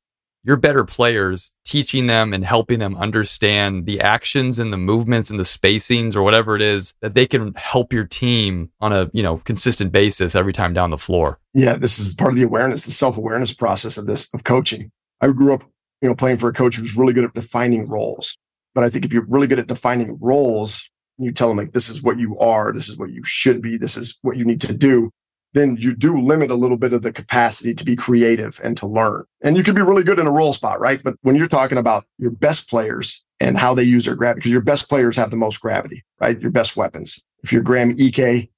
you're 0.43 0.57
better 0.57 0.83
players 0.83 1.53
teaching 1.65 2.07
them 2.07 2.33
and 2.33 2.45
helping 2.45 2.79
them 2.79 2.95
understand 2.97 3.85
the 3.85 3.99
actions 3.99 4.59
and 4.59 4.71
the 4.71 4.77
movements 4.77 5.29
and 5.29 5.39
the 5.39 5.43
spacings 5.43 6.15
or 6.15 6.23
whatever 6.23 6.55
it 6.55 6.61
is 6.61 6.93
that 7.01 7.13
they 7.13 7.27
can 7.27 7.53
help 7.55 7.91
your 7.91 8.05
team 8.05 8.69
on 8.79 8.93
a 8.93 9.09
you 9.13 9.23
know 9.23 9.37
consistent 9.39 9.91
basis 9.91 10.35
every 10.35 10.53
time 10.53 10.73
down 10.73 10.91
the 10.91 10.97
floor. 10.97 11.39
Yeah 11.53 11.75
this 11.75 11.99
is 11.99 12.13
part 12.13 12.31
of 12.31 12.37
the 12.37 12.43
awareness 12.43 12.85
the 12.85 12.91
self-awareness 12.91 13.53
process 13.53 13.97
of 13.97 14.05
this 14.05 14.33
of 14.33 14.43
coaching. 14.43 14.91
I 15.21 15.27
grew 15.27 15.53
up 15.53 15.63
you 16.01 16.09
know 16.09 16.15
playing 16.15 16.37
for 16.37 16.49
a 16.49 16.53
coach 16.53 16.75
who's 16.75 16.95
really 16.95 17.13
good 17.13 17.25
at 17.25 17.33
defining 17.33 17.87
roles. 17.87 18.37
But 18.75 18.83
i 18.83 18.89
think 18.89 19.03
if 19.03 19.11
you're 19.11 19.25
really 19.27 19.47
good 19.47 19.59
at 19.59 19.67
defining 19.67 20.17
roles 20.21 20.89
you 21.17 21.33
tell 21.33 21.49
them 21.49 21.57
like 21.57 21.73
this 21.73 21.89
is 21.89 22.01
what 22.01 22.17
you 22.17 22.37
are. 22.37 22.71
This 22.71 22.87
is 22.87 22.97
what 22.97 23.11
you 23.11 23.21
should 23.25 23.61
be. 23.61 23.75
This 23.77 23.97
is 23.97 24.17
what 24.21 24.37
you 24.37 24.45
need 24.45 24.61
to 24.61 24.73
do 24.73 25.11
then 25.53 25.75
you 25.77 25.95
do 25.95 26.21
limit 26.21 26.51
a 26.51 26.55
little 26.55 26.77
bit 26.77 26.93
of 26.93 27.01
the 27.01 27.11
capacity 27.11 27.73
to 27.73 27.83
be 27.83 27.95
creative 27.95 28.59
and 28.63 28.77
to 28.77 28.87
learn. 28.87 29.25
And 29.41 29.57
you 29.57 29.63
can 29.63 29.75
be 29.75 29.81
really 29.81 30.03
good 30.03 30.19
in 30.19 30.27
a 30.27 30.31
role 30.31 30.53
spot, 30.53 30.79
right? 30.79 31.01
But 31.03 31.15
when 31.21 31.35
you're 31.35 31.47
talking 31.47 31.77
about 31.77 32.05
your 32.17 32.31
best 32.31 32.69
players 32.69 33.23
and 33.39 33.57
how 33.57 33.73
they 33.73 33.83
use 33.83 34.05
their 34.05 34.15
gravity, 34.15 34.39
because 34.39 34.51
your 34.51 34.61
best 34.61 34.89
players 34.89 35.15
have 35.15 35.31
the 35.31 35.37
most 35.37 35.59
gravity, 35.59 36.03
right? 36.19 36.39
Your 36.39 36.51
best 36.51 36.77
weapons. 36.77 37.23
If 37.43 37.51
you're 37.51 37.63
Graham 37.63 37.95
Ike, 37.99 38.49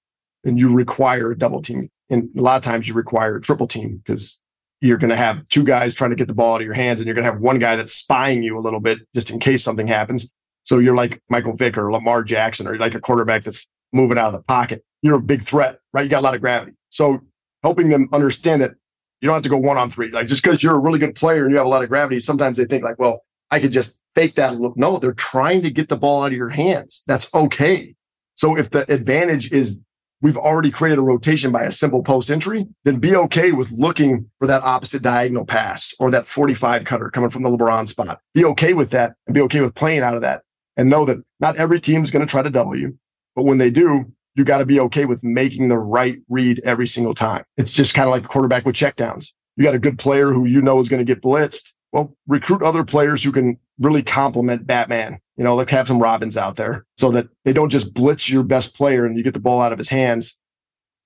then 0.44 0.58
you 0.58 0.74
require 0.74 1.32
a 1.32 1.38
double 1.38 1.62
team. 1.62 1.90
And 2.10 2.30
a 2.38 2.42
lot 2.42 2.58
of 2.58 2.64
times 2.64 2.88
you 2.88 2.94
require 2.94 3.38
a 3.38 3.42
triple 3.42 3.68
team 3.68 4.02
because 4.04 4.40
you're 4.82 4.98
going 4.98 5.12
to 5.12 5.16
have 5.16 5.48
two 5.48 5.64
guys 5.64 5.94
trying 5.94 6.10
to 6.10 6.16
get 6.16 6.28
the 6.28 6.34
ball 6.34 6.56
out 6.56 6.62
of 6.62 6.66
your 6.66 6.74
hands 6.74 7.00
and 7.00 7.06
you're 7.06 7.16
going 7.16 7.26
to 7.26 7.32
have 7.32 7.40
one 7.40 7.60
guy 7.60 7.76
that's 7.76 7.94
spying 7.94 8.44
you 8.44 8.58
a 8.58 8.60
little 8.60 8.80
bit 8.80 9.00
just 9.16 9.30
in 9.30 9.40
case 9.40 9.64
something 9.64 9.88
happens. 9.88 10.30
So 10.64 10.80
you're 10.80 10.96
like 10.96 11.22
Michael 11.30 11.56
Vick 11.56 11.78
or 11.78 11.92
Lamar 11.92 12.24
Jackson, 12.24 12.68
or 12.68 12.78
like 12.78 12.96
a 12.96 13.00
quarterback 13.00 13.44
that's 13.44 13.68
moving 13.94 14.18
out 14.18 14.28
of 14.28 14.34
the 14.34 14.44
pocket. 14.44 14.84
You're 15.02 15.16
a 15.16 15.22
big 15.22 15.42
threat, 15.42 15.80
right? 15.94 16.04
You 16.04 16.10
got 16.10 16.20
a 16.20 16.26
lot 16.26 16.36
of 16.36 16.42
gravity. 16.42 16.74
So 16.92 17.22
helping 17.64 17.90
them 17.90 18.08
understand 18.14 18.62
that 18.62 18.76
you 19.20 19.28
don't 19.28 19.36
have 19.36 19.44
to 19.44 19.50
go 19.50 19.58
one 19.58 19.78
on 19.78 19.90
three. 19.90 20.12
Like 20.12 20.28
just 20.28 20.44
because 20.44 20.62
you're 20.62 20.76
a 20.76 20.80
really 20.80 21.00
good 21.00 21.16
player 21.16 21.44
and 21.44 21.52
you 21.52 21.58
have 21.58 21.66
a 21.66 21.70
lot 21.70 21.84
of 21.84 21.90
gravity, 21.90 22.20
sometimes 22.20 22.58
they 22.58 22.66
think 22.66 22.84
like, 22.84 23.00
well, 23.00 23.24
I 23.50 23.60
could 23.60 23.72
just 23.72 24.00
fake 24.16 24.36
that 24.36 24.60
look. 24.60 24.78
No, 24.78 24.98
they're 24.98 25.14
trying 25.14 25.62
to 25.64 25.72
get 25.72 25.90
the 25.90 25.98
ball 25.98 26.24
out 26.24 26.32
of 26.32 26.38
your 26.38 26.50
hands. 26.50 27.04
That's 27.08 27.34
okay. 27.34 27.96
So 28.36 28.58
if 28.58 28.70
the 28.70 28.92
advantage 28.92 29.52
is 29.52 29.82
we've 30.22 30.38
already 30.38 30.72
created 30.72 31.00
a 31.00 31.04
rotation 31.04 31.52
by 31.52 31.64
a 31.64 31.72
simple 31.72 32.04
post 32.04 32.30
entry, 32.30 32.68
then 32.84 33.00
be 33.00 33.16
okay 33.16 33.52
with 33.52 33.72
looking 33.72 34.30
for 34.40 34.48
that 34.48 34.64
opposite 34.64 35.02
diagonal 35.02 35.46
pass 35.46 35.94
or 36.00 36.12
that 36.12 36.28
45 36.28 36.86
cutter 36.86 37.10
coming 37.10 37.30
from 37.30 37.44
the 37.44 37.50
LeBron 37.50 37.88
spot. 37.88 38.20
Be 38.34 38.46
okay 38.46 38.74
with 38.74 38.92
that 38.92 39.16
and 39.28 39.34
be 39.34 39.42
okay 39.42 39.62
with 39.62 39.76
playing 39.76 40.02
out 40.02 40.16
of 40.16 40.22
that 40.22 40.44
and 40.78 40.90
know 40.90 41.06
that 41.06 41.18
not 41.40 41.58
every 41.58 41.80
team's 41.80 42.12
going 42.12 42.26
to 42.26 42.30
try 42.30 42.42
to 42.42 42.50
double 42.50 42.76
you. 42.76 42.98
But 43.36 43.44
when 43.44 43.58
they 43.58 43.70
do, 43.70 44.12
you 44.36 44.44
got 44.44 44.60
to 44.60 44.66
be 44.66 44.80
okay 44.80 45.06
with 45.06 45.24
making 45.24 45.68
the 45.68 45.78
right 45.78 46.18
read 46.30 46.62
every 46.64 46.88
single 46.88 47.14
time. 47.14 47.44
It's 47.58 47.72
just 47.72 47.94
kind 47.94 48.08
of 48.08 48.12
like 48.12 48.26
a 48.26 48.28
quarterback 48.28 48.66
with 48.66 48.76
checkdowns. 48.76 49.34
You 49.58 49.64
got 49.64 49.76
a 49.76 49.80
good 49.80 50.00
player 50.00 50.32
who 50.32 50.46
you 50.46 50.62
know 50.62 50.80
is 50.80 50.90
going 50.90 51.06
to 51.06 51.14
get 51.14 51.22
blitzed. 51.22 51.74
Well, 51.92 52.16
recruit 52.28 52.64
other 52.64 52.86
players 52.86 53.24
who 53.24 53.32
can 53.34 53.60
really 53.80 54.02
complement 54.02 54.66
Batman. 54.66 55.20
You 55.36 55.44
know, 55.44 55.56
like 55.56 55.70
have 55.72 55.88
some 55.88 56.02
Robins 56.02 56.38
out 56.38 56.56
there 56.56 56.86
so 56.98 57.12
that 57.12 57.28
they 57.44 57.52
don't 57.52 57.70
just 57.70 57.94
blitz 57.94 58.30
your 58.30 58.44
best 58.44 58.76
player 58.76 59.06
and 59.06 59.18
you 59.18 59.24
get 59.24 59.34
the 59.34 59.40
ball 59.40 59.62
out 59.62 59.74
of 59.74 59.78
his 59.78 59.90
hands 59.90 60.40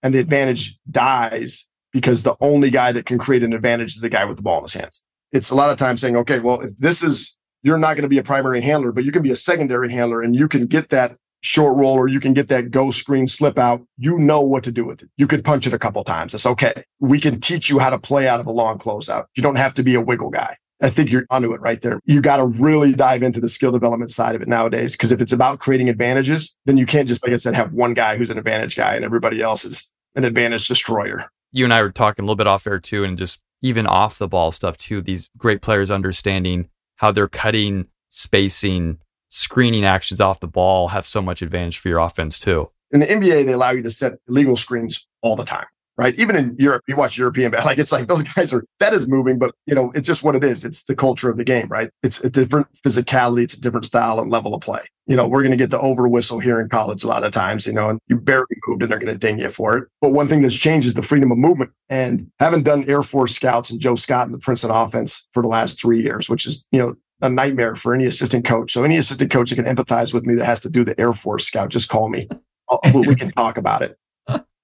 and 0.04 0.14
the 0.14 0.20
advantage 0.20 0.78
dies 0.92 1.68
because 1.92 2.24
the 2.24 2.36
only 2.42 2.70
guy 2.70 2.92
that 2.92 3.06
can 3.06 3.18
create 3.18 3.44
an 3.44 3.54
advantage 3.54 3.96
is 3.96 4.02
the 4.02 4.10
guy 4.10 4.26
with 4.26 4.38
the 4.38 4.44
ball 4.44 4.60
in 4.60 4.66
his 4.66 4.74
hands. 4.74 5.04
It's 5.32 5.50
a 5.50 5.56
lot 5.56 5.72
of 5.72 5.78
times 5.78 6.02
saying, 6.02 6.18
okay, 6.18 6.40
well, 6.40 6.62
if 6.62 6.78
this 6.78 7.02
is, 7.02 7.40
you're 7.64 7.78
not 7.78 7.96
going 7.96 8.04
to 8.04 8.10
be 8.10 8.18
a 8.18 8.24
primary 8.24 8.62
handler, 8.62 8.92
but 8.92 9.06
you 9.06 9.12
can 9.12 9.24
be 9.24 9.32
a 9.32 9.36
secondary 9.36 9.92
handler 9.92 10.22
and 10.22 10.36
you 10.36 10.48
can 10.48 10.68
get 10.68 10.90
that 10.90 11.18
short 11.42 11.78
roll 11.78 11.94
or 11.94 12.08
you 12.08 12.20
can 12.20 12.34
get 12.34 12.48
that 12.50 12.72
go 12.72 12.92
screen 12.92 13.28
slip 13.28 13.58
out, 13.58 13.86
you 13.98 14.18
know 14.18 14.42
what 14.42 14.64
to 14.64 14.72
do 14.72 14.86
with 14.86 15.04
it. 15.04 15.10
You 15.18 15.28
can 15.28 15.44
punch 15.44 15.68
it 15.68 15.74
a 15.74 15.80
couple 15.80 16.04
times. 16.04 16.34
It's 16.34 16.46
okay. 16.46 16.84
We 17.00 17.20
can 17.20 17.40
teach 17.40 17.70
you 17.70 17.80
how 17.80 17.90
to 17.90 18.00
play 18.00 18.28
out 18.28 18.40
of 18.40 18.48
a 18.48 18.52
long 18.52 18.80
closeout. 18.80 19.26
You 19.36 19.44
don't 19.44 19.58
have 19.58 19.74
to 19.76 19.84
be 19.84 19.96
a 19.96 20.02
wiggle 20.02 20.32
guy. 20.32 20.58
I 20.82 20.90
think 20.90 21.10
you're 21.10 21.26
onto 21.30 21.54
it 21.54 21.62
right 21.62 21.82
there. 21.82 22.00
You 22.06 22.22
got 22.22 22.38
to 22.38 22.46
really 22.46 22.94
dive 22.94 23.24
into 23.24 23.40
the 23.40 23.48
skill 23.48 23.72
development 23.72 24.12
side 24.12 24.36
of 24.36 24.42
it 24.42 24.48
nowadays. 24.48 24.94
Because 24.94 25.12
if 25.12 25.22
it's 25.22 25.32
about 25.32 25.60
creating 25.60 25.88
advantages, 25.88 26.56
then 26.66 26.78
you 26.78 26.86
can't 26.86 27.08
just, 27.08 27.26
like 27.26 27.34
I 27.34 27.38
said, 27.38 27.54
have 27.54 27.72
one 27.72 27.94
guy 27.94 28.18
who's 28.18 28.30
an 28.30 28.38
advantage 28.38 28.76
guy 28.76 28.96
and 28.96 29.06
everybody 29.06 29.42
else 29.42 29.64
is 29.64 29.94
an 30.16 30.26
advantage 30.26 30.68
destroyer. 30.68 31.30
You 31.52 31.64
and 31.64 31.74
I 31.74 31.82
were 31.82 31.92
talking 31.92 32.24
a 32.24 32.26
little 32.26 32.36
bit 32.36 32.48
off 32.48 32.68
air 32.68 32.80
too, 32.80 33.06
and 33.06 33.18
just 33.18 33.42
even 33.62 33.88
off 33.88 34.18
the 34.18 34.28
ball 34.28 34.52
stuff 34.52 34.76
too. 34.76 35.02
These 35.02 35.30
great 35.38 35.62
players 35.62 35.90
understanding 35.90 36.68
how 36.98 37.12
they're 37.12 37.30
cutting, 37.30 37.88
spacing, 38.10 38.98
screening 39.36 39.84
actions 39.84 40.22
off 40.22 40.40
the 40.40 40.48
ball 40.48 40.88
have 40.88 41.06
so 41.06 41.22
much 41.22 41.42
advantage 41.42 41.78
for 41.78 41.90
your 41.90 42.00
offense 42.00 42.40
too. 42.40 42.70
In 42.92 43.02
the 43.02 43.06
NBA, 43.06 43.46
they 43.46 43.52
allow 43.52 43.72
you 43.72 43.82
to 43.84 43.92
set 43.92 44.14
illegal 44.30 44.56
screens 44.56 45.06
all 45.22 45.36
the 45.36 45.44
time, 45.44 45.66
right? 45.98 46.18
Even 46.18 46.38
in 46.38 46.56
Europe, 46.58 46.84
you 46.88 46.96
watch 46.96 47.18
European, 47.18 47.52
like 47.66 47.78
it's 47.78 47.92
like 47.92 48.08
those 48.08 48.24
guys 48.24 48.54
are 48.54 48.64
that 48.80 48.94
is 48.94 49.10
moving, 49.10 49.38
but 49.38 49.54
you 49.66 49.76
know, 49.76 49.92
it's 49.94 50.08
just 50.08 50.24
what 50.24 50.36
it 50.36 50.44
is. 50.44 50.64
It's 50.64 50.86
the 50.86 50.96
culture 50.96 51.30
of 51.30 51.36
the 51.36 51.44
game, 51.44 51.68
right? 51.68 51.90
It's 52.02 52.24
a 52.24 52.30
different 52.30 52.68
physicality, 52.82 53.44
it's 53.44 53.56
a 53.56 53.62
different 53.62 53.86
style 53.86 54.20
and 54.20 54.32
level 54.32 54.56
of 54.56 54.62
play. 54.62 54.82
You 55.06 55.18
know, 55.18 55.28
we're 55.28 55.44
going 55.44 55.52
to 55.52 55.58
get 55.58 55.70
the 55.70 55.80
over 55.80 56.08
whistle 56.08 56.40
here 56.40 56.62
in 56.62 56.70
college 56.70 57.04
a 57.04 57.08
lot 57.08 57.24
of 57.24 57.34
times, 57.34 57.68
you 57.68 57.74
know, 57.74 57.90
and 57.90 58.00
you 58.08 58.18
barely 58.18 58.46
moved 58.68 58.84
and 58.84 58.92
they're 58.92 59.00
going 59.00 59.14
to 59.14 59.20
ding 59.20 59.38
you 59.38 59.50
for 59.50 59.78
it. 59.78 59.88
But 60.02 60.14
one 60.14 60.28
thing 60.28 60.42
that's 60.42 60.56
changed 60.56 60.88
is 60.88 60.96
the 60.96 61.04
freedom 61.04 61.32
of 61.32 61.38
movement. 61.38 61.72
And 61.90 62.32
having 62.40 62.64
done 62.64 62.86
Air 62.88 63.04
Force 63.04 63.36
scouts 63.36 63.70
and 63.70 63.80
Joe 63.80 63.96
Scott 63.96 64.26
and 64.26 64.34
the 64.34 64.40
Princeton 64.40 64.72
offense 64.72 65.30
for 65.34 65.44
the 65.44 65.50
last 65.50 65.80
three 65.80 66.02
years, 66.02 66.28
which 66.28 66.48
is, 66.48 66.68
you 66.72 66.80
know, 66.80 66.96
a 67.26 67.30
nightmare 67.30 67.76
for 67.76 67.94
any 67.94 68.06
assistant 68.06 68.46
coach. 68.46 68.72
So 68.72 68.84
any 68.84 68.98
assistant 68.98 69.32
coach 69.32 69.50
that 69.50 69.56
can 69.56 69.66
empathize 69.66 70.14
with 70.14 70.26
me 70.26 70.36
that 70.36 70.46
has 70.46 70.60
to 70.62 70.70
do 70.70 70.84
the 70.84 71.00
Air 71.00 71.14
Force 71.14 71.46
scout, 71.46 71.70
just 71.70 71.90
call 71.90 72.10
me. 72.10 72.28
I'll, 72.70 72.80
we 72.94 73.16
can 73.16 73.32
talk 73.32 73.58
about 73.58 73.82
it. 73.82 73.98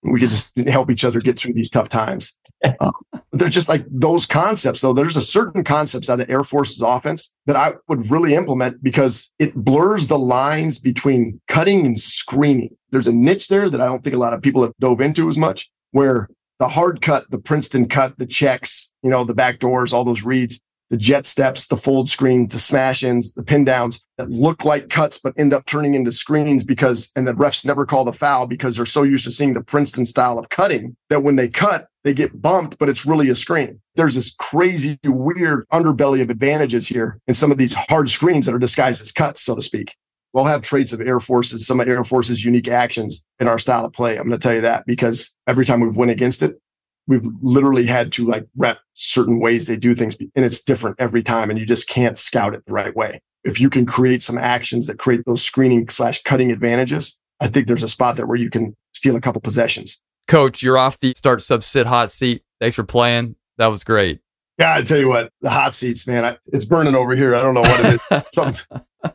We 0.03 0.20
can 0.20 0.30
just 0.30 0.57
help 0.68 0.89
each 0.89 1.03
other 1.03 1.20
get 1.20 1.38
through 1.38 1.53
these 1.53 1.70
tough 1.70 1.89
times. 1.89 2.38
Um, 2.80 2.93
they're 3.32 3.49
just 3.49 3.70
like 3.70 3.84
those 3.89 4.28
concepts, 4.28 4.82
though. 4.82 4.93
There's 4.93 5.16
a 5.16 5.22
certain 5.22 5.64
concepts 5.64 6.12
out 6.12 6.20
of 6.20 6.28
the 6.28 6.32
Air 6.32 6.43
Force's 6.43 6.80
offense 6.80 7.34
that 7.47 7.55
I 7.55 7.72
would 7.88 8.12
really 8.12 8.36
implement 8.36 8.84
because 8.84 9.34
it 9.39 9.55
blurs 9.55 10.07
the 10.07 10.20
lines 10.20 10.78
between 10.78 11.41
cutting 11.47 11.88
and 11.88 11.99
screening. 11.99 12.78
There's 12.91 13.07
a 13.07 13.12
niche 13.12 13.47
there 13.47 13.68
that 13.68 13.82
I 13.82 13.88
don't 13.88 14.03
think 14.03 14.16
a 14.16 14.20
lot 14.20 14.34
of 14.34 14.43
people 14.43 14.62
have 14.62 14.74
dove 14.80 15.01
into 15.01 15.28
as 15.28 15.38
much, 15.38 15.72
where 15.89 16.30
the 16.59 16.68
hard 16.68 17.01
cut, 17.01 17.32
the 17.32 17.39
Princeton 17.39 17.88
cut, 17.88 18.20
the 18.20 18.28
checks, 18.28 18.93
you 19.01 19.09
know, 19.09 19.24
the 19.24 19.34
back 19.34 19.57
doors, 19.57 19.91
all 19.91 20.03
those 20.03 20.22
reads, 20.22 20.62
the 20.92 20.98
jet 20.98 21.26
steps, 21.26 21.68
the 21.68 21.78
fold 21.78 22.10
screen, 22.10 22.50
the 22.50 22.60
smash 22.60 23.02
ins, 23.02 23.34
the 23.34 23.42
pin 23.42 23.64
downs 23.64 24.06
that 24.18 24.30
look 24.30 24.66
like 24.66 24.89
cuts, 24.89 25.18
but 25.18 25.34
end 25.38 25.54
up 25.54 25.66
turning 25.66 25.96
into 25.96 26.12
screens 26.12 26.66
because, 26.66 27.10
and 27.16 27.26
the 27.26 27.34
refs 27.34 27.66
never 27.66 27.86
call 27.86 28.04
the 28.04 28.12
foul 28.12 28.46
because 28.46 28.76
they're 28.76 28.86
so 28.86 29.04
used 29.04 29.24
to 29.24 29.32
seeing 29.32 29.54
the 29.54 29.64
Princeton 29.64 30.06
style 30.06 30.38
of 30.38 30.50
cutting 30.50 30.98
that 31.10 31.24
when 31.24 31.38
they 31.38 31.48
cut, 31.48 31.88
they 32.04 32.14
get 32.14 32.42
bumped, 32.42 32.78
but 32.78 32.89
it's 32.89 33.06
really 33.06 33.30
a 33.30 33.36
screen. 33.36 33.82
There's 33.96 34.16
this 34.16 34.36
crazy, 34.36 35.00
weird 35.06 35.66
underbelly 35.70 36.22
of 36.22 36.30
advantages 36.30 36.88
here 36.88 37.20
in 37.26 37.36
some 37.36 37.52
of 37.52 37.58
these 37.58 37.74
hard 37.74 38.10
screens 38.10 38.46
that 38.46 38.54
are 38.54 38.60
disguised 38.60 39.02
as 39.02 39.14
cuts, 39.14 39.42
so 39.42 39.56
to 39.56 39.62
speak. 39.62 39.96
We'll 40.34 40.46
have 40.46 40.62
traits 40.62 40.92
of 40.92 41.00
Air 41.00 41.22
Force's, 41.22 41.66
some 41.66 41.80
of 41.80 41.88
Air 41.88 42.04
Force's 42.04 42.44
unique 42.44 42.68
actions 42.68 43.24
in 43.39 43.48
our 43.48 43.60
style 43.60 43.86
of 43.86 43.94
play. 43.94 44.18
I'm 44.18 44.28
going 44.28 44.38
to 44.38 44.44
tell 44.44 44.56
you 44.56 44.62
that 44.62 44.86
because 44.86 45.38
every 45.48 45.66
time 45.66 45.80
we've 45.80 45.96
went 45.96 46.12
against 46.12 46.44
it, 46.44 46.58
we've 47.12 47.26
literally 47.41 47.86
had 47.86 48.14
to 48.14 48.26
like 48.26 48.47
rep 48.55 48.80
certain 48.93 49.41
ways 49.41 49.68
they 49.68 49.76
do 49.76 49.93
things 49.93 50.16
and 50.34 50.45
it's 50.45 50.62
different 50.64 50.95
every 50.97 51.22
time 51.22 51.49
and 51.49 51.59
you 51.59 51.66
just 51.66 51.89
can't 51.89 52.18
scout 52.18 52.53
it 52.53 52.66
the 52.66 52.72
right 52.72 52.95
way. 52.95 53.22
If 53.43 53.59
you 53.59 53.70
can 53.70 53.86
create 53.86 54.24
some 54.24 54.38
actions 54.38 54.88
that 54.88 54.97
create 54.97 55.24
those 55.26 55.43
screening 55.43 55.89
slash 55.89 56.24
cutting 56.24 56.51
advantages 56.51 57.20
i 57.41 57.47
think 57.47 57.68
there's 57.68 57.84
a 57.84 57.89
spot 57.89 58.16
there 58.16 58.26
where 58.26 58.38
you 58.38 58.49
can 58.49 58.76
steal 58.93 59.18
a 59.18 59.22
couple 59.22 59.41
possessions. 59.41 60.01
Coach 60.28 60.64
you're 60.64 60.78
off 60.78 60.99
the 60.99 61.14
start 61.18 61.41
sub 61.41 61.64
sit 61.64 61.86
hot 61.86 62.12
seat. 62.12 62.43
Thanks 62.62 62.78
for 62.78 62.84
playing. 62.84 63.36
That 63.57 63.68
was 63.68 63.84
great. 63.84 64.22
Yeah 64.57 64.76
i 64.76 64.82
tell 64.82 64.99
you 64.99 65.09
what 65.09 65.32
the 65.41 65.49
hot 65.49 65.76
seats 65.76 66.07
man 66.07 66.24
I, 66.24 66.38
it's 66.47 66.66
burning 66.66 66.95
over 66.95 67.14
here. 67.14 67.36
I 67.36 67.41
don't 67.41 67.53
know 67.53 67.62
what 67.62 67.86
it 67.86 68.01
is. 68.12 68.24
Something's 68.30 68.68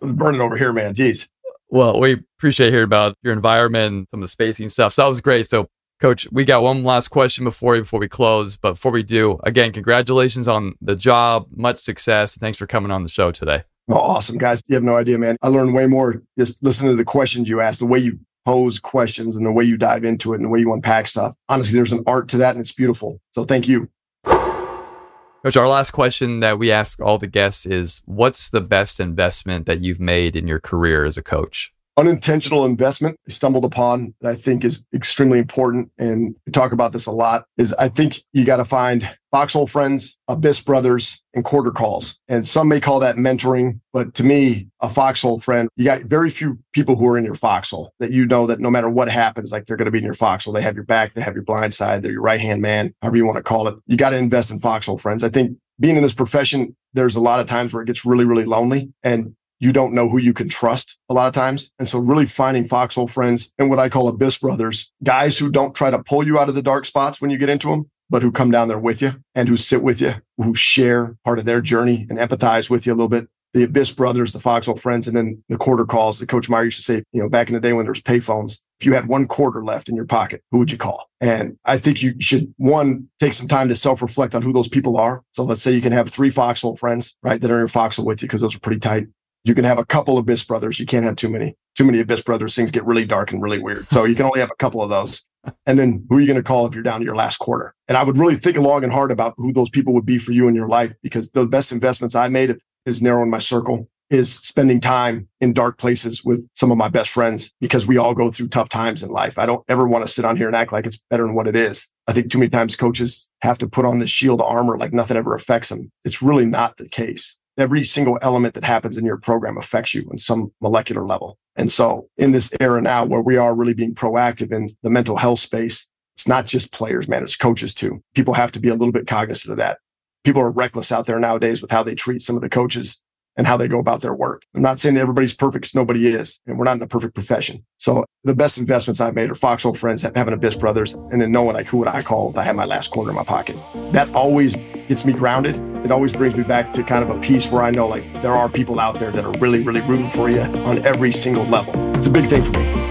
burning 0.03 0.43
over 0.43 0.59
here 0.59 0.75
man. 0.75 0.95
Jeez. 0.95 1.31
Well, 1.69 1.99
we 1.99 2.23
appreciate 2.39 2.71
hearing 2.71 2.85
about 2.85 3.17
your 3.23 3.33
environment, 3.33 3.93
and 3.93 4.09
some 4.09 4.21
of 4.21 4.25
the 4.25 4.29
spacing 4.29 4.69
stuff. 4.69 4.95
So 4.95 5.03
that 5.03 5.09
was 5.09 5.21
great. 5.21 5.49
So 5.49 5.69
Coach, 5.99 6.29
we 6.31 6.45
got 6.45 6.63
one 6.63 6.85
last 6.85 7.09
question 7.09 7.45
before 7.45 7.79
before 7.79 8.01
we 8.01 8.09
close. 8.09 8.57
But 8.57 8.73
before 8.73 8.93
we 8.93 9.03
do, 9.03 9.39
again, 9.45 9.73
congratulations 9.73 10.47
on 10.47 10.75
the 10.83 10.95
job. 10.95 11.47
Much 11.51 11.79
success. 11.79 12.37
Thanks 12.37 12.59
for 12.59 12.67
coming 12.67 12.91
on 12.93 13.03
the 13.03 13.09
show 13.09 13.31
today. 13.31 13.63
Oh, 13.89 13.97
awesome, 13.97 14.37
guys. 14.37 14.63
You 14.67 14.75
have 14.75 14.83
no 14.83 14.97
idea, 14.97 15.17
man. 15.17 15.37
I 15.43 15.49
learned 15.49 15.75
way 15.75 15.87
more 15.87 16.23
just 16.39 16.63
listening 16.63 16.93
to 16.93 16.97
the 16.97 17.05
questions 17.05 17.49
you 17.49 17.61
asked, 17.61 17.79
the 17.79 17.87
way 17.87 17.99
you 17.99 18.19
pose 18.45 18.79
questions 18.79 19.37
and 19.37 19.47
the 19.47 19.53
way 19.53 19.65
you 19.65 19.77
dive 19.77 20.05
into 20.05 20.33
it 20.33 20.37
and 20.37 20.45
the 20.45 20.49
way 20.51 20.61
you 20.61 20.73
unpack 20.73 21.07
stuff. 21.07 21.35
Honestly, 21.49 21.77
there's 21.77 21.93
an 21.93 22.03
art 22.07 22.29
to 22.29 22.37
that 22.39 22.55
and 22.55 22.61
it's 22.61 22.73
beautiful. 22.73 23.21
So 23.33 23.45
thank 23.45 23.67
you. 23.67 23.89
Coach, 24.25 25.57
our 25.57 25.69
last 25.69 25.93
question 25.93 26.41
that 26.41 26.59
we 26.59 26.73
ask 26.73 27.01
all 27.01 27.19
the 27.19 27.27
guests 27.27 27.67
is 27.67 28.03
what's 28.05 28.51
the 28.51 28.61
best 28.61 29.01
investment 29.01 29.67
that 29.67 29.81
you've 29.81 30.01
made 30.01 30.37
in 30.37 30.47
your 30.49 30.59
career 30.59 31.05
as 31.05 31.17
a 31.17 31.23
coach? 31.23 31.73
Unintentional 31.97 32.65
investment 32.65 33.19
I 33.27 33.33
stumbled 33.33 33.65
upon 33.65 34.15
that 34.21 34.31
I 34.31 34.35
think 34.35 34.65
is 34.65 34.87
extremely 34.95 35.39
important. 35.39 35.91
And 35.99 36.37
we 36.45 36.53
talk 36.53 36.73
about 36.73 36.93
this 36.93 37.07
a 37.07 37.11
lot 37.11 37.45
is 37.57 37.73
I 37.75 37.89
think 37.89 38.21
you 38.33 38.45
got 38.45 38.59
to 38.59 38.65
find 38.65 39.09
foxhole 39.31 39.67
friends, 39.67 40.19
abyss 40.29 40.61
brothers 40.61 41.23
and 41.35 41.45
quarter 41.45 41.71
calls. 41.71 42.21
And 42.29 42.47
some 42.47 42.69
may 42.69 42.81
call 42.81 43.01
that 43.01 43.17
mentoring, 43.17 43.81
but 43.93 44.15
to 44.15 44.25
me, 44.25 44.69
a 44.81 44.89
foxhole 44.89 45.41
friend, 45.41 45.69
you 45.77 45.85
got 45.85 46.03
very 46.03 46.31
few 46.31 46.59
people 46.73 46.97
who 46.97 47.07
are 47.09 47.19
in 47.19 47.25
your 47.25 47.35
foxhole 47.35 47.93
that 47.99 48.13
you 48.13 48.27
know 48.27 48.47
that 48.47 48.61
no 48.61 48.71
matter 48.71 48.91
what 48.91 49.09
happens, 49.09 49.53
like 49.53 49.67
they're 49.67 49.77
going 49.77 49.87
to 49.87 49.91
be 49.91 49.99
in 49.99 50.05
your 50.05 50.15
foxhole. 50.15 50.53
They 50.53 50.63
have 50.63 50.75
your 50.75 50.85
back, 50.85 51.15
they 51.15 51.23
have 51.23 51.35
your 51.35 51.45
blind 51.45 51.75
side, 51.75 52.03
they're 52.03 52.13
your 52.13 52.23
right 52.23 52.41
hand 52.41 52.61
man, 52.61 52.95
however 53.03 53.17
you 53.17 53.27
want 53.27 53.37
to 53.37 53.43
call 53.43 53.69
it. 53.69 53.77
You 53.87 53.97
got 53.97 54.11
to 54.11 54.17
invest 54.17 54.51
in 54.51 54.59
foxhole 54.59 54.99
friends. 54.99 55.25
I 55.25 55.29
think 55.29 55.57
being 55.81 55.97
in 55.97 56.03
this 56.03 56.15
profession, 56.15 56.77
there's 56.93 57.17
a 57.17 57.21
lot 57.21 57.41
of 57.41 57.47
times 57.47 57.73
where 57.73 57.83
it 57.83 57.87
gets 57.87 58.05
really, 58.05 58.25
really 58.25 58.45
lonely 58.45 58.93
and 59.03 59.35
you 59.59 59.73
don't 59.73 59.95
know 59.95 60.09
who 60.09 60.19
you 60.19 60.33
can 60.33 60.49
trust 60.49 60.99
a 61.09 61.15
lot 61.15 61.27
of 61.27 61.33
times. 61.33 61.71
And 61.79 61.89
so 61.89 61.99
really 61.99 62.27
finding 62.27 62.67
foxhole 62.67 63.09
friends 63.09 63.55
and 63.59 63.71
what 63.71 63.79
I 63.79 63.89
call 63.89 64.09
abyss 64.09 64.39
brothers, 64.39 64.93
guys 65.03 65.39
who 65.39 65.51
don't 65.51 65.75
try 65.75 65.91
to 65.91 66.03
pull 66.03 66.27
you 66.27 66.39
out 66.39 66.49
of 66.49 66.55
the 66.55 66.63
dark 66.63 66.85
spots 66.85 67.21
when 67.21 67.31
you 67.31 67.39
get 67.39 67.51
into 67.51 67.69
them, 67.69 67.91
but 68.11 68.23
who 68.23 68.31
come 68.31 68.51
down 68.51 68.69
there 68.69 68.79
with 68.79 69.03
you 69.03 69.13
and 69.35 69.49
who 69.49 69.57
sit 69.57 69.83
with 69.83 70.01
you, 70.01 70.15
who 70.37 70.55
share 70.55 71.17
part 71.25 71.39
of 71.39 71.45
their 71.45 71.61
journey 71.61 72.07
and 72.09 72.19
empathize 72.19 72.71
with 72.71 72.87
you 72.87 72.93
a 72.93 72.95
little 72.95 73.09
bit. 73.09 73.29
The 73.55 73.63
Abyss 73.63 73.93
brothers, 73.93 74.35
the 74.35 74.41
Foxhole 74.41 74.77
friends, 74.77 75.09
and 75.09 75.17
then 75.17 75.43
the 75.49 75.57
quarter 75.57 75.87
calls. 75.87 76.19
The 76.19 76.27
Coach 76.27 76.51
Meyer 76.51 76.65
used 76.65 76.77
to 76.77 76.83
say, 76.83 77.03
you 77.13 77.23
know, 77.23 77.29
back 77.31 77.49
in 77.49 77.55
the 77.55 77.61
day 77.61 77.73
when 77.73 77.87
there 77.87 77.93
was 77.93 78.03
payphones, 78.03 78.59
if 78.79 78.85
you 78.85 78.93
had 78.93 79.09
one 79.09 79.27
quarter 79.27 79.65
left 79.65 79.89
in 79.89 79.97
your 79.97 80.05
pocket, 80.05 80.43
who 80.51 80.59
would 80.59 80.71
you 80.71 80.77
call? 80.77 81.09
And 81.23 81.57
I 81.65 81.79
think 81.79 82.03
you 82.03 82.15
should 82.21 82.53
one 82.59 83.09
take 83.19 83.33
some 83.33 83.49
time 83.49 83.69
to 83.69 83.75
self-reflect 83.75 84.35
on 84.35 84.43
who 84.43 84.53
those 84.53 84.69
people 84.69 84.99
are. 84.99 85.23
So 85.33 85.43
let's 85.43 85.63
say 85.63 85.73
you 85.73 85.81
can 85.81 85.93
have 85.93 86.11
three 86.11 86.29
Foxhole 86.29 86.77
friends, 86.77 87.17
right, 87.23 87.41
that 87.41 87.51
are 87.51 87.63
in 87.63 87.69
Foxhole 87.69 88.05
with 88.05 88.21
you 88.21 88.29
because 88.29 88.43
those 88.43 88.55
are 88.55 88.61
pretty 88.61 88.81
tight. 88.81 89.07
You 89.47 89.55
can 89.55 89.65
have 89.65 89.79
a 89.79 89.87
couple 89.87 90.19
of 90.19 90.23
Abyss 90.23 90.45
brothers. 90.45 90.81
You 90.81 90.87
can't 90.87 91.05
have 91.05 91.15
too 91.15 91.29
many. 91.29 91.57
Too 91.77 91.85
many 91.85 92.01
Abyss 92.01 92.23
brothers, 92.23 92.57
things 92.57 92.73
get 92.73 92.85
really 92.85 93.05
dark 93.05 93.31
and 93.31 93.41
really 93.41 93.61
weird. 93.61 93.89
So 93.93 94.03
you 94.05 94.17
can 94.17 94.25
only 94.25 94.41
have 94.41 94.51
a 94.51 94.57
couple 94.57 94.83
of 94.83 94.91
those. 94.91 95.27
And 95.65 95.79
then 95.79 96.05
who 96.09 96.17
are 96.17 96.21
you 96.21 96.27
going 96.27 96.39
to 96.39 96.43
call 96.43 96.67
if 96.67 96.75
you're 96.75 96.83
down 96.83 96.99
to 96.99 97.05
your 97.05 97.15
last 97.15 97.37
quarter? 97.37 97.73
And 97.87 97.97
I 97.97 98.03
would 98.03 98.19
really 98.19 98.35
think 98.35 98.57
long 98.57 98.83
and 98.83 98.93
hard 98.93 99.13
about 99.13 99.35
who 99.37 99.53
those 99.53 99.71
people 99.71 99.95
would 99.95 100.05
be 100.05 100.19
for 100.19 100.33
you 100.33 100.49
in 100.49 100.57
your 100.57 100.67
life 100.67 100.93
because 101.05 101.31
the 101.31 101.47
best 101.47 101.71
investments 101.71 102.17
I 102.17 102.27
made 102.27 102.57
is 102.85 103.01
narrowing 103.01 103.31
my 103.31 103.39
circle, 103.39 103.89
is 104.11 104.35
spending 104.35 104.81
time 104.81 105.29
in 105.41 105.53
dark 105.53 105.79
places 105.79 106.25
with 106.25 106.49
some 106.55 106.73
of 106.73 106.77
my 106.77 106.89
best 106.89 107.11
friends 107.11 107.55
because 107.61 107.87
we 107.87 107.97
all 107.97 108.13
go 108.13 108.33
through 108.33 108.49
tough 108.49 108.69
times 108.69 109.05
in 109.05 109.11
life. 109.11 109.39
I 109.39 109.47
don't 109.47 109.65
ever 109.69 109.87
want 109.87 110.05
to 110.05 110.13
sit 110.13 110.25
on 110.25 110.37
here 110.37 110.49
and 110.49 110.57
act 110.57 110.73
like 110.73 110.85
it's 110.85 111.03
better 111.11 111.25
than 111.25 111.37
what 111.37 111.47
it 111.47 111.55
is. 111.55 111.93
I 112.09 112.13
think 112.13 112.33
too 112.33 112.39
many 112.39 112.51
times 112.51 112.75
coaches 112.75 113.31
have 113.43 113.59
to 113.59 113.69
put 113.69 113.85
on 113.85 114.01
this 114.01 114.11
shield 114.11 114.43
armor 114.43 114.77
like 114.79 114.93
nothing 114.93 115.17
ever 115.17 115.37
affects 115.37 115.69
them. 115.69 115.93
It's 116.05 116.23
really 116.23 116.47
not 116.47 116.77
the 116.77 116.89
case. 116.89 117.39
Every 117.59 117.85
single 117.85 118.19
element 118.23 118.55
that 118.55 118.65
happens 118.65 118.99
in 118.99 119.05
your 119.05 119.17
program 119.17 119.57
affects 119.57 119.95
you 119.95 120.07
on 120.11 120.19
some 120.19 120.53
molecular 120.61 121.07
level. 121.07 121.39
And 121.57 121.73
so 121.73 122.09
in 122.19 122.33
this 122.33 122.55
era 122.61 122.83
now 122.83 123.05
where 123.05 123.23
we 123.23 123.37
are 123.37 123.57
really 123.57 123.73
being 123.73 123.95
proactive 123.95 124.53
in 124.53 124.71
the 124.83 124.91
mental 124.91 125.17
health 125.17 125.41
space, 125.41 125.89
it's 126.17 126.29
not 126.29 126.47
just 126.47 126.73
players, 126.73 127.09
man, 127.09 127.23
it's 127.23 127.37
coaches 127.37 127.75
too. 127.75 128.03
People 128.15 128.35
have 128.35 128.53
to 128.53 128.61
be 128.61 128.69
a 128.69 128.75
little 128.75 128.93
bit 128.93 129.07
cognizant 129.07 129.53
of 129.53 129.59
that. 129.59 129.79
People 130.25 130.43
are 130.43 130.51
reckless 130.51 130.93
out 130.93 131.07
there 131.07 131.19
nowadays 131.19 131.63
with 131.63 131.71
how 131.71 131.83
they 131.83 131.95
treat 131.95 132.23
some 132.23 132.37
of 132.37 132.43
the 132.43 132.49
coaches 132.49 133.01
and 133.37 133.47
how 133.47 133.57
they 133.57 133.69
go 133.69 133.79
about 133.79 134.01
their 134.01 134.15
work. 134.15 134.45
I'm 134.55 134.63
not 134.63 134.81
saying 134.81 134.97
everybody's 134.97 135.35
perfect 135.35 135.63
because 135.63 135.75
nobody 135.75 136.07
is, 136.07 136.41
and 136.47 136.59
we're 136.59 136.65
not 136.65 136.77
in 136.77 136.83
a 136.83 136.87
perfect 136.87 137.15
profession. 137.15 137.65
So 137.79 138.05
the 138.25 138.35
best 138.35 138.59
investments 138.59 139.01
I've 139.01 139.15
made 139.15 139.31
are 139.31 139.35
Foxhole 139.35 139.75
friends, 139.75 140.03
having 140.03 140.33
Abyss 140.33 140.57
brothers, 140.57 140.95
and 140.95 141.21
then 141.21 141.33
knowing 141.33 141.55
like 141.55 141.67
who 141.67 141.79
would 141.79 141.89
I 141.89 142.03
call 142.03 142.31
if 142.31 142.37
I 142.37 142.43
had 142.43 142.57
my 142.57 142.65
last 142.65 142.91
quarter 142.91 143.11
in 143.11 143.17
my 143.17 143.25
pocket. 143.25 143.57
That 143.93 144.13
always 144.15 144.57
gets 144.89 145.05
me 145.05 145.13
grounded. 145.13 145.57
It 145.85 145.91
always 145.91 146.13
brings 146.13 146.35
me 146.35 146.43
back 146.43 146.73
to 146.73 146.83
kind 146.83 147.09
of 147.09 147.15
a 147.15 147.21
peace 147.21 147.51
where 147.51 147.63
I 147.63 147.71
know 147.71 147.87
like 147.87 148.05
there 148.23 148.33
are 148.33 148.49
people 148.49 148.81
out 148.81 148.99
there 148.99 149.13
that 149.13 149.25
are 149.25 149.33
really, 149.39 149.63
really 149.63 149.83
rooting 149.83 150.09
for 150.09 150.31
you 150.31 150.41
on 150.41 150.85
every 150.87 151.13
single 151.13 151.45
level. 151.45 151.75
It's 151.97 152.07
a 152.07 152.11
big 152.11 152.29
thing 152.29 152.45
for 152.45 152.59
me. 152.59 152.87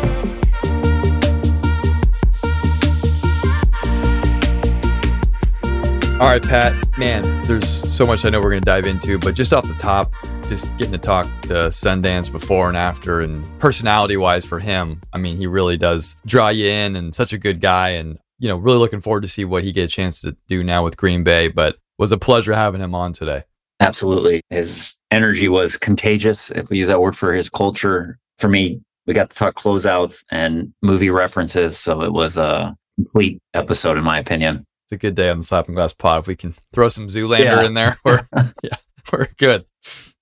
All 6.18 6.30
right, 6.30 6.42
Pat, 6.42 6.72
man, 6.98 7.24
there's 7.42 7.68
so 7.68 8.06
much 8.06 8.24
I 8.24 8.30
know 8.30 8.40
we're 8.40 8.50
going 8.50 8.62
to 8.62 8.66
dive 8.66 8.86
into, 8.86 9.20
but 9.20 9.36
just 9.36 9.52
off 9.52 9.68
the 9.68 9.74
top, 9.74 10.14
just 10.48 10.66
getting 10.78 10.92
to 10.92 10.98
talk 10.98 11.26
to 11.44 11.70
Sundance 11.70 12.32
before 12.32 12.68
and 12.68 12.78
after, 12.78 13.22
and 13.22 13.44
personality 13.60 14.18
wise 14.18 14.46
for 14.46 14.60
him, 14.60 15.02
I 15.14 15.18
mean, 15.18 15.38
he 15.38 15.48
really 15.48 15.78
does 15.78 16.16
draw 16.26 16.50
you 16.50 16.68
in 16.68 16.96
and 16.96 17.14
such 17.14 17.34
a 17.34 17.38
good 17.38 17.62
guy. 17.62 17.90
And, 17.90 18.20
you 18.40 18.48
know, 18.48 18.58
really 18.58 18.80
looking 18.80 19.02
forward 19.02 19.22
to 19.22 19.28
see 19.28 19.46
what 19.46 19.64
he 19.64 19.72
get 19.72 19.86
a 19.86 19.88
chance 19.88 20.22
to 20.22 20.36
do 20.48 20.64
now 20.64 20.84
with 20.84 20.98
Green 20.98 21.24
Bay. 21.24 21.48
But 21.48 21.78
was 21.98 22.12
a 22.12 22.18
pleasure 22.18 22.54
having 22.54 22.82
him 22.82 22.94
on 22.96 23.14
today. 23.14 23.44
Absolutely. 23.80 24.42
His 24.50 24.98
energy 25.12 25.48
was 25.48 25.78
contagious, 25.78 26.52
if 26.52 26.70
we 26.70 26.78
use 26.78 26.88
that 26.88 27.02
word 27.02 27.18
for 27.18 27.34
his 27.34 27.50
culture. 27.50 28.18
For 28.40 28.48
me, 28.48 28.82
we 29.06 29.14
got 29.14 29.30
to 29.30 29.36
talk 29.36 29.56
closeouts 29.56 30.26
and 30.32 30.74
movie 30.82 31.10
references. 31.10 31.78
So 31.78 32.04
it 32.04 32.14
was 32.14 32.38
a 32.38 32.76
complete 32.98 33.40
episode, 33.54 33.98
in 33.98 34.04
my 34.04 34.20
opinion 34.20 34.66
it's 34.86 34.94
a 34.94 34.98
good 34.98 35.16
day 35.16 35.30
on 35.30 35.38
the 35.38 35.44
Slapping 35.44 35.74
Glass 35.74 35.94
Pod. 35.94 36.20
If 36.20 36.28
we 36.28 36.36
can 36.36 36.54
throw 36.72 36.90
some 36.90 37.08
Zoolander 37.08 37.40
yeah. 37.40 37.66
in 37.66 37.74
there, 37.74 37.96
we're 38.06 38.22
yeah, 38.64 38.78
we're 39.12 39.28
good. 39.38 39.66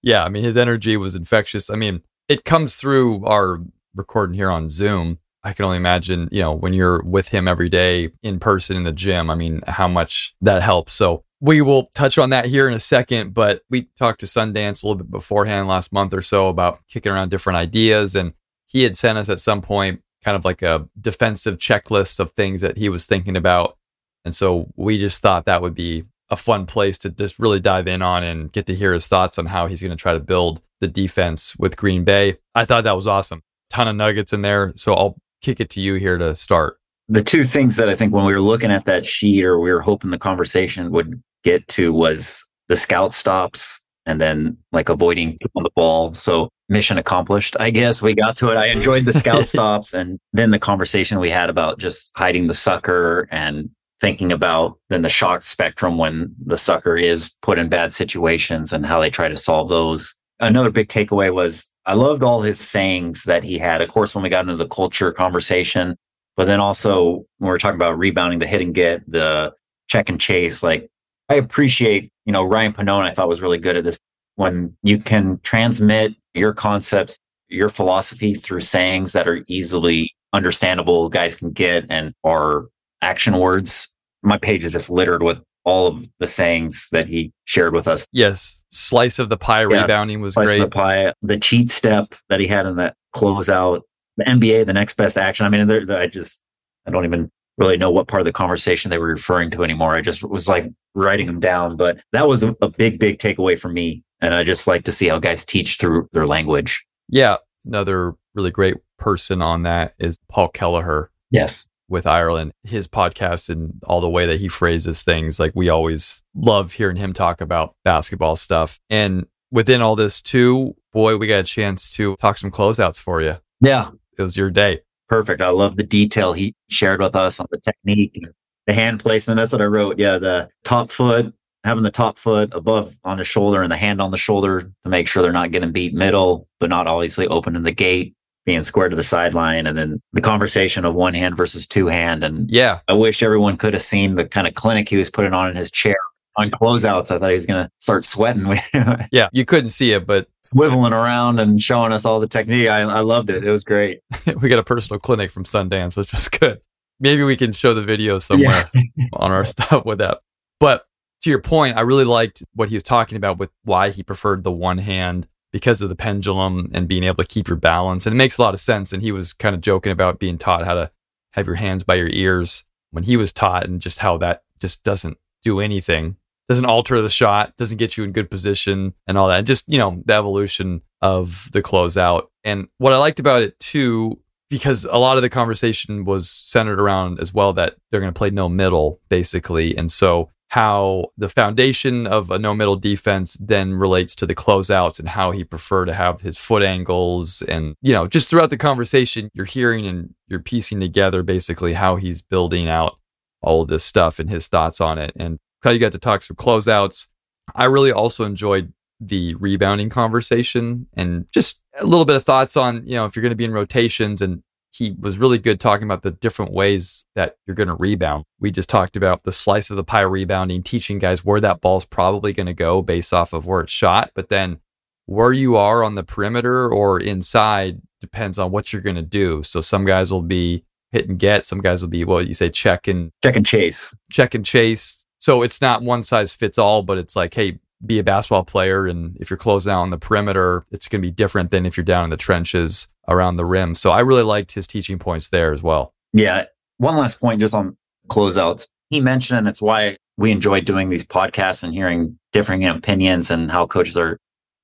Yeah, 0.03 0.23
I 0.23 0.29
mean 0.29 0.43
his 0.43 0.57
energy 0.57 0.97
was 0.97 1.15
infectious. 1.15 1.69
I 1.69 1.75
mean, 1.75 2.01
it 2.27 2.45
comes 2.45 2.75
through 2.75 3.25
our 3.25 3.59
recording 3.95 4.35
here 4.35 4.51
on 4.51 4.69
Zoom. 4.69 5.19
I 5.43 5.53
can 5.53 5.65
only 5.65 5.77
imagine, 5.77 6.29
you 6.31 6.41
know, 6.41 6.53
when 6.53 6.73
you're 6.73 7.01
with 7.03 7.29
him 7.29 7.47
every 7.47 7.69
day 7.69 8.11
in 8.21 8.39
person 8.39 8.77
in 8.77 8.83
the 8.83 8.91
gym. 8.91 9.29
I 9.29 9.35
mean, 9.35 9.61
how 9.67 9.87
much 9.87 10.35
that 10.41 10.61
helps. 10.61 10.93
So 10.93 11.23
we 11.41 11.61
will 11.61 11.87
touch 11.95 12.17
on 12.17 12.29
that 12.29 12.45
here 12.45 12.67
in 12.67 12.73
a 12.73 12.79
second, 12.79 13.33
but 13.33 13.61
we 13.69 13.89
talked 13.97 14.21
to 14.21 14.25
Sundance 14.25 14.83
a 14.83 14.87
little 14.87 15.03
bit 15.03 15.11
beforehand 15.11 15.67
last 15.67 15.91
month 15.91 16.13
or 16.13 16.21
so 16.21 16.47
about 16.47 16.79
kicking 16.87 17.11
around 17.11 17.29
different 17.29 17.57
ideas. 17.57 18.15
And 18.15 18.33
he 18.67 18.83
had 18.83 18.95
sent 18.95 19.17
us 19.17 19.27
at 19.27 19.41
some 19.41 19.61
point 19.61 20.01
kind 20.23 20.37
of 20.37 20.45
like 20.45 20.61
a 20.61 20.87
defensive 20.99 21.57
checklist 21.57 22.19
of 22.19 22.31
things 22.31 22.61
that 22.61 22.77
he 22.77 22.87
was 22.87 23.05
thinking 23.05 23.35
about 23.35 23.77
and 24.25 24.33
so 24.33 24.71
we 24.75 24.97
just 24.97 25.21
thought 25.21 25.45
that 25.45 25.61
would 25.61 25.75
be 25.75 26.05
a 26.33 26.37
fun 26.37 26.65
place 26.65 26.97
to 26.99 27.09
just 27.09 27.39
really 27.39 27.59
dive 27.59 27.87
in 27.87 28.01
on 28.01 28.23
and 28.23 28.51
get 28.51 28.65
to 28.65 28.75
hear 28.75 28.91
his 28.91 29.07
thoughts 29.07 29.39
on 29.39 29.45
how 29.45 29.67
he's 29.67 29.81
going 29.81 29.91
to 29.91 30.01
try 30.01 30.13
to 30.13 30.19
build 30.19 30.61
the 30.81 30.87
defense 30.87 31.55
with 31.57 31.77
Green 31.77 32.03
Bay. 32.03 32.37
I 32.53 32.65
thought 32.65 32.83
that 32.83 32.95
was 32.95 33.07
awesome. 33.07 33.41
Ton 33.69 33.87
of 33.87 33.95
nuggets 33.95 34.33
in 34.33 34.41
there. 34.41 34.73
So 34.75 34.93
I'll 34.93 35.15
kick 35.41 35.59
it 35.59 35.69
to 35.71 35.81
you 35.81 35.95
here 35.95 36.17
to 36.17 36.35
start. 36.35 36.77
The 37.07 37.23
two 37.23 37.43
things 37.43 37.75
that 37.77 37.89
I 37.89 37.95
think 37.95 38.13
when 38.13 38.25
we 38.25 38.33
were 38.33 38.41
looking 38.41 38.71
at 38.71 38.85
that 38.85 39.05
sheet 39.05 39.43
or 39.43 39.59
we 39.59 39.71
were 39.71 39.81
hoping 39.81 40.09
the 40.09 40.17
conversation 40.17 40.91
would 40.91 41.21
get 41.43 41.67
to 41.69 41.93
was 41.93 42.43
the 42.67 42.75
scout 42.75 43.13
stops 43.13 43.81
and 44.05 44.19
then 44.19 44.57
like 44.71 44.89
avoiding 44.89 45.37
on 45.55 45.63
the 45.63 45.69
ball. 45.75 46.13
So 46.13 46.49
mission 46.69 46.97
accomplished, 46.97 47.55
I 47.59 47.69
guess. 47.69 48.01
We 48.01 48.15
got 48.15 48.35
to 48.37 48.49
it. 48.49 48.57
I 48.57 48.67
enjoyed 48.67 49.05
the 49.05 49.13
scout 49.13 49.47
stops 49.47 49.93
and 49.93 50.19
then 50.31 50.51
the 50.51 50.59
conversation 50.59 51.19
we 51.19 51.29
had 51.29 51.49
about 51.49 51.77
just 51.77 52.11
hiding 52.15 52.47
the 52.47 52.53
sucker 52.53 53.27
and 53.31 53.69
thinking 54.03 54.33
about 54.33 54.77
then 54.89 55.01
the 55.01 55.07
shock 55.07 55.41
spectrum 55.41 55.97
when 55.97 56.35
the 56.45 56.57
sucker 56.57 56.97
is 56.97 57.29
put 57.41 57.57
in 57.57 57.69
bad 57.69 57.93
situations 57.93 58.73
and 58.73 58.85
how 58.85 58.99
they 58.99 59.09
try 59.09 59.29
to 59.29 59.37
solve 59.37 59.69
those. 59.69 60.13
Another 60.41 60.69
big 60.69 60.89
takeaway 60.89 61.33
was 61.33 61.69
I 61.85 61.93
loved 61.93 62.21
all 62.21 62.41
his 62.41 62.59
sayings 62.59 63.23
that 63.23 63.45
he 63.45 63.57
had. 63.57 63.81
Of 63.81 63.87
course, 63.87 64.13
when 64.13 64.21
we 64.21 64.29
got 64.29 64.43
into 64.43 64.57
the 64.57 64.67
culture 64.67 65.13
conversation, 65.13 65.95
but 66.35 66.47
then 66.47 66.59
also 66.59 67.23
when 67.37 67.47
we're 67.47 67.57
talking 67.57 67.77
about 67.77 67.97
rebounding, 67.97 68.39
the 68.39 68.45
hit 68.45 68.59
and 68.59 68.75
get, 68.75 69.09
the 69.09 69.53
check 69.87 70.09
and 70.09 70.19
chase, 70.19 70.61
like 70.61 70.89
I 71.29 71.35
appreciate, 71.35 72.11
you 72.25 72.33
know, 72.33 72.43
Ryan 72.43 72.73
Pannone, 72.73 73.03
I 73.03 73.11
thought 73.11 73.29
was 73.29 73.41
really 73.41 73.57
good 73.57 73.77
at 73.77 73.85
this. 73.85 73.97
When 74.35 74.75
you 74.83 74.97
can 74.97 75.39
transmit 75.43 76.13
your 76.33 76.51
concepts, 76.51 77.17
your 77.47 77.69
philosophy 77.69 78.33
through 78.33 78.61
sayings 78.61 79.13
that 79.13 79.29
are 79.29 79.45
easily 79.47 80.11
understandable, 80.33 81.07
guys 81.07 81.35
can 81.35 81.51
get 81.51 81.85
and 81.89 82.11
are 82.25 82.65
action 83.01 83.37
words 83.37 83.92
my 84.23 84.37
page 84.37 84.63
is 84.63 84.71
just 84.71 84.89
littered 84.89 85.23
with 85.23 85.39
all 85.65 85.87
of 85.87 86.07
the 86.19 86.27
sayings 86.27 86.87
that 86.91 87.07
he 87.07 87.31
shared 87.45 87.73
with 87.73 87.87
us. 87.87 88.05
Yes, 88.11 88.65
slice 88.69 89.19
of 89.19 89.29
the 89.29 89.37
pie 89.37 89.61
yes, 89.61 89.81
rebounding 89.81 90.21
was 90.21 90.33
slice 90.33 90.47
great. 90.47 90.61
Of 90.61 90.69
the 90.69 90.75
pie, 90.75 91.13
the 91.21 91.37
cheat 91.37 91.71
step 91.71 92.15
that 92.29 92.39
he 92.39 92.47
had 92.47 92.65
in 92.65 92.75
that 92.77 92.95
closeout, 93.15 93.81
the 94.17 94.25
NBA, 94.25 94.65
the 94.65 94.73
next 94.73 94.95
best 94.95 95.17
action. 95.17 95.45
I 95.45 95.49
mean, 95.49 95.67
they're, 95.67 95.85
they're, 95.85 95.99
I 95.99 96.07
just 96.07 96.41
I 96.85 96.91
don't 96.91 97.05
even 97.05 97.29
really 97.57 97.77
know 97.77 97.91
what 97.91 98.07
part 98.07 98.21
of 98.21 98.25
the 98.25 98.33
conversation 98.33 98.89
they 98.89 98.97
were 98.97 99.07
referring 99.07 99.51
to 99.51 99.63
anymore. 99.63 99.95
I 99.95 100.01
just 100.01 100.23
was 100.23 100.49
like 100.49 100.65
writing 100.95 101.27
them 101.27 101.39
down, 101.39 101.77
but 101.77 101.97
that 102.11 102.27
was 102.27 102.43
a, 102.43 102.55
a 102.61 102.67
big, 102.67 102.99
big 102.99 103.19
takeaway 103.19 103.57
for 103.57 103.69
me. 103.69 104.03
And 104.21 104.33
I 104.33 104.43
just 104.43 104.67
like 104.67 104.85
to 104.85 104.91
see 104.91 105.07
how 105.07 105.19
guys 105.19 105.45
teach 105.45 105.77
through 105.77 106.07
their 106.13 106.25
language. 106.25 106.85
Yeah, 107.09 107.37
another 107.65 108.15
really 108.33 108.51
great 108.51 108.77
person 108.97 109.41
on 109.41 109.63
that 109.63 109.93
is 109.99 110.17
Paul 110.29 110.49
Kelleher. 110.49 111.11
Yes 111.29 111.67
with 111.93 112.07
Ireland, 112.07 112.51
his 112.63 112.87
podcast 112.87 113.49
and 113.49 113.79
all 113.85 114.01
the 114.01 114.09
way 114.09 114.25
that 114.25 114.39
he 114.39 114.47
phrases 114.49 115.03
things. 115.03 115.39
Like 115.39 115.51
we 115.53 115.69
always 115.69 116.23
love 116.35 116.73
hearing 116.73 116.97
him 116.97 117.13
talk 117.13 117.39
about 117.39 117.75
basketball 117.85 118.35
stuff. 118.35 118.79
And 118.89 119.27
within 119.51 119.83
all 119.83 119.95
this 119.95 120.19
too, 120.19 120.75
boy, 120.91 121.17
we 121.17 121.27
got 121.27 121.41
a 121.41 121.43
chance 121.43 121.91
to 121.91 122.15
talk 122.15 122.37
some 122.37 122.49
closeouts 122.49 122.97
for 122.97 123.21
you. 123.21 123.37
Yeah. 123.61 123.91
It 124.17 124.23
was 124.23 124.35
your 124.35 124.49
day. 124.49 124.81
Perfect. 125.07 125.41
I 125.41 125.49
love 125.49 125.77
the 125.77 125.83
detail 125.83 126.33
he 126.33 126.55
shared 126.67 126.99
with 126.99 127.15
us 127.15 127.39
on 127.39 127.45
the 127.51 127.59
technique, 127.59 128.19
the 128.65 128.73
hand 128.73 128.99
placement. 128.99 129.37
That's 129.37 129.51
what 129.51 129.61
I 129.61 129.65
wrote. 129.65 129.99
Yeah. 129.99 130.17
The 130.17 130.49
top 130.63 130.89
foot, 130.89 131.31
having 131.63 131.83
the 131.83 131.91
top 131.91 132.17
foot 132.17 132.49
above 132.53 132.97
on 133.03 133.17
the 133.17 133.23
shoulder 133.23 133.61
and 133.61 133.71
the 133.71 133.77
hand 133.77 134.01
on 134.01 134.09
the 134.09 134.17
shoulder 134.17 134.61
to 134.61 134.89
make 134.89 135.07
sure 135.07 135.21
they're 135.21 135.31
not 135.31 135.51
getting 135.51 135.71
beat 135.71 135.93
middle, 135.93 136.47
but 136.59 136.71
not 136.71 136.87
obviously 136.87 137.27
opening 137.27 137.61
the 137.61 137.71
gate 137.71 138.15
being 138.45 138.63
squared 138.63 138.91
to 138.91 138.95
the 138.97 139.03
sideline 139.03 139.67
and 139.67 139.77
then 139.77 140.01
the 140.11 140.21
conversation 140.21 140.85
of 140.85 140.95
one 140.95 141.13
hand 141.13 141.37
versus 141.37 141.65
two 141.65 141.87
hand. 141.87 142.23
And 142.23 142.49
yeah, 142.49 142.79
I 142.87 142.93
wish 142.93 143.23
everyone 143.23 143.57
could 143.57 143.73
have 143.73 143.81
seen 143.81 144.15
the 144.15 144.25
kind 144.25 144.47
of 144.47 144.53
clinic 144.53 144.89
he 144.89 144.97
was 144.97 145.09
putting 145.09 145.33
on 145.33 145.49
in 145.49 145.55
his 145.55 145.71
chair 145.71 145.95
on 146.35 146.51
closeouts. 146.51 147.11
I 147.11 147.19
thought 147.19 147.29
he 147.29 147.35
was 147.35 147.45
going 147.45 147.63
to 147.63 147.71
start 147.79 148.03
sweating. 148.03 148.57
yeah, 149.11 149.29
you 149.31 149.45
couldn't 149.45 149.69
see 149.69 149.91
it, 149.91 150.05
but 150.05 150.27
swiveling 150.45 150.91
around 150.91 151.39
and 151.39 151.61
showing 151.61 151.93
us 151.93 152.05
all 152.05 152.19
the 152.19 152.27
technique. 152.27 152.69
I, 152.69 152.81
I 152.81 152.99
loved 152.99 153.29
it. 153.29 153.43
It 153.43 153.51
was 153.51 153.63
great. 153.63 154.01
we 154.41 154.49
got 154.49 154.59
a 154.59 154.63
personal 154.63 154.99
clinic 154.99 155.31
from 155.31 155.43
Sundance, 155.43 155.95
which 155.95 156.11
was 156.11 156.27
good. 156.29 156.61
Maybe 156.99 157.23
we 157.23 157.35
can 157.35 157.51
show 157.51 157.73
the 157.73 157.83
video 157.83 158.19
somewhere 158.19 158.63
yeah. 158.73 159.05
on 159.13 159.31
our 159.31 159.45
stuff 159.45 159.85
with 159.85 159.99
that. 159.99 160.19
But 160.59 160.85
to 161.23 161.29
your 161.29 161.41
point, 161.41 161.77
I 161.77 161.81
really 161.81 162.05
liked 162.05 162.43
what 162.53 162.69
he 162.69 162.75
was 162.75 162.83
talking 162.83 163.17
about 163.17 163.37
with 163.37 163.49
why 163.63 163.89
he 163.89 164.03
preferred 164.03 164.43
the 164.43 164.51
one 164.51 164.77
hand 164.77 165.27
because 165.53 165.81
of 165.81 165.87
the 165.87 165.95
pendulum 165.95 166.69
and 166.73 166.87
being 166.87 167.03
able 167.03 167.23
to 167.23 167.29
keep 167.29 167.47
your 167.47 167.55
balance. 167.55 168.05
And 168.05 168.13
it 168.13 168.17
makes 168.17 168.37
a 168.37 168.41
lot 168.41 168.55
of 168.55 168.59
sense. 168.59 168.91
And 168.91 169.01
he 169.01 169.13
was 169.13 169.31
kind 169.31 169.55
of 169.55 169.61
joking 169.61 169.91
about 169.93 170.19
being 170.19 170.37
taught 170.37 170.65
how 170.65 170.73
to 170.73 170.91
have 171.33 171.45
your 171.45 171.55
hands 171.55 171.83
by 171.83 171.95
your 171.95 172.09
ears 172.09 172.65
when 172.91 173.03
he 173.03 173.15
was 173.15 173.31
taught 173.31 173.65
and 173.65 173.79
just 173.79 173.99
how 173.99 174.17
that 174.17 174.43
just 174.59 174.83
doesn't 174.83 175.17
do 175.43 175.59
anything, 175.59 176.17
doesn't 176.49 176.65
alter 176.65 177.01
the 177.01 177.09
shot, 177.09 177.55
doesn't 177.55 177.77
get 177.77 177.95
you 177.95 178.03
in 178.03 178.11
good 178.11 178.31
position 178.31 178.93
and 179.07 179.17
all 179.17 179.27
that. 179.27 179.37
And 179.37 179.47
just, 179.47 179.71
you 179.71 179.77
know, 179.77 180.01
the 180.05 180.13
evolution 180.13 180.81
of 181.01 181.49
the 181.53 181.61
closeout. 181.61 182.27
And 182.43 182.67
what 182.79 182.93
I 182.93 182.97
liked 182.97 183.19
about 183.19 183.43
it 183.43 183.59
too, 183.59 184.19
because 184.49 184.85
a 184.85 184.97
lot 184.97 185.17
of 185.17 185.23
the 185.23 185.29
conversation 185.29 186.03
was 186.03 186.29
centered 186.29 186.79
around 186.79 187.19
as 187.19 187.31
well 187.31 187.53
that 187.53 187.75
they're 187.91 188.01
going 188.01 188.13
to 188.13 188.17
play 188.17 188.31
no 188.31 188.49
middle 188.49 189.01
basically. 189.09 189.77
And 189.77 189.91
so 189.91 190.31
how 190.53 191.05
the 191.17 191.29
foundation 191.29 192.05
of 192.05 192.29
a 192.29 192.37
no 192.37 192.53
middle 192.53 192.75
defense 192.75 193.33
then 193.37 193.73
relates 193.73 194.13
to 194.13 194.25
the 194.25 194.35
closeouts 194.35 194.99
and 194.99 195.09
how 195.09 195.31
he 195.31 195.43
prefer 195.43 195.83
to 195.83 195.93
have 195.93 196.21
his 196.21 196.37
foot 196.37 196.61
angles 196.61 197.41
and 197.43 197.75
you 197.81 197.91
know 197.91 198.07
just 198.07 198.29
throughout 198.29 198.51
the 198.51 198.57
conversation 198.57 199.31
you're 199.33 199.45
hearing 199.45 199.87
and 199.87 200.13
you're 200.27 200.39
piecing 200.39 200.79
together 200.79 201.23
basically 201.23 201.73
how 201.73 201.95
he's 201.95 202.21
building 202.21 202.69
out 202.69 202.97
all 203.43 203.61
of 203.61 203.67
this 203.67 203.83
stuff 203.83 204.19
and 204.19 204.29
his 204.29 204.47
thoughts 204.47 204.81
on 204.81 204.97
it. 204.97 205.11
And 205.15 205.37
how 205.61 205.71
you 205.71 205.79
got 205.79 205.91
to 205.91 205.99
talk 205.99 206.23
some 206.23 206.35
closeouts. 206.35 207.07
I 207.55 207.65
really 207.65 207.91
also 207.91 208.25
enjoyed 208.25 208.73
the 208.99 209.35
rebounding 209.35 209.89
conversation 209.89 210.87
and 210.93 211.25
just 211.31 211.61
a 211.77 211.85
little 211.85 212.05
bit 212.05 212.15
of 212.15 212.23
thoughts 212.23 212.55
on 212.55 212.83
you 212.85 212.95
know 212.95 213.05
if 213.05 213.15
you're 213.15 213.21
going 213.21 213.31
to 213.31 213.35
be 213.35 213.43
in 213.43 213.51
rotations 213.51 214.21
and 214.21 214.41
he 214.73 214.95
was 214.99 215.19
really 215.19 215.37
good 215.37 215.59
talking 215.59 215.83
about 215.83 216.01
the 216.01 216.11
different 216.11 216.51
ways 216.51 217.05
that 217.15 217.35
you're 217.45 217.55
going 217.55 217.67
to 217.67 217.75
rebound. 217.75 218.25
We 218.39 218.49
just 218.49 218.69
talked 218.69 218.97
about 218.97 219.23
the 219.23 219.31
slice 219.31 219.69
of 219.69 219.77
the 219.77 219.83
pie 219.83 220.01
rebounding, 220.01 220.63
teaching 220.63 220.97
guys 220.97 221.23
where 221.23 221.39
that 221.41 221.61
ball's 221.61 221.85
probably 221.85 222.33
going 222.33 222.47
to 222.47 222.53
go 222.53 222.81
based 222.81 223.13
off 223.13 223.33
of 223.33 223.45
where 223.45 223.61
it's 223.61 223.71
shot. 223.71 224.11
But 224.15 224.29
then 224.29 224.59
where 225.05 225.31
you 225.31 225.57
are 225.57 225.83
on 225.83 225.93
the 225.93 226.03
perimeter 226.03 226.67
or 226.71 226.99
inside 226.99 227.81
depends 228.01 228.39
on 228.39 228.51
what 228.51 228.73
you're 228.73 228.81
going 228.81 228.95
to 228.95 229.03
do. 229.03 229.43
So 229.43 229.61
some 229.61 229.85
guys 229.85 230.11
will 230.11 230.23
be 230.23 230.65
hit 230.91 231.07
and 231.07 231.19
get, 231.19 231.45
some 231.45 231.61
guys 231.61 231.81
will 231.81 231.89
be, 231.89 232.03
well, 232.03 232.21
you 232.21 232.33
say 232.33 232.49
check 232.49 232.87
and 232.87 233.11
check 233.23 233.35
and 233.35 233.45
chase, 233.45 233.95
check 234.11 234.33
and 234.33 234.45
chase. 234.45 235.05
So 235.19 235.43
it's 235.43 235.61
not 235.61 235.83
one 235.83 236.01
size 236.01 236.31
fits 236.31 236.57
all, 236.57 236.81
but 236.81 236.97
it's 236.97 237.15
like, 237.15 237.33
hey, 237.33 237.59
be 237.85 237.99
a 237.99 238.03
basketball 238.03 238.43
player. 238.43 238.87
And 238.87 239.17
if 239.19 239.29
you're 239.29 239.37
closing 239.37 239.71
out 239.71 239.81
on 239.81 239.89
the 239.89 239.97
perimeter, 239.97 240.65
it's 240.71 240.87
going 240.87 241.01
to 241.01 241.07
be 241.07 241.11
different 241.11 241.51
than 241.51 241.65
if 241.65 241.77
you're 241.77 241.83
down 241.83 242.03
in 242.03 242.09
the 242.09 242.17
trenches 242.17 242.87
around 243.07 243.37
the 243.37 243.45
rim. 243.45 243.75
So 243.75 243.91
I 243.91 243.99
really 243.99 244.23
liked 244.23 244.51
his 244.53 244.67
teaching 244.67 244.99
points 244.99 245.29
there 245.29 245.51
as 245.51 245.61
well. 245.61 245.93
Yeah. 246.13 246.45
One 246.77 246.97
last 246.97 247.19
point 247.19 247.39
just 247.39 247.53
on 247.53 247.77
closeouts. 248.07 248.67
He 248.89 249.01
mentioned, 249.01 249.39
and 249.39 249.47
it's 249.47 249.61
why 249.61 249.97
we 250.17 250.31
enjoy 250.31 250.61
doing 250.61 250.89
these 250.89 251.05
podcasts 251.05 251.63
and 251.63 251.73
hearing 251.73 252.17
differing 252.31 252.65
opinions 252.65 253.31
and 253.31 253.51
how 253.51 253.65
coaches 253.65 253.97
are 253.97 254.19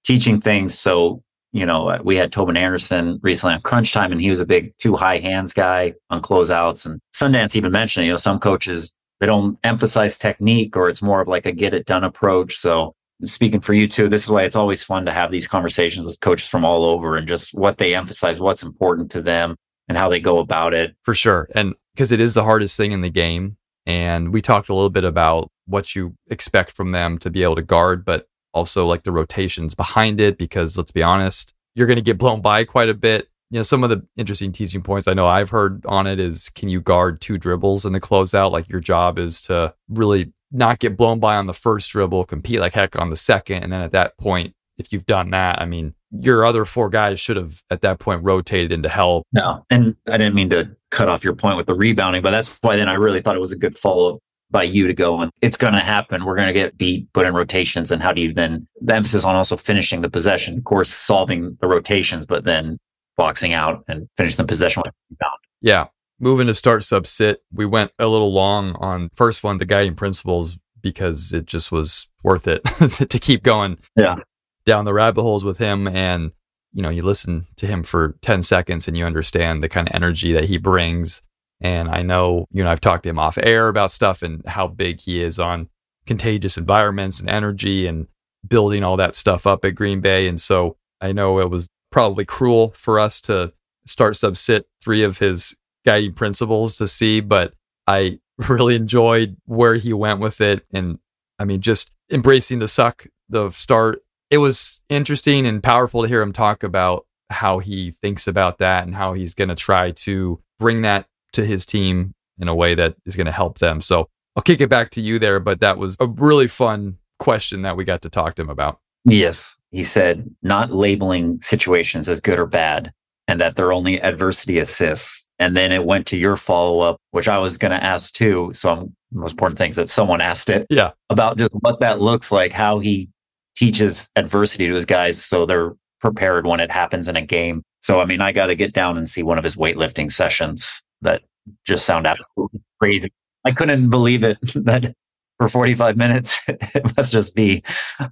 teaching 0.06 0.40
things. 0.40 0.78
So, 0.78 1.24
you 1.52 1.66
know, 1.66 1.90
uh, 1.90 2.00
we 2.04 2.16
had 2.16 2.32
Tobin 2.32 2.58
Anderson 2.58 3.20
recently 3.24 3.56
on 3.56 3.62
Crunch 3.62 3.92
Time, 3.92 4.12
and 4.12 4.22
he 4.22 4.30
was 4.30 4.40
a 4.40 4.46
big 4.46 4.74
two 4.78 4.96
high 4.96 5.18
hands 5.18 5.54
guy 5.54 5.94
on 6.10 6.22
closeouts. 6.22 6.86
And 6.86 7.00
Sundance 7.14 7.56
even 7.56 7.72
mentioned, 7.72 8.06
you 8.06 8.14
know, 8.14 8.18
some 8.18 8.40
coaches, 8.40 8.94
they 9.20 9.26
don't 9.26 9.58
emphasize 9.64 10.18
technique 10.18 10.78
or 10.78 10.90
it's 10.90 11.02
more 11.02 11.22
of 11.22 11.28
like 11.28 11.46
a 11.46 11.52
get 11.52 11.74
it 11.74 11.86
done 11.86 12.04
approach. 12.04 12.56
So 12.56 12.94
speaking 13.24 13.62
for 13.62 13.74
you 13.74 13.88
too, 13.88 14.08
this 14.08 14.24
is 14.24 14.30
why 14.30 14.44
it's 14.44 14.56
always 14.56 14.84
fun 14.84 15.06
to 15.06 15.12
have 15.12 15.32
these 15.32 15.48
conversations 15.48 16.06
with 16.06 16.20
coaches 16.20 16.48
from 16.48 16.64
all 16.66 16.86
over 16.86 17.18
and 17.18 17.28
just 17.28 17.54
what 17.54 17.78
they 17.78 17.96
emphasize, 17.96 18.40
what's 18.40 18.64
important 18.64 19.12
to 19.12 19.22
them 19.22 19.56
and 19.88 19.98
how 19.98 20.10
they 20.10 20.20
go 20.20 20.40
about 20.40 20.74
it. 20.74 20.96
For 21.04 21.14
sure. 21.14 21.50
And 21.56 21.74
because 21.94 22.12
it 22.12 22.20
is 22.20 22.34
the 22.34 22.44
hardest 22.44 22.78
thing 22.78 22.92
in 22.92 23.02
the 23.02 23.10
game. 23.10 23.58
And 23.86 24.32
we 24.32 24.42
talked 24.42 24.70
a 24.70 24.74
little 24.74 24.90
bit 24.90 25.04
about 25.04 25.52
what 25.66 25.96
you 25.96 26.16
expect 26.30 26.72
from 26.72 26.92
them 26.92 27.18
to 27.20 27.30
be 27.30 27.44
able 27.44 27.56
to 27.56 27.62
guard, 27.62 28.06
but 28.06 28.28
also 28.54 28.86
like 28.86 29.04
the 29.04 29.12
rotations 29.12 29.76
behind 29.76 30.22
it, 30.22 30.38
because 30.38 30.78
let's 30.78 30.92
be 30.92 31.04
honest, 31.04 31.54
you're 31.76 31.88
going 31.88 31.98
to 31.98 32.04
get 32.04 32.18
blown 32.18 32.42
by 32.42 32.64
quite 32.66 32.90
a 32.90 32.94
bit. 32.94 33.28
You 33.52 33.60
know, 33.60 33.64
some 33.64 33.84
of 33.84 33.90
the 33.90 34.06
interesting 34.16 34.52
teaching 34.52 34.84
points 34.84 35.08
I 35.08 35.14
know 35.14 35.26
I've 35.26 35.50
heard 35.50 35.84
on 35.88 36.06
it 36.06 36.20
is 36.20 36.50
can 36.50 36.70
you 36.70 36.82
guard 36.82 37.20
two 37.20 37.38
dribbles 37.38 37.86
in 37.86 37.94
the 37.94 38.00
closeout? 38.00 38.52
Like 38.52 38.70
your 38.70 38.80
job 38.80 39.18
is 39.18 39.42
to 39.44 39.74
really 39.90 40.32
not 40.52 40.80
get 40.80 40.98
blown 40.98 41.20
by 41.20 41.36
on 41.36 41.48
the 41.48 41.54
first 41.54 41.92
dribble, 41.92 42.26
compete 42.26 42.60
like 42.60 42.74
heck 42.74 42.98
on 42.98 43.10
the 43.10 43.16
second. 43.16 43.64
And 43.64 43.72
then 43.72 43.82
at 43.82 43.92
that 43.92 44.18
point, 44.18 44.56
if 44.78 44.92
you've 44.92 45.06
done 45.06 45.32
that, 45.32 45.62
I 45.62 45.66
mean, 45.66 45.94
your 46.12 46.46
other 46.46 46.66
four 46.66 46.90
guys 46.90 47.20
should 47.20 47.38
have 47.38 47.62
at 47.70 47.82
that 47.82 48.00
point 48.00 48.24
rotated 48.24 48.72
into 48.72 48.90
help. 48.90 49.28
No. 49.32 49.64
And 49.70 49.96
I 50.08 50.18
didn't 50.18 50.36
mean 50.36 50.50
to 50.52 50.76
cut 50.90 51.10
off 51.10 51.24
your 51.24 51.36
point 51.36 51.58
with 51.58 51.68
the 51.68 51.76
rebounding, 51.76 52.22
but 52.22 52.32
that's 52.32 52.58
why 52.62 52.76
then 52.78 52.90
I 52.90 52.94
really 52.94 53.22
thought 53.22 53.36
it 53.36 53.42
was 53.42 53.52
a 53.52 53.58
good 53.58 53.78
follow 53.78 54.20
by 54.52 54.64
you 54.64 54.88
to 54.88 54.96
go 54.96 55.22
and 55.22 55.32
it's 55.42 55.58
going 55.58 55.74
to 55.74 55.80
happen. 55.80 56.26
We're 56.26 56.36
going 56.36 56.48
to 56.48 56.54
get 56.54 56.76
beat, 56.76 57.12
put 57.14 57.28
in 57.28 57.36
rotations. 57.36 57.92
And 57.92 58.02
how 58.02 58.12
do 58.12 58.22
you 58.22 58.34
then 58.34 58.68
the 58.82 58.96
emphasis 58.96 59.24
on 59.24 59.36
also 59.36 59.56
finishing 59.56 60.02
the 60.02 60.10
possession, 60.10 60.58
of 60.58 60.64
course, 60.64 60.90
solving 60.90 61.56
the 61.62 61.68
rotations, 61.68 62.26
but 62.26 62.46
then 62.46 62.80
boxing 63.16 63.54
out 63.54 63.84
and 63.88 64.08
finishing 64.18 64.44
the 64.44 64.48
possession 64.48 64.82
with 64.84 64.94
rebound. 65.12 65.38
Yeah 65.62 65.88
moving 66.20 66.48
to 66.48 66.54
start 66.54 66.84
sub 66.84 67.08
sit, 67.08 67.44
we 67.52 67.66
went 67.66 67.92
a 68.00 68.08
little 68.08 68.32
long 68.32 68.76
on 68.76 69.10
first 69.16 69.44
one, 69.44 69.58
the 69.58 69.66
guiding 69.66 69.96
principles, 69.96 70.58
because 70.82 71.34
it 71.34 71.46
just 71.46 71.72
was 71.72 72.10
worth 72.24 72.48
it 72.48 72.64
to 73.10 73.20
keep 73.20 73.44
going 73.44 73.78
yeah. 73.96 74.18
down 74.66 74.86
the 74.86 74.94
rabbit 74.94 75.22
holes 75.22 75.44
with 75.44 75.58
him. 75.58 75.88
And, 75.88 76.32
you 76.72 76.82
know, 76.82 76.90
you 76.90 77.04
listen 77.04 77.48
to 77.58 77.68
him 77.68 77.84
for 77.84 78.16
10 78.22 78.44
seconds 78.44 78.88
and 78.88 78.98
you 78.98 79.06
understand 79.06 79.62
the 79.64 79.70
kind 79.70 79.88
of 79.88 79.96
energy 79.96 80.32
that 80.34 80.46
he 80.46 80.58
brings. 80.58 81.22
And 81.62 81.90
I 81.90 82.02
know, 82.02 82.46
you 82.52 82.64
know, 82.64 82.72
I've 82.72 82.82
talked 82.82 83.04
to 83.04 83.10
him 83.10 83.20
off 83.20 83.38
air 83.38 83.68
about 83.68 83.92
stuff 83.92 84.22
and 84.22 84.46
how 84.46 84.68
big 84.68 85.02
he 85.02 85.22
is 85.22 85.40
on 85.40 85.70
contagious 86.06 86.58
environments 86.58 87.20
and 87.20 87.30
energy 87.30 87.86
and 87.86 88.08
building 88.48 88.84
all 88.84 88.98
that 88.98 89.16
stuff 89.16 89.46
up 89.46 89.66
at 89.66 89.76
Green 89.76 90.00
Bay. 90.00 90.28
And 90.28 90.40
so 90.40 90.78
I 91.02 91.12
know 91.12 91.40
it 91.40 91.50
was 91.50 91.68
probably 91.92 92.26
cruel 92.26 92.70
for 92.72 93.00
us 93.00 93.20
to 93.22 93.54
start 93.86 94.16
sub 94.16 94.38
sit 94.38 94.68
three 94.82 95.04
of 95.04 95.18
his 95.18 95.58
guiding 95.86 96.14
principles 96.14 96.76
to 96.78 96.88
see, 96.88 97.20
but 97.20 97.54
I 97.88 98.20
really 98.48 98.76
enjoyed 98.76 99.38
where 99.46 99.76
he 99.76 99.94
went 99.94 100.20
with 100.20 100.42
it. 100.42 100.66
And 100.74 101.00
I 101.38 101.46
mean, 101.46 101.62
just 101.62 101.92
embracing 102.12 102.60
the 102.60 102.68
suck, 102.68 103.08
the 103.30 103.50
start. 103.50 104.02
It 104.30 104.38
was 104.38 104.84
interesting 104.90 105.46
and 105.46 105.64
powerful 105.64 106.04
to 106.04 106.08
hear 106.08 106.22
him 106.22 106.34
talk 106.34 106.64
about 106.64 107.06
how 107.30 107.60
he 107.60 107.92
thinks 107.92 108.28
about 108.28 108.58
that 108.60 108.86
and 108.86 108.96
how 108.96 109.14
he's 109.14 109.34
going 109.34 109.50
to 109.50 109.56
try 109.56 109.92
to 109.92 110.40
bring 110.60 110.82
that 110.84 111.08
to 111.34 111.46
his 111.46 111.66
team 111.66 112.14
in 112.40 112.48
a 112.48 112.56
way 112.56 112.76
that 112.76 112.96
is 113.06 113.16
going 113.16 113.26
to 113.26 113.32
help 113.32 113.60
them. 113.60 113.82
So 113.82 114.10
I'll 114.36 114.44
kick 114.44 114.62
it 114.62 114.70
back 114.70 114.90
to 114.92 115.02
you 115.02 115.20
there, 115.20 115.40
but 115.40 115.60
that 115.60 115.78
was 115.78 115.96
a 116.00 116.08
really 116.08 116.48
fun 116.48 116.98
question 117.18 117.64
that 117.64 117.76
we 117.76 117.84
got 117.84 118.02
to 118.04 118.10
talk 118.10 118.36
to 118.36 118.42
him 118.42 118.50
about. 118.50 118.80
Yes. 119.06 119.60
He 119.72 119.84
said 119.84 120.30
not 120.42 120.72
labeling 120.72 121.42
situations 121.42 122.10
as 122.10 122.22
good 122.22 122.40
or 122.40 122.46
bad, 122.46 122.94
and 123.30 123.40
that 123.40 123.56
they're 123.56 123.72
only 123.72 124.02
adversity 124.02 124.58
assists. 124.58 125.30
And 125.38 125.56
then 125.56 125.72
it 125.72 125.86
went 125.86 126.08
to 126.08 126.18
your 126.18 126.36
follow 126.36 126.80
up, 126.80 126.98
which 127.12 127.28
I 127.28 127.38
was 127.38 127.60
going 127.60 127.72
to 127.72 127.82
ask 127.82 128.12
too. 128.12 128.50
So 128.56 128.70
I'm, 128.72 128.96
the 129.12 129.22
most 129.22 129.34
important 129.34 129.60
things 129.60 129.76
that 129.76 129.88
someone 129.88 130.20
asked 130.20 130.50
it. 130.50 130.66
Yeah. 130.72 130.92
About 131.12 131.38
just 131.38 131.52
what 131.54 131.78
that 131.80 132.02
looks 132.02 132.32
like, 132.32 132.52
how 132.52 132.80
he 132.80 133.08
teaches 133.56 134.10
adversity 134.16 134.68
to 134.68 134.74
his 134.74 134.86
guys 134.86 135.24
so 135.24 135.46
they're 135.46 135.74
prepared 136.02 136.48
when 136.48 136.60
it 136.60 136.72
happens 136.72 137.08
in 137.08 137.16
a 137.16 137.22
game. 137.22 137.62
So, 137.82 138.02
I 138.02 138.06
mean, 138.06 138.20
I 138.20 138.32
got 138.32 138.48
to 138.48 138.56
get 138.56 138.74
down 138.74 138.98
and 138.98 139.08
see 139.08 139.22
one 139.22 139.38
of 139.38 139.44
his 139.44 139.56
weightlifting 139.56 140.12
sessions 140.12 140.84
that 141.04 141.22
just 141.68 141.86
sound 141.86 142.08
absolutely 142.08 142.62
crazy. 142.80 143.14
I 143.46 143.52
couldn't 143.52 143.92
believe 143.92 144.24
it 144.24 144.40
that 144.56 144.92
for 145.38 145.50
45 145.50 145.98
minutes, 145.98 146.42
it 146.48 146.98
must 146.98 147.12
just 147.12 147.36
be 147.36 147.64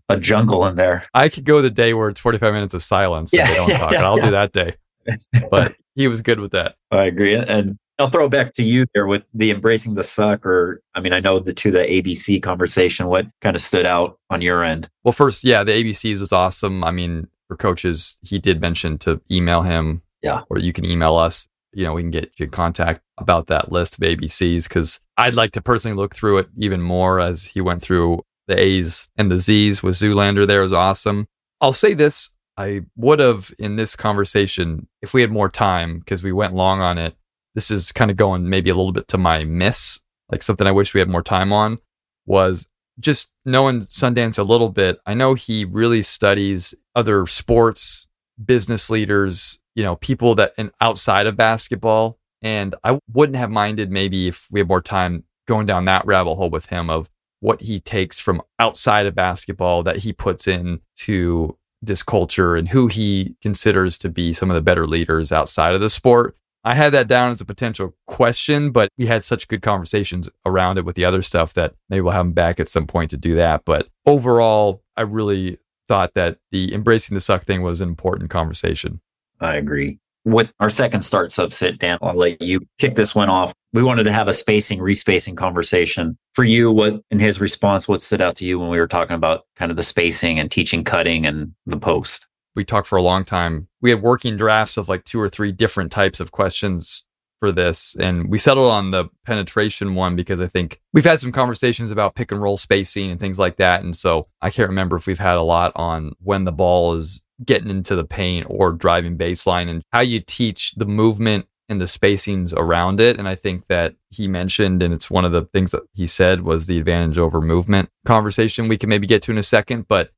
a 0.10 0.18
jungle 0.18 0.68
in 0.68 0.76
there. 0.76 1.06
I 1.15 1.30
could 1.30 1.44
go 1.44 1.64
the 1.64 1.72
day 1.72 1.95
where 1.95 2.10
it's 2.10 2.19
45 2.19 2.53
minutes 2.53 2.76
of 2.76 2.84
silence 2.84 3.34
yeah, 3.34 3.41
and 3.41 3.49
they 3.49 3.56
don't 3.56 3.69
yeah, 3.69 3.77
talk. 3.80 3.91
Yeah, 3.94 4.03
I'll 4.03 4.22
do 4.22 4.30
that 4.30 4.53
day 4.53 4.76
but 5.52 5.76
he 5.96 6.08
was 6.08 6.22
good 6.22 6.40
with 6.40 6.52
that. 6.52 6.76
I 6.92 7.06
agree. 7.06 7.36
And 7.36 7.78
I'll 8.00 8.10
throw 8.10 8.30
back 8.30 8.54
to 8.56 8.64
you 8.64 8.86
there 8.94 9.08
with 9.08 9.24
the 9.34 9.50
embracing 9.50 9.96
the 9.96 10.04
suck, 10.04 10.46
or 10.46 10.82
I 10.94 11.00
mean, 11.00 11.14
I 11.14 11.20
know 11.20 11.40
the 11.40 11.54
to 11.54 11.72
the 11.72 11.80
ABC 11.80 12.42
conversation. 12.42 13.08
What 13.08 13.28
kind 13.42 13.56
of 13.56 13.62
stood 13.62 13.86
out 13.86 14.20
on 14.30 14.42
your 14.42 14.64
end? 14.64 14.90
Well, 15.04 15.12
first, 15.12 15.44
yeah, 15.44 15.64
the 15.64 15.72
ABCs 15.72 16.20
was 16.20 16.32
awesome. 16.32 16.84
I 16.84 16.92
mean, 16.92 17.28
for 17.48 17.58
coaches, 17.58 18.18
he 18.22 18.38
did 18.38 18.62
mention 18.62 18.98
to 19.00 19.22
email 19.32 19.64
him. 19.64 20.04
Yeah. 20.22 20.44
Or 20.50 20.60
you 20.60 20.74
can 20.74 20.86
email 20.86 21.16
us. 21.16 21.48
You 21.74 21.86
know, 21.86 21.94
we 21.94 22.02
can 22.02 22.12
get 22.12 22.32
you 22.38 22.46
in 22.46 22.52
contact 22.52 23.02
about 23.18 23.48
that 23.48 23.72
list 23.72 23.96
of 23.96 24.00
ABCs 24.02 24.68
because 24.68 25.04
I'd 25.18 25.34
like 25.34 25.52
to 25.52 25.62
personally 25.62 25.98
look 25.98 26.16
through 26.16 26.40
it 26.40 26.48
even 26.58 26.82
more 26.82 27.20
as 27.20 27.46
he 27.46 27.62
went 27.62 27.82
through 27.82 28.22
the 28.48 28.60
A's 28.60 29.10
and 29.18 29.32
the 29.32 29.40
Z's 29.40 29.84
with 29.84 29.96
Zoolander. 29.96 30.48
There 30.48 30.62
was 30.62 30.74
awesome. 30.74 31.28
I'll 31.62 31.74
say 31.74 31.94
this 31.94 32.32
I 32.58 32.82
would 32.96 33.20
have 33.20 33.54
in 33.60 33.76
this 33.76 33.96
conversation, 33.96 34.88
if 35.02 35.14
we 35.14 35.22
had 35.22 35.32
more 35.32 35.50
time, 35.50 36.00
because 36.00 36.24
we 36.24 36.32
went 36.32 36.56
long 36.56 36.82
on 36.82 36.98
it. 36.98 37.16
This 37.56 37.72
is 37.72 37.92
kind 37.92 38.12
of 38.12 38.18
going 38.18 38.50
maybe 38.50 38.70
a 38.70 38.76
little 38.76 38.92
bit 38.92 39.08
to 39.10 39.18
my 39.18 39.44
miss, 39.44 40.00
like 40.32 40.44
something 40.44 40.68
I 40.68 40.72
wish 40.72 40.94
we 40.94 41.00
had 41.00 41.10
more 41.10 41.24
time 41.24 41.54
on, 41.54 41.80
was 42.26 42.68
just 43.00 43.34
knowing 43.46 43.82
Sundance 43.82 44.40
a 44.40 44.44
little 44.44 44.70
bit. 44.70 45.00
I 45.06 45.14
know 45.14 45.34
he 45.34 45.66
really 45.66 46.02
studies 46.04 46.74
other 46.96 47.26
sports, 47.28 48.08
business 48.44 48.90
leaders, 48.90 49.62
you 49.76 49.84
know, 49.84 49.96
people 49.96 50.36
that 50.36 50.54
and 50.58 50.72
outside 50.82 51.28
of 51.28 51.38
basketball. 51.38 52.20
And 52.42 52.76
I 52.84 53.00
wouldn't 53.12 53.38
have 53.38 53.50
minded 53.50 53.92
maybe 53.92 54.28
if 54.28 54.48
we 54.52 54.60
had 54.60 54.68
more 54.68 54.82
time 54.82 55.24
going 55.48 55.66
down 55.66 55.86
that 55.86 56.06
rabbit 56.06 56.36
hole 56.36 56.50
with 56.50 56.68
him 56.68 56.90
of 56.90 57.10
what 57.40 57.62
he 57.62 57.80
takes 57.80 58.20
from 58.20 58.42
outside 58.60 59.06
of 59.06 59.16
basketball 59.16 59.84
that 59.84 59.98
he 59.98 60.12
puts 60.12 60.48
in 60.48 60.82
to 60.98 61.58
this 61.82 62.04
culture 62.04 62.56
and 62.56 62.70
who 62.70 62.88
he 62.88 63.36
considers 63.41 63.98
to 63.99 64.10
be 64.10 64.34
some 64.34 64.49
of 64.49 64.56
the 64.56 64.62
better 64.62 64.84
leaders 64.84 65.32
outside 65.32 65.76
of 65.76 65.82
the 65.82 65.90
sport. 65.90 66.36
I 66.64 66.74
had 66.74 66.94
that 66.94 67.08
down 67.08 67.32
as 67.32 67.40
a 67.40 67.45
potential 67.45 67.95
question, 68.08 68.72
but 68.72 68.90
we 68.98 69.06
had 69.06 69.24
such 69.24 69.48
good 69.48 69.62
conversations 69.62 70.30
around 70.45 70.78
it 70.78 70.86
with 70.86 70.95
the 70.95 71.06
other 71.06 71.22
stuff 71.22 71.54
that 71.54 71.76
maybe 71.90 72.02
we'll 72.02 72.14
have 72.14 72.26
him 72.26 72.34
back 72.34 72.60
at 72.60 72.68
some 72.68 72.88
point 72.88 73.12
to 73.12 73.18
do 73.18 73.36
that. 73.36 73.64
But 73.64 73.88
overall, 74.06 74.84
I 74.98 75.04
really 75.04 75.60
thought 75.88 76.14
that 76.16 76.40
the 76.52 76.74
embracing 76.74 77.16
the 77.16 77.22
suck 77.22 77.44
thing 77.44 77.62
was 77.62 77.80
an 77.80 77.88
important 77.88 78.30
conversation. 78.30 78.99
I 79.40 79.56
agree. 79.56 79.99
With 80.28 80.52
our 80.60 80.70
second 80.70 81.04
start 81.04 81.32
sub 81.32 81.54
sit, 81.54 81.80
Dan, 81.80 81.99
I'll 82.02 82.14
let 82.14 82.41
you 82.41 82.60
kick 82.80 82.95
this 82.95 83.16
one 83.16 83.30
off. 83.30 83.54
We 83.72 83.82
wanted 83.82 84.04
to 84.04 84.12
have 84.12 84.28
a 84.28 84.34
spacing, 84.34 84.82
respacing 84.82 85.38
conversation. 85.38 86.18
For 86.34 86.44
you, 86.44 86.70
what 86.70 86.99
in 87.10 87.22
his 87.22 87.40
response, 87.40 87.88
what 87.88 88.02
stood 88.02 88.20
out 88.20 88.36
to 88.36 88.45
you 88.45 88.60
when 88.60 88.68
we 88.68 88.78
were 88.78 88.90
talking 88.90 89.16
about 89.16 89.45
kind 89.56 89.72
of 89.72 89.78
the 89.78 89.84
spacing 89.84 90.38
and 90.38 90.52
teaching 90.52 90.84
cutting 90.84 91.26
and 91.26 91.54
the 91.66 91.78
post? 91.78 92.28
We 92.58 92.66
talked 92.66 92.88
for 92.88 92.98
a 92.98 93.02
long 93.02 93.24
time. 93.24 93.70
We 93.82 93.90
had 93.90 94.02
working 94.02 94.36
drafts 94.36 94.76
of 94.76 94.90
like 94.90 95.06
two 95.06 95.18
or 95.18 95.30
three 95.30 95.54
different 95.54 95.94
types 95.94 96.20
of 96.20 96.34
questions 96.34 97.06
for 97.39 97.51
this. 97.51 97.95
And 97.99 98.30
we 98.30 98.38
settled 98.38 98.72
on 98.72 98.91
the 98.91 99.05
penetration 99.26 99.95
one 99.95 100.15
because 100.15 100.39
I 100.39 100.47
think 100.47 100.81
we've 100.93 101.05
had 101.05 101.19
some 101.19 101.31
conversations 101.31 101.91
about 101.91 102.15
pick 102.15 102.31
and 102.31 102.41
roll 102.41 102.57
spacing 102.57 103.11
and 103.11 103.19
things 103.19 103.39
like 103.39 103.57
that. 103.57 103.84
And 103.84 103.95
so 103.95 104.27
I 104.41 104.49
can't 104.49 104.69
remember 104.69 104.95
if 104.95 105.07
we've 105.07 105.19
had 105.19 105.38
a 105.38 105.43
lot 105.43 105.72
on 105.76 106.14
when 106.22 106.45
the 106.45 106.51
ball 106.51 106.95
is 106.95 107.23
getting 107.45 107.69
into 107.69 107.95
the 107.95 108.05
paint 108.05 108.47
or 108.49 108.72
driving 108.72 109.18
baseline 109.18 109.69
and 109.69 109.84
how 109.91 110.01
you 110.01 110.19
teach 110.19 110.73
the 110.76 110.85
movement 110.85 111.45
and 111.69 111.81
the 111.81 111.85
spacings 111.85 112.53
around 112.55 112.99
it. 112.99 113.19
And 113.19 113.27
I 113.27 113.35
think 113.35 113.68
that 113.68 113.95
he 114.09 114.27
mentioned, 114.27 114.81
and 114.81 114.93
it's 114.93 115.11
one 115.11 115.26
of 115.26 115.31
the 115.31 115.43
things 115.43 115.72
that 115.72 115.84
he 115.93 116.07
said 116.07 116.41
was 116.41 116.65
the 116.65 116.80
advantage 116.80 117.18
over 117.18 117.41
movement 117.41 117.89
conversation 118.05 118.68
we 118.68 118.77
can 118.77 118.89
maybe 118.89 119.05
get 119.05 119.22
to 119.23 119.31
in 119.31 119.38
a 119.38 119.43
second. 119.43 119.88
But 119.88 120.11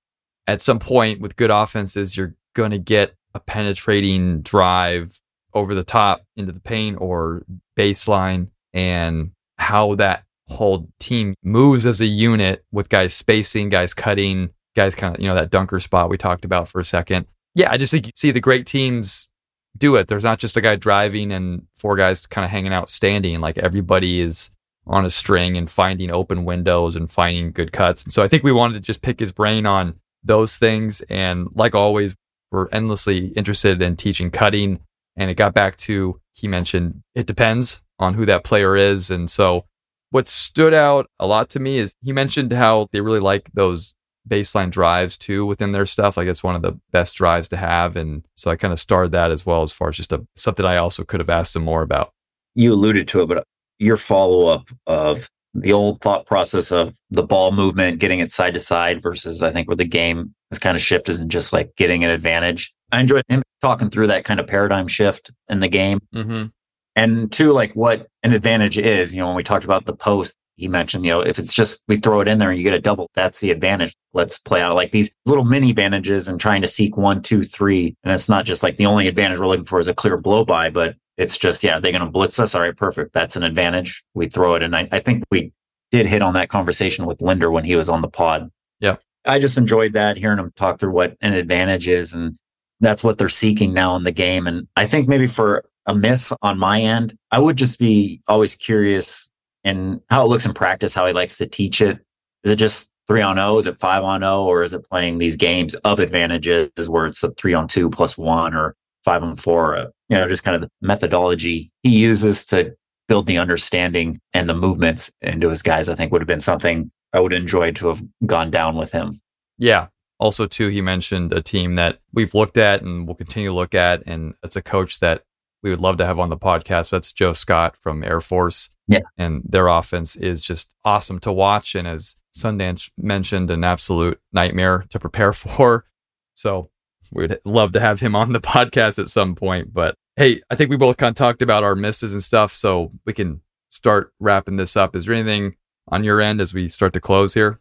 at 0.47 0.61
some 0.61 0.79
point 0.79 1.21
with 1.21 1.35
good 1.35 1.51
offenses, 1.51 2.15
you're 2.15 2.35
going 2.53 2.71
to 2.71 2.79
get 2.79 3.15
a 3.33 3.39
penetrating 3.39 4.41
drive 4.41 5.19
over 5.53 5.73
the 5.75 5.83
top 5.83 6.23
into 6.35 6.51
the 6.51 6.59
paint 6.59 6.97
or 6.99 7.43
baseline 7.77 8.47
and 8.73 9.31
how 9.57 9.95
that 9.95 10.23
whole 10.47 10.87
team 10.99 11.35
moves 11.43 11.85
as 11.85 12.01
a 12.01 12.05
unit 12.05 12.63
with 12.71 12.89
guys 12.89 13.13
spacing, 13.13 13.69
guys 13.69 13.93
cutting, 13.93 14.51
guys 14.75 14.95
kind 14.95 15.15
of, 15.15 15.21
you 15.21 15.27
know, 15.27 15.35
that 15.35 15.51
dunker 15.51 15.79
spot 15.79 16.09
we 16.09 16.17
talked 16.17 16.45
about 16.45 16.67
for 16.67 16.79
a 16.79 16.85
second. 16.85 17.25
Yeah, 17.55 17.71
I 17.71 17.77
just 17.77 17.91
think 17.91 18.07
you 18.07 18.11
see 18.15 18.31
the 18.31 18.39
great 18.39 18.65
teams 18.65 19.29
do 19.77 19.95
it. 19.95 20.07
There's 20.07 20.23
not 20.23 20.39
just 20.39 20.57
a 20.57 20.61
guy 20.61 20.75
driving 20.75 21.31
and 21.31 21.65
four 21.75 21.95
guys 21.95 22.25
kind 22.25 22.45
of 22.45 22.51
hanging 22.51 22.73
out 22.73 22.89
standing. 22.89 23.41
Like 23.41 23.57
everybody 23.57 24.19
is 24.19 24.51
on 24.87 25.05
a 25.05 25.09
string 25.09 25.55
and 25.57 25.69
finding 25.69 26.09
open 26.09 26.45
windows 26.45 26.95
and 26.95 27.11
finding 27.11 27.51
good 27.51 27.71
cuts. 27.71 28.03
And 28.03 28.11
so 28.11 28.23
I 28.23 28.27
think 28.27 28.43
we 28.43 28.51
wanted 28.51 28.75
to 28.75 28.79
just 28.79 29.01
pick 29.01 29.19
his 29.19 29.31
brain 29.31 29.65
on 29.65 29.95
those 30.23 30.57
things. 30.57 31.01
And 31.01 31.47
like 31.53 31.75
always, 31.75 32.15
we're 32.51 32.69
endlessly 32.69 33.27
interested 33.29 33.81
in 33.81 33.95
teaching 33.95 34.31
cutting 34.31 34.79
and 35.19 35.29
it 35.29 35.35
got 35.35 35.53
back 35.53 35.77
to, 35.77 36.19
he 36.33 36.47
mentioned, 36.47 37.03
it 37.13 37.27
depends 37.27 37.83
on 37.99 38.13
who 38.13 38.25
that 38.25 38.45
player 38.45 38.75
is. 38.75 39.11
And 39.11 39.29
so 39.29 39.65
what 40.11 40.27
stood 40.27 40.73
out 40.73 41.07
a 41.19 41.27
lot 41.27 41.49
to 41.51 41.59
me 41.59 41.77
is 41.77 41.93
he 42.01 42.13
mentioned 42.13 42.53
how 42.53 42.87
they 42.91 43.01
really 43.01 43.19
like 43.19 43.51
those 43.53 43.93
baseline 44.27 44.71
drives 44.71 45.17
too 45.17 45.45
within 45.45 45.71
their 45.71 45.85
stuff. 45.85 46.15
Like 46.15 46.27
it's 46.27 46.43
one 46.43 46.55
of 46.55 46.61
the 46.61 46.79
best 46.91 47.17
drives 47.17 47.49
to 47.49 47.57
have. 47.57 47.97
And 47.97 48.25
so 48.35 48.49
I 48.49 48.55
kind 48.55 48.71
of 48.71 48.79
starred 48.79 49.11
that 49.11 49.29
as 49.29 49.45
well 49.45 49.61
as 49.61 49.73
far 49.73 49.89
as 49.89 49.97
just 49.97 50.13
a, 50.13 50.25
something 50.35 50.65
I 50.65 50.77
also 50.77 51.03
could 51.03 51.19
have 51.19 51.29
asked 51.29 51.55
him 51.55 51.63
more 51.63 51.81
about. 51.81 52.11
You 52.55 52.73
alluded 52.73 53.07
to 53.09 53.21
it, 53.21 53.27
but 53.27 53.39
uh, 53.39 53.43
your 53.77 53.97
follow 53.97 54.47
up 54.47 54.69
of 54.87 55.29
the 55.53 55.73
old 55.73 55.99
thought 55.99 56.25
process 56.25 56.71
of 56.71 56.95
the 57.09 57.23
ball 57.23 57.51
movement, 57.51 57.99
getting 57.99 58.19
it 58.19 58.31
side 58.31 58.53
to 58.53 58.59
side 58.59 59.01
versus 59.03 59.43
I 59.43 59.51
think 59.51 59.67
where 59.67 59.75
the 59.75 59.85
game 59.85 60.33
has 60.51 60.59
kind 60.59 60.75
of 60.75 60.81
shifted 60.81 61.19
and 61.19 61.29
just 61.29 61.51
like 61.51 61.75
getting 61.75 62.03
an 62.03 62.09
advantage. 62.09 62.73
I 62.91 62.99
enjoyed 62.99 63.23
him 63.27 63.43
talking 63.61 63.89
through 63.89 64.07
that 64.07 64.25
kind 64.25 64.39
of 64.39 64.47
paradigm 64.47 64.87
shift 64.87 65.31
in 65.47 65.59
the 65.59 65.67
game. 65.67 65.99
Mm-hmm. 66.13 66.47
And 66.95 67.31
two, 67.31 67.53
like 67.53 67.73
what 67.73 68.07
an 68.23 68.33
advantage 68.33 68.77
is, 68.77 69.13
you 69.13 69.21
know, 69.21 69.27
when 69.27 69.35
we 69.35 69.43
talked 69.43 69.65
about 69.65 69.85
the 69.85 69.95
post, 69.95 70.35
he 70.55 70.67
mentioned, 70.67 71.05
you 71.05 71.11
know, 71.11 71.21
if 71.21 71.39
it's 71.39 71.53
just 71.53 71.83
we 71.87 71.95
throw 71.95 72.19
it 72.19 72.27
in 72.27 72.37
there 72.37 72.49
and 72.49 72.57
you 72.57 72.63
get 72.63 72.73
a 72.73 72.81
double, 72.81 73.09
that's 73.13 73.39
the 73.39 73.51
advantage. 73.51 73.95
Let's 74.13 74.37
play 74.37 74.61
out 74.61 74.75
like 74.75 74.91
these 74.91 75.09
little 75.25 75.45
mini 75.45 75.69
advantages 75.69 76.27
and 76.27 76.39
trying 76.39 76.61
to 76.61 76.67
seek 76.67 76.97
one, 76.97 77.21
two, 77.21 77.43
three. 77.43 77.95
And 78.03 78.11
it's 78.11 78.27
not 78.27 78.45
just 78.45 78.61
like 78.61 78.75
the 78.75 78.85
only 78.85 79.07
advantage 79.07 79.39
we're 79.39 79.47
looking 79.47 79.65
for 79.65 79.79
is 79.79 79.87
a 79.87 79.93
clear 79.93 80.17
blow 80.17 80.43
by, 80.43 80.69
but 80.69 80.95
it's 81.17 81.37
just, 81.37 81.63
yeah, 81.63 81.79
they're 81.79 81.93
going 81.93 82.03
to 82.03 82.11
blitz 82.11 82.39
us. 82.39 82.55
All 82.55 82.61
right, 82.61 82.75
perfect. 82.75 83.13
That's 83.13 83.37
an 83.37 83.43
advantage. 83.43 84.03
We 84.15 84.27
throw 84.27 84.55
it. 84.55 84.63
And 84.63 84.75
I, 84.75 84.89
I 84.91 84.99
think 84.99 85.23
we 85.31 85.53
did 85.91 86.05
hit 86.05 86.21
on 86.21 86.33
that 86.33 86.49
conversation 86.49 87.05
with 87.05 87.21
Linder 87.21 87.49
when 87.49 87.63
he 87.63 87.75
was 87.75 87.87
on 87.87 88.01
the 88.01 88.09
pod. 88.09 88.51
Yeah. 88.81 88.97
I 89.25 89.39
just 89.39 89.57
enjoyed 89.57 89.93
that, 89.93 90.17
hearing 90.17 90.39
him 90.39 90.51
talk 90.57 90.79
through 90.79 90.91
what 90.91 91.15
an 91.21 91.33
advantage 91.33 91.87
is. 91.87 92.13
And 92.13 92.37
that's 92.79 93.03
what 93.03 93.17
they're 93.17 93.29
seeking 93.29 93.73
now 93.73 93.95
in 93.95 94.03
the 94.03 94.11
game. 94.11 94.47
And 94.47 94.67
I 94.75 94.87
think 94.87 95.07
maybe 95.07 95.27
for 95.27 95.65
a 95.85 95.93
miss 95.93 96.31
on 96.41 96.57
my 96.57 96.81
end, 96.81 97.15
I 97.31 97.39
would 97.39 97.57
just 97.57 97.79
be 97.79 98.21
always 98.27 98.55
curious 98.55 99.29
in 99.63 100.01
how 100.09 100.23
it 100.25 100.29
looks 100.29 100.45
in 100.45 100.53
practice, 100.53 100.93
how 100.93 101.07
he 101.07 101.13
likes 101.13 101.37
to 101.37 101.47
teach 101.47 101.81
it. 101.81 101.99
Is 102.43 102.51
it 102.51 102.55
just 102.55 102.91
three 103.07 103.21
on 103.21 103.39
O? 103.39 103.57
Is 103.57 103.67
it 103.67 103.77
five 103.77 104.03
on 104.03 104.23
O? 104.23 104.45
Or 104.45 104.63
is 104.63 104.73
it 104.73 104.87
playing 104.89 105.17
these 105.17 105.35
games 105.35 105.75
of 105.75 105.99
advantages 105.99 106.69
where 106.87 107.07
it's 107.07 107.23
a 107.23 107.31
three 107.31 107.53
on 107.53 107.67
two 107.67 107.89
plus 107.89 108.17
one 108.17 108.53
or 108.53 108.75
five 109.03 109.23
on 109.23 109.35
four? 109.35 109.75
Uh, 109.75 109.85
you 110.07 110.17
know, 110.17 110.27
just 110.27 110.43
kind 110.43 110.55
of 110.55 110.61
the 110.61 110.69
methodology 110.81 111.71
he 111.83 111.89
uses 111.89 112.45
to 112.47 112.73
build 113.07 113.25
the 113.25 113.37
understanding 113.37 114.19
and 114.33 114.47
the 114.47 114.53
movements 114.53 115.11
into 115.21 115.49
his 115.49 115.61
guys, 115.61 115.89
I 115.89 115.95
think 115.95 116.11
would 116.11 116.21
have 116.21 116.27
been 116.27 116.39
something 116.39 116.91
I 117.11 117.19
would 117.19 117.33
enjoy 117.33 117.71
to 117.73 117.87
have 117.87 118.01
gone 118.25 118.51
down 118.51 118.77
with 118.77 118.91
him. 118.91 119.19
Yeah. 119.57 119.87
Also, 120.19 120.45
too, 120.45 120.67
he 120.67 120.81
mentioned 120.81 121.33
a 121.33 121.41
team 121.41 121.75
that 121.75 121.99
we've 122.13 122.33
looked 122.33 122.57
at 122.57 122.81
and 122.81 123.07
will 123.07 123.15
continue 123.15 123.49
to 123.49 123.55
look 123.55 123.73
at, 123.73 124.03
and 124.05 124.33
it's 124.43 124.55
a 124.55 124.61
coach 124.61 124.99
that 124.99 125.23
we 125.63 125.69
would 125.69 125.81
love 125.81 125.97
to 125.97 126.05
have 126.05 126.19
on 126.19 126.29
the 126.29 126.37
podcast. 126.37 126.89
That's 126.89 127.11
Joe 127.11 127.33
Scott 127.33 127.75
from 127.77 128.03
Air 128.03 128.21
Force. 128.21 128.69
Yeah. 128.87 128.99
And 129.17 129.41
their 129.45 129.67
offense 129.67 130.15
is 130.15 130.41
just 130.41 130.75
awesome 130.83 131.19
to 131.19 131.31
watch. 131.31 131.75
And 131.75 131.87
as 131.87 132.15
Sundance 132.35 132.89
mentioned, 132.97 133.51
an 133.51 133.63
absolute 133.63 134.19
nightmare 134.31 134.85
to 134.89 134.99
prepare 134.99 135.33
for. 135.33 135.85
So 136.33 136.69
we'd 137.11 137.37
love 137.45 137.73
to 137.73 137.79
have 137.79 137.99
him 137.99 138.15
on 138.15 138.33
the 138.33 138.41
podcast 138.41 138.99
at 138.99 139.07
some 139.07 139.35
point. 139.35 139.73
But 139.73 139.95
hey, 140.15 140.41
I 140.49 140.55
think 140.55 140.69
we 140.69 140.77
both 140.77 140.97
kind 140.97 141.11
of 141.11 141.15
talked 141.15 141.41
about 141.41 141.63
our 141.63 141.75
misses 141.75 142.13
and 142.13 142.23
stuff. 142.23 142.55
So 142.55 142.91
we 143.05 143.13
can 143.13 143.41
start 143.69 144.13
wrapping 144.19 144.57
this 144.57 144.75
up. 144.75 144.95
Is 144.95 145.05
there 145.05 145.15
anything 145.15 145.55
on 145.89 146.03
your 146.03 146.21
end 146.21 146.41
as 146.41 146.53
we 146.53 146.67
start 146.67 146.93
to 146.93 146.99
close 146.99 147.33
here? 147.33 147.59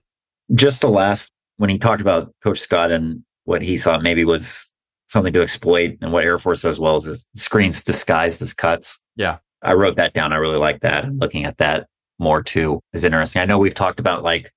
Just 0.55 0.81
the 0.81 0.89
last, 0.89 1.31
when 1.59 1.71
he 1.71 1.79
talked 1.79 2.01
about 2.01 2.33
Coach 2.43 2.59
Scott 2.59 2.91
and 2.91 3.23
what 3.45 3.63
he 3.63 3.77
thought 3.77 4.03
maybe 4.03 4.25
was 4.25 4.73
something 5.09 5.33
to 5.33 5.43
exploit 5.43 5.99
and 6.01 6.13
what 6.13 6.25
Air 6.25 6.39
Force 6.39 6.63
does 6.63 6.81
well 6.81 6.97
is 6.97 7.27
screens 7.35 7.83
disguised 7.83 8.41
as 8.43 8.55
cuts. 8.55 9.05
Yeah. 9.17 9.39
I 9.63 9.75
wrote 9.75 9.97
that 9.97 10.15
down. 10.15 10.33
I 10.33 10.37
really 10.37 10.59
like 10.59 10.81
that. 10.81 11.05
Mm-hmm. 11.05 11.19
Looking 11.19 11.45
at 11.45 11.59
that 11.59 11.87
more 12.19 12.43
too 12.43 12.81
is 12.93 13.05
interesting. 13.05 13.43
I 13.43 13.45
know 13.45 13.59
we've 13.59 13.75
talked 13.75 14.01
about 14.01 14.23
like, 14.23 14.51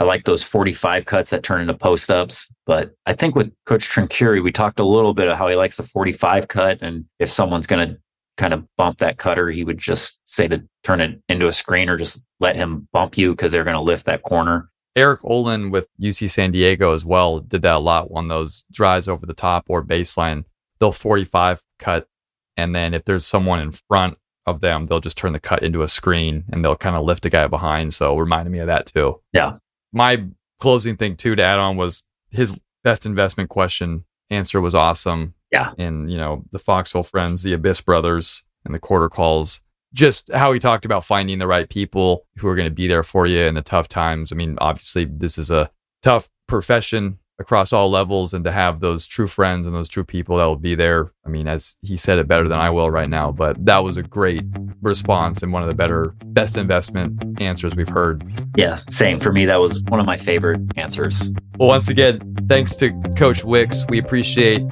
I 0.00 0.04
like 0.04 0.24
those 0.24 0.44
45 0.44 1.06
cuts 1.06 1.30
that 1.30 1.42
turn 1.42 1.60
into 1.60 1.74
post 1.74 2.10
ups, 2.10 2.52
but 2.66 2.92
I 3.06 3.14
think 3.14 3.34
with 3.34 3.52
Coach 3.66 3.88
Trinchieri, 3.88 4.42
we 4.42 4.52
talked 4.52 4.78
a 4.78 4.84
little 4.84 5.12
bit 5.12 5.28
of 5.28 5.36
how 5.36 5.48
he 5.48 5.56
likes 5.56 5.76
the 5.76 5.82
45 5.82 6.46
cut. 6.46 6.78
And 6.82 7.06
if 7.18 7.30
someone's 7.30 7.66
going 7.66 7.88
to 7.88 7.98
kind 8.36 8.54
of 8.54 8.64
bump 8.76 8.98
that 8.98 9.18
cutter, 9.18 9.50
he 9.50 9.64
would 9.64 9.78
just 9.78 10.20
say 10.24 10.46
to 10.46 10.62
turn 10.84 11.00
it 11.00 11.20
into 11.28 11.48
a 11.48 11.52
screen 11.52 11.88
or 11.88 11.96
just 11.96 12.24
let 12.38 12.54
him 12.54 12.86
bump 12.92 13.18
you 13.18 13.32
because 13.32 13.50
they're 13.50 13.64
going 13.64 13.74
to 13.74 13.82
lift 13.82 14.06
that 14.06 14.22
corner. 14.22 14.70
Eric 14.98 15.20
Olen 15.24 15.70
with 15.70 15.86
UC 16.00 16.28
San 16.28 16.50
Diego 16.50 16.92
as 16.92 17.04
well 17.04 17.38
did 17.38 17.62
that 17.62 17.76
a 17.76 17.78
lot 17.78 18.08
on 18.12 18.26
those 18.26 18.64
drives 18.72 19.06
over 19.06 19.24
the 19.24 19.32
top 19.32 19.66
or 19.68 19.82
baseline. 19.84 20.44
They'll 20.80 20.92
45 20.92 21.62
cut. 21.78 22.08
And 22.56 22.74
then 22.74 22.94
if 22.94 23.04
there's 23.04 23.24
someone 23.24 23.60
in 23.60 23.70
front 23.70 24.18
of 24.44 24.58
them, 24.58 24.86
they'll 24.86 24.98
just 24.98 25.16
turn 25.16 25.32
the 25.32 25.38
cut 25.38 25.62
into 25.62 25.82
a 25.82 25.88
screen 25.88 26.44
and 26.50 26.64
they'll 26.64 26.74
kind 26.74 26.96
of 26.96 27.04
lift 27.04 27.24
a 27.24 27.30
guy 27.30 27.46
behind. 27.46 27.94
So 27.94 28.16
reminded 28.18 28.50
me 28.50 28.58
of 28.58 28.66
that 28.66 28.86
too. 28.86 29.20
Yeah. 29.32 29.58
My 29.92 30.24
closing 30.58 30.96
thing 30.96 31.16
too 31.16 31.36
to 31.36 31.42
add 31.42 31.60
on 31.60 31.76
was 31.76 32.02
his 32.32 32.60
best 32.82 33.06
investment 33.06 33.50
question 33.50 34.04
answer 34.30 34.60
was 34.60 34.74
awesome. 34.74 35.34
Yeah. 35.52 35.72
And, 35.78 36.10
you 36.10 36.18
know, 36.18 36.44
the 36.50 36.58
Foxhole 36.58 37.04
friends, 37.04 37.44
the 37.44 37.52
Abyss 37.52 37.80
brothers, 37.82 38.44
and 38.64 38.74
the 38.74 38.80
quarter 38.80 39.08
calls 39.08 39.62
just 39.94 40.32
how 40.32 40.52
he 40.52 40.58
talked 40.58 40.84
about 40.84 41.04
finding 41.04 41.38
the 41.38 41.46
right 41.46 41.68
people 41.68 42.26
who 42.38 42.48
are 42.48 42.54
going 42.54 42.68
to 42.68 42.74
be 42.74 42.86
there 42.86 43.02
for 43.02 43.26
you 43.26 43.40
in 43.40 43.54
the 43.54 43.62
tough 43.62 43.88
times. 43.88 44.32
I 44.32 44.36
mean, 44.36 44.56
obviously, 44.60 45.04
this 45.04 45.38
is 45.38 45.50
a 45.50 45.70
tough 46.02 46.28
profession 46.46 47.18
across 47.40 47.72
all 47.72 47.88
levels, 47.88 48.34
and 48.34 48.44
to 48.44 48.50
have 48.50 48.80
those 48.80 49.06
true 49.06 49.28
friends 49.28 49.64
and 49.64 49.74
those 49.74 49.88
true 49.88 50.04
people 50.04 50.36
that 50.36 50.44
will 50.44 50.56
be 50.56 50.74
there. 50.74 51.12
I 51.24 51.28
mean, 51.28 51.46
as 51.46 51.76
he 51.82 51.96
said 51.96 52.18
it 52.18 52.26
better 52.26 52.48
than 52.48 52.58
I 52.58 52.70
will 52.70 52.90
right 52.90 53.08
now, 53.08 53.30
but 53.30 53.64
that 53.64 53.84
was 53.84 53.96
a 53.96 54.02
great 54.02 54.42
response 54.82 55.42
and 55.42 55.52
one 55.52 55.62
of 55.62 55.70
the 55.70 55.76
better, 55.76 56.14
best 56.26 56.56
investment 56.56 57.40
answers 57.40 57.76
we've 57.76 57.88
heard. 57.88 58.24
Yeah, 58.56 58.74
same 58.74 59.20
for 59.20 59.32
me. 59.32 59.44
That 59.46 59.60
was 59.60 59.84
one 59.84 60.00
of 60.00 60.06
my 60.06 60.16
favorite 60.16 60.60
answers. 60.76 61.30
Well, 61.58 61.68
once 61.68 61.88
again, 61.88 62.18
thanks 62.48 62.74
to 62.76 62.90
Coach 63.16 63.44
Wicks. 63.44 63.84
We 63.88 63.98
appreciate 63.98 64.62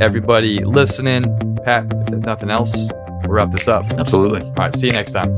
everybody 0.00 0.64
listening. 0.64 1.24
Pat, 1.64 1.92
if 2.08 2.20
nothing 2.20 2.50
else, 2.50 2.88
wrap 3.28 3.50
this 3.50 3.68
up. 3.68 3.84
Absolutely. 3.92 4.42
All 4.42 4.54
right. 4.54 4.74
See 4.76 4.86
you 4.86 4.92
next 4.92 5.12
time. 5.12 5.36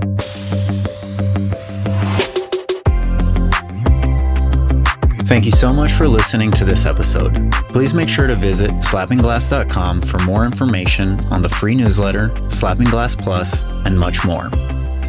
Thank 5.27 5.45
you 5.45 5.51
so 5.51 5.73
much 5.73 5.91
for 5.93 6.07
listening 6.07 6.53
to 6.53 6.65
this 6.65 6.87
episode. 6.87 7.53
Please 7.69 7.93
make 7.93 8.09
sure 8.09 8.29
to 8.29 8.37
visit 8.37 8.71
slappingglass.com 8.71 10.03
for 10.03 10.19
more 10.21 10.45
information 10.45 11.19
on 11.33 11.43
the 11.43 11.49
free 11.49 11.75
newsletter, 11.75 12.33
Slapping 12.49 12.87
Glass 12.87 13.17
Plus, 13.17 13.69
and 13.85 13.99
much 13.99 14.25
more. 14.25 14.51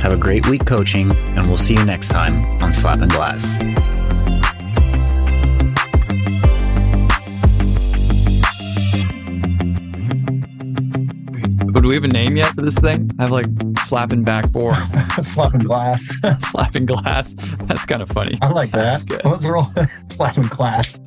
Have 0.01 0.13
a 0.13 0.17
great 0.17 0.47
week 0.47 0.65
coaching, 0.65 1.11
and 1.11 1.45
we'll 1.45 1.55
see 1.55 1.75
you 1.75 1.85
next 1.85 2.09
time 2.09 2.43
on 2.63 2.73
Slapping 2.73 3.09
Glass. 3.09 3.59
Do 11.81 11.89
we 11.89 11.95
have 11.95 12.03
a 12.03 12.07
name 12.07 12.37
yet 12.37 12.53
for 12.55 12.61
this 12.61 12.77
thing? 12.77 13.09
I 13.19 13.23
have 13.23 13.31
like 13.31 13.45
slapping 13.81 14.23
backboard, 14.23 14.77
slapping 15.21 15.59
glass, 15.59 16.11
slapping 16.39 16.85
glass. 16.85 17.35
That's 17.65 17.85
kind 17.85 18.01
of 18.01 18.09
funny. 18.09 18.37
I 18.41 18.51
like 18.51 18.71
that. 18.71 19.03
What's 19.23 19.45
wrong? 19.45 19.75
slapping 20.09 20.43
glass. 20.43 20.99